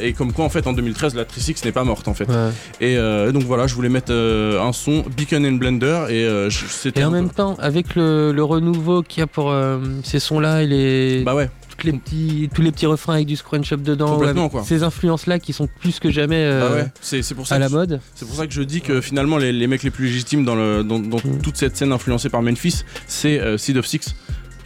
et 0.00 0.12
comme 0.14 0.32
quoi, 0.32 0.44
en 0.46 0.48
fait, 0.48 0.66
en 0.66 0.72
2013, 0.72 1.14
la 1.14 1.24
Trisix 1.26 1.62
n'est 1.64 1.72
pas 1.72 1.84
morte, 1.84 2.08
en 2.08 2.14
fait. 2.14 2.26
Ouais. 2.28 2.50
Et 2.80 2.96
donc 3.32 3.42
voilà, 3.42 3.66
je 3.66 3.74
voulais 3.74 3.88
mettre 3.90 4.12
un 4.12 4.72
son 4.72 5.04
Beacon 5.16 5.44
and 5.44 5.52
Blender. 5.56 6.06
Et 6.08 6.24
je-. 6.50 6.88
Et 6.98 7.04
en 7.04 7.10
même 7.10 7.28
temps, 7.30 7.56
avec 7.60 7.94
le, 7.94 8.32
le 8.32 8.44
renouveau 8.44 9.02
qu'il 9.02 9.20
y 9.20 9.22
a 9.22 9.26
pour 9.26 9.54
ces 10.04 10.18
sons-là 10.20 10.62
et 10.62 10.66
les. 10.66 11.22
Bah 11.24 11.34
ouais. 11.34 11.50
Toutes 11.78 11.84
les 11.92 11.98
petits, 11.98 12.50
tous 12.52 12.60
les 12.62 12.72
petits 12.72 12.86
refrains 12.86 13.14
avec 13.14 13.26
du 13.26 13.36
scrunch 13.36 13.72
up 13.72 13.82
dedans. 13.82 14.18
Quoi. 14.48 14.64
Ces 14.64 14.82
influences-là 14.82 15.38
qui 15.38 15.52
sont 15.52 15.68
plus 15.80 16.00
que 16.00 16.10
jamais 16.10 16.36
euh, 16.42 16.82
ouais, 16.84 17.22
pour 17.36 17.46
ça 17.46 17.54
à 17.54 17.58
la 17.60 17.68
mode. 17.68 18.00
C'est 18.16 18.26
pour 18.26 18.34
ça 18.34 18.46
que 18.48 18.52
je 18.52 18.62
dis 18.62 18.80
que 18.80 19.00
finalement 19.00 19.38
les, 19.38 19.52
les 19.52 19.66
mecs 19.68 19.84
les 19.84 19.90
plus 19.92 20.06
légitimes 20.06 20.44
dans, 20.44 20.56
le, 20.56 20.82
dans, 20.82 20.98
dans 20.98 21.18
Mm. 21.18 21.40
toute 21.42 21.56
cette 21.56 21.76
scène 21.76 21.92
influencée 21.92 22.28
par 22.30 22.42
Memphis, 22.42 22.84
c'est 23.06 23.38
euh, 23.40 23.58
Seed 23.58 23.76
of 23.76 23.86
Six, 23.86 24.14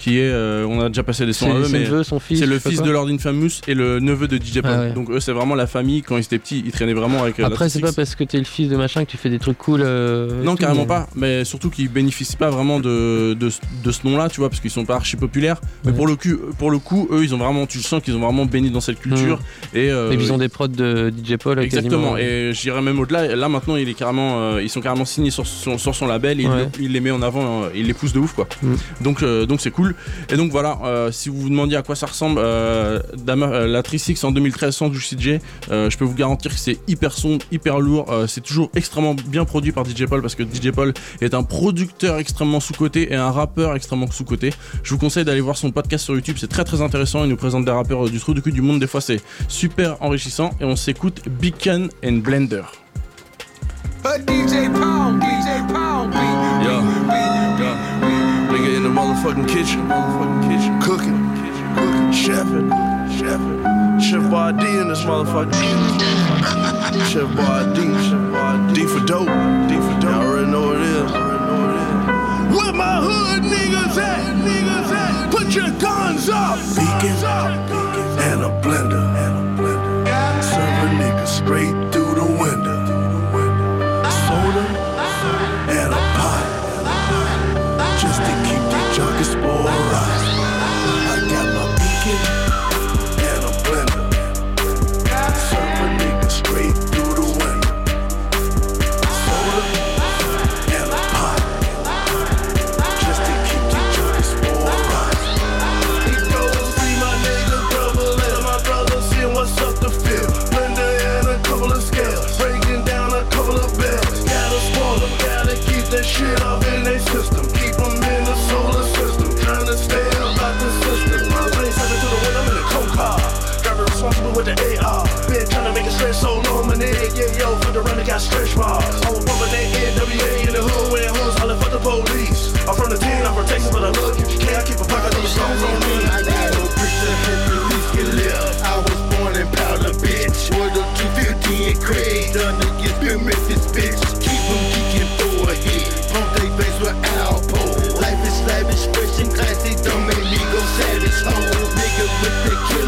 qui 0.02 0.18
est, 0.18 0.28
euh, 0.28 0.66
on 0.68 0.80
a 0.80 0.88
déjà 0.88 1.04
passé 1.04 1.24
des 1.26 1.32
sons 1.32 1.46
C'est- 1.46 1.52
à 1.52 1.54
eux, 1.60 1.68
mais 1.70 1.84
le 1.84 2.02
c'est 2.02 2.46
le 2.46 2.58
fils 2.58 2.82
de 2.82 2.90
Lord 2.90 3.06
Infamous 3.08 3.60
et 3.68 3.74
le 3.74 4.00
neveu 4.00 4.26
de 4.26 4.36
DJ 4.36 4.60
Paul. 4.60 4.70
Ah 4.74 4.80
ouais. 4.80 4.92
Donc 4.92 5.10
eux 5.10 5.20
c'est 5.20 5.30
vraiment 5.30 5.54
la 5.54 5.68
famille. 5.68 6.02
Quand 6.02 6.16
ils 6.16 6.24
étaient 6.24 6.40
petits, 6.40 6.60
ils 6.66 6.72
traînaient 6.72 6.92
vraiment 6.92 7.22
avec. 7.22 7.38
euh, 7.38 7.44
Après, 7.46 7.68
c'est 7.68 7.78
pas 7.80 7.92
parce 7.92 8.16
que 8.16 8.24
t'es 8.24 8.38
le 8.38 8.44
fils 8.44 8.68
de 8.68 8.76
machin 8.76 9.04
que 9.04 9.10
tu 9.10 9.16
fais 9.16 9.30
des 9.30 9.38
trucs 9.38 9.58
cool. 9.58 9.80
euh, 9.84 10.42
Non, 10.42 10.52
tout, 10.56 10.58
carrément 10.62 10.80
mais- 10.82 10.86
pas. 10.88 11.06
Mais 11.14 11.44
surtout 11.44 11.70
qu'ils 11.70 11.88
bénéficient 11.88 12.36
pas 12.36 12.50
vraiment 12.50 12.80
de, 12.80 13.34
de, 13.34 13.48
de 13.84 13.92
ce 13.92 14.00
nom-là, 14.06 14.28
tu 14.28 14.40
vois, 14.40 14.48
parce 14.50 14.60
qu'ils 14.60 14.70
sont 14.72 14.84
pas 14.84 14.96
archi 14.96 15.16
populaires. 15.16 15.60
Mais 15.84 15.90
Ouais. 15.92 15.96
pour 15.96 16.08
le 16.08 16.16
coup, 16.16 16.36
pour 16.58 16.70
le 16.72 16.78
coup, 16.80 17.06
eux, 17.12 17.22
ils 17.22 17.32
ont 17.34 17.38
vraiment, 17.38 17.66
tu 17.66 17.78
sens 17.80 18.02
qu'ils 18.02 18.16
ont 18.16 18.20
vraiment 18.20 18.44
béni 18.44 18.70
dans 18.70 18.80
cette 18.80 18.98
culture. 18.98 19.38
Et, 19.72 19.90
euh, 19.92 20.10
Et 20.10 20.16
puis 20.16 20.26
ils 20.26 20.32
ont 20.32 20.38
des 20.38 20.48
prods 20.48 20.66
de 20.66 21.10
DJ 21.16 21.36
Paul. 21.36 21.58
euh, 21.58 21.62
Exactement, 21.62 22.14
quasiment. 22.14 22.16
et 22.18 22.50
j'irais 22.54 22.82
même 22.82 22.98
au-delà. 22.98 23.36
Là 23.36 23.48
maintenant, 23.48 23.76
il 23.76 23.88
est 23.88 23.94
carrément, 23.94 24.40
euh, 24.40 24.62
ils 24.62 24.68
sont 24.70 24.80
carrément 24.80 25.04
signés 25.04 25.30
sur 25.30 25.46
son, 25.46 25.78
sur 25.78 25.94
son 25.94 26.06
label. 26.08 26.40
Et 26.40 26.42
il- 26.42 26.48
Ouais. 26.48 26.68
il, 26.80 26.90
les 26.92 27.00
met 27.00 27.12
en 27.12 27.22
avant, 27.22 27.62
euh, 27.64 27.68
il 27.74 27.86
les 27.86 27.94
pousse 27.94 28.12
de 28.12 28.18
ouf 28.18 28.32
quoi. 28.32 28.48
Mm. 28.62 28.74
Donc 29.02 29.22
euh, 29.22 29.46
donc 29.46 29.60
c'est 29.60 29.70
cool. 29.70 29.91
Et 30.30 30.36
donc 30.36 30.50
voilà, 30.50 30.78
euh, 30.84 31.10
si 31.12 31.28
vous 31.28 31.36
vous 31.40 31.48
demandiez 31.48 31.76
à 31.76 31.82
quoi 31.82 31.94
ça 31.96 32.06
ressemble, 32.06 32.38
euh, 32.42 33.00
Dama- 33.16 33.46
euh, 33.46 33.66
la 33.66 33.82
Trisix 33.82 34.22
en 34.24 34.30
2013 34.32 34.74
sans 34.74 34.92
Juicy 34.92 35.16
J, 35.18 35.38
euh, 35.70 35.90
je 35.90 35.98
peux 35.98 36.04
vous 36.04 36.14
garantir 36.14 36.52
que 36.52 36.58
c'est 36.58 36.78
hyper 36.88 37.12
son, 37.12 37.38
hyper 37.50 37.80
lourd. 37.80 38.12
C'est 38.28 38.42
toujours 38.42 38.70
extrêmement 38.74 39.14
bien 39.14 39.44
produit 39.44 39.72
par 39.72 39.84
DJ 39.84 40.06
Paul 40.06 40.22
parce 40.22 40.34
que 40.34 40.42
DJ 40.42 40.70
Paul 40.70 40.92
est 41.20 41.34
un 41.34 41.42
producteur 41.42 42.18
extrêmement 42.18 42.60
sous-coté 42.60 43.12
et 43.12 43.16
un 43.16 43.30
rappeur 43.30 43.74
extrêmement 43.74 44.10
sous-coté. 44.10 44.50
Je 44.82 44.90
vous 44.94 44.98
conseille 44.98 45.24
d'aller 45.24 45.40
voir 45.40 45.56
son 45.56 45.70
podcast 45.70 46.04
sur 46.04 46.14
YouTube, 46.14 46.36
c'est 46.38 46.48
très 46.48 46.64
très 46.64 46.80
intéressant. 46.82 47.24
Il 47.24 47.30
nous 47.30 47.36
présente 47.36 47.64
des 47.64 47.70
rappeurs 47.70 48.08
du 48.08 48.18
trou 48.18 48.34
du 48.34 48.42
cul 48.42 48.52
du 48.52 48.62
monde. 48.62 48.80
Des 48.80 48.86
fois, 48.86 49.00
c'est 49.00 49.20
super 49.48 49.96
enrichissant. 50.02 50.50
Et 50.60 50.64
on 50.64 50.76
s'écoute 50.76 51.22
Beacon 51.28 51.88
and 52.04 52.18
Blender. 52.18 52.62
DJ 54.04 54.68
Pound, 54.72 55.22
DJ 55.22 55.72
Pound. 55.72 56.12
Nigga 58.52 58.76
in 58.76 58.82
the 58.82 58.90
motherfucking 58.90 59.48
kitchen, 59.48 59.88
motherfucking 59.88 60.42
kitchen, 60.42 60.78
cooking, 60.82 61.16
cooking, 61.74 62.12
chefing, 62.12 62.68
chefing. 63.16 63.62
Chef 63.98 64.20
D 64.58 64.66
in 64.78 64.88
this 64.88 65.00
motherfucker. 65.04 65.54
Chef 67.08 67.28
Boy 67.34 67.62
D, 67.72 67.80
Chef 68.04 68.74
D 68.74 68.84
for 68.84 69.00
dope, 69.06 69.32
D 69.68 69.76
for 69.80 70.00
dope. 70.00 70.12
Y'all 70.12 70.26
already 70.26 70.50
know 70.50 70.66
what 70.66 70.76
it 70.76 70.82
is. 70.82 71.12
Already 71.12 71.44
know 71.46 71.60
what 71.60 71.70
it 71.70 71.80
is. 72.50 72.56
Where 72.56 72.72
my 72.74 72.96
hood 73.00 73.42
niggas 73.44 73.96
at? 73.96 74.36
Niggas 74.44 74.92
at? 74.92 75.30
Put 75.32 75.54
your 75.54 75.70
guns 75.80 76.28
up. 76.28 76.58
Beacon 76.76 77.24
and 78.20 78.42
a 78.42 78.50
blender, 78.60 79.02
and 79.16 79.34
a 79.38 79.62
blender. 79.62 80.42
Serve 80.42 80.60
a 80.60 80.94
nigga 81.00 81.26
straight 81.26 81.81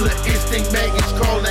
killer 0.05 0.27
instinct, 0.27 0.73
maggots 0.73 1.13
crawling 1.13 1.44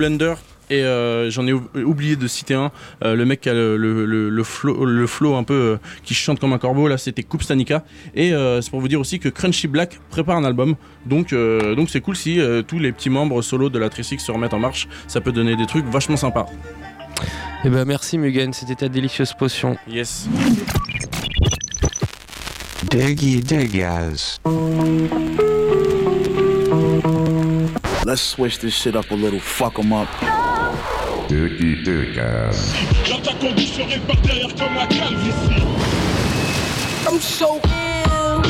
Blender. 0.00 0.34
Et 0.70 0.82
euh, 0.84 1.30
j'en 1.30 1.46
ai 1.48 1.52
ou- 1.52 1.68
oublié 1.74 2.14
de 2.16 2.26
citer 2.28 2.54
un, 2.54 2.70
euh, 3.04 3.14
le 3.16 3.24
mec 3.26 3.40
qui 3.42 3.48
a 3.50 3.52
le, 3.54 3.76
le, 3.76 4.06
le, 4.06 4.30
le 4.30 4.44
flow, 4.44 4.84
le 4.86 5.06
flow 5.06 5.34
un 5.34 5.42
peu 5.42 5.52
euh, 5.54 5.76
qui 6.04 6.14
chante 6.14 6.38
comme 6.38 6.52
un 6.52 6.58
corbeau, 6.58 6.86
là 6.88 6.96
c'était 6.96 7.24
Coupe 7.24 7.42
Stanica. 7.42 7.84
Et 8.14 8.32
euh, 8.32 8.60
c'est 8.62 8.70
pour 8.70 8.80
vous 8.80 8.86
dire 8.88 9.00
aussi 9.00 9.18
que 9.18 9.28
Crunchy 9.28 9.66
Black 9.66 10.00
prépare 10.10 10.36
un 10.36 10.44
album. 10.44 10.76
Donc 11.06 11.32
euh, 11.32 11.74
donc 11.74 11.90
c'est 11.90 12.00
cool 12.00 12.14
si 12.16 12.40
euh, 12.40 12.62
tous 12.62 12.78
les 12.78 12.92
petits 12.92 13.10
membres 13.10 13.42
solo 13.42 13.68
de 13.68 13.78
la 13.80 13.90
Trisix 13.90 14.24
se 14.24 14.30
remettent 14.32 14.54
en 14.54 14.60
marche. 14.60 14.86
Ça 15.08 15.20
peut 15.20 15.32
donner 15.32 15.56
des 15.56 15.66
trucs 15.66 15.86
vachement 15.86 16.16
sympas. 16.16 16.46
Et 17.64 17.68
bah 17.68 17.84
merci 17.84 18.16
Mugen, 18.16 18.52
c'était 18.52 18.76
ta 18.76 18.88
délicieuse 18.88 19.34
potion. 19.34 19.76
Yes. 19.88 20.28
Diggy 22.90 23.40
diggas. 23.40 24.38
Let's 28.04 28.22
switch 28.22 28.58
this 28.58 28.74
shit 28.74 28.96
up 28.96 29.10
a 29.10 29.14
little. 29.14 29.40
Fuck 29.40 29.78
'em 29.78 29.92
up. 29.92 30.08
Diggy 31.28 31.82
diggas. 31.84 32.74
J'entends 33.04 33.34
qu'on 33.40 33.52
dit 33.52 33.66
se 33.66 33.82
par 34.06 34.16
derrière 34.22 34.54
comme 34.56 34.74
la 34.74 34.86
calvitie. 34.86 35.62
I'm 37.08 37.20
so 37.20 37.60
ill. 37.64 38.42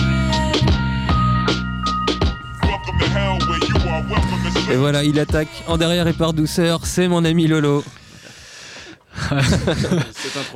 Welcome 2.62 2.98
to 3.01 3.07
hell 3.07 3.38
where 3.48 3.59
you 3.68 3.76
are 3.88 4.03
welcome 4.09 4.66
to 4.66 4.72
Et 4.72 4.76
voilà, 4.76 5.03
il 5.05 5.18
attaque 5.18 5.48
en 5.66 5.76
derrière 5.76 6.07
et 6.07 6.12
par 6.12 6.32
douceur, 6.32 6.80
c'est 6.86 7.09
mon 7.09 7.24
ami 7.24 7.46
Lolo. 7.48 7.82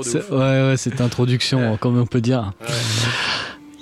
C'est- 0.03 0.31
Ouais, 0.31 0.39
ouais, 0.69 0.77
cette 0.77 1.01
introduction, 1.01 1.77
comme 1.79 1.99
on 1.99 2.07
peut 2.07 2.21
dire. 2.21 2.53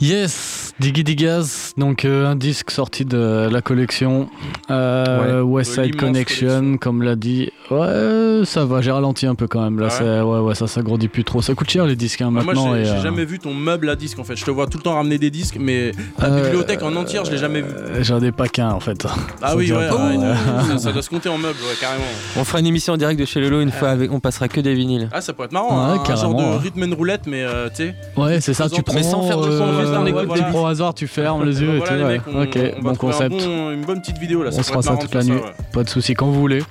Yes, 0.01 0.62
Diggy 0.81 1.05
Diggas, 1.05 1.73
donc 1.77 2.05
euh, 2.05 2.27
un 2.27 2.37
disque 2.37 2.71
sorti 2.71 3.05
de 3.05 3.49
la 3.51 3.63
collection 3.63 4.29
euh, 4.71 5.43
Ouais, 5.43 5.59
West 5.59 5.79
de 5.79 5.85
Side 5.85 5.97
Connection, 5.97 6.79
comme 6.79 7.03
l'a 7.03 7.17
dit. 7.17 7.51
Ouais, 7.81 8.45
ça 8.45 8.65
va, 8.65 8.81
j'ai 8.81 8.91
ralenti 8.91 9.27
un 9.27 9.35
peu 9.35 9.47
quand 9.47 9.63
même. 9.63 9.79
Là, 9.79 9.89
Ah 10.01 10.27
ouais 10.27 10.39
ouais, 10.41 10.55
ça 10.55 10.67
s'agrandit 10.67 11.09
plus 11.09 11.25
trop. 11.25 11.41
Ça 11.43 11.55
coûte 11.55 11.71
cher 11.71 11.87
les 11.87 11.97
disques 11.97 12.21
hein, 12.21 12.31
Bah, 12.33 12.43
moi 12.43 12.55
maintenant. 12.55 12.75
j'ai 12.75 12.83
et, 12.83 12.85
j'ai 12.85 12.91
euh, 12.93 13.03
jamais 13.03 13.25
vu 13.25 13.39
ton 13.39 13.55
meuble 13.55 13.89
à 13.89 13.97
disques 13.97 14.19
en 14.19 14.25
fait. 14.25 14.37
Je 14.37 14.45
te 14.45 14.51
vois 14.51 14.67
tout 14.67 14.79
le 14.79 14.83
temps 14.83 14.95
ramener 14.95 15.19
des 15.19 15.31
disques, 15.31 15.57
mais 15.61 15.93
ta 16.19 16.27
Euh, 16.27 16.43
bibliothèque 16.45 16.83
en 16.83 16.95
entière 16.97 17.25
je 17.25 17.31
l'ai 17.31 17.39
jamais 17.39 17.61
vu. 17.63 17.69
euh, 17.73 18.03
J'en 18.03 18.21
ai 18.23 18.33
pas 18.33 18.49
qu'un 18.49 18.71
en 18.71 18.81
fait. 18.81 19.07
Ah 19.41 19.51
Ça 19.51 19.57
oui, 19.57 19.73
ouais, 19.73 19.89
ça, 20.69 20.79
ça 20.79 20.93
doit 20.93 21.03
se 21.03 21.11
compter 21.11 21.29
en 21.29 21.39
meuble, 21.39 21.59
ouais, 21.61 21.77
carrément. 21.81 22.05
On 22.37 22.45
fera 22.45 22.61
une 22.61 22.67
émission 22.67 22.95
en 22.95 22.97
direct 22.97 23.19
de 23.21 23.25
chez 23.25 23.41
Lolo 23.41 23.61
une 23.61 23.71
fois 23.73 23.91
avec, 23.91 24.13
on 24.13 24.21
passera 24.21 24.49
que 24.49 24.61
des 24.61 24.75
vinyles. 24.75 25.09
Ah, 25.13 25.21
ça 25.21 25.33
pourrait 25.33 25.47
être 25.47 25.53
marrant, 25.53 25.93
Ouais, 25.93 25.99
hein, 25.99 26.03
un 26.09 26.17
genre 26.17 26.35
de 26.35 26.59
rhythm 26.63 26.83
and 26.93 26.97
roulette, 26.97 27.27
mais 27.27 27.43
euh, 27.43 27.69
tu 27.69 27.77
sais. 27.77 27.95
Ouais, 28.17 28.41
c'est 28.41 28.55
ça, 28.55 28.69
tu 28.69 28.83
prends. 28.83 28.95
Mais 28.95 29.03
sans 29.03 29.23
faire 29.23 29.39
de 29.41 29.51
son, 29.57 29.65
euh, 29.65 30.27
tu 30.35 30.43
prends 30.51 30.63
au 30.65 30.67
hasard, 30.67 30.95
tu 30.95 31.07
fermes 31.07 31.45
les 31.45 31.61
yeux 31.63 31.77
et 31.77 31.81
tout. 31.81 32.39
ok, 32.41 32.83
bon 32.83 32.95
concept. 32.97 33.35
une 33.43 33.85
bonne 33.85 34.01
petite 34.01 34.19
vidéo 34.19 34.43
là. 34.43 34.51
On 34.53 34.57
ça 34.57 34.63
se 34.63 34.71
fera 34.71 34.83
ça 34.83 34.97
toute 34.97 35.15
la 35.15 35.25
nuit, 35.25 35.39
ça, 35.43 35.53
pas 35.73 35.85
de 35.85 35.89
soucis 35.89 36.15
quand 36.15 36.27
vous 36.27 36.41
voulez. 36.41 36.63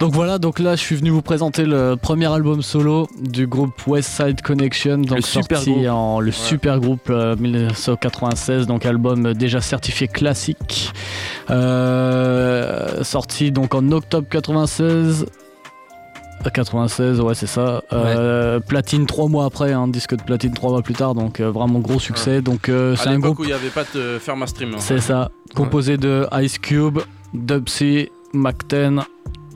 Donc 0.00 0.12
voilà, 0.12 0.38
donc 0.38 0.60
là 0.60 0.76
je 0.76 0.80
suis 0.80 0.94
venu 0.94 1.10
vous 1.10 1.22
présenter 1.22 1.64
le 1.64 1.96
premier 2.00 2.26
album 2.32 2.62
solo 2.62 3.08
du 3.20 3.48
groupe 3.48 3.74
West 3.88 4.10
Side 4.10 4.42
Connection, 4.42 4.98
donc 4.98 5.16
Le 5.16 5.22
super 5.22 5.58
sorti 5.58 5.72
groupe. 5.72 5.88
en 5.90 6.20
le 6.20 6.30
super 6.30 6.78
groupe 6.78 7.10
euh, 7.10 7.34
1996, 7.36 8.66
donc 8.68 8.86
album 8.86 9.34
déjà 9.34 9.60
certifié 9.60 10.06
classique, 10.06 10.92
Euh, 11.50 13.02
sorti 13.02 13.50
donc 13.50 13.74
en 13.74 13.90
octobre 13.90 14.28
96. 14.30 15.26
Euh, 16.44 16.50
96, 16.54 17.20
ouais 17.20 17.34
c'est 17.34 17.48
ça. 17.48 17.82
Euh, 17.92 18.60
platine 18.60 19.04
trois 19.06 19.26
mois 19.28 19.46
après, 19.46 19.72
un 19.72 19.88
disque 19.88 20.14
de 20.14 20.22
platine 20.22 20.52
trois 20.54 20.70
mois 20.70 20.82
plus 20.82 20.94
tard, 20.94 21.14
donc 21.14 21.40
euh, 21.40 21.50
vraiment 21.50 21.80
gros 21.80 21.98
succès. 21.98 22.40
Donc 22.40 22.68
euh, 22.68 22.94
c'est 22.94 23.08
un 23.08 23.18
groupe 23.18 23.40
où 23.40 23.44
il 23.44 23.48
n'y 23.48 23.52
avait 23.52 23.68
pas 23.70 23.82
de 23.92 24.18
Ferma 24.20 24.46
Stream. 24.46 24.74
hein. 24.74 24.78
c'est 24.78 25.00
ça, 25.00 25.32
composé 25.56 25.96
de 25.96 26.24
Ice 26.40 26.58
Cube, 26.60 27.00
Dubsy, 27.34 28.10
Mac-10. 28.32 29.02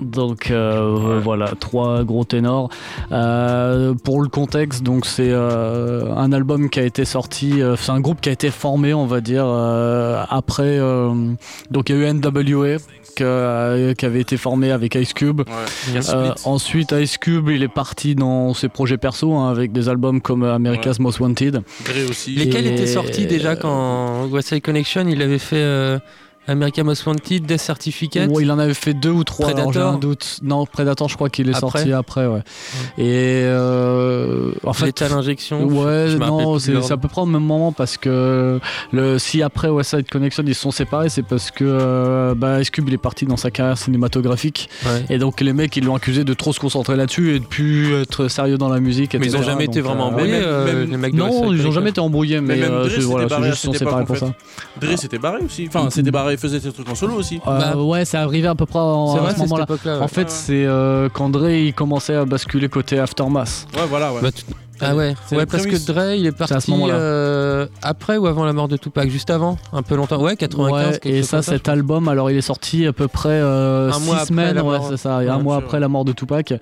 Donc 0.05 0.51
euh, 0.51 1.21
voilà, 1.23 1.53
trois 1.59 2.05
gros 2.05 2.25
ténors. 2.25 2.69
Euh, 3.11 3.95
pour 4.05 4.23
le 4.23 4.29
contexte, 4.29 4.83
donc 4.83 5.07
c'est 5.07 5.31
euh, 5.31 6.13
un 6.17 6.33
album 6.33 6.69
qui 6.71 6.81
a 6.81 6.85
été 6.85 7.05
sorti, 7.05 7.63
euh, 7.63 7.77
c'est 7.77 7.91
un 7.93 8.01
groupe 8.01 8.21
qui 8.21 8.29
a 8.29 8.33
été 8.33 8.51
formé, 8.51 8.95
on 8.95 9.07
va 9.07 9.21
dire, 9.21 9.45
euh, 9.47 10.23
après. 10.31 10.79
euh, 10.79 11.13
donc 11.71 11.89
il 11.91 11.97
y 11.97 11.99
a 11.99 12.03
eu 12.03 12.15
NWA 12.15 12.77
que- 13.17 13.23
euh, 13.25 13.95
qui 13.95 14.07
avait 14.07 14.21
été 14.21 14.37
formé 14.37 14.71
avec 14.71 14.95
Ice 14.95 15.13
Cube. 15.13 15.43
Euh, 16.15 16.33
ensuite, 16.45 16.93
Ice 16.93 17.19
Cube, 17.19 17.49
il 17.51 17.63
est 17.63 17.69
parti 17.69 18.15
dans 18.15 18.55
ses 18.55 18.69
projets 18.69 18.97
perso 18.99 19.35
hein, 19.35 19.51
avec 19.51 19.73
des 19.73 19.89
albums 19.89 20.21
comme 20.21 20.45
America's 20.45 20.99
Most 20.99 21.21
Wanted. 21.21 21.63
Aussi. 22.09 22.35
Lesquels 22.35 22.67
Et- 22.67 22.73
étaient 22.73 22.87
sortis 22.87 23.27
déjà 23.27 23.57
quand 23.57 24.27
West 24.31 24.49
Side 24.49 24.63
Connection 24.63 25.07
il 25.09 25.21
avait 25.23 25.39
fait 25.39 25.57
euh, 25.57 25.99
America 26.49 26.83
Most 26.83 27.07
Wanted, 27.07 27.47
Death 27.47 27.61
Certificate 27.61 28.29
Ouais, 28.31 28.43
il 28.43 28.51
en 28.51 28.59
avait 28.59 28.75
fait 28.75 28.95
deux 28.95 29.11
ou 29.11 29.23
trois. 29.25 29.47
alors 29.51 29.59
J'ai 29.59 29.65
Predator 29.79 29.95
un 29.95 29.99
doute. 29.99 30.39
Non, 30.43 30.67
Predator, 30.67 31.09
je 31.09 31.15
crois 31.15 31.31
qu'il 31.31 31.49
est 31.49 31.55
Après 31.55 31.61
sorti 31.81 31.93
après, 31.93 32.27
ouais. 32.27 32.41
Et 32.99 33.43
euh, 33.45 34.51
en 34.65 34.73
fait, 34.73 34.87
Lethal 34.87 35.13
Injection 35.13 35.65
Ouais, 35.67 36.07
je 36.09 36.17
non, 36.17 36.59
c'est 36.59 36.93
à 36.93 36.97
peu 36.97 37.09
près 37.09 37.21
au 37.23 37.27
même 37.27 37.45
moment 37.45 37.73
parce 37.73 37.97
que 37.97 38.59
le 38.93 39.19
si 39.19 39.43
après 39.43 39.69
West 39.69 39.91
Side 39.97 40.09
Connection 40.11 40.43
ils 40.47 40.55
se 40.55 40.61
sont 40.63 40.71
séparés, 40.71 41.09
c'est 41.09 41.23
parce 41.23 41.51
que 41.51 41.65
euh, 41.65 42.35
bah, 42.35 42.61
Ice 42.61 42.71
Cube 42.71 42.89
il 42.89 42.95
est 42.95 42.99
parti 42.99 43.25
dans 43.25 43.37
sa 43.37 43.51
carrière 43.51 43.79
cinématographique 43.79 44.69
Ouais. 44.85 45.05
et 45.11 45.19
donc 45.19 45.41
les 45.41 45.53
mecs 45.53 45.77
ils 45.77 45.85
l'ont 45.85 45.95
accusé 45.95 46.25
de 46.25 46.35
trop 46.35 46.53
se 46.53 46.59
concentrer 46.61 46.97
là-dessus 46.97 47.35
et 47.37 47.39
de 47.41 47.45
plus 47.45 47.95
être 48.03 48.29
sérieux 48.29 48.59
dans 48.59 48.69
la 48.69 48.81
musique. 48.81 49.15
Mais 49.15 49.27
ils 49.27 49.37
ont 49.37 49.39
etc. 49.39 49.51
jamais 49.53 49.65
été 49.67 49.81
vraiment 49.81 50.07
euh, 50.07 50.09
embrouillés, 50.09 50.33
même- 50.33 50.43
euh, 50.45 50.65
même- 50.81 50.91
les 50.91 50.97
mecs 50.97 51.15
Non, 51.15 51.29
ils 51.29 51.37
ont 51.37 51.43
Connection. 51.47 51.71
jamais 51.73 51.91
été 51.91 52.01
embrouillés, 52.01 52.41
mais, 52.41 52.57
même 52.57 52.73
euh, 52.73 52.89
Dre 52.89 53.01
voilà, 53.03 53.27
barré 53.29 53.51
juste 53.51 53.63
sont 53.65 53.73
séparés 53.73 54.05
pour 54.05 54.17
ça. 54.17 54.33
Dre 54.81 54.99
s'était 54.99 55.19
barré 55.19 55.39
aussi. 55.45 55.67
Enfin, 55.69 55.89
s'était 55.91 56.11
barré, 56.11 56.32
il 56.33 56.39
faisait 56.39 56.61
ses 56.61 56.73
trucs 56.73 56.89
en 56.89 56.95
solo 56.95 57.15
aussi. 57.15 57.41
Euh, 57.47 57.75
ouais, 57.77 58.05
c'est 58.05 58.17
arrivé 58.19 58.49
à 58.49 58.55
peu 58.55 58.67
près 58.67 58.79
en, 58.79 59.13
C'est 59.13 59.19
à 59.19 59.23
vrai, 59.23 59.35
ce 59.35 59.39
moment-là. 59.41 59.67
ouais. 59.69 59.91
En 60.01 60.09
fait, 60.09 60.21
Ouais, 60.23 60.25
ouais. 60.27 60.31
c'est 60.31 60.65
euh, 60.67 61.09
qu'André 61.09 61.67
il 61.67 61.75
commençait 61.75 62.15
à 62.15 62.25
basculer 62.25 62.69
côté 62.69 62.99
Aftermath. 62.99 63.67
Ouais, 63.75 63.83
voilà, 63.89 64.13
ouais. 64.13 64.21
Bah, 64.23 64.33
tu- 64.33 64.45
Ah 64.83 64.95
ouais, 64.97 65.15
ouais 65.33 65.39
les 65.39 65.47
parce 65.47 65.63
que 65.65 65.69
prémices. 65.69 65.87
Dre 65.87 66.15
il 66.15 66.27
est 66.27 66.33
C'est 66.37 66.43
à 66.43 66.47
ce 66.47 66.53
parti 66.55 66.71
moment-là. 66.73 66.95
euh, 66.95 67.67
après 67.83 68.17
ou 68.17 68.27
avant 68.27 68.45
la 68.45 68.53
mort 68.53 68.69
de 68.69 68.77
Tupac? 68.77 69.09
Juste 69.09 69.31
avant 69.31 69.57
Un 69.73 69.83
peu 69.83 69.95
longtemps 69.97 70.21
Ouais, 70.21 70.37
95. 70.37 70.73
Ouais, 70.87 70.99
quelque 70.99 71.07
et 71.15 71.23
ça, 71.23 71.43
cet 71.43 71.69
album, 71.69 72.09
alors 72.09 72.31
il 72.31 72.37
est 72.37 72.41
sorti 72.41 72.87
à 72.87 72.93
peu 72.93 73.09
près 73.09 73.29
euh, 73.31 73.89
Un 73.91 73.93
six 73.93 74.05
mois 74.07 74.15
après 74.17 74.27
semaines, 74.27 74.55
la 74.57 74.65
ouais, 74.65 74.79
mort. 74.79 74.87
c'est 74.91 74.97
ça, 74.97 75.23
et 75.25 75.29
un 75.29 75.39
mois 75.39 75.57
sûr. 75.57 75.65
après 75.65 75.81
la 75.81 75.89
mort 75.89 76.05
de 76.05 76.13
Tupac. 76.13 76.55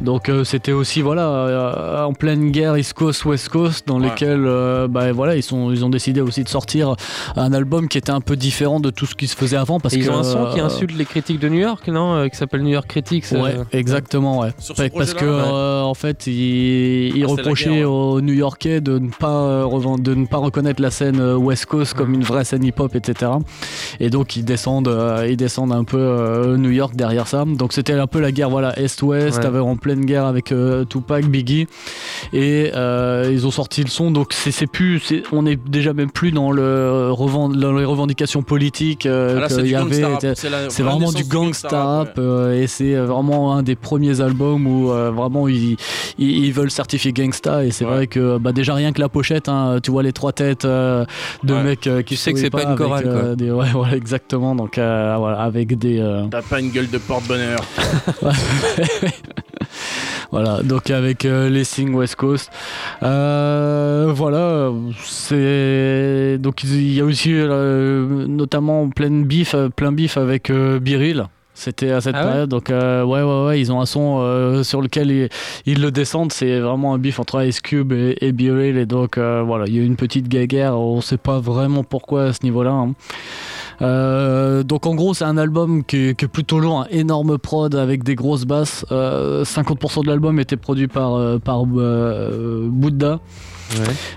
Donc 0.00 0.28
euh, 0.28 0.44
c'était 0.44 0.72
aussi 0.72 1.02
voilà 1.02 1.28
euh, 1.28 2.04
en 2.04 2.12
pleine 2.12 2.50
guerre 2.50 2.76
East 2.76 2.94
Coast 2.94 3.24
West 3.24 3.48
Coast, 3.48 3.86
dans 3.86 4.00
Ouais. 4.00 4.08
lesquels 4.08 4.44
euh, 4.46 4.88
bah, 4.88 5.12
voilà 5.12 5.36
ils 5.36 5.42
sont 5.42 5.70
ils 5.70 5.84
ont 5.84 5.90
décidé 5.90 6.20
aussi 6.20 6.42
de 6.44 6.48
sortir 6.48 6.94
un 7.36 7.52
album 7.52 7.88
qui 7.88 7.98
était 7.98 8.10
un 8.10 8.20
peu 8.20 8.36
différent 8.36 8.80
de 8.80 8.90
tout 8.90 9.06
ce 9.06 9.14
qui 9.14 9.26
se 9.28 9.36
faisait 9.36 9.56
avant 9.56 9.78
parce 9.80 9.94
Et 9.94 9.98
ils 9.98 10.06
que 10.06 10.10
ont 10.10 10.18
un 10.18 10.22
son 10.24 10.46
qui 10.52 10.60
insulte 10.60 10.96
les 10.96 11.04
critiques 11.04 11.38
de 11.38 11.48
New 11.48 11.58
York, 11.60 11.86
non 11.88 12.28
Qui 12.28 12.36
s'appelle 12.36 12.62
New 12.62 12.70
York 12.70 12.86
Critics. 12.88 13.24
euh, 13.32 13.42
Ouais, 13.42 13.54
exactement, 13.72 14.40
ouais. 14.40 14.50
Parce 14.94 15.14
que 15.14 15.24
euh, 15.24 15.82
en 15.82 15.94
fait, 15.94 16.26
il, 16.26 17.16
il 17.16 17.24
Ah, 17.24 17.28
ouais. 17.68 17.84
aux 17.84 18.20
New-Yorkais 18.20 18.80
de 18.80 18.98
ne 18.98 19.08
pas 19.10 19.42
euh, 19.44 19.96
de 19.98 20.14
ne 20.14 20.26
pas 20.26 20.38
reconnaître 20.38 20.80
la 20.80 20.90
scène 20.90 21.20
euh, 21.20 21.36
West 21.36 21.66
Coast 21.66 21.94
comme 21.94 22.14
une 22.14 22.22
vraie 22.22 22.44
scène 22.44 22.64
hip-hop, 22.64 22.94
etc. 22.94 23.32
Et 23.98 24.08
donc 24.10 24.36
ils 24.36 24.44
descendent, 24.44 24.88
euh, 24.88 25.26
ils 25.28 25.36
descendent 25.36 25.72
un 25.72 25.84
peu 25.84 26.56
New 26.56 26.70
York 26.70 26.94
derrière 26.96 27.26
ça. 27.26 27.44
Donc 27.44 27.72
c'était 27.72 27.92
un 27.92 28.06
peu 28.06 28.20
la 28.20 28.32
guerre, 28.32 28.50
voilà, 28.50 28.78
Est-Ouest, 28.78 29.38
Ouais. 29.44 29.58
en 29.58 29.76
pleine 29.76 30.04
guerre 30.04 30.24
avec 30.26 30.52
Tupac, 30.88 31.26
Biggie, 31.26 31.66
et 32.32 32.70
ils 32.74 33.46
ont 33.46 33.50
sorti 33.50 33.82
le 33.82 33.88
son. 33.90 34.10
Donc 34.10 34.32
c'est 34.32 34.66
plus, 34.66 35.02
on 35.32 35.46
est 35.46 35.58
déjà 35.68 35.92
même 35.92 36.10
plus 36.10 36.30
dans 36.32 36.50
le 36.52 37.10
revend- 37.10 37.48
dans 37.54 37.72
les 37.72 37.84
revendications 37.84 38.42
politiques 38.42 39.06
Ah, 39.06 39.48
c'est 39.48 40.82
vraiment 40.82 41.12
du 41.12 41.24
gangsta 41.24 41.68
rap, 41.84 42.18
et 42.54 42.66
c'est 42.66 42.94
vraiment 42.96 43.54
un 43.54 43.62
des 43.62 43.76
premiers 43.76 44.20
albums 44.20 44.66
où 44.66 44.86
vraiment 44.88 45.48
ils, 45.48 45.76
ils, 46.18 46.44
ils 46.44 46.52
veulent 46.52 46.70
certifier 46.70 47.12
gangsta 47.12 47.49
et 47.64 47.70
c'est 47.70 47.84
vrai 47.84 48.06
que 48.06 48.38
bah, 48.38 48.52
déjà 48.52 48.74
rien 48.74 48.92
que 48.92 49.00
la 49.00 49.08
pochette 49.08 49.48
hein, 49.48 49.78
tu 49.82 49.90
vois 49.90 50.02
les 50.02 50.12
trois 50.12 50.32
têtes 50.32 50.64
euh, 50.64 51.04
de 51.44 51.54
Ouais. 51.54 51.62
mecs 51.62 51.86
euh, 51.86 52.02
qui 52.02 52.14
Tu 52.14 52.20
sais 52.20 52.32
que 52.32 52.38
c'est 52.38 52.50
pas 52.50 52.62
une 52.62 52.68
avec, 52.68 52.78
chorale, 52.78 53.04
euh, 53.06 53.20
quoi. 53.26 53.36
des- 53.36 53.50
ouais, 53.50 53.66
voilà, 53.72 53.96
exactement 53.96 54.54
donc 54.54 54.78
euh, 54.78 55.14
voilà, 55.18 55.38
avec 55.40 55.76
des 55.78 55.98
euh, 56.00 56.24
T'as 56.30 56.42
pas 56.42 56.60
une 56.60 56.70
gueule 56.70 56.88
de 56.90 56.98
porte-bonheur. 56.98 57.58
voilà 60.30 60.62
donc 60.62 60.90
avec 60.90 61.24
euh, 61.24 61.48
les 61.48 61.64
Sing 61.64 61.92
West 61.94 62.16
Coast 62.16 62.50
Euh, 63.02 64.12
voilà 64.14 64.70
c'est 65.04 66.38
donc 66.38 66.62
il 66.64 66.92
y 66.94 67.00
a 67.00 67.04
aussi 67.04 67.32
euh, 67.34 68.26
notamment 68.28 68.88
plein 68.90 69.10
bif 69.24 69.54
euh, 69.54 69.68
plein 69.68 69.92
bif 69.92 70.16
avec 70.16 70.50
euh, 70.50 70.78
Biril 70.78 71.24
c'était 71.60 71.90
à 71.90 72.00
cette 72.00 72.14
Ah 72.16 72.24
ouais 72.24 72.30
période 72.30 72.50
donc 72.50 72.70
euh, 72.70 73.04
ouais 73.04 73.22
ouais 73.22 73.46
ouais 73.46 73.60
ils 73.60 73.70
ont 73.70 73.80
un 73.80 73.86
son 73.86 74.18
euh, 74.20 74.62
sur 74.62 74.80
lequel 74.80 75.10
ils, 75.10 75.28
ils 75.66 75.80
le 75.80 75.90
descendent 75.90 76.32
c'est 76.32 76.58
vraiment 76.58 76.94
un 76.94 76.98
bif 76.98 77.20
entre 77.20 77.44
Ice 77.44 77.60
Cube 77.60 77.92
et, 77.92 78.16
et 78.20 78.32
et 78.78 78.86
donc 78.86 79.18
euh, 79.18 79.42
voilà 79.46 79.66
il 79.66 79.74
y 79.74 79.78
a 79.78 79.82
eu 79.82 79.84
une 79.84 79.96
petite 79.96 80.26
guéguerre 80.28 80.78
on 80.78 81.02
sait 81.02 81.18
pas 81.18 81.38
vraiment 81.38 81.84
pourquoi 81.84 82.24
à 82.24 82.32
ce 82.32 82.40
niveau 82.42 82.62
là 82.62 82.72
Euh, 83.82 84.62
donc 84.62 84.86
en 84.86 84.94
gros 84.94 85.14
c'est 85.14 85.24
un 85.24 85.38
album 85.38 85.84
qui 85.84 85.96
est, 86.08 86.14
qui 86.18 86.26
est 86.26 86.28
plutôt 86.28 86.60
lourd, 86.60 86.82
un 86.82 86.86
énorme 86.90 87.38
prod 87.38 87.74
avec 87.74 88.02
des 88.04 88.14
grosses 88.14 88.44
basses. 88.44 88.84
Euh, 88.92 89.44
50% 89.44 90.02
de 90.02 90.08
l'album 90.08 90.38
était 90.38 90.58
produit 90.58 90.86
par, 90.88 91.40
par 91.40 91.64
euh, 91.76 92.68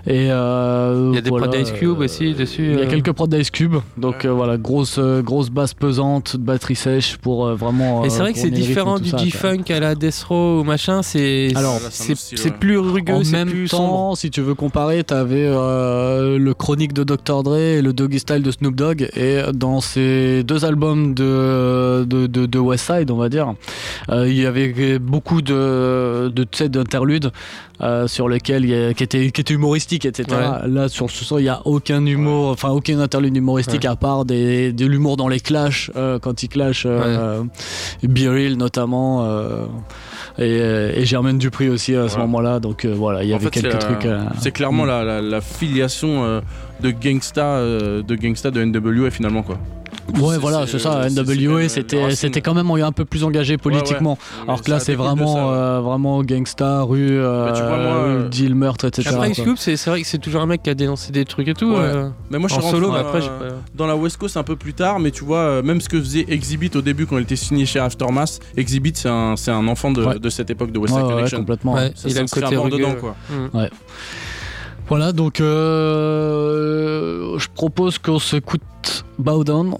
Et 0.07 0.27
euh, 0.31 1.09
Il 1.11 1.15
y 1.15 1.17
a 1.17 1.21
des 1.21 1.29
voilà, 1.29 1.47
prods 1.47 1.57
d'Ice 1.57 1.71
Cube 1.71 1.99
aussi 1.99 2.33
dessus. 2.33 2.63
Il 2.73 2.77
y 2.79 2.81
a 2.81 2.85
euh. 2.85 2.89
quelques 2.89 3.11
prods 3.11 3.27
d'Ice 3.27 3.51
Cube, 3.51 3.75
donc 3.97 4.25
euh, 4.25 4.31
voilà, 4.31 4.57
grosse, 4.57 4.97
euh, 4.99 5.21
grosse 5.21 5.49
basse 5.49 5.73
pesante, 5.73 6.35
batterie 6.37 6.75
sèche 6.75 7.17
pour 7.17 7.45
euh, 7.47 7.55
vraiment. 7.55 8.03
Et 8.03 8.09
c'est 8.09 8.19
euh, 8.19 8.23
vrai 8.23 8.33
que 8.33 8.39
c'est 8.39 8.49
différent 8.49 8.99
du. 8.99 9.09
G-Funk 9.09 9.63
à 9.69 9.79
la 9.79 9.95
Death 9.95 10.23
Row 10.27 10.59
ou 10.61 10.63
machin. 10.63 11.01
C'est 11.03 11.51
Alors, 11.55 11.79
c'est 11.91 12.15
c'est 12.17 12.53
plus 12.57 12.77
rugueux, 12.77 13.13
En 13.13 13.23
même 13.31 13.49
plus 13.49 13.69
temps, 13.69 13.77
sombre. 13.77 14.17
si 14.17 14.29
tu 14.31 14.41
veux 14.41 14.55
comparer, 14.55 15.03
t'avais 15.03 15.45
euh, 15.47 16.37
le 16.37 16.53
chronique 16.53 16.93
de 16.93 17.03
Dr. 17.03 17.43
Dre 17.43 17.57
et 17.57 17.81
le 17.81 17.93
Doggy 17.93 18.19
Style 18.19 18.41
de 18.41 18.51
Snoop 18.51 18.75
Dogg. 18.75 19.07
Et 19.15 19.39
dans 19.53 19.81
ces 19.81 20.43
deux 20.43 20.65
albums 20.65 21.13
de, 21.13 22.03
de, 22.05 22.27
de, 22.27 22.45
de 22.45 22.59
West 22.59 22.85
Side, 22.87 23.11
on 23.11 23.17
va 23.17 23.29
dire, 23.29 23.53
euh, 24.09 24.27
il 24.27 24.35
y 24.39 24.45
avait 24.45 24.99
beaucoup 24.99 25.41
de, 25.41 26.33
tu 26.51 26.69
d'interludes 26.69 27.31
euh, 27.81 28.07
sur 28.07 28.29
lesquels 28.29 28.63
il 28.65 28.69
y 28.69 28.75
a- 28.75 28.93
qui, 28.93 29.03
étaient, 29.03 29.31
qui 29.31 29.41
étaient 29.43 29.53
humoristiques, 29.53 30.05
etc. 30.05 30.25
Ouais. 30.31 30.67
Là, 30.69 30.89
sur 30.89 31.09
ce 31.11 31.23
son, 31.23 31.37
il 31.37 31.43
n'y 31.43 31.49
a 31.49 31.61
aucun 31.65 32.05
humour, 32.05 32.49
enfin 32.49 32.69
aucun 32.69 32.99
interlude 32.99 33.35
humoristique 33.37 33.83
Ouais. 33.83 33.89
à 33.89 33.95
part 33.95 34.25
des, 34.25 34.71
de 34.73 34.85
l'humour 34.85 35.17
dans 35.17 35.27
les 35.27 35.39
clashs, 35.39 35.91
euh, 35.95 36.17
quand 36.19 36.43
ils 36.43 36.49
clashent 36.49 36.87
euh, 36.87 37.43
Beryl 38.03 38.57
notamment. 38.57 39.25
euh, 39.25 39.65
et, 40.39 40.41
euh, 40.61 40.91
et 40.95 41.05
Germaine 41.05 41.37
Dupri 41.37 41.69
aussi 41.69 41.95
à 41.95 42.07
ce 42.09 42.15
Ouais. 42.15 42.21
moment-là. 42.21 42.59
Donc 42.59 42.85
euh, 42.85 42.93
voilà, 42.97 43.23
il 43.23 43.29
y 43.29 43.33
En 43.33 43.35
avait 43.35 43.45
fait, 43.45 43.61
quelques 43.61 43.71
c'est, 43.73 43.77
trucs. 43.79 44.05
euh, 44.05 44.19
euh, 44.19 44.25
C'est 44.39 44.51
clairement 44.51 44.85
la, 44.85 45.03
la- 45.03 45.21
la 45.21 45.41
filiation 45.41 46.23
euh, 46.23 46.41
de 46.81 46.89
gangsta, 46.91 47.45
euh, 47.57 48.01
de 48.01 48.15
gangsta 48.15 48.49
de 48.49 48.63
NWA 48.63 49.11
finalement 49.11 49.43
quoi. 49.43 49.59
Ouais, 50.19 50.37
voilà, 50.37 50.67
c'est 50.67 50.79
ça. 50.79 51.07
NWA, 51.09 51.69
c'était 51.69 52.11
c'était 52.15 52.41
quand 52.41 52.53
même 52.53 52.69
un 52.69 52.91
peu 52.91 53.05
plus 53.05 53.23
engagé 53.23 53.57
politiquement. 53.57 54.13
Ouais, 54.13 54.43
Alors 54.47 54.61
que 54.61 54.69
là, 54.69 54.79
c'est 54.79 54.95
vraiment 54.95 55.33
ça, 55.35 55.45
ouais. 55.45 55.51
euh, 55.53 55.81
vraiment 55.81 56.21
gangsta, 56.23 56.81
rue, 56.83 57.07
euh, 57.19 57.53
tu 57.53 57.61
vois, 57.61 57.77
moi, 57.77 58.03
rue, 58.03 58.09
euh, 58.11 58.27
deal, 58.29 58.53
meurtre, 58.55 58.85
etc. 58.85 59.09
Après. 59.13 59.31
Cube, 59.31 59.55
c'est 59.57 59.77
c'est 59.77 59.89
vrai 59.89 60.01
que 60.01 60.07
c'est 60.07 60.17
toujours 60.17 60.41
un 60.41 60.45
mec 60.45 60.61
qui 60.63 60.69
a 60.69 60.75
dénoncé 60.75 61.11
des 61.11 61.25
trucs 61.25 61.47
et 61.47 61.53
tout. 61.53 61.71
Ouais. 61.71 61.77
euh, 61.79 62.09
mais 62.29 62.37
moi 62.37 62.49
je 62.49 62.55
en 62.55 62.61
suis 62.61 62.69
solo, 62.71 62.87
rentré 62.91 63.03
mais 63.03 63.11
dans, 63.11 63.17
après, 63.25 63.45
euh, 63.45 63.51
dans 63.75 63.87
la 63.87 63.95
West 63.95 64.17
Coast 64.17 64.37
un 64.37 64.43
peu 64.43 64.55
plus 64.55 64.73
tard, 64.73 64.99
mais 64.99 65.11
tu 65.11 65.23
vois, 65.23 65.61
même 65.61 65.79
ce 65.81 65.89
que 65.89 65.99
faisait 65.99 66.25
Exhibit 66.29 66.71
au 66.75 66.81
début 66.81 67.05
quand 67.05 67.17
il 67.17 67.23
était 67.23 67.35
signé 67.35 67.65
chez 67.65 67.79
Aftermath, 67.79 68.39
Exhibit 68.57 68.93
c'est 68.95 69.09
un, 69.09 69.35
c'est 69.37 69.51
un 69.51 69.67
enfant 69.67 69.91
de, 69.91 70.03
Ouais. 70.03 70.19
de 70.19 70.29
cette 70.29 70.49
époque 70.49 70.71
de 70.71 70.79
West 70.79 70.93
Ouais, 70.93 70.99
Side 70.99 71.07
ouais, 71.07 71.13
Connection. 71.15 71.37
complètement. 71.39 71.73
Ouais, 71.75 71.91
Ça 71.95 72.09
il 72.09 72.17
a 72.17 72.21
le 72.21 72.27
côté 72.27 72.55
dedans 72.77 72.95
quoi. 72.99 73.15
Mm. 73.29 73.57
Ouais. 73.57 73.69
Voilà, 74.89 75.11
donc 75.11 75.39
euh, 76.33 77.37
je 77.39 77.47
propose 77.53 77.97
qu'on 77.97 78.19
s'écoute 78.19 78.61
Bow 79.17 79.43
Down, 79.43 79.75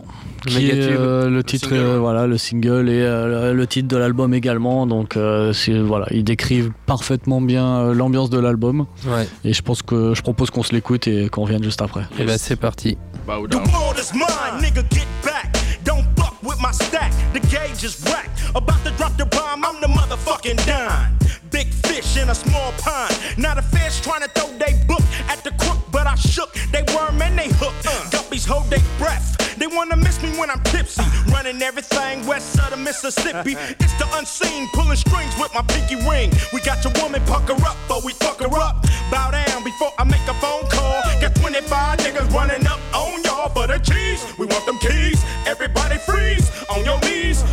qui 0.47 0.69
est 0.69 0.73
euh, 0.75 1.25
le 1.29 1.35
Le 1.37 1.43
titre, 1.43 1.69
single, 1.69 1.83
euh, 1.83 1.99
voilà, 1.99 2.25
le 2.25 2.37
single 2.37 2.89
et 2.89 3.01
euh, 3.01 3.53
le- 3.53 3.67
titre 3.67 3.87
de 3.89 3.97
l'album 3.97 4.33
également. 4.33 4.87
Donc 4.87 5.17
euh, 5.17 5.53
voilà, 5.85 6.07
ils 6.11 6.23
décrivent 6.23 6.71
parfaitement 6.85 7.41
bien 7.41 7.93
l'ambiance 7.93 8.29
de 8.29 8.39
l'album. 8.39 8.85
Ouais. 9.05 9.27
Et 9.43 9.53
je 9.53 9.61
pense 9.61 9.81
que 9.81 10.13
je 10.15 10.21
propose 10.21 10.49
qu'on 10.49 10.63
se 10.63 10.73
l'écoute 10.73 11.07
et 11.07 11.29
qu'on 11.29 11.43
revienne 11.43 11.63
juste 11.63 11.81
après. 11.81 12.03
Et 12.17 12.23
bah, 12.25 12.37
c'est 12.37 12.55
parti. 12.55 12.97
Bow 13.27 13.45
The 13.47 13.51
down. 13.51 13.63
world 13.71 13.97
is 13.99 14.13
mine, 14.13 14.61
nigga, 14.61 14.83
get 14.89 15.05
back. 15.23 15.51
Don't 15.85 16.03
fuck 16.17 16.35
with 16.43 16.57
my 16.61 16.71
stack, 16.71 17.11
the 17.33 17.39
gauge 17.49 17.83
is 17.83 17.97
whack. 18.05 18.29
About 18.55 18.81
to 18.85 18.91
drop 18.97 19.15
the 19.17 19.25
bomb, 19.25 19.63
I'm 19.65 19.81
the 19.81 19.87
motherfucking 19.87 20.65
dime. 20.65 21.17
Big 21.51 21.67
fish 21.93 22.17
in 22.17 22.29
a 22.29 22.35
small 22.35 22.71
pond. 22.79 23.13
Not 23.37 23.57
a 23.57 23.61
fish 23.61 24.01
trying 24.01 24.21
to 24.21 24.29
throw 24.29 24.49
they 24.57 24.73
book 24.87 25.03
at 25.29 25.43
the 25.43 25.51
crook, 25.61 25.77
but 25.91 26.07
I 26.07 26.15
shook. 26.15 26.53
They 26.71 26.83
worm 26.95 27.21
and 27.21 27.37
they 27.37 27.49
hook. 27.61 27.75
Guppies 28.13 28.47
hold 28.47 28.69
their 28.69 28.83
breath. 28.97 29.29
They 29.59 29.67
wanna 29.67 29.97
miss 29.97 30.21
me 30.23 30.29
when 30.39 30.49
I'm 30.49 30.61
tipsy. 30.63 31.03
Running 31.31 31.61
everything 31.61 32.25
west 32.25 32.59
of 32.59 32.71
the 32.71 32.77
Mississippi. 32.77 33.55
It's 33.83 33.95
the 34.01 34.07
unseen, 34.17 34.67
pulling 34.73 34.97
strings 34.97 35.33
with 35.39 35.53
my 35.53 35.61
pinky 35.73 35.97
ring. 36.09 36.31
We 36.51 36.61
got 36.61 36.83
your 36.83 36.93
woman 37.01 37.21
pucker 37.25 37.57
up, 37.69 37.77
but 37.87 38.03
we 38.03 38.13
fuck 38.13 38.39
her 38.39 38.57
up. 38.57 38.85
Bow 39.11 39.29
down 39.31 39.63
before 39.63 39.91
I 39.99 40.03
make 40.03 40.25
a 40.27 40.33
phone 40.41 40.65
call. 40.69 41.01
Got 41.21 41.35
25 41.35 41.99
niggas 41.99 42.33
running 42.33 42.65
up 42.65 42.79
on 42.95 43.21
y'all 43.23 43.49
for 43.49 43.67
the 43.67 43.77
cheese. 43.77 44.21
We 44.39 44.45
want 44.47 44.65
them 44.65 44.79
keys. 44.79 45.23
Everybody 45.45 45.97
freeze 45.99 46.49
on 46.69 46.83
your 46.85 46.99
knees, 47.01 47.43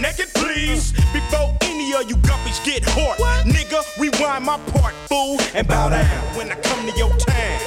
naked, 0.00 0.32
please. 0.34 0.92
Before 1.12 1.56
any 1.62 1.92
of 1.94 2.08
you 2.08 2.16
guppies 2.16 2.64
get 2.64 2.84
hurt, 2.84 3.18
nigga, 3.44 3.84
rewind 3.98 4.44
my 4.44 4.58
part, 4.72 4.94
fool, 5.08 5.38
and 5.54 5.66
bow 5.66 5.90
down 5.90 6.36
when 6.36 6.50
I 6.50 6.56
come 6.56 6.86
to 6.90 6.96
your 6.96 7.14
town. 7.16 7.60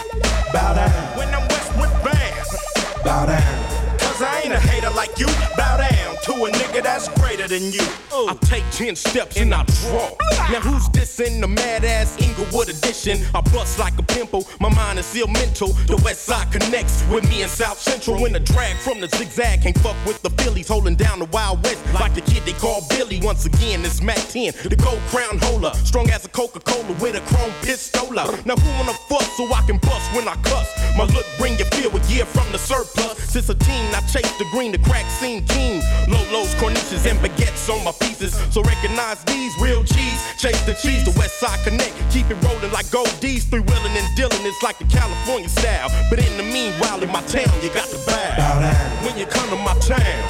Bow 0.53 0.73
down 0.73 1.17
when 1.17 1.27
I'm 1.33 1.47
Westwood 1.47 1.91
bound. 2.03 3.03
Bow 3.03 3.25
down. 3.25 3.99
Cause 3.99 4.21
I 4.21 4.41
ain't 4.43 4.53
a 4.53 4.59
hater 4.59 4.89
like 4.91 5.17
you. 5.19 5.27
Bow 5.57 5.77
down 5.77 5.92
to 6.23 6.31
a 6.31 6.51
nigga 6.51 6.81
that's 6.81 7.09
greater 7.19 7.47
than 7.47 7.71
you. 7.71 7.83
I 8.13 8.37
take 8.43 8.63
10 8.71 8.95
steps 8.95 9.37
and 9.37 9.53
I 9.53 9.63
draw. 9.63 10.09
Now 10.51 10.61
who's 10.61 10.87
this 10.89 11.19
in 11.19 11.41
the 11.41 11.47
mad 11.47 11.83
ass 11.83 12.15
Inglewood 12.21 12.69
edition? 12.69 13.19
I 13.35 13.41
bust 13.41 13.77
like 13.77 13.97
a 13.99 14.03
pimple, 14.03 14.47
my 14.59 14.69
mind 14.69 14.99
is 14.99 15.05
still 15.05 15.27
mental. 15.27 15.69
The 15.87 15.97
west 16.03 16.23
side 16.23 16.51
connects 16.51 17.03
with 17.09 17.27
me 17.29 17.43
in 17.43 17.49
South 17.49 17.77
Central. 17.77 18.21
When 18.21 18.33
the 18.33 18.39
drag 18.39 18.77
from 18.77 19.01
the 19.01 19.07
zigzag 19.09 19.63
can't 19.63 19.77
fuck 19.79 19.97
with 20.05 20.21
the 20.21 20.29
Phillies, 20.41 20.67
holding 20.67 20.95
down 20.95 21.19
the 21.19 21.25
Wild 21.25 21.63
West 21.63 21.81
like 21.93 22.13
the 22.13 22.21
kid 22.21 22.43
they 22.45 22.53
call 22.53 22.85
Billy. 22.89 23.19
Once 23.21 23.45
again, 23.45 23.83
it's 23.83 24.01
Mac 24.01 24.17
10, 24.17 24.53
the 24.69 24.77
gold 24.77 24.99
crown 25.07 25.39
holder. 25.41 25.71
Strong 25.83 26.09
as 26.09 26.23
a 26.25 26.29
Coca 26.29 26.59
Cola 26.61 26.93
with 27.01 27.15
a 27.15 27.21
chrome 27.21 27.51
pistola. 27.63 28.23
Now 28.45 28.55
who 28.55 28.69
wanna 28.79 28.97
fuck 29.09 29.23
so 29.35 29.51
I 29.53 29.61
can 29.67 29.77
bust 29.79 30.13
when 30.15 30.27
I 30.27 30.35
cuss? 30.43 30.69
My 30.97 31.03
look 31.05 31.25
bring 31.37 31.57
you 31.59 31.65
feel 31.65 31.91
a 31.91 32.01
year 32.07 32.25
from 32.25 32.49
the 32.51 32.59
surplus. 32.59 33.17
Since 33.29 33.49
a 33.49 33.55
teen, 33.55 33.85
I 33.93 34.01
chase 34.07 34.31
the 34.37 34.45
green, 34.51 34.71
the 34.71 34.77
crack 34.77 35.09
scene 35.09 35.43
king. 35.47 35.81
Lolos, 36.13 36.53
corniches, 36.61 37.09
and 37.09 37.17
baguettes 37.19 37.67
on 37.73 37.83
my 37.83 37.91
pieces. 37.91 38.33
So 38.53 38.61
recognize 38.61 39.23
these 39.25 39.53
real 39.59 39.83
cheese. 39.83 40.21
Chase 40.37 40.61
the 40.65 40.73
cheese, 40.73 41.03
the 41.03 41.17
West 41.17 41.39
Side 41.39 41.59
Connect. 41.65 41.93
Keep 42.11 42.29
it 42.29 42.37
rolling 42.43 42.71
like 42.71 42.89
gold 42.91 43.13
D's. 43.19 43.45
Three 43.45 43.61
wheeling 43.61 43.95
and 43.97 44.07
dealing, 44.15 44.43
it's 44.45 44.61
like 44.61 44.77
the 44.77 44.85
California 44.85 45.49
style. 45.49 45.89
But 46.09 46.19
in 46.19 46.37
the 46.37 46.43
meanwhile, 46.43 47.01
in 47.01 47.09
my 47.09 47.21
town, 47.23 47.51
you 47.63 47.69
got 47.73 47.89
the 47.89 47.97
bow. 48.05 48.37
Bow 48.37 48.59
down. 48.61 49.05
When 49.05 49.17
you 49.17 49.25
come 49.25 49.49
to 49.49 49.57
my 49.57 49.75
town. 49.79 50.21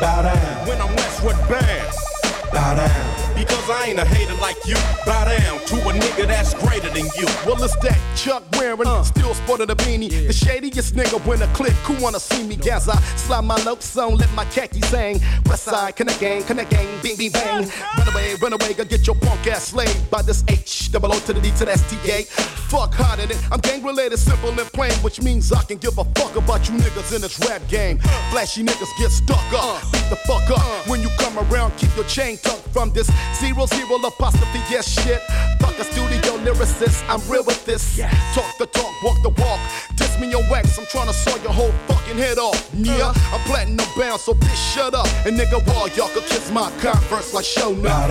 Bow 0.00 0.22
down. 0.22 0.68
When 0.68 0.80
I'm 0.80 0.94
westward 0.94 1.36
bound. 1.48 2.13
Bow 2.54 2.74
down. 2.76 3.34
Because 3.34 3.68
I 3.68 3.86
ain't 3.88 3.98
a 3.98 4.04
hater 4.04 4.40
like 4.40 4.64
you. 4.64 4.76
Bow 5.04 5.24
down 5.24 5.58
to 5.66 5.74
a 5.88 5.92
nigga 5.92 6.28
that's 6.28 6.54
greater 6.54 6.88
than 6.88 7.06
you. 7.18 7.26
Well, 7.44 7.60
it's 7.64 7.74
that 7.82 7.98
Chuck 8.14 8.44
wearing, 8.52 8.86
uh. 8.86 9.02
still 9.02 9.34
sporting 9.34 9.68
a 9.70 9.74
beanie. 9.74 10.08
The 10.08 10.32
shadiest 10.32 10.94
nigga 10.94 11.18
when 11.26 11.42
a 11.42 11.48
click 11.48 11.72
who 11.82 12.00
wanna 12.00 12.20
see 12.20 12.46
me 12.46 12.56
as 12.70 12.88
I 12.88 12.96
slide 13.16 13.44
my 13.44 13.62
notes 13.64 13.96
on, 13.96 14.14
let 14.16 14.32
my 14.34 14.44
khaki 14.46 14.80
sing. 14.82 15.20
West 15.46 15.64
side, 15.64 15.96
connect 15.96 16.20
gang, 16.20 16.44
connect 16.44 16.70
gang, 16.70 16.86
bing, 17.02 17.16
bing, 17.16 17.32
bang. 17.32 17.68
Run 17.98 18.08
away, 18.08 18.34
run 18.36 18.52
away, 18.52 18.72
go 18.72 18.84
get 18.84 19.04
your 19.04 19.16
punk 19.16 19.46
ass 19.48 19.68
slayed 19.68 20.08
by 20.08 20.22
this 20.22 20.44
H, 20.46 20.92
double 20.92 21.12
O 21.12 21.18
to 21.18 21.32
the 21.32 21.40
D 21.40 21.50
to 21.58 21.64
the 21.64 21.72
STK. 21.72 22.26
Fuck 22.70 22.94
harder 22.94 23.26
than 23.26 23.38
I'm 23.50 23.58
gang 23.60 23.82
related, 23.82 24.18
simple 24.18 24.50
and 24.50 24.72
plain, 24.72 24.92
which 25.02 25.20
means 25.20 25.52
I 25.52 25.62
can 25.64 25.78
give 25.78 25.98
a 25.98 26.04
fuck 26.14 26.36
about 26.36 26.68
you 26.68 26.76
niggas 26.76 27.14
in 27.14 27.20
this 27.20 27.38
rap 27.48 27.66
game. 27.68 27.98
Flashy 28.30 28.62
niggas 28.62 28.96
get 28.98 29.10
stuck 29.10 29.52
up, 29.52 29.82
beat 29.90 30.03
the 30.14 30.20
fuck 30.26 30.50
up. 30.50 30.88
When 30.88 31.00
you 31.00 31.08
come 31.18 31.38
around, 31.38 31.76
keep 31.76 31.94
your 31.96 32.04
chain 32.04 32.38
tucked 32.38 32.68
from 32.68 32.92
this 32.92 33.10
zero 33.34 33.66
zero 33.66 33.96
apostrophe, 33.96 34.60
yes 34.70 34.88
shit. 34.88 35.20
Fuck 35.60 35.78
a 35.78 35.84
studio 35.84 36.38
lyricist, 36.44 37.02
I'm 37.08 37.20
real 37.30 37.44
with 37.44 37.64
this. 37.64 37.98
Talk 38.34 38.58
the 38.58 38.66
talk, 38.66 38.92
walk 39.02 39.22
the 39.22 39.30
walk. 39.40 39.60
Diss 39.96 40.18
me 40.20 40.30
your 40.30 40.42
wax, 40.50 40.78
I'm 40.78 40.86
trying 40.86 41.08
to 41.08 41.12
saw 41.12 41.36
your 41.42 41.52
whole 41.52 41.72
fucking 41.88 42.18
head 42.18 42.38
off. 42.38 42.70
Yeah, 42.74 43.10
uh-huh. 43.10 43.36
I'm 43.36 43.40
platinum 43.48 43.86
bound, 43.96 44.20
so 44.20 44.34
bitch 44.34 44.74
shut 44.74 44.94
up. 44.94 45.06
And 45.26 45.38
nigga, 45.38 45.58
wall, 45.68 45.88
y'all 45.96 46.08
could 46.08 46.26
kiss 46.26 46.50
my 46.50 46.70
converse 46.80 47.34
like 47.34 47.44
show 47.44 47.72
now. 47.72 48.06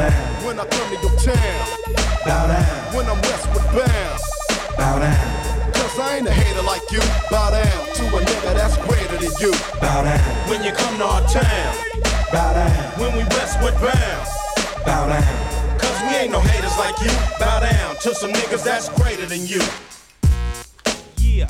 When 0.45 0.59
I 0.59 0.65
come 0.65 0.87
to 0.89 0.99
your 0.99 1.15
town, 1.19 1.65
bow 2.25 2.47
down. 2.47 2.95
When 2.95 3.05
I'm 3.05 3.21
westward 3.21 3.65
bound, 3.75 4.19
bow 4.77 4.99
down. 4.99 5.71
Cause 5.73 5.99
I 5.99 6.17
ain't 6.17 6.27
a 6.27 6.31
hater 6.31 6.63
like 6.63 6.83
you. 6.91 7.01
Bow 7.29 7.51
down 7.51 7.95
to 7.95 8.03
a 8.17 8.19
nigga 8.19 8.53
that's 8.55 8.77
greater 8.77 9.17
than 9.17 9.31
you. 9.39 9.51
Bow 9.79 10.03
down. 10.03 10.19
When 10.49 10.63
you 10.63 10.71
come 10.71 10.97
to 10.97 11.05
our 11.05 11.27
town. 11.29 11.92
Bow 12.33 12.51
down. 12.51 12.99
When 12.99 13.15
we 13.15 13.23
westward 13.35 13.75
bound. 13.75 14.27
Bow 14.87 15.07
down. 15.07 15.77
Cause 15.77 16.01
we 16.01 16.15
ain't 16.15 16.31
no 16.31 16.39
haters 16.39 16.75
like 16.79 16.99
you. 16.99 17.11
Bow 17.39 17.59
down 17.59 17.95
to 18.01 18.15
some 18.15 18.31
niggas 18.31 18.63
that's 18.63 18.89
greater 18.89 19.27
than 19.27 19.45
you. 19.45 19.61
Yeah. 21.19 21.45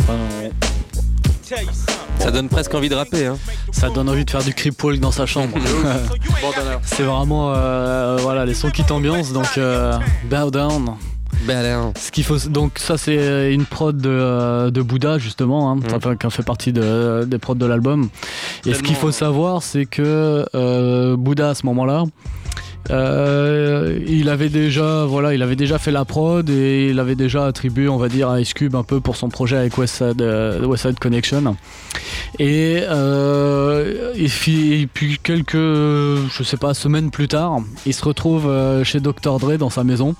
Tell 1.48 1.64
you 1.64 1.72
something. 1.72 2.20
Ça 2.20 2.32
donne 2.32 2.50
presque 2.50 2.74
envie 2.74 2.90
de 2.90 2.96
rapper. 2.96 3.28
Hein. 3.28 3.38
Ça 3.72 3.90
donne 3.92 4.10
envie 4.10 4.26
de 4.26 4.30
faire 4.30 4.44
du 4.44 4.54
creep 4.54 4.84
walk 4.84 5.00
dans 5.00 5.12
sa 5.12 5.26
chambre. 5.26 5.58
c'est 6.84 7.04
vraiment 7.04 7.54
euh, 7.56 8.18
voilà 8.20 8.46
les 8.46 8.54
sons 8.54 8.70
qui 8.70 8.84
t'ambiancent 8.84 9.32
donc 9.32 9.58
euh, 9.58 9.98
bow 10.26 10.52
down. 10.52 10.98
Ce 11.96 12.12
qu'il 12.12 12.24
faut 12.24 12.38
donc 12.50 12.80
ça 12.80 12.98
c'est 12.98 13.54
une 13.54 13.66
prod 13.66 13.98
de, 13.98 14.10
euh, 14.10 14.72
de 14.72 14.82
Bouddha 14.82 15.18
justement 15.18 15.72
hein, 15.72 15.80
enfin, 15.96 16.16
qui 16.16 16.30
fait 16.30 16.44
partie 16.44 16.72
de- 16.74 17.26
des 17.28 17.38
prods 17.38 17.56
de 17.56 17.66
l'album. 17.66 18.10
Et 18.66 18.74
ce 18.74 18.82
qu'il 18.82 18.96
faut 18.96 19.12
savoir 19.12 19.62
c'est 19.64 19.86
que 19.86 20.46
euh, 20.56 21.16
Bouddha 21.18 21.50
à 21.50 21.56
ce 21.56 21.66
moment-là 21.66 22.06
Euh, 22.90 24.00
il 24.08 24.30
avait 24.30 24.50
déjà, 24.50 25.06
voilà, 25.06 25.34
il 25.34 25.42
avait 25.42 25.56
déjà 25.56 25.78
fait 25.78 25.92
la 25.92 26.06
prod 26.06 26.50
et 26.50 26.90
il 26.90 27.00
avait 27.00 27.16
déjà 27.16 27.46
attribué, 27.46 27.88
on 27.88 27.98
va 27.98 28.10
dire, 28.10 28.30
à 28.30 28.42
Ice 28.42 28.54
Cube 28.54 28.76
un 28.76 28.84
peu 28.84 29.00
pour 29.00 29.16
son 29.16 29.30
projet 29.30 29.58
avec 29.58 29.78
West 29.78 29.96
Side, 29.96 30.22
euh, 30.22 30.66
West 30.66 30.84
Side 30.84 31.00
Connection. 31.00 31.56
Et, 32.40 32.82
euh, 32.90 34.14
et 34.16 34.28
puis, 34.28 34.82
et 34.82 34.88
puis 34.88 35.20
quelques, 35.22 35.56
je 35.56 36.44
sais 36.44 36.58
pas, 36.58 36.74
semaines 36.74 37.12
plus 37.12 37.28
tard, 37.28 37.60
il 37.86 37.94
se 37.94 38.04
retrouve 38.04 38.52
chez 38.84 39.00
Dr 39.00 39.40
Dre 39.40 39.58
dans 39.58 39.70
sa 39.70 39.84
maison. 39.84 40.16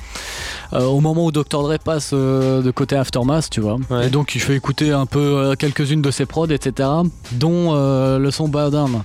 au 0.72 1.02
moment 1.02 1.26
où 1.26 1.32
Dr 1.32 1.64
Dre 1.64 1.78
passe 1.84 2.14
de 2.14 2.72
côté 2.72 2.96
Aftermath, 2.96 3.50
tu 3.50 3.62
vois. 3.62 3.78
Et 4.04 4.10
donc 4.10 4.36
il 4.36 4.42
fait 4.42 4.56
écouter 4.56 4.92
un 4.92 5.06
peu 5.06 5.56
quelques-unes 5.58 6.02
de 6.02 6.12
ses 6.12 6.26
prods, 6.26 6.48
etc. 6.48 6.90
Dont 7.34 7.74
le 8.18 8.32
son 8.32 8.48
Bow 8.48 8.70
Down. 8.70 9.04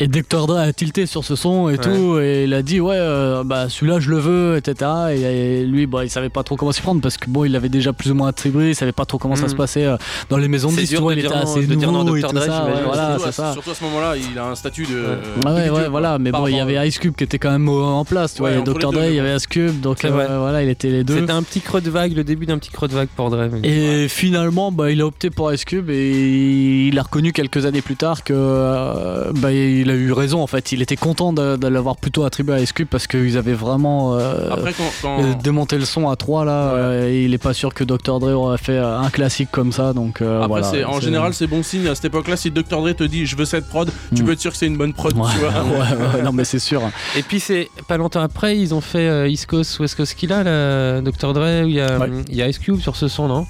Et 0.00 0.06
Dr. 0.06 0.46
Dre 0.46 0.56
a 0.58 0.72
tilté 0.72 1.06
sur 1.06 1.24
ce 1.24 1.34
son 1.36 1.68
et 1.68 1.78
tout, 1.78 2.18
et 2.20 2.44
il 2.44 2.54
a 2.54 2.62
dit 2.62 2.80
ouais, 2.80 2.94
euh, 2.96 3.42
bah 3.44 3.68
celui-là 3.68 3.98
je 4.00 4.10
le 4.10 4.18
veux, 4.18 4.56
etc. 4.56 4.90
Et, 5.10 5.20
et 5.62 5.64
lui, 5.66 5.86
bah 5.86 6.04
il 6.04 6.10
savait 6.10 6.28
pas 6.28 6.42
trop 6.44 6.56
comment 6.56 6.70
s'y 6.72 6.82
prendre 6.82 7.00
parce 7.00 7.16
que 7.16 7.28
bon, 7.28 7.44
il 7.44 7.56
avait 7.56 7.68
déjà 7.68 7.92
plus 7.92 8.10
ou 8.12 8.14
moins 8.14 8.28
attribué, 8.28 8.68
il 8.70 8.74
savait 8.74 8.92
pas 8.92 9.04
trop 9.04 9.18
comment 9.18 9.34
ça 9.36 9.46
Mm. 9.46 9.48
se 9.50 9.54
passait 9.56 9.84
euh, 9.84 9.96
dans 10.30 10.36
les 10.36 10.46
maisons 10.48 10.70
de 10.70 10.76
disques, 10.76 10.92
il 11.12 11.18
était 11.18 11.28
non- 11.28 11.34
assez 11.42 11.66
de 11.66 11.74
dire 11.74 11.90
non 11.90 12.00
à 12.02 12.04
nouveau 12.04 12.16
et 12.16 12.20
Dr. 12.20 12.28
tout 12.28 12.34
Dre, 12.36 12.44
ça, 12.44 12.64
ouais, 12.66 12.72
voilà, 12.84 13.08
Surtout 13.10 13.22
à- 13.22 13.26
c'est 13.26 13.32
ça. 13.32 13.52
Surtout 13.52 13.70
à 13.70 13.74
ce 13.74 13.84
moment-là, 13.84 14.14
il 14.32 14.38
a 14.38 14.46
un 14.46 14.54
statut 14.54 14.82
de. 14.84 14.88
euh, 14.94 15.16
Ah 15.44 15.54
ouais, 15.54 15.70
ouais, 15.70 15.88
voilà, 15.88 16.18
mais 16.18 16.30
bon, 16.30 16.46
il 16.46 16.56
y 16.56 16.60
avait 16.60 16.86
Ice 16.88 16.98
Cube 16.98 17.14
qui 17.16 17.24
était 17.24 17.38
quand 17.38 17.50
même 17.50 17.68
en 17.68 18.04
place, 18.04 18.34
tu 18.34 18.38
vois, 18.40 18.50
Ouais, 18.50 18.56
il 18.56 18.60
y 18.60 18.64
Dr. 18.64 18.92
Dre, 18.92 19.04
il 19.08 19.14
y 19.14 19.20
avait 19.20 19.34
Ice 19.36 19.46
Cube, 19.46 19.80
donc 19.80 20.04
euh, 20.04 20.10
voilà, 20.38 20.62
il 20.62 20.68
était 20.68 20.90
les 20.90 21.02
deux. 21.04 21.18
C'était 21.18 21.32
un 21.32 21.42
petit 21.42 21.60
creux 21.60 21.80
de 21.80 21.90
vague, 21.90 22.14
le 22.16 22.22
début 22.24 22.46
d'un 22.46 22.58
petit 22.58 22.70
creux 22.70 22.86
de 22.88 22.94
vague 22.94 23.08
pour 23.16 23.30
Dre. 23.30 23.48
Et 23.64 24.06
finalement, 24.08 24.70
bah, 24.70 24.90
il 24.92 25.00
a 25.00 25.06
opté 25.06 25.30
pour 25.30 25.52
Ice 25.52 25.64
Cube 25.64 25.90
et 25.90 26.86
il 26.88 26.98
a 26.98 27.02
reconnu 27.02 27.32
quelques 27.32 27.66
années 27.66 27.82
plus 27.82 27.96
tard 27.96 28.22
que 28.22 29.32
bah, 29.40 29.50
il 29.52 29.87
a 29.90 29.94
eu 29.94 30.12
raison 30.12 30.42
en 30.42 30.46
fait. 30.46 30.72
Il 30.72 30.82
était 30.82 30.96
content 30.96 31.32
de, 31.32 31.56
de 31.56 31.66
l'avoir 31.68 31.96
plutôt 31.96 32.24
attribué 32.24 32.54
à 32.54 32.60
Ice 32.60 32.72
Cube 32.72 32.88
parce 32.90 33.06
qu'ils 33.06 33.36
avaient 33.36 33.52
vraiment 33.54 34.16
euh, 34.16 34.50
Après, 34.50 34.72
quand- 34.72 34.84
quand- 35.02 35.20
euh, 35.22 35.34
démonté 35.42 35.78
le 35.78 35.84
son 35.84 36.08
à 36.08 36.16
3 36.16 36.44
là. 36.44 36.52
euh, 36.74 37.08
et 37.08 37.24
il 37.24 37.34
est 37.34 37.38
pas 37.38 37.52
sûr 37.54 37.74
que 37.74 37.84
Dr. 37.84 38.18
Dre 38.20 38.32
aurait 38.40 38.58
fait 38.58 38.78
un 38.78 39.08
classique 39.10 39.50
comme 39.50 39.72
ça. 39.72 39.92
Donc 39.92 40.20
euh, 40.22 40.36
Après, 40.38 40.48
voilà, 40.48 40.66
c'est- 40.70 40.84
en 40.84 41.00
général, 41.00 41.34
c'est 41.34 41.46
bon 41.46 41.62
signe. 41.62 41.86
À 41.88 41.94
cette 41.94 42.06
époque-là, 42.06 42.36
si 42.36 42.50
Dr. 42.50 42.80
Dre 42.82 42.92
te 42.94 43.04
dit 43.04 43.26
je 43.26 43.36
veux 43.36 43.44
cette 43.44 43.68
prod, 43.68 43.90
tu 44.14 44.24
peux 44.24 44.32
être 44.32 44.40
sûr 44.40 44.50
que 44.52 44.56
c'est 44.56 44.66
une 44.66 44.76
bonne 44.76 44.92
prod. 44.92 45.12
tu 45.12 45.18
vois. 45.18 45.28
ouais, 45.38 46.16
ouais, 46.16 46.22
non 46.22 46.32
mais 46.32 46.44
c'est 46.44 46.58
sûr. 46.58 46.82
Et 47.16 47.22
puis 47.22 47.40
c'est 47.40 47.68
pas 47.86 47.96
longtemps 47.96 48.20
après, 48.22 48.58
ils 48.58 48.74
ont 48.74 48.80
fait 48.80 49.08
euh, 49.08 49.28
East 49.28 49.46
Coast, 49.46 49.78
West 49.80 49.94
Coast 49.96 50.14
Killa, 50.14 50.42
la 50.44 51.00
Dr. 51.00 51.32
Dre, 51.32 51.64
où 51.64 51.68
il 51.68 51.74
y, 51.74 51.80
a, 51.80 51.98
il 52.28 52.34
y 52.36 52.42
a 52.42 52.48
Ice 52.48 52.58
Cube 52.58 52.80
sur 52.80 52.96
ce 52.96 53.08
son, 53.08 53.28
non? 53.28 53.46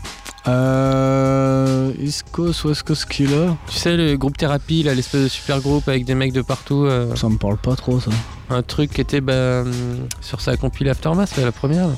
Euh, 0.48 1.92
East 2.00 2.24
Coast, 2.32 2.64
West 2.64 2.82
Coast 2.84 3.04
Killer. 3.06 3.50
Tu 3.68 3.76
sais, 3.76 3.96
le 3.96 4.16
groupe 4.16 4.36
Thérapie, 4.36 4.82
là, 4.82 4.94
l'espèce 4.94 5.22
de 5.24 5.28
super 5.28 5.60
groupe 5.60 5.88
avec 5.88 6.04
des 6.04 6.14
mecs 6.14 6.32
de 6.32 6.42
partout. 6.42 6.84
euh, 6.84 7.14
Ça 7.16 7.28
me 7.28 7.36
parle 7.36 7.58
pas 7.58 7.76
trop 7.76 8.00
ça. 8.00 8.10
un 8.50 8.62
truc 8.62 8.92
qui 8.92 9.00
était 9.00 9.20
bah, 9.20 9.60
hum, 9.62 9.72
sur 10.20 10.40
sa 10.40 10.56
compil 10.56 10.88
Aftermath, 10.88 11.36
là, 11.36 11.44
la 11.44 11.52
première. 11.52 11.88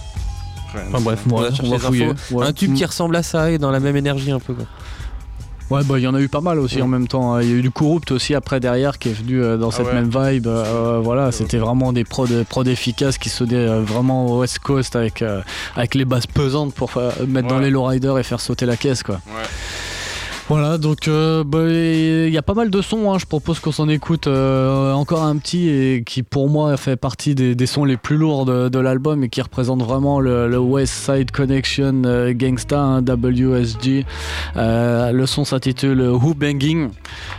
Enfin 0.89 1.01
bref, 1.01 1.27
Ouais, 1.27 1.32
on 1.32 1.40
va 1.40 1.48
on 1.48 1.55
chercher 1.55 1.70
va 1.70 1.77
les 1.77 1.82
fouiller, 1.82 2.05
infos. 2.06 2.35
ouais. 2.39 2.47
Un 2.47 2.52
tube 2.52 2.74
qui 2.74 2.85
ressemble 2.85 3.16
à 3.16 3.22
ça 3.24 3.51
et 3.51 3.59
dans 3.59 3.70
la 3.70 3.81
même 3.81 3.97
énergie 3.97 4.31
un 4.31 4.39
peu. 4.39 4.55
Quoi. 4.55 4.66
Ouais, 5.70 5.82
bah 5.84 5.98
il 5.98 6.02
y 6.02 6.09
en 6.09 6.14
a 6.14 6.20
eu 6.20 6.28
pas 6.28 6.40
mal 6.40 6.59
aussi 6.59 6.82
en 6.82 6.88
même 6.88 7.06
temps. 7.06 7.38
Il 7.38 7.48
y 7.48 7.52
a 7.52 7.55
eu 7.55 7.62
du 7.62 7.70
Corrupt 7.70 8.10
aussi 8.10 8.34
après 8.34 8.59
derrière 8.59 8.98
qui 8.98 9.10
est 9.10 9.12
venu 9.12 9.40
euh, 9.40 9.56
dans 9.56 9.70
cette 9.70 9.86
ouais. 9.86 9.94
même 9.94 10.10
vibe. 10.10 10.48
Euh, 10.48 11.01
voilà, 11.02 11.30
c'était 11.30 11.59
vraiment 11.59 11.92
des 11.92 12.05
prods, 12.05 12.26
prods 12.48 12.64
efficaces 12.64 13.18
qui 13.18 13.28
sonnaient 13.28 13.68
euh, 13.68 13.80
vraiment 13.80 14.26
au 14.26 14.40
West 14.40 14.59
Coast 14.59 14.97
avec, 14.97 15.22
euh, 15.22 15.42
avec 15.76 15.94
les 15.94 16.05
basses 16.05 16.26
pesantes 16.26 16.74
pour 16.74 16.97
euh, 16.97 17.10
mettre 17.28 17.47
dans 17.47 17.60
les 17.60 17.70
lowriders 17.70 18.18
et 18.18 18.24
faire 18.24 18.40
sauter 18.40 18.66
la 18.66 18.76
caisse 18.76 19.05
quoi. 19.05 19.20
Ouais. 19.28 19.47
Voilà, 20.51 20.78
donc 20.78 21.06
euh, 21.06 21.44
bah, 21.44 21.68
il 21.70 22.28
y 22.35 22.36
a 22.36 22.43
pas 22.43 22.55
mal 22.55 22.70
de 22.70 22.82
sons, 22.82 23.12
hein. 23.12 23.18
je 23.20 23.27
propose 23.27 23.60
qu'on 23.60 23.70
s'en 23.70 23.89
écoute 23.89 24.27
euh, 24.27 24.93
encore 24.93 25.22
un 25.22 25.36
petit 25.36 25.68
et 25.68 26.02
qui 26.05 26.24
pour 26.24 26.48
moi 26.51 26.77
fait 26.77 26.97
partie 26.97 27.36
des, 27.36 27.55
des 27.55 27.66
sons 27.66 27.85
les 27.85 27.97
plus 27.97 28.16
lourds 28.16 28.47
de, 28.47 28.68
de 28.68 28.78
l'album 28.81 29.22
et 29.22 29.28
qui 29.28 29.40
représente 29.43 29.81
vraiment 29.81 30.18
le, 30.18 30.48
le 30.48 30.59
West 30.59 30.93
Side 30.93 31.31
Connection 31.31 32.02
euh, 32.05 32.32
Gangsta, 32.35 32.81
hein, 32.81 33.01
WSG. 33.01 34.05
Le 34.56 35.24
son 35.27 35.44
s'intitule 35.44 36.01
Who 36.02 36.35
Banging? 36.35 36.89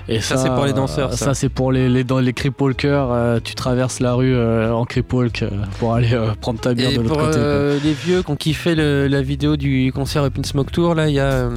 Et 0.07 0.21
Ça, 0.21 0.37
c'est 0.37 0.47
pour 0.49 0.63
les 0.63 0.71
danseurs, 0.71 1.11
ça. 1.11 1.25
Ça, 1.25 1.33
c'est 1.33 1.49
pour 1.49 1.73
les, 1.73 1.89
les, 1.89 2.05
les 2.05 2.33
crip 2.33 2.61
walkers. 2.61 3.09
euh, 3.11 3.39
tu 3.43 3.55
traverses 3.55 3.99
la 3.99 4.13
rue 4.13 4.33
en 4.71 4.85
crip 4.85 5.11
walk 5.11 5.43
euh, 5.43 5.49
pour 5.79 5.93
aller 5.95 6.17
prendre 6.39 6.61
ta 6.61 6.73
bière 6.73 6.91
Et 6.91 6.97
de 6.97 7.01
l'autre 7.01 7.17
côté. 7.25 7.39
quoi. 7.39 7.73
les 7.83 7.91
vieux 7.93 8.23
qui 8.23 8.31
ont 8.31 8.37
kiffé 8.37 8.73
le- 8.73 9.07
la 9.07 9.21
vidéo 9.21 9.57
du 9.57 9.91
concert 9.93 10.23
Up 10.23 10.35
in 10.39 10.43
Smoke 10.43 10.71
Tour, 10.71 10.95
là, 10.95 11.09
il 11.09 11.15
y 11.15 11.19
a 11.19 11.25
euh, 11.25 11.49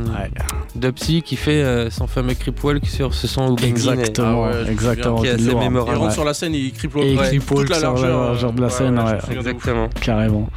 Dubsy 0.74 1.22
qui 1.22 1.36
fait 1.36 1.44
euh, 1.53 1.91
son 1.91 2.07
fameux 2.07 2.35
Crip 2.35 2.62
Walk 2.62 2.87
sur 2.87 3.15
ce 3.15 3.27
son 3.27 3.53
au 3.53 3.57
Exactement, 3.57 4.45
Ah 4.45 4.62
ouais, 4.62 4.71
exactement. 4.71 5.21
Qui 5.21 5.27
est 5.27 5.31
assez 5.31 5.45
lourd, 5.45 5.61
mémorable. 5.61 5.97
Il 5.97 6.01
rentre 6.01 6.12
sur 6.12 6.25
la 6.25 6.35
scène, 6.35 6.55
il 6.55 6.66
Et 6.66 6.73
il 7.12 7.19
ouais, 7.19 7.29
crip 7.29 7.47
toute 7.47 7.69
la 7.69 7.79
sur 7.79 7.89
largeur, 7.89 8.21
la 8.21 8.27
largeur 8.27 8.53
de 8.53 8.61
la 8.61 8.66
ouais, 8.66 8.73
scène, 8.73 8.99
ouais. 8.99 9.37
Exactement. 9.37 9.89
Carrément. 10.01 10.49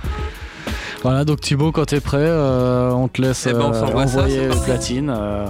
Voilà, 1.03 1.25
donc 1.25 1.41
Thibaut, 1.41 1.71
quand 1.71 1.85
t'es 1.85 1.99
prêt, 2.01 2.17
euh, 2.19 2.89
on 2.91 3.07
te 3.07 3.21
laisse 3.21 3.45
Eh 3.47 3.53
ben, 3.53 3.61
on 3.61 3.73
euh, 3.73 4.03
envoyer 4.03 4.47
la 4.47 4.55
platine 4.55 5.09
euh, 5.09 5.45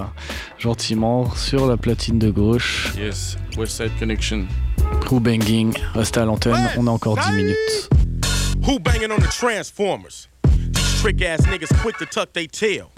gentiment 0.58 1.34
sur 1.34 1.66
la 1.66 1.76
platine 1.76 2.18
de 2.18 2.30
gauche. 2.30 2.92
Yes, 2.96 3.36
West 3.56 3.76
Side 3.76 3.92
Connection. 3.98 4.46
Crew 5.00 5.20
banging, 5.20 5.74
restez 5.94 6.20
à 6.20 6.26
l'antenne, 6.26 6.68
on 6.76 6.86
a 6.86 6.90
encore 6.90 7.16
10 7.16 7.32
minutes. 7.32 7.88
Who 8.66 8.78
banging 8.78 9.10
on 9.10 9.16
the 9.16 9.30
Transformers? 9.30 10.28
These 10.44 11.00
trick 11.00 11.22
ass 11.22 11.40
niggas 11.46 11.74
quick 11.82 11.96
to 11.98 12.06
tuck 12.06 12.32
they 12.34 12.46
tail. 12.46 12.90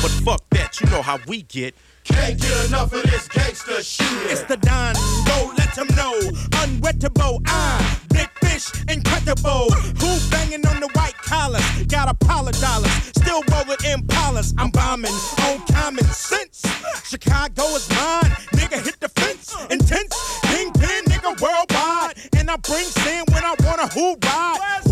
But 0.00 0.10
fuck 0.24 0.40
that, 0.50 0.80
you 0.80 0.88
know 0.90 1.02
how 1.02 1.18
we 1.26 1.42
get. 1.42 1.74
Can't 2.08 2.40
get 2.40 2.66
enough 2.66 2.92
of 2.92 3.02
this 3.04 3.28
gangster 3.28 3.82
shit. 3.82 4.06
It's 4.30 4.42
the 4.42 4.56
Don, 4.56 4.94
go 5.26 5.52
let 5.56 5.74
them 5.74 5.88
know. 5.96 6.14
Unwettable, 6.62 7.40
I, 7.46 7.98
big 8.10 8.30
fish, 8.40 8.66
incredible. 8.88 9.70
Who 10.00 10.30
banging 10.30 10.66
on 10.66 10.80
the 10.80 10.88
white 10.94 11.16
collars? 11.18 11.64
Got 11.86 12.08
a 12.08 12.14
pile 12.14 12.48
of 12.48 12.58
dollars, 12.60 12.92
still 13.16 13.42
rolling 13.52 13.78
Impalas. 13.84 14.54
I'm 14.58 14.70
bombing 14.70 15.12
on 15.44 15.60
common 15.66 16.04
sense. 16.04 16.64
Chicago 17.04 17.64
is 17.76 17.88
mine, 17.90 18.32
nigga 18.56 18.82
hit 18.84 18.98
the 19.00 19.08
fence. 19.08 19.54
Intense, 19.70 20.14
kingpin, 20.42 21.04
nigga 21.04 21.40
worldwide. 21.40 22.14
And 22.36 22.50
I 22.50 22.56
bring 22.56 22.84
sin 22.84 23.24
when 23.32 23.44
I 23.44 23.54
wanna 23.64 23.88
who 23.88 24.16
ride, 24.24 24.82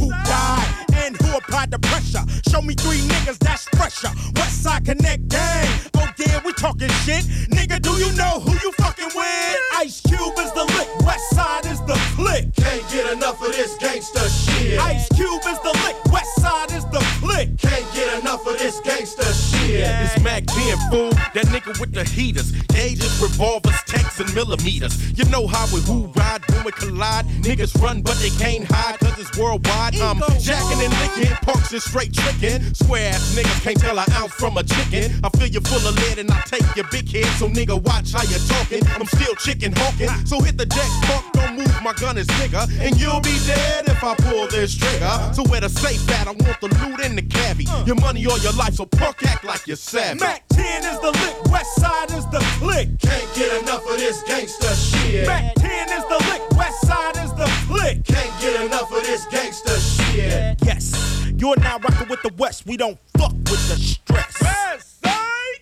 applied 1.37 1.71
the 1.71 1.79
pressure. 1.79 2.25
Show 2.51 2.63
me 2.63 2.75
three 2.75 2.99
niggas 2.99 3.39
that's 3.39 3.65
fresher. 3.77 4.11
West 4.37 4.63
Side 4.63 4.85
Connect 4.85 5.29
gang. 5.29 5.69
Oh 5.97 6.09
yeah, 6.19 6.41
we 6.45 6.53
talking 6.53 6.89
shit. 7.05 7.25
Nigga, 7.51 7.81
do 7.81 7.93
you 8.03 8.13
know 8.17 8.41
who 8.41 8.53
you 8.53 8.73
fucking 8.73 9.11
with? 9.15 9.57
Ice 9.77 10.01
Cube 10.01 10.39
is 10.39 10.53
the 10.53 10.65
lick, 10.77 10.89
West 11.07 11.31
Side 11.31 11.67
is 11.67 11.81
the 11.83 11.99
click. 12.17 12.55
Can't 12.57 12.89
get 12.91 13.13
enough 13.13 13.43
of 13.43 13.53
this 13.53 13.77
gangster 13.79 14.29
shit. 14.29 14.79
Ice 14.81 15.09
Cube 15.15 15.43
is 15.47 15.59
the 15.61 15.75
lick, 15.85 15.97
West 16.13 16.35
Side 16.41 16.73
is 16.73 16.85
the 16.87 17.03
click. 17.21 17.59
Can't 17.59 17.95
get 17.95 18.21
enough 18.21 18.47
of 18.47 18.59
this 18.59 18.81
gangster 18.81 19.31
shit. 19.35 19.87
It's 19.87 20.21
Mac 20.23 20.47
being 20.55 20.77
fool, 20.91 21.11
that 21.35 21.47
nigga 21.53 21.79
with 21.81 21.93
the 21.93 22.05
heaters, 22.05 22.53
gauges, 22.69 23.21
revolvers, 23.21 23.77
tanks, 23.87 24.21
and 24.21 24.33
millimeters. 24.35 25.17
You 25.19 25.25
know 25.27 25.47
how 25.47 25.67
we 25.73 25.81
who 25.81 26.07
ride 26.19 26.43
when 26.51 26.65
we 26.65 26.73
collide. 26.73 27.27
Niggas 27.43 27.81
run, 27.81 28.03
but 28.03 28.17
they 28.17 28.31
can't 28.31 28.65
hide, 28.69 28.99
cause 28.99 29.19
it's 29.19 29.37
worldwide. 29.39 29.97
I'm 29.97 30.19
jacking 30.41 30.81
and 30.83 30.93
licking, 31.01 31.35
punks 31.43 31.73
and 31.73 31.83
straight 31.83 32.13
tricking. 32.13 32.63
Swear 32.75 33.11
ass 33.11 33.35
niggas 33.35 33.63
can't 33.63 33.81
tell 33.81 33.99
an 33.99 34.11
ounce 34.13 34.33
from 34.35 34.57
a 34.57 34.63
chicken. 34.63 35.13
I 35.25 35.29
fill 35.31 35.49
you 35.49 35.61
full 35.61 35.87
of 35.89 35.97
lead 35.97 36.19
and 36.19 36.31
I 36.31 36.41
take 36.43 36.67
your 36.77 36.87
big 36.91 37.09
head, 37.11 37.27
so 37.39 37.49
nigga 37.49 37.81
watch 37.83 38.13
how 38.13 38.23
you 38.23 38.39
talking. 38.49 38.83
I'm 38.95 39.07
still 39.07 39.35
chicken 39.37 39.73
hawking, 39.77 40.11
so 40.27 40.41
hit 40.41 40.59
the 40.59 40.67
deck, 40.67 40.91
punk, 41.03 41.33
don't 41.33 41.57
move, 41.57 41.83
my 41.83 41.93
gun 41.95 42.19
is 42.19 42.27
nigga. 42.39 42.69
And 42.81 42.99
you'll 43.01 43.21
be 43.21 43.37
dead 43.47 43.89
if 43.89 44.03
I 44.03 44.15
pull 44.17 44.49
this 44.49 44.77
trigger. 44.77 45.31
So 45.33 45.45
where 45.45 45.61
the 45.61 45.69
safe 45.69 46.09
at, 46.11 46.27
I 46.27 46.33
want 46.33 46.61
the 46.61 46.69
loot 46.81 47.01
in 47.01 47.17
the 47.17 47.23
cabbie. 47.23 47.67
Your 47.87 47.97
money 47.97 48.27
or 48.27 48.39
your 48.39 48.53
life, 48.53 48.75
so 48.75 48.87
punk 48.87 49.25
act 49.25 49.45
like 49.45 49.67
you're 49.67 49.77
savage. 49.77 50.21
Mac 50.21 50.47
10 50.49 50.85
is 50.85 51.01
the 51.01 51.13
lick, 51.13 51.53
West 51.53 51.75
Side 51.77 52.11
is 52.11 52.27
the 52.31 52.41
click. 52.59 52.89
Can't 53.01 53.35
get 53.35 53.63
enough 53.63 53.76
of 53.85 53.99
this 53.99 54.23
gangster 54.23 54.75
shit. 54.75 55.27
Back 55.27 55.55
10 55.57 55.89
is 55.91 56.05
the 56.05 56.25
lick, 56.31 56.51
West 56.57 56.87
Side 56.87 57.17
is 57.19 57.33
the 57.35 57.47
flick. 57.67 58.05
Can't 58.05 58.41
get 58.41 58.65
enough 58.65 58.91
of 58.91 59.03
this 59.03 59.27
gangster 59.27 59.79
shit. 59.79 60.57
Yes, 60.65 61.27
you're 61.37 61.57
now 61.59 61.79
rocking 61.79 62.09
with 62.09 62.23
the 62.23 62.33
West. 62.39 62.67
We 62.67 62.77
don't 62.77 62.99
fuck 63.19 63.33
with 63.33 63.69
the 63.69 63.77
stress. 63.77 64.41
West 64.41 65.05
Side. 65.05 65.13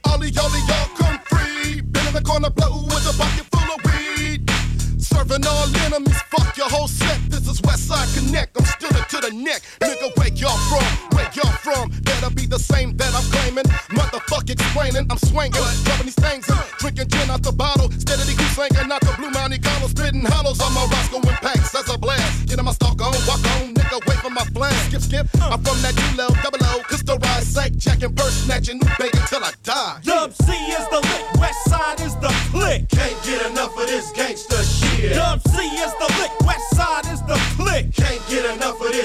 Ollie, 0.05 0.33
ollie, 0.41 0.61
y'all 0.69 0.89
come 0.97 1.19
free. 1.27 1.81
Been 1.81 2.07
in 2.07 2.15
the 2.15 2.23
corner, 2.23 2.51
blow 2.51 2.85
with 2.85 3.13
a 3.13 3.19
bucket 3.19 3.47
full 3.51 3.75
of 3.75 3.81
weed. 3.85 4.49
Serving 5.01 5.47
all 5.47 5.77
enemies, 5.87 6.21
fuck 6.31 6.57
your 6.57 6.69
whole 6.69 6.89
set. 6.89 7.19
This 7.29 7.49
is 7.49 7.61
Westside 7.63 8.15
Connect. 8.17 8.57
I'm 8.57 8.64
still 8.64 8.64
to 8.64 8.64
the 8.64 8.64
neck. 9.35 9.63
Nigga, 9.81 10.15
where 10.17 10.29
y'all 10.29 10.57
from? 10.71 10.87
Where 11.17 11.29
y'all 11.35 11.53
from? 11.67 11.91
Better 12.03 12.31
be 12.31 12.47
the 12.47 12.59
same 12.59 12.97
that 12.97 13.13
I'm 13.15 13.27
claiming. 13.35 13.65
Motherfuck 13.91 14.49
explaining. 14.49 15.07
I'm 15.11 15.19
swinging, 15.19 15.61
rubbing 15.89 16.07
these 16.07 16.15
things 16.15 16.49
and 16.49 16.61
drinking 16.79 17.09
gin 17.09 17.31
out 17.31 17.43
the 17.43 17.53
bottle. 17.53 17.91
Steadily 17.99 18.35
keep 18.35 18.53
singing 18.55 18.93
out 18.93 19.01
the 19.01 19.13
blue 19.19 19.31
Monte 19.31 19.59
Carlo, 19.59 19.89
spitting 19.89 20.25
hollows 20.25 20.61
on 20.61 20.73
my 20.73 20.87
Roscoe 20.87 21.19
and 21.19 21.39
packs. 21.43 21.73
That's 21.73 21.91
a 21.93 21.99
blast. 21.99 22.47
Get 22.47 22.59
in 22.59 22.65
my 22.65 22.73
stalk 22.73 23.01
on, 23.03 23.15
walk 23.27 23.43
on, 23.59 23.75
nigga, 23.75 23.99
wait 24.07 24.19
for 24.19 24.31
my 24.31 24.45
flash. 24.55 24.77
Skip, 24.89 25.03
skip. 25.03 25.27
I'm 25.43 25.63
from 25.63 25.81
that 25.83 25.95
G-Lo, 25.97 26.29
double 26.43 26.63
O, 26.63 26.83
Crystal 26.85 27.19
Rise, 27.19 27.47
sack, 27.47 27.73
jacking, 27.77 28.15
purse 28.15 28.45
snatching, 28.45 28.79
new 28.79 28.91
bacon 28.99 29.23
till 29.29 29.43
I 29.43 29.53
die. 29.63 30.01
Dub 30.05 30.33
C 30.33 30.53
is 30.53 30.87
the 30.89 31.01
lick, 31.01 31.25
West 31.41 31.65
Side 31.69 32.01
is 32.01 32.15
the 32.17 32.33
click. 32.51 32.89
Can't 32.89 33.19
get 33.25 33.51
enough 33.51 33.77
of 33.77 33.87
this 33.87 34.13
gangster 34.13 34.63
shit. 34.63 35.15
Dub 35.15 35.41
C 35.49 35.59
is 35.59 35.93
the 35.99 36.09
lick, 36.21 36.33
West 36.47 36.71
Side 36.77 37.07
is 37.13 37.21
the 37.23 37.39
click. 37.57 37.95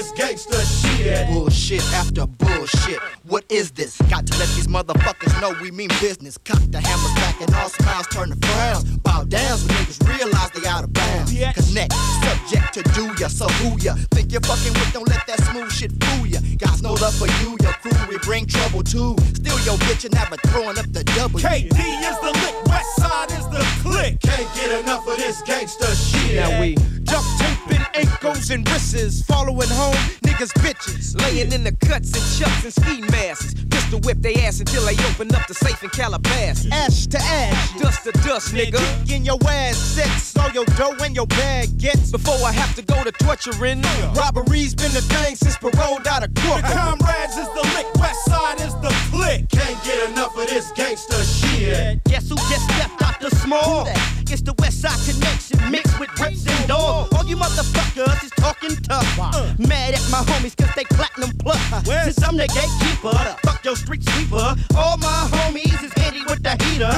Shit. 0.02 1.28
Bullshit 1.28 1.82
after 1.92 2.26
bullshit. 2.26 2.98
What 3.24 3.44
is 3.48 3.70
this? 3.72 4.00
Got 4.08 4.26
to 4.26 4.38
let 4.38 4.48
these 4.50 4.66
motherfuckers 4.66 5.38
know 5.40 5.54
we 5.60 5.70
mean 5.70 5.88
business. 6.00 6.38
Cock 6.38 6.60
the 6.68 6.80
hammers 6.80 7.14
back 7.14 7.40
and 7.40 7.54
all 7.54 7.68
smiles 7.68 8.06
turn 8.08 8.30
to 8.30 8.46
frowns. 8.46 8.84
Bow 8.98 9.24
down 9.24 9.58
when 9.58 9.68
niggas 9.76 10.00
realize 10.08 10.50
they 10.50 10.68
out 10.68 10.84
of 10.84 10.92
bounds. 10.92 11.32
Connect, 11.32 11.92
subject 11.92 12.74
to 12.74 12.82
do 12.94 13.12
ya, 13.18 13.28
so 13.28 13.46
who 13.60 13.78
ya? 13.80 13.94
Think 14.12 14.32
you're 14.32 14.40
fucking 14.40 14.72
with, 14.72 14.92
don't 14.92 15.08
let 15.08 15.26
that 15.26 15.40
smooth 15.44 15.70
shit 15.70 15.92
fool 16.02 16.26
ya. 16.26 16.40
Guys, 16.58 16.82
no 16.82 16.94
love 16.94 17.14
for 17.14 17.28
you, 17.42 17.56
your 17.60 17.72
crew, 17.72 17.92
we 18.08 18.18
bring 18.18 18.46
trouble 18.46 18.82
too. 18.82 19.16
Still 19.34 19.58
your 19.60 19.76
bitch 19.88 20.04
and 20.04 20.14
never 20.14 20.36
throwing 20.48 20.78
up 20.78 20.86
the 20.92 21.04
W. 21.04 21.44
KD 21.44 21.66
is 21.66 22.18
the 22.20 22.32
lick, 22.32 22.66
West 22.66 22.96
Side 22.96 23.30
is 23.32 23.46
the 23.48 23.64
click. 23.82 24.20
Can't 24.20 24.54
get 24.54 24.80
enough 24.80 25.06
of 25.06 25.16
this 25.16 25.42
gangster 25.42 25.94
shit. 25.94 26.36
Now 26.36 26.60
we 26.60 26.76
duct 27.04 27.26
taping 27.38 27.84
ankles 27.94 28.50
and 28.50 28.68
wrists, 28.68 29.22
following 29.22 29.68
home 29.68 29.94
niggas 30.22 30.52
bitches, 30.62 31.20
laying 31.22 31.52
in 31.52 31.64
the 31.64 31.72
cuts 31.86 32.12
and 32.12 32.24
chucks 32.38 32.64
and 32.64 32.72
ski 32.72 33.00
masks. 33.10 33.54
Pistol 33.70 34.00
whip 34.00 34.18
they 34.20 34.34
ass 34.46 34.60
until 34.60 34.84
they 34.84 34.96
open 35.10 35.34
up 35.34 35.46
the 35.46 35.54
safe 35.54 35.82
in 35.82 35.90
Calabasas. 35.90 36.70
Ash 36.72 37.06
to 37.08 37.18
ash, 37.18 37.78
dust 37.78 38.04
to 38.04 38.12
dust, 38.22 38.54
nigga. 38.54 38.80
In 39.10 39.24
your 39.24 39.38
ass, 39.48 39.76
sex, 39.76 40.36
all 40.36 40.50
your 40.50 40.64
dough 40.76 40.96
and 41.02 41.14
your 41.14 41.26
bag 41.26 41.76
gets. 41.78 42.10
Before 42.10 42.38
I 42.46 42.52
have 42.52 42.74
to 42.76 42.82
go 42.82 43.02
to 43.04 43.12
torturing, 43.12 43.82
robbery's 44.14 44.74
been 44.74 44.92
the 44.92 45.02
thing 45.02 45.36
since 45.36 45.56
paroled 45.56 46.06
out 46.06 46.24
of 46.24 46.34
court. 46.34 46.62
The 46.62 46.72
comrades 46.72 47.36
is 47.36 47.48
the 47.48 47.62
lick, 47.74 47.94
West 47.96 48.24
Side 48.26 48.60
is 48.60 48.74
the 48.80 48.94
click. 49.10 49.48
Can't 49.50 49.84
get 49.84 50.10
enough 50.10 50.36
of 50.36 50.48
this 50.48 50.72
gangster 50.72 51.22
shit. 51.24 52.02
Guess 52.04 52.28
who 52.28 52.36
just 52.36 52.64
stepped 52.64 53.02
out 53.02 53.20
the 53.20 53.30
small? 53.36 53.86
It's 54.32 54.42
the 54.42 54.54
West 54.58 54.80
Side 54.80 54.98
connection 55.06 55.70
mixed 55.70 55.98
with 55.98 56.10
rips 56.20 56.46
and 56.46 56.68
dogs. 56.68 56.99
All 57.16 57.24
you 57.24 57.36
motherfuckers 57.36 58.24
is 58.24 58.30
talking 58.36 58.76
tough. 58.76 59.18
Uh, 59.18 59.54
mad 59.58 59.94
at 59.94 60.04
my 60.10 60.22
homies 60.30 60.56
cause 60.56 60.74
they 60.74 60.84
platinum 60.84 61.30
plus. 61.38 61.60
Uh, 61.72 61.82
since 62.04 62.22
I'm 62.22 62.36
the 62.36 62.46
gatekeeper, 62.48 63.16
fuck 63.42 63.64
your 63.64 63.76
street 63.76 64.02
sweeper. 64.08 64.56
All 64.76 64.96
my 64.98 65.28
homies 65.32 65.82
is 65.82 65.92
handy 65.94 66.22
with 66.28 66.42
the 66.42 66.56
heater. 66.64 66.92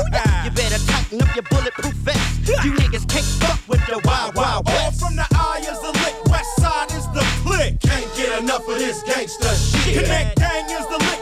You 0.45 0.51
better 0.51 0.79
tighten 0.87 1.23
up 1.23 1.35
your 1.35 1.45
bulletproof 1.51 1.95
vest. 1.95 2.49
You 2.65 2.73
niggas 2.75 3.09
can't 3.09 3.25
fuck 3.43 3.61
with 3.69 3.85
the 3.87 4.01
wild, 4.05 4.35
wild 4.35 4.67
west. 4.67 5.03
All 5.03 5.09
from 5.09 5.17
the 5.17 5.27
eye 5.33 5.61
is 5.61 5.79
the 5.81 5.93
lick, 6.03 6.25
West 6.27 6.57
Side 6.57 6.91
is 6.93 7.07
the 7.15 7.25
click. 7.43 7.81
Can't 7.81 8.17
get 8.17 8.43
enough 8.43 8.69
of 8.69 8.79
this 8.79 9.03
gangster 9.03 9.55
shit. 9.55 10.03
Connect 10.03 10.37
gang 10.39 10.65
is 10.71 10.87
the 10.87 10.99
lick, 10.99 11.03
West 11.03 11.11
Side 11.11 11.22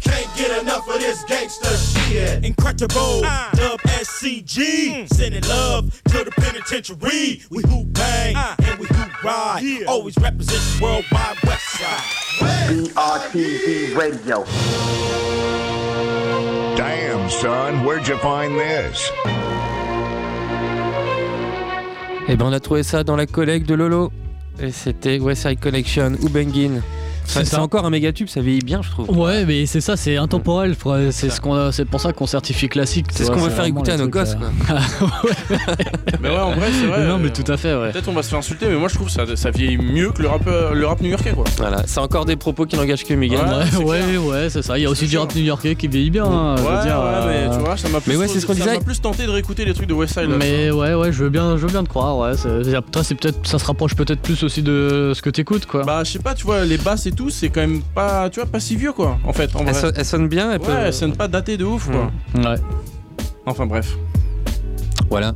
Can't 0.00 0.36
get 0.36 0.62
enough 0.62 0.88
of 0.88 1.00
this 1.00 1.24
gangster 1.24 1.76
shit. 1.76 2.44
Incredible, 2.44 3.22
dub 3.54 3.80
SCG, 3.80 5.08
sending 5.12 5.42
love 5.48 5.90
to 6.04 6.24
the 6.24 6.30
penitentiary. 6.32 7.42
We 7.50 7.62
who 7.68 7.84
bang 7.86 8.36
and 8.36 8.78
we 8.78 8.86
who 8.86 9.04
ride, 9.26 9.84
always 9.86 10.16
represent 10.18 10.60
the 10.60 10.82
worldwide 10.82 11.36
West 11.44 11.68
Side. 11.78 12.28
BRTV 12.68 13.96
Radio. 13.96 14.44
Damn, 16.76 17.28
son, 17.28 17.84
where'd 17.84 18.06
you 18.06 18.16
find 18.18 18.54
this? 18.58 19.10
Et 22.28 22.36
ben 22.36 22.46
on 22.46 22.52
a 22.52 22.60
trouvé 22.60 22.82
ça 22.82 23.02
dans 23.04 23.16
la 23.16 23.26
collègue 23.26 23.64
de 23.64 23.74
Lolo. 23.74 24.12
Et 24.60 24.70
c'était 24.70 25.18
West 25.18 25.42
Side 25.42 25.60
Connection 25.60 26.12
ou 26.22 26.28
Bangin. 26.28 26.82
C'est 27.28 27.44
ça. 27.44 27.62
encore 27.62 27.84
un 27.84 27.90
méga 27.90 28.12
tube, 28.12 28.28
ça 28.28 28.40
vieillit 28.40 28.60
bien, 28.64 28.80
je 28.82 28.90
trouve. 28.90 29.10
Ouais, 29.16 29.44
mais 29.44 29.66
c'est 29.66 29.80
ça, 29.80 29.96
c'est 29.96 30.16
intemporel. 30.16 30.74
C'est 31.10 31.30
ce 31.30 31.40
qu'on 31.40 31.54
a- 31.54 31.72
c'est 31.72 31.84
pour 31.84 32.00
ça 32.00 32.12
qu'on 32.12 32.26
certifie 32.26 32.68
classique. 32.68 33.06
C'est 33.10 33.24
ce 33.24 33.30
qu'on 33.30 33.40
veut 33.40 33.50
faire 33.50 33.64
écouter 33.66 33.92
à 33.92 33.96
nos 33.96 34.08
gosses, 34.08 34.34
euh, 34.70 34.74
Mais 36.20 36.28
ouais, 36.30 36.36
en 36.36 36.52
vrai, 36.52 36.68
c'est 36.72 36.86
vrai. 36.86 37.06
Non, 37.06 37.18
mais 37.18 37.30
tout 37.30 37.50
à 37.50 37.56
fait, 37.56 37.74
ouais. 37.74 37.92
Peut-être 37.92 38.08
on 38.08 38.12
va 38.12 38.22
se 38.22 38.30
faire 38.30 38.38
insulter, 38.38 38.66
mais 38.68 38.76
moi 38.76 38.88
je 38.88 38.94
trouve 38.94 39.08
ça, 39.08 39.24
ça 39.36 39.50
vieillit 39.50 39.76
mieux 39.78 40.10
que 40.10 40.22
le 40.22 40.28
rap, 40.28 40.42
euh, 40.46 40.72
le 40.74 40.86
rap 40.86 41.00
new-yorkais 41.00 41.32
quoi. 41.32 41.44
Voilà, 41.58 41.82
c'est 41.86 42.00
encore 42.00 42.24
des 42.24 42.36
propos 42.36 42.66
qui 42.66 42.76
n'engagent 42.76 43.04
que 43.04 43.14
Miguel. 43.14 43.40
Ouais, 43.78 43.84
ouais, 43.84 44.16
ouais, 44.16 44.50
c'est 44.50 44.62
ça. 44.62 44.78
Il 44.78 44.82
y 44.82 44.86
a 44.86 44.90
aussi 44.90 45.06
du 45.06 45.18
rap 45.18 45.34
new-yorkais 45.34 45.74
qui 45.74 45.88
vieillit 45.88 46.10
bien. 46.10 46.24
hein, 46.24 46.54
je 46.56 46.62
veux 46.62 46.68
Ouais, 46.68 46.82
dire, 46.82 46.98
ouais, 46.98 47.26
mais 47.26 47.34
euh, 47.48 47.50
tu 47.56 47.58
vois, 47.64 47.76
ça 47.76 47.88
m'a 47.88 48.00
plus, 48.00 48.12
Mais 48.12 48.16
ouais, 48.18 48.28
c'est 48.28 48.40
ce 48.40 48.46
qu'on 48.46 48.54
ça 48.54 48.60
disait. 48.64 48.74
m'a 48.78 48.84
plus 48.84 49.00
tenté 49.00 49.24
de 49.26 49.30
réécouter 49.30 49.64
les 49.64 49.74
trucs 49.74 49.88
de 49.88 49.94
Westside. 49.94 50.28
Mais 50.38 50.70
ouais, 50.70 50.94
ouais, 50.94 51.12
je 51.12 51.22
veux 51.24 51.30
bien, 51.30 51.56
je 51.56 51.62
veux 51.62 51.68
bien 51.72 51.82
te 51.84 51.88
croire. 51.88 52.18
Ouais, 52.18 52.32
toi, 52.92 53.02
c'est 53.04 53.14
peut-être, 53.14 53.46
ça 53.46 53.58
se 53.58 53.64
rapproche 53.64 53.94
peut-être 53.94 54.20
plus 54.20 54.42
aussi 54.42 54.62
de 54.62 55.12
ce 55.14 55.22
que 55.22 55.30
t'écoutes, 55.30 55.66
quoi. 55.66 55.84
Bah, 55.84 56.02
je 56.04 56.12
sais 56.12 56.18
pas, 56.18 56.34
tu 56.34 56.44
vois, 56.44 56.64
les 56.64 56.78
basses 56.78 57.06
et 57.06 57.12
tout, 57.18 57.30
c'est 57.30 57.48
quand 57.48 57.60
même 57.62 57.82
pas, 57.94 58.30
tu 58.30 58.38
vois, 58.40 58.48
pas 58.48 58.60
si 58.60 58.76
vieux 58.76 58.92
quoi, 58.92 59.18
en 59.24 59.32
fait. 59.32 59.54
En 59.56 59.60
Elle, 59.60 59.64
vrai. 59.72 59.74
sonne- 59.74 59.92
elle 59.96 60.04
sonne 60.04 60.28
bien, 60.28 60.52
elle 60.52 60.60
Ouais, 60.60 60.66
peut- 60.66 60.72
elles 60.86 60.94
sonnent 60.94 61.16
pas 61.16 61.26
datées 61.26 61.56
de 61.56 61.64
ouf 61.64 61.90
quoi. 61.90 62.10
Ouais. 62.36 62.58
Enfin 63.44 63.66
bref. 63.66 63.96
Voilà. 65.10 65.34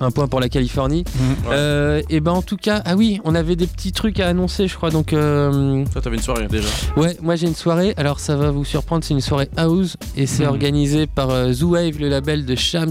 Un 0.00 0.10
point 0.10 0.26
pour 0.26 0.40
la 0.40 0.48
Californie. 0.48 1.04
Mhm. 1.14 1.34
Euh, 1.52 2.02
et 2.10 2.18
ben 2.18 2.32
en 2.32 2.42
tout 2.42 2.56
cas, 2.56 2.82
ah 2.84 2.96
oui, 2.96 3.20
on 3.24 3.36
avait 3.36 3.54
des 3.54 3.68
petits 3.68 3.92
trucs 3.92 4.18
à 4.18 4.26
annoncer, 4.26 4.66
je 4.66 4.74
crois. 4.76 4.90
Donc, 4.90 5.12
euh, 5.12 5.84
Toi, 5.92 6.02
t'avais 6.02 6.16
une 6.16 6.22
soirée 6.22 6.48
déjà. 6.48 6.66
ouais, 6.96 7.16
moi 7.22 7.36
j'ai 7.36 7.46
une 7.46 7.54
soirée. 7.54 7.94
Alors 7.96 8.18
ça 8.18 8.34
va 8.36 8.50
vous 8.50 8.64
surprendre, 8.64 9.04
c'est 9.04 9.14
une 9.14 9.20
soirée 9.20 9.48
house 9.56 9.96
et 10.16 10.26
c'est 10.26 10.42
Mhm. 10.42 10.48
organisé 10.50 11.06
par 11.06 11.30
euh, 11.30 11.52
Zoo 11.52 11.68
Wave, 11.74 12.00
le 12.00 12.08
label 12.08 12.44
de 12.44 12.56
Shams. 12.56 12.90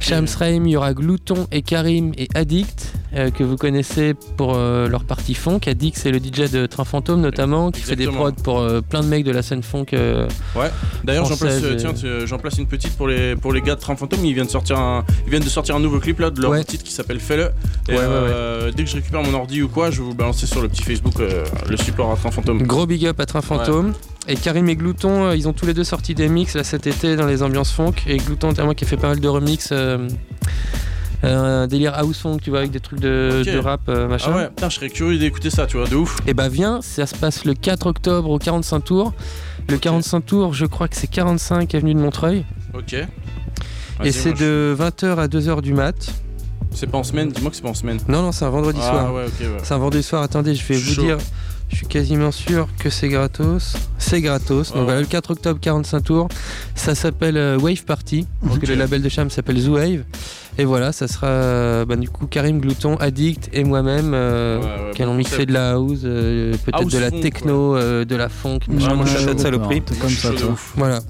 Shams 0.00 0.26
Reim, 0.38 0.64
il 0.66 0.70
y 0.70 0.76
aura 0.76 0.94
Glouton 0.94 1.46
et 1.52 1.62
Karim 1.62 2.12
et 2.16 2.28
Addict 2.34 2.92
euh, 3.14 3.30
que 3.30 3.44
vous 3.44 3.56
connaissez 3.56 4.14
pour 4.36 4.54
euh, 4.56 4.88
leur 4.88 5.04
partie 5.04 5.34
funk. 5.34 5.60
Addict, 5.66 5.96
c'est 5.96 6.10
le 6.10 6.18
DJ 6.18 6.50
de 6.50 6.66
Train 6.66 6.84
Fantôme 6.84 7.20
notamment, 7.20 7.70
qui 7.70 7.80
fait 7.82 7.94
des 7.96 8.06
prods 8.08 8.32
pour 8.32 8.60
euh, 8.60 8.80
plein 8.80 9.00
de 9.02 9.06
mecs 9.06 9.24
de 9.24 9.30
la 9.30 9.42
scène 9.42 9.62
funk. 9.62 9.86
Ouais. 9.92 10.70
D'ailleurs, 11.04 11.26
j'en 11.26 11.36
place, 11.36 11.58
française 11.60 11.72
et- 11.72 11.76
tiens, 11.76 11.92
tu- 11.92 12.26
j'en 12.26 12.38
place 12.38 12.58
une 12.58 12.66
petite 12.66 12.96
pour 12.96 13.08
les 13.08 13.36
pour 13.36 13.52
les 13.52 13.60
gars 13.60 13.74
de 13.76 13.80
Train 13.80 13.94
Fantôme. 13.96 14.24
Ils 14.24 14.34
viennent 14.34 14.46
de 14.46 14.50
sortir 14.50 14.78
un, 14.78 15.04
ils 15.26 15.30
viennent 15.30 15.42
de 15.44 15.48
sortir 15.48 15.76
un 15.76 15.80
nouveau 15.80 16.00
clip 16.00 16.18
là 16.20 16.30
de 16.30 16.40
leur 16.40 16.50
Ouais. 16.52 16.64
titre 16.64 16.82
qui 16.84 16.92
s'appelle 16.92 17.20
Fais-le. 17.20 17.50
Ouais, 17.88 17.96
ouais, 17.96 18.72
dès 18.74 18.84
que 18.84 18.90
je 18.90 18.96
récupère 18.96 19.22
mon 19.22 19.34
ordi 19.34 19.62
ou 19.62 19.68
quoi, 19.68 19.90
je 19.90 19.98
vais 20.00 20.04
vous 20.08 20.14
balancer 20.14 20.46
sur 20.46 20.62
le 20.62 20.68
petit 20.68 20.82
Facebook 20.82 21.14
le 21.18 21.76
support 21.76 22.10
à 22.12 22.16
Train 22.16 22.30
Fantôme. 22.30 22.62
Gros 22.62 22.86
big 22.86 23.06
up 23.06 23.20
à 23.20 23.26
Train 23.26 23.42
Fantôme. 23.42 23.92
Et 24.26 24.36
Karim 24.36 24.68
et 24.68 24.76
Glouton, 24.76 25.24
euh, 25.26 25.36
ils 25.36 25.48
ont 25.48 25.52
tous 25.52 25.66
les 25.66 25.74
deux 25.74 25.84
sorti 25.84 26.14
des 26.14 26.28
mix 26.28 26.54
là 26.56 26.64
cet 26.64 26.86
été 26.86 27.14
dans 27.16 27.26
les 27.26 27.42
ambiances 27.42 27.70
funk. 27.72 27.92
Et 28.06 28.16
Glouton, 28.16 28.48
notamment, 28.48 28.72
qui 28.74 28.84
a 28.84 28.86
fait 28.86 28.96
pas 28.96 29.08
mal 29.08 29.20
de 29.20 29.28
remix. 29.28 29.68
euh, 29.72 30.08
un 31.22 31.66
délire 31.66 31.94
house 31.94 32.18
funk, 32.20 32.38
tu 32.42 32.50
vois, 32.50 32.58
avec 32.60 32.70
des 32.70 32.80
trucs 32.80 33.00
de, 33.00 33.58
rap, 33.58 33.80
euh, 33.88 34.08
machin. 34.08 34.30
Ah 34.34 34.36
ouais, 34.36 34.48
putain, 34.48 34.68
je 34.68 34.74
serais 34.74 34.90
curieux 34.90 35.18
d'écouter 35.18 35.48
ça, 35.48 35.66
tu 35.66 35.78
vois, 35.78 35.86
de 35.86 35.96
ouf. 35.96 36.18
Et 36.26 36.34
bah 36.34 36.48
viens, 36.50 36.80
ça 36.82 37.06
se 37.06 37.14
passe 37.14 37.46
le 37.46 37.54
4 37.54 37.86
octobre 37.86 38.28
au 38.30 38.38
45 38.38 38.80
tours. 38.80 39.12
Le 39.70 39.78
45 39.78 40.20
tours, 40.20 40.52
je 40.52 40.66
crois 40.66 40.86
que 40.88 40.96
c'est 40.96 41.06
45 41.06 41.74
avenue 41.74 41.94
de 41.94 41.98
Montreuil. 42.00 42.44
Ok. 42.74 42.94
Et 44.04 44.12
c'est 44.12 44.34
de 44.34 44.76
20h 44.78 45.16
à 45.18 45.26
2h 45.28 45.62
du 45.62 45.72
mat. 45.72 45.94
C'est 46.72 46.88
pas 46.90 46.98
en 46.98 47.04
semaine, 47.04 47.28
dis-moi 47.30 47.50
que 47.50 47.56
c'est 47.56 47.62
pas 47.62 47.68
en 47.70 47.74
semaine. 47.74 47.98
Non, 48.08 48.20
non, 48.20 48.32
c'est 48.32 48.44
un 48.44 48.50
vendredi 48.50 48.80
Ah 48.82 48.90
soir. 48.90 49.14
ouais, 49.14 49.24
ok, 49.26 49.40
ouais. 49.40 49.58
C'est 49.62 49.72
un 49.74 49.78
vendredi 49.78 50.02
soir. 50.02 50.22
Attendez, 50.22 50.54
je 50.54 50.66
vais 50.66 50.76
vous 50.76 51.00
dire. 51.00 51.18
Je 51.70 51.76
suis 51.76 51.86
quasiment 51.86 52.30
sûr 52.30 52.68
que 52.78 52.88
c'est 52.90 53.08
gratos. 53.08 53.74
C'est 53.98 54.20
gratos. 54.20 54.68
Donc 54.68 54.76
Ouais. 54.78 54.84
voilà, 54.84 55.00
le 55.00 55.06
4 55.06 55.32
octobre, 55.32 55.58
45 55.60 56.00
tours. 56.02 56.28
Ça 56.76 56.94
s'appelle 56.94 57.36
euh, 57.36 57.58
Wave 57.58 57.84
Party. 57.84 58.26
Parce 58.44 58.58
que 58.58 58.66
le 58.66 58.74
label 58.76 59.02
de 59.02 59.08
Cham 59.08 59.28
s'appelle 59.30 59.58
Zoo 59.58 59.74
Wave. 59.74 60.04
Et 60.56 60.64
voilà, 60.64 60.92
ça 60.92 61.08
sera 61.08 61.26
euh, 61.26 61.84
bah, 61.84 61.96
du 61.96 62.08
coup 62.08 62.26
Karim 62.28 62.60
Glouton, 62.60 62.94
Addict 63.00 63.50
et 63.52 63.64
moi-même 63.64 64.12
euh, 64.14 64.60
Ouais, 64.60 64.64
ouais, 64.66 64.90
qui 64.94 65.02
allons 65.02 65.12
bon 65.12 65.18
mixer 65.18 65.46
de 65.46 65.52
la 65.52 65.72
house, 65.72 66.00
euh, 66.04 66.54
peut-être 66.64 66.88
de 66.88 66.98
la 66.98 67.10
funk, 67.10 67.20
techno, 67.20 67.76
euh, 67.76 68.04
de 68.04 68.14
la 68.14 68.28
funk, 68.28 68.60
chaud, 68.78 69.36
saloperie. 69.38 69.82
comme 70.00 70.10
ça, 70.10 70.30
de. 70.30 70.36
Voilà. 70.76 71.00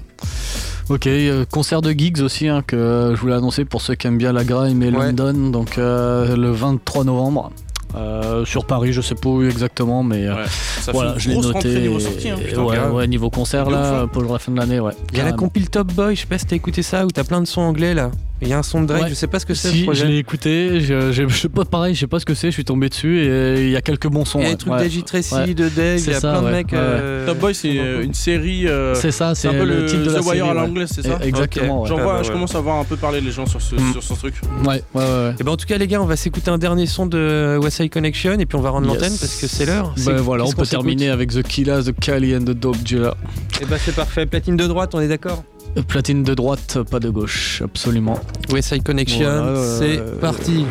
Ok, 0.89 1.05
euh, 1.07 1.45
concert 1.51 1.81
de 1.81 1.91
gigs 1.91 2.21
aussi 2.21 2.47
hein, 2.47 2.63
que 2.65 3.13
je 3.15 3.21
voulais 3.21 3.33
annoncer 3.35 3.65
pour 3.65 3.81
ceux 3.81 3.93
qui 3.95 4.07
aiment 4.07 4.17
bien 4.17 4.33
la 4.33 4.43
grime 4.43 4.81
et 4.81 4.89
Ouais. 4.89 5.07
London, 5.11 5.49
donc 5.51 5.77
euh, 5.77 6.35
le 6.35 6.51
23 6.51 7.03
novembre. 7.03 7.51
Euh, 7.95 8.45
sur 8.45 8.65
Paris, 8.65 8.93
je 8.93 9.01
sais 9.01 9.15
pas 9.15 9.29
où 9.29 9.43
exactement, 9.43 10.03
mais 10.03 10.25
euh, 10.25 10.35
Ouais. 10.35 10.43
Ça 10.81 10.91
voilà, 10.91 11.13
fait 11.13 11.19
je 11.21 11.29
l'ai 11.29 11.37
noté. 11.37 11.79
niveau 11.79 11.99
sortie, 11.99 12.29
hein, 12.29 12.37
putain, 12.43 12.63
ouais, 12.63 12.79
ouais, 12.79 13.07
niveau 13.07 13.29
concert 13.29 13.69
là, 13.69 14.01
hein. 14.01 14.07
pour 14.07 14.23
la 14.23 14.37
fin 14.37 14.51
de 14.51 14.57
l'année, 14.57 14.79
ouais. 14.79 14.93
Il 15.11 15.17
y 15.17 15.21
a 15.21 15.25
la 15.25 15.33
compile 15.33 15.69
Top 15.69 15.91
Boy, 15.93 16.15
je 16.15 16.21
sais 16.21 16.27
pas 16.27 16.37
si 16.37 16.45
t'as 16.45 16.55
écouté 16.55 16.81
ça, 16.83 17.05
où 17.05 17.11
t'as 17.11 17.23
plein 17.23 17.41
de 17.41 17.47
sons 17.47 17.61
anglais 17.61 17.93
là. 17.93 18.11
Il 18.41 18.49
y 18.49 18.53
a 18.53 18.57
un 18.57 18.63
son 18.63 18.81
de 18.81 18.87
Drake, 18.87 19.03
Ouais. 19.03 19.09
je 19.09 19.13
sais 19.15 19.27
pas 19.27 19.39
ce 19.39 19.45
que 19.45 19.53
c'est 19.53 19.69
Si, 19.69 19.79
ce 19.79 19.83
projet. 19.85 20.01
je 20.05 20.11
l'ai 20.11 20.17
écouté, 20.17 20.81
je, 20.81 21.11
je, 21.13 21.27
je 21.27 21.37
sais 21.37 21.47
pas 21.49 21.63
pareil, 21.63 21.95
je 21.95 22.01
sais 22.01 22.07
pas 22.07 22.19
ce 22.19 22.25
que 22.25 22.33
c'est, 22.33 22.47
je 22.47 22.51
suis 22.53 22.65
tombé 22.65 22.89
dessus 22.89 23.21
et 23.21 23.63
il 23.63 23.69
y 23.71 23.77
a 23.77 23.81
quelques 23.81 24.07
bons 24.09 24.25
sons. 24.25 24.39
Il 24.39 24.43
y 24.43 24.47
a 24.47 24.51
des 24.51 24.57
trucs 24.57 24.73
Ouais. 24.73 24.79
d'Agi 24.79 25.03
Tracy, 25.03 25.33
Ouais. 25.33 25.53
de 25.53 25.69
Dave, 25.69 25.95
il 25.95 25.99
C'est 26.01 26.11
y 26.11 26.13
a 26.15 26.19
ça, 26.19 26.31
plein 26.33 26.41
de 26.41 26.49
mecs. 26.51 26.73
euh, 26.73 27.25
Top 27.25 27.37
Boy, 27.39 27.55
c'est 27.55 27.79
euh, 27.79 28.03
une 28.03 28.13
série. 28.13 28.67
euh, 28.67 28.93
C'est 28.93 29.11
ça, 29.11 29.35
c'est 29.35 29.47
un 29.47 29.53
peu 29.53 29.63
le 29.63 29.81
le, 29.81 29.85
titre 29.85 30.03
de 30.03 30.11
la 30.11 30.19
The 30.19 30.25
Wire 30.25 30.25
série, 30.25 30.39
à 30.41 30.47
ouais. 30.47 30.53
l'anglais, 30.53 30.85
c'est 30.85 31.01
ça 31.03 31.17
Et- 31.23 31.27
exactement. 31.27 31.85
J'en 31.85 31.97
Ah 31.97 32.03
vois, 32.03 32.13
bah 32.15 32.19
je 32.23 32.27
ouais. 32.27 32.33
commence 32.33 32.55
à 32.55 32.59
voir 32.59 32.77
un 32.77 32.83
peu 32.83 32.97
parler 32.97 33.21
les 33.21 33.31
gens 33.31 33.45
sur 33.45 33.61
ce, 33.61 33.75
Mm. 33.75 33.93
sur 33.93 34.03
ce 34.03 34.13
truc. 34.15 34.35
Ouais, 34.65 34.83
ouais, 34.93 35.01
ouais. 35.01 35.33
Et 35.39 35.43
ben 35.43 35.51
en 35.53 35.57
tout 35.57 35.65
cas 35.65 35.77
les 35.77 35.87
gars, 35.87 36.01
on 36.01 36.05
va 36.05 36.17
s'écouter 36.17 36.51
un 36.51 36.57
dernier 36.57 36.87
son 36.87 37.05
de 37.05 37.57
West 37.63 37.77
Side 37.77 37.89
Connection 37.91 38.33
et 38.37 38.45
puis 38.45 38.57
on 38.57 38.61
va 38.61 38.69
rendre 38.71 38.87
Yes. 38.87 38.95
l'antenne 38.95 39.17
parce 39.17 39.39
que 39.39 39.47
c'est 39.47 39.65
l'heure. 39.65 39.93
Ben 40.05 40.17
voilà, 40.17 40.43
on 40.43 40.51
peut 40.51 40.65
terminer 40.65 41.09
avec 41.09 41.31
The 41.31 41.41
Killers, 41.41 41.83
The 41.85 41.97
Cali 41.97 42.35
and 42.35 42.41
The 42.41 42.51
Dope 42.51 42.77
Dealer. 42.83 43.15
Et 43.61 43.65
bah 43.65 43.77
c'est 43.79 43.95
parfait, 43.95 44.25
platine 44.25 44.57
de 44.57 44.67
droite, 44.67 44.93
on 44.93 44.99
est 44.99 45.07
d'accord? 45.07 45.43
Platine 45.87 46.23
de 46.23 46.33
droite, 46.33 46.77
pas 46.89 46.99
de 46.99 47.09
gauche, 47.09 47.61
absolument. 47.63 48.17
West 48.51 48.69
Side 48.69 48.83
Connection, 48.83 49.29
Voilà, 49.29 49.59
euh, 49.59 49.79
c'est 49.79 49.99
euh, 49.99 50.19
parti. 50.21 50.65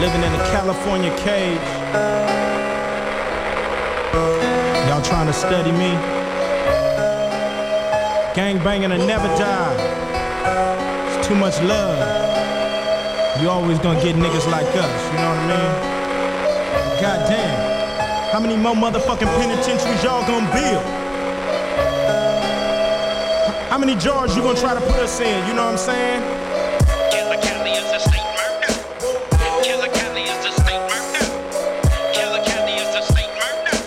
Living 0.00 0.22
in 0.22 0.34
a 0.34 0.50
California 0.52 1.10
cage. 1.24 1.58
Y'all 4.88 5.02
trying 5.02 5.26
to 5.26 5.32
study 5.32 5.72
me? 5.72 5.96
Gang 8.34 8.58
banging 8.62 8.90
will 8.90 9.06
never 9.06 9.28
die. 9.36 9.76
It's 11.18 11.26
too 11.26 11.34
much 11.34 11.60
love. 11.62 11.96
You 13.40 13.48
always 13.48 13.78
gonna 13.78 14.00
get 14.02 14.14
niggas 14.16 14.46
like 14.50 14.66
us, 14.76 15.02
you 15.12 15.18
know 15.18 15.30
what 15.30 15.38
I 15.38 15.46
mean? 15.48 15.72
Goddamn. 17.00 17.70
How 18.32 18.40
many 18.40 18.56
more 18.56 18.74
motherfucking 18.74 19.28
penitentiaries 19.40 20.04
y'all 20.04 20.22
gonna 20.26 20.50
build? 20.52 21.09
How 23.70 23.78
many 23.78 23.94
jars 23.94 24.34
you 24.34 24.42
gonna 24.42 24.58
try 24.58 24.74
to 24.74 24.80
put 24.80 24.98
us 24.98 25.20
in? 25.20 25.46
You 25.46 25.54
know 25.54 25.62
what 25.62 25.78
I'm 25.78 25.78
saying? 25.78 26.20
Killer 27.14 27.38
Kelly 27.38 27.70
is 27.78 27.86
a 27.94 28.00
state 28.02 28.26
murder. 28.34 28.74
Killer 29.62 29.86
Kelly 29.94 30.26
is 30.26 30.42
a 30.42 30.50
state 30.58 30.82
murder. 30.90 31.22
Killer 32.10 32.42
Kelly 32.42 32.74
is 32.82 32.90
a 32.98 33.02
state 33.06 33.30
murder. 33.38 33.78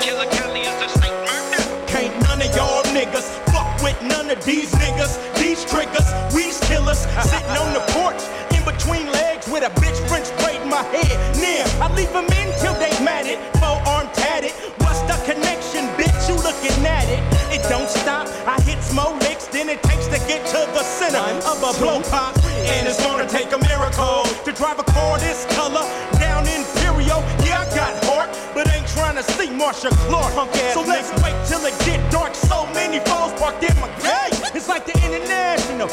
Killer 0.00 0.24
Kelly 0.32 0.60
is 0.64 0.78
a 0.80 0.88
state 0.88 1.20
murder. 1.28 1.60
Can't 1.84 2.16
none 2.24 2.40
of 2.40 2.48
y'all 2.56 2.82
niggas 2.96 3.28
fuck 3.52 3.68
with 3.84 4.00
none 4.08 4.30
of 4.30 4.42
these 4.42 4.72
niggas. 4.72 5.20
These 5.36 5.66
triggers, 5.66 6.08
we's 6.32 6.58
killers. 6.64 7.04
Sitting 7.28 7.56
on 7.60 7.76
the 7.76 7.84
porch, 7.92 8.24
in 8.56 8.64
between 8.64 9.12
legs 9.12 9.46
with 9.52 9.68
a 9.68 9.72
bitch 9.84 10.00
French 10.08 10.32
braid 10.40 10.64
my 10.64 10.80
head. 10.96 11.12
Near, 11.36 11.68
I 11.76 11.92
leave 11.92 12.10
them 12.16 12.24
in 12.40 12.48
till 12.56 12.72
they 12.80 12.96
mad 13.04 13.26
it. 13.26 13.36
Four 13.60 13.76
arm 13.84 14.08
tatted. 14.16 14.52
What's 14.80 15.04
the 15.04 15.20
connection, 15.28 15.92
bitch? 16.00 16.16
You 16.24 16.40
looking 16.40 16.86
at 16.88 17.04
it. 17.04 17.33
It 17.54 17.62
don't 17.68 17.88
stop. 17.88 18.26
I 18.50 18.60
hit 18.62 18.82
more 18.92 19.14
licks 19.20 19.46
than 19.46 19.68
it 19.68 19.80
takes 19.84 20.06
to 20.08 20.18
get 20.26 20.44
to 20.46 20.66
the 20.74 20.82
center 20.82 21.22
of 21.46 21.62
a 21.62 21.70
blow 21.78 22.02
pop. 22.10 22.36
And 22.66 22.88
it's 22.88 23.00
gonna 23.00 23.28
take 23.28 23.52
a 23.52 23.58
miracle 23.58 24.24
to 24.42 24.50
drive 24.50 24.80
a 24.80 24.82
car 24.82 25.20
this 25.20 25.46
color 25.54 25.86
down 26.18 26.48
Imperial. 26.50 27.22
Yeah, 27.46 27.62
I 27.62 27.66
got 27.70 27.94
heart, 28.06 28.30
but 28.54 28.66
ain't 28.74 28.88
trying 28.88 29.14
to 29.14 29.22
see 29.22 29.50
Marcia 29.50 29.90
Clark. 30.10 30.34
So 30.74 30.82
let's 30.82 31.14
wait 31.22 31.36
till 31.46 31.64
it 31.64 31.78
get 31.86 32.02
dark. 32.10 32.34
So 32.34 32.66
many 32.74 32.98
foes 33.06 33.30
parked 33.38 33.62
in 33.62 33.78
my 33.78 33.86
gate. 34.02 34.34
It's 34.52 34.68
like 34.68 34.84
the 34.84 34.98
international 35.06 35.86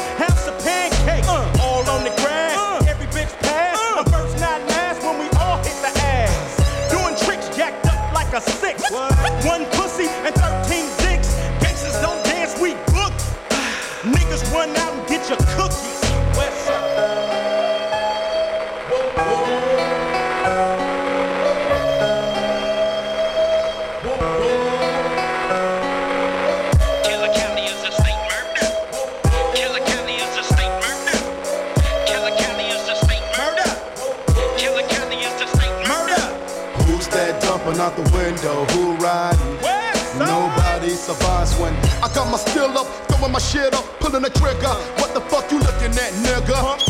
shit 43.52 43.74
up, 43.74 43.84
pulling 44.00 44.22
the 44.24 44.32
trigger. 44.32 44.72
What 44.96 45.12
the 45.12 45.20
fuck 45.28 45.44
you 45.52 45.60
looking 45.60 45.92
at, 45.92 46.12
nigga? 46.24 46.80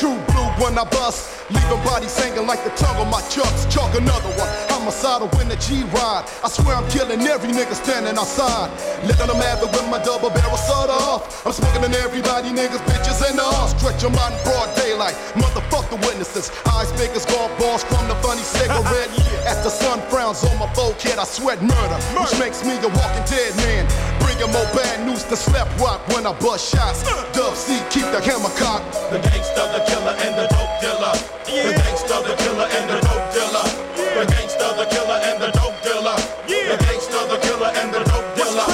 True 0.00 0.16
blue 0.32 0.48
when 0.64 0.78
I 0.80 0.84
bust, 0.88 1.28
leaving 1.52 1.82
bodies 1.84 2.16
hanging 2.16 2.46
like 2.46 2.64
the 2.64 2.72
tongue 2.80 2.96
on 2.96 3.10
my 3.12 3.20
chucks. 3.28 3.68
Chalk 3.68 3.92
another 3.92 4.32
one. 4.40 4.48
Homicidal 4.72 5.28
when 5.36 5.48
the 5.52 5.60
G 5.60 5.84
ride. 5.92 6.24
I 6.40 6.48
swear 6.48 6.72
I'm 6.72 6.88
killing 6.88 7.20
every 7.20 7.52
nigga 7.52 7.74
standing 7.76 8.16
outside. 8.16 8.72
Letting 9.04 9.28
them 9.28 9.36
have 9.44 9.60
it 9.60 9.68
with 9.68 9.84
my 9.92 10.00
double 10.00 10.30
barrel 10.30 10.56
soda 10.56 10.96
off. 10.96 11.44
I'm 11.44 11.52
smoking 11.52 11.84
in 11.84 11.92
everybody, 12.00 12.48
niggas, 12.48 12.80
bitches, 12.88 13.20
and 13.28 13.38
all. 13.38 13.68
Stretch 13.68 14.00
them 14.00 14.16
out 14.16 14.32
in 14.32 14.40
broad 14.48 14.72
daylight. 14.72 15.16
Motherfuck 15.36 15.90
the 15.90 16.00
witnesses. 16.06 16.48
Eyes 16.72 16.88
big 16.96 17.12
as 17.12 17.26
golf 17.26 17.52
balls 17.58 17.84
from 17.84 18.08
the 18.08 18.16
funny 18.24 18.42
cigarette. 18.42 19.10
As 19.48 19.64
the 19.64 19.70
sun 19.70 20.00
frowns 20.08 20.44
on 20.44 20.56
my 20.58 20.68
forehead, 20.72 21.18
I 21.18 21.24
sweat 21.24 21.60
murder, 21.60 21.98
which 22.20 22.38
makes 22.38 22.64
me 22.64 22.76
a 22.78 22.88
walking 22.88 23.24
dead 23.28 23.52
man. 23.56 24.17
Bringing 24.28 24.52
more 24.52 24.68
bad 24.76 25.06
news 25.08 25.24
to 25.24 25.36
slap 25.36 25.64
rock 25.80 26.06
when 26.12 26.26
I 26.26 26.36
bust 26.38 26.68
shots. 26.74 27.00
Dub 27.32 27.56
C, 27.56 27.80
keep 27.88 28.04
the 28.12 28.20
hammer 28.20 28.52
cocked. 28.60 28.92
The 29.08 29.18
gangster, 29.24 29.64
the 29.72 29.80
killer, 29.88 30.12
and 30.20 30.36
the 30.36 30.44
dope 30.52 30.76
dealer. 30.84 31.16
The 31.48 31.72
gangster, 31.72 32.20
the 32.28 32.36
killer, 32.36 32.68
and 32.68 32.84
the 32.92 33.00
dope 33.08 33.24
dealer. 33.32 33.64
The 33.96 34.24
gangster, 34.28 34.68
the 34.76 34.84
killer, 34.92 35.18
and 35.24 35.40
the 35.40 35.48
dope 35.56 35.80
dealer. 35.80 36.16
The 36.44 36.76
gangster, 36.76 37.24
the 37.24 37.40
killer, 37.40 37.72
and 37.72 37.88
the 37.88 38.04
dope 38.04 38.28
dealer. 38.36 38.68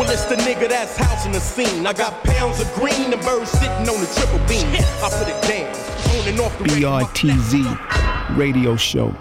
Well, 0.00 0.08
it's 0.10 0.24
the 0.24 0.36
nigga 0.36 0.70
that's 0.70 0.96
housing 0.96 1.32
the 1.32 1.40
scene. 1.40 1.86
I 1.86 1.92
got 1.92 2.24
pounds 2.24 2.58
of 2.58 2.72
green 2.72 3.12
and 3.12 3.20
birds 3.20 3.50
sitting 3.50 3.86
on 3.92 4.00
the 4.00 4.08
triple 4.16 4.40
beam. 4.48 4.64
I 5.04 5.12
put 5.12 5.28
it 5.28 5.36
down, 5.44 5.68
on 6.16 6.28
and 6.28 6.40
off 6.40 6.56
the 6.56 6.64
BRTZ 6.64 8.36
radio 8.38 8.76
show. 8.76 9.14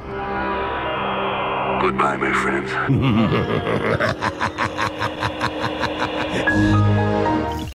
Goodbye, 1.82 2.16
my 2.16 2.32
friends. 2.32 2.72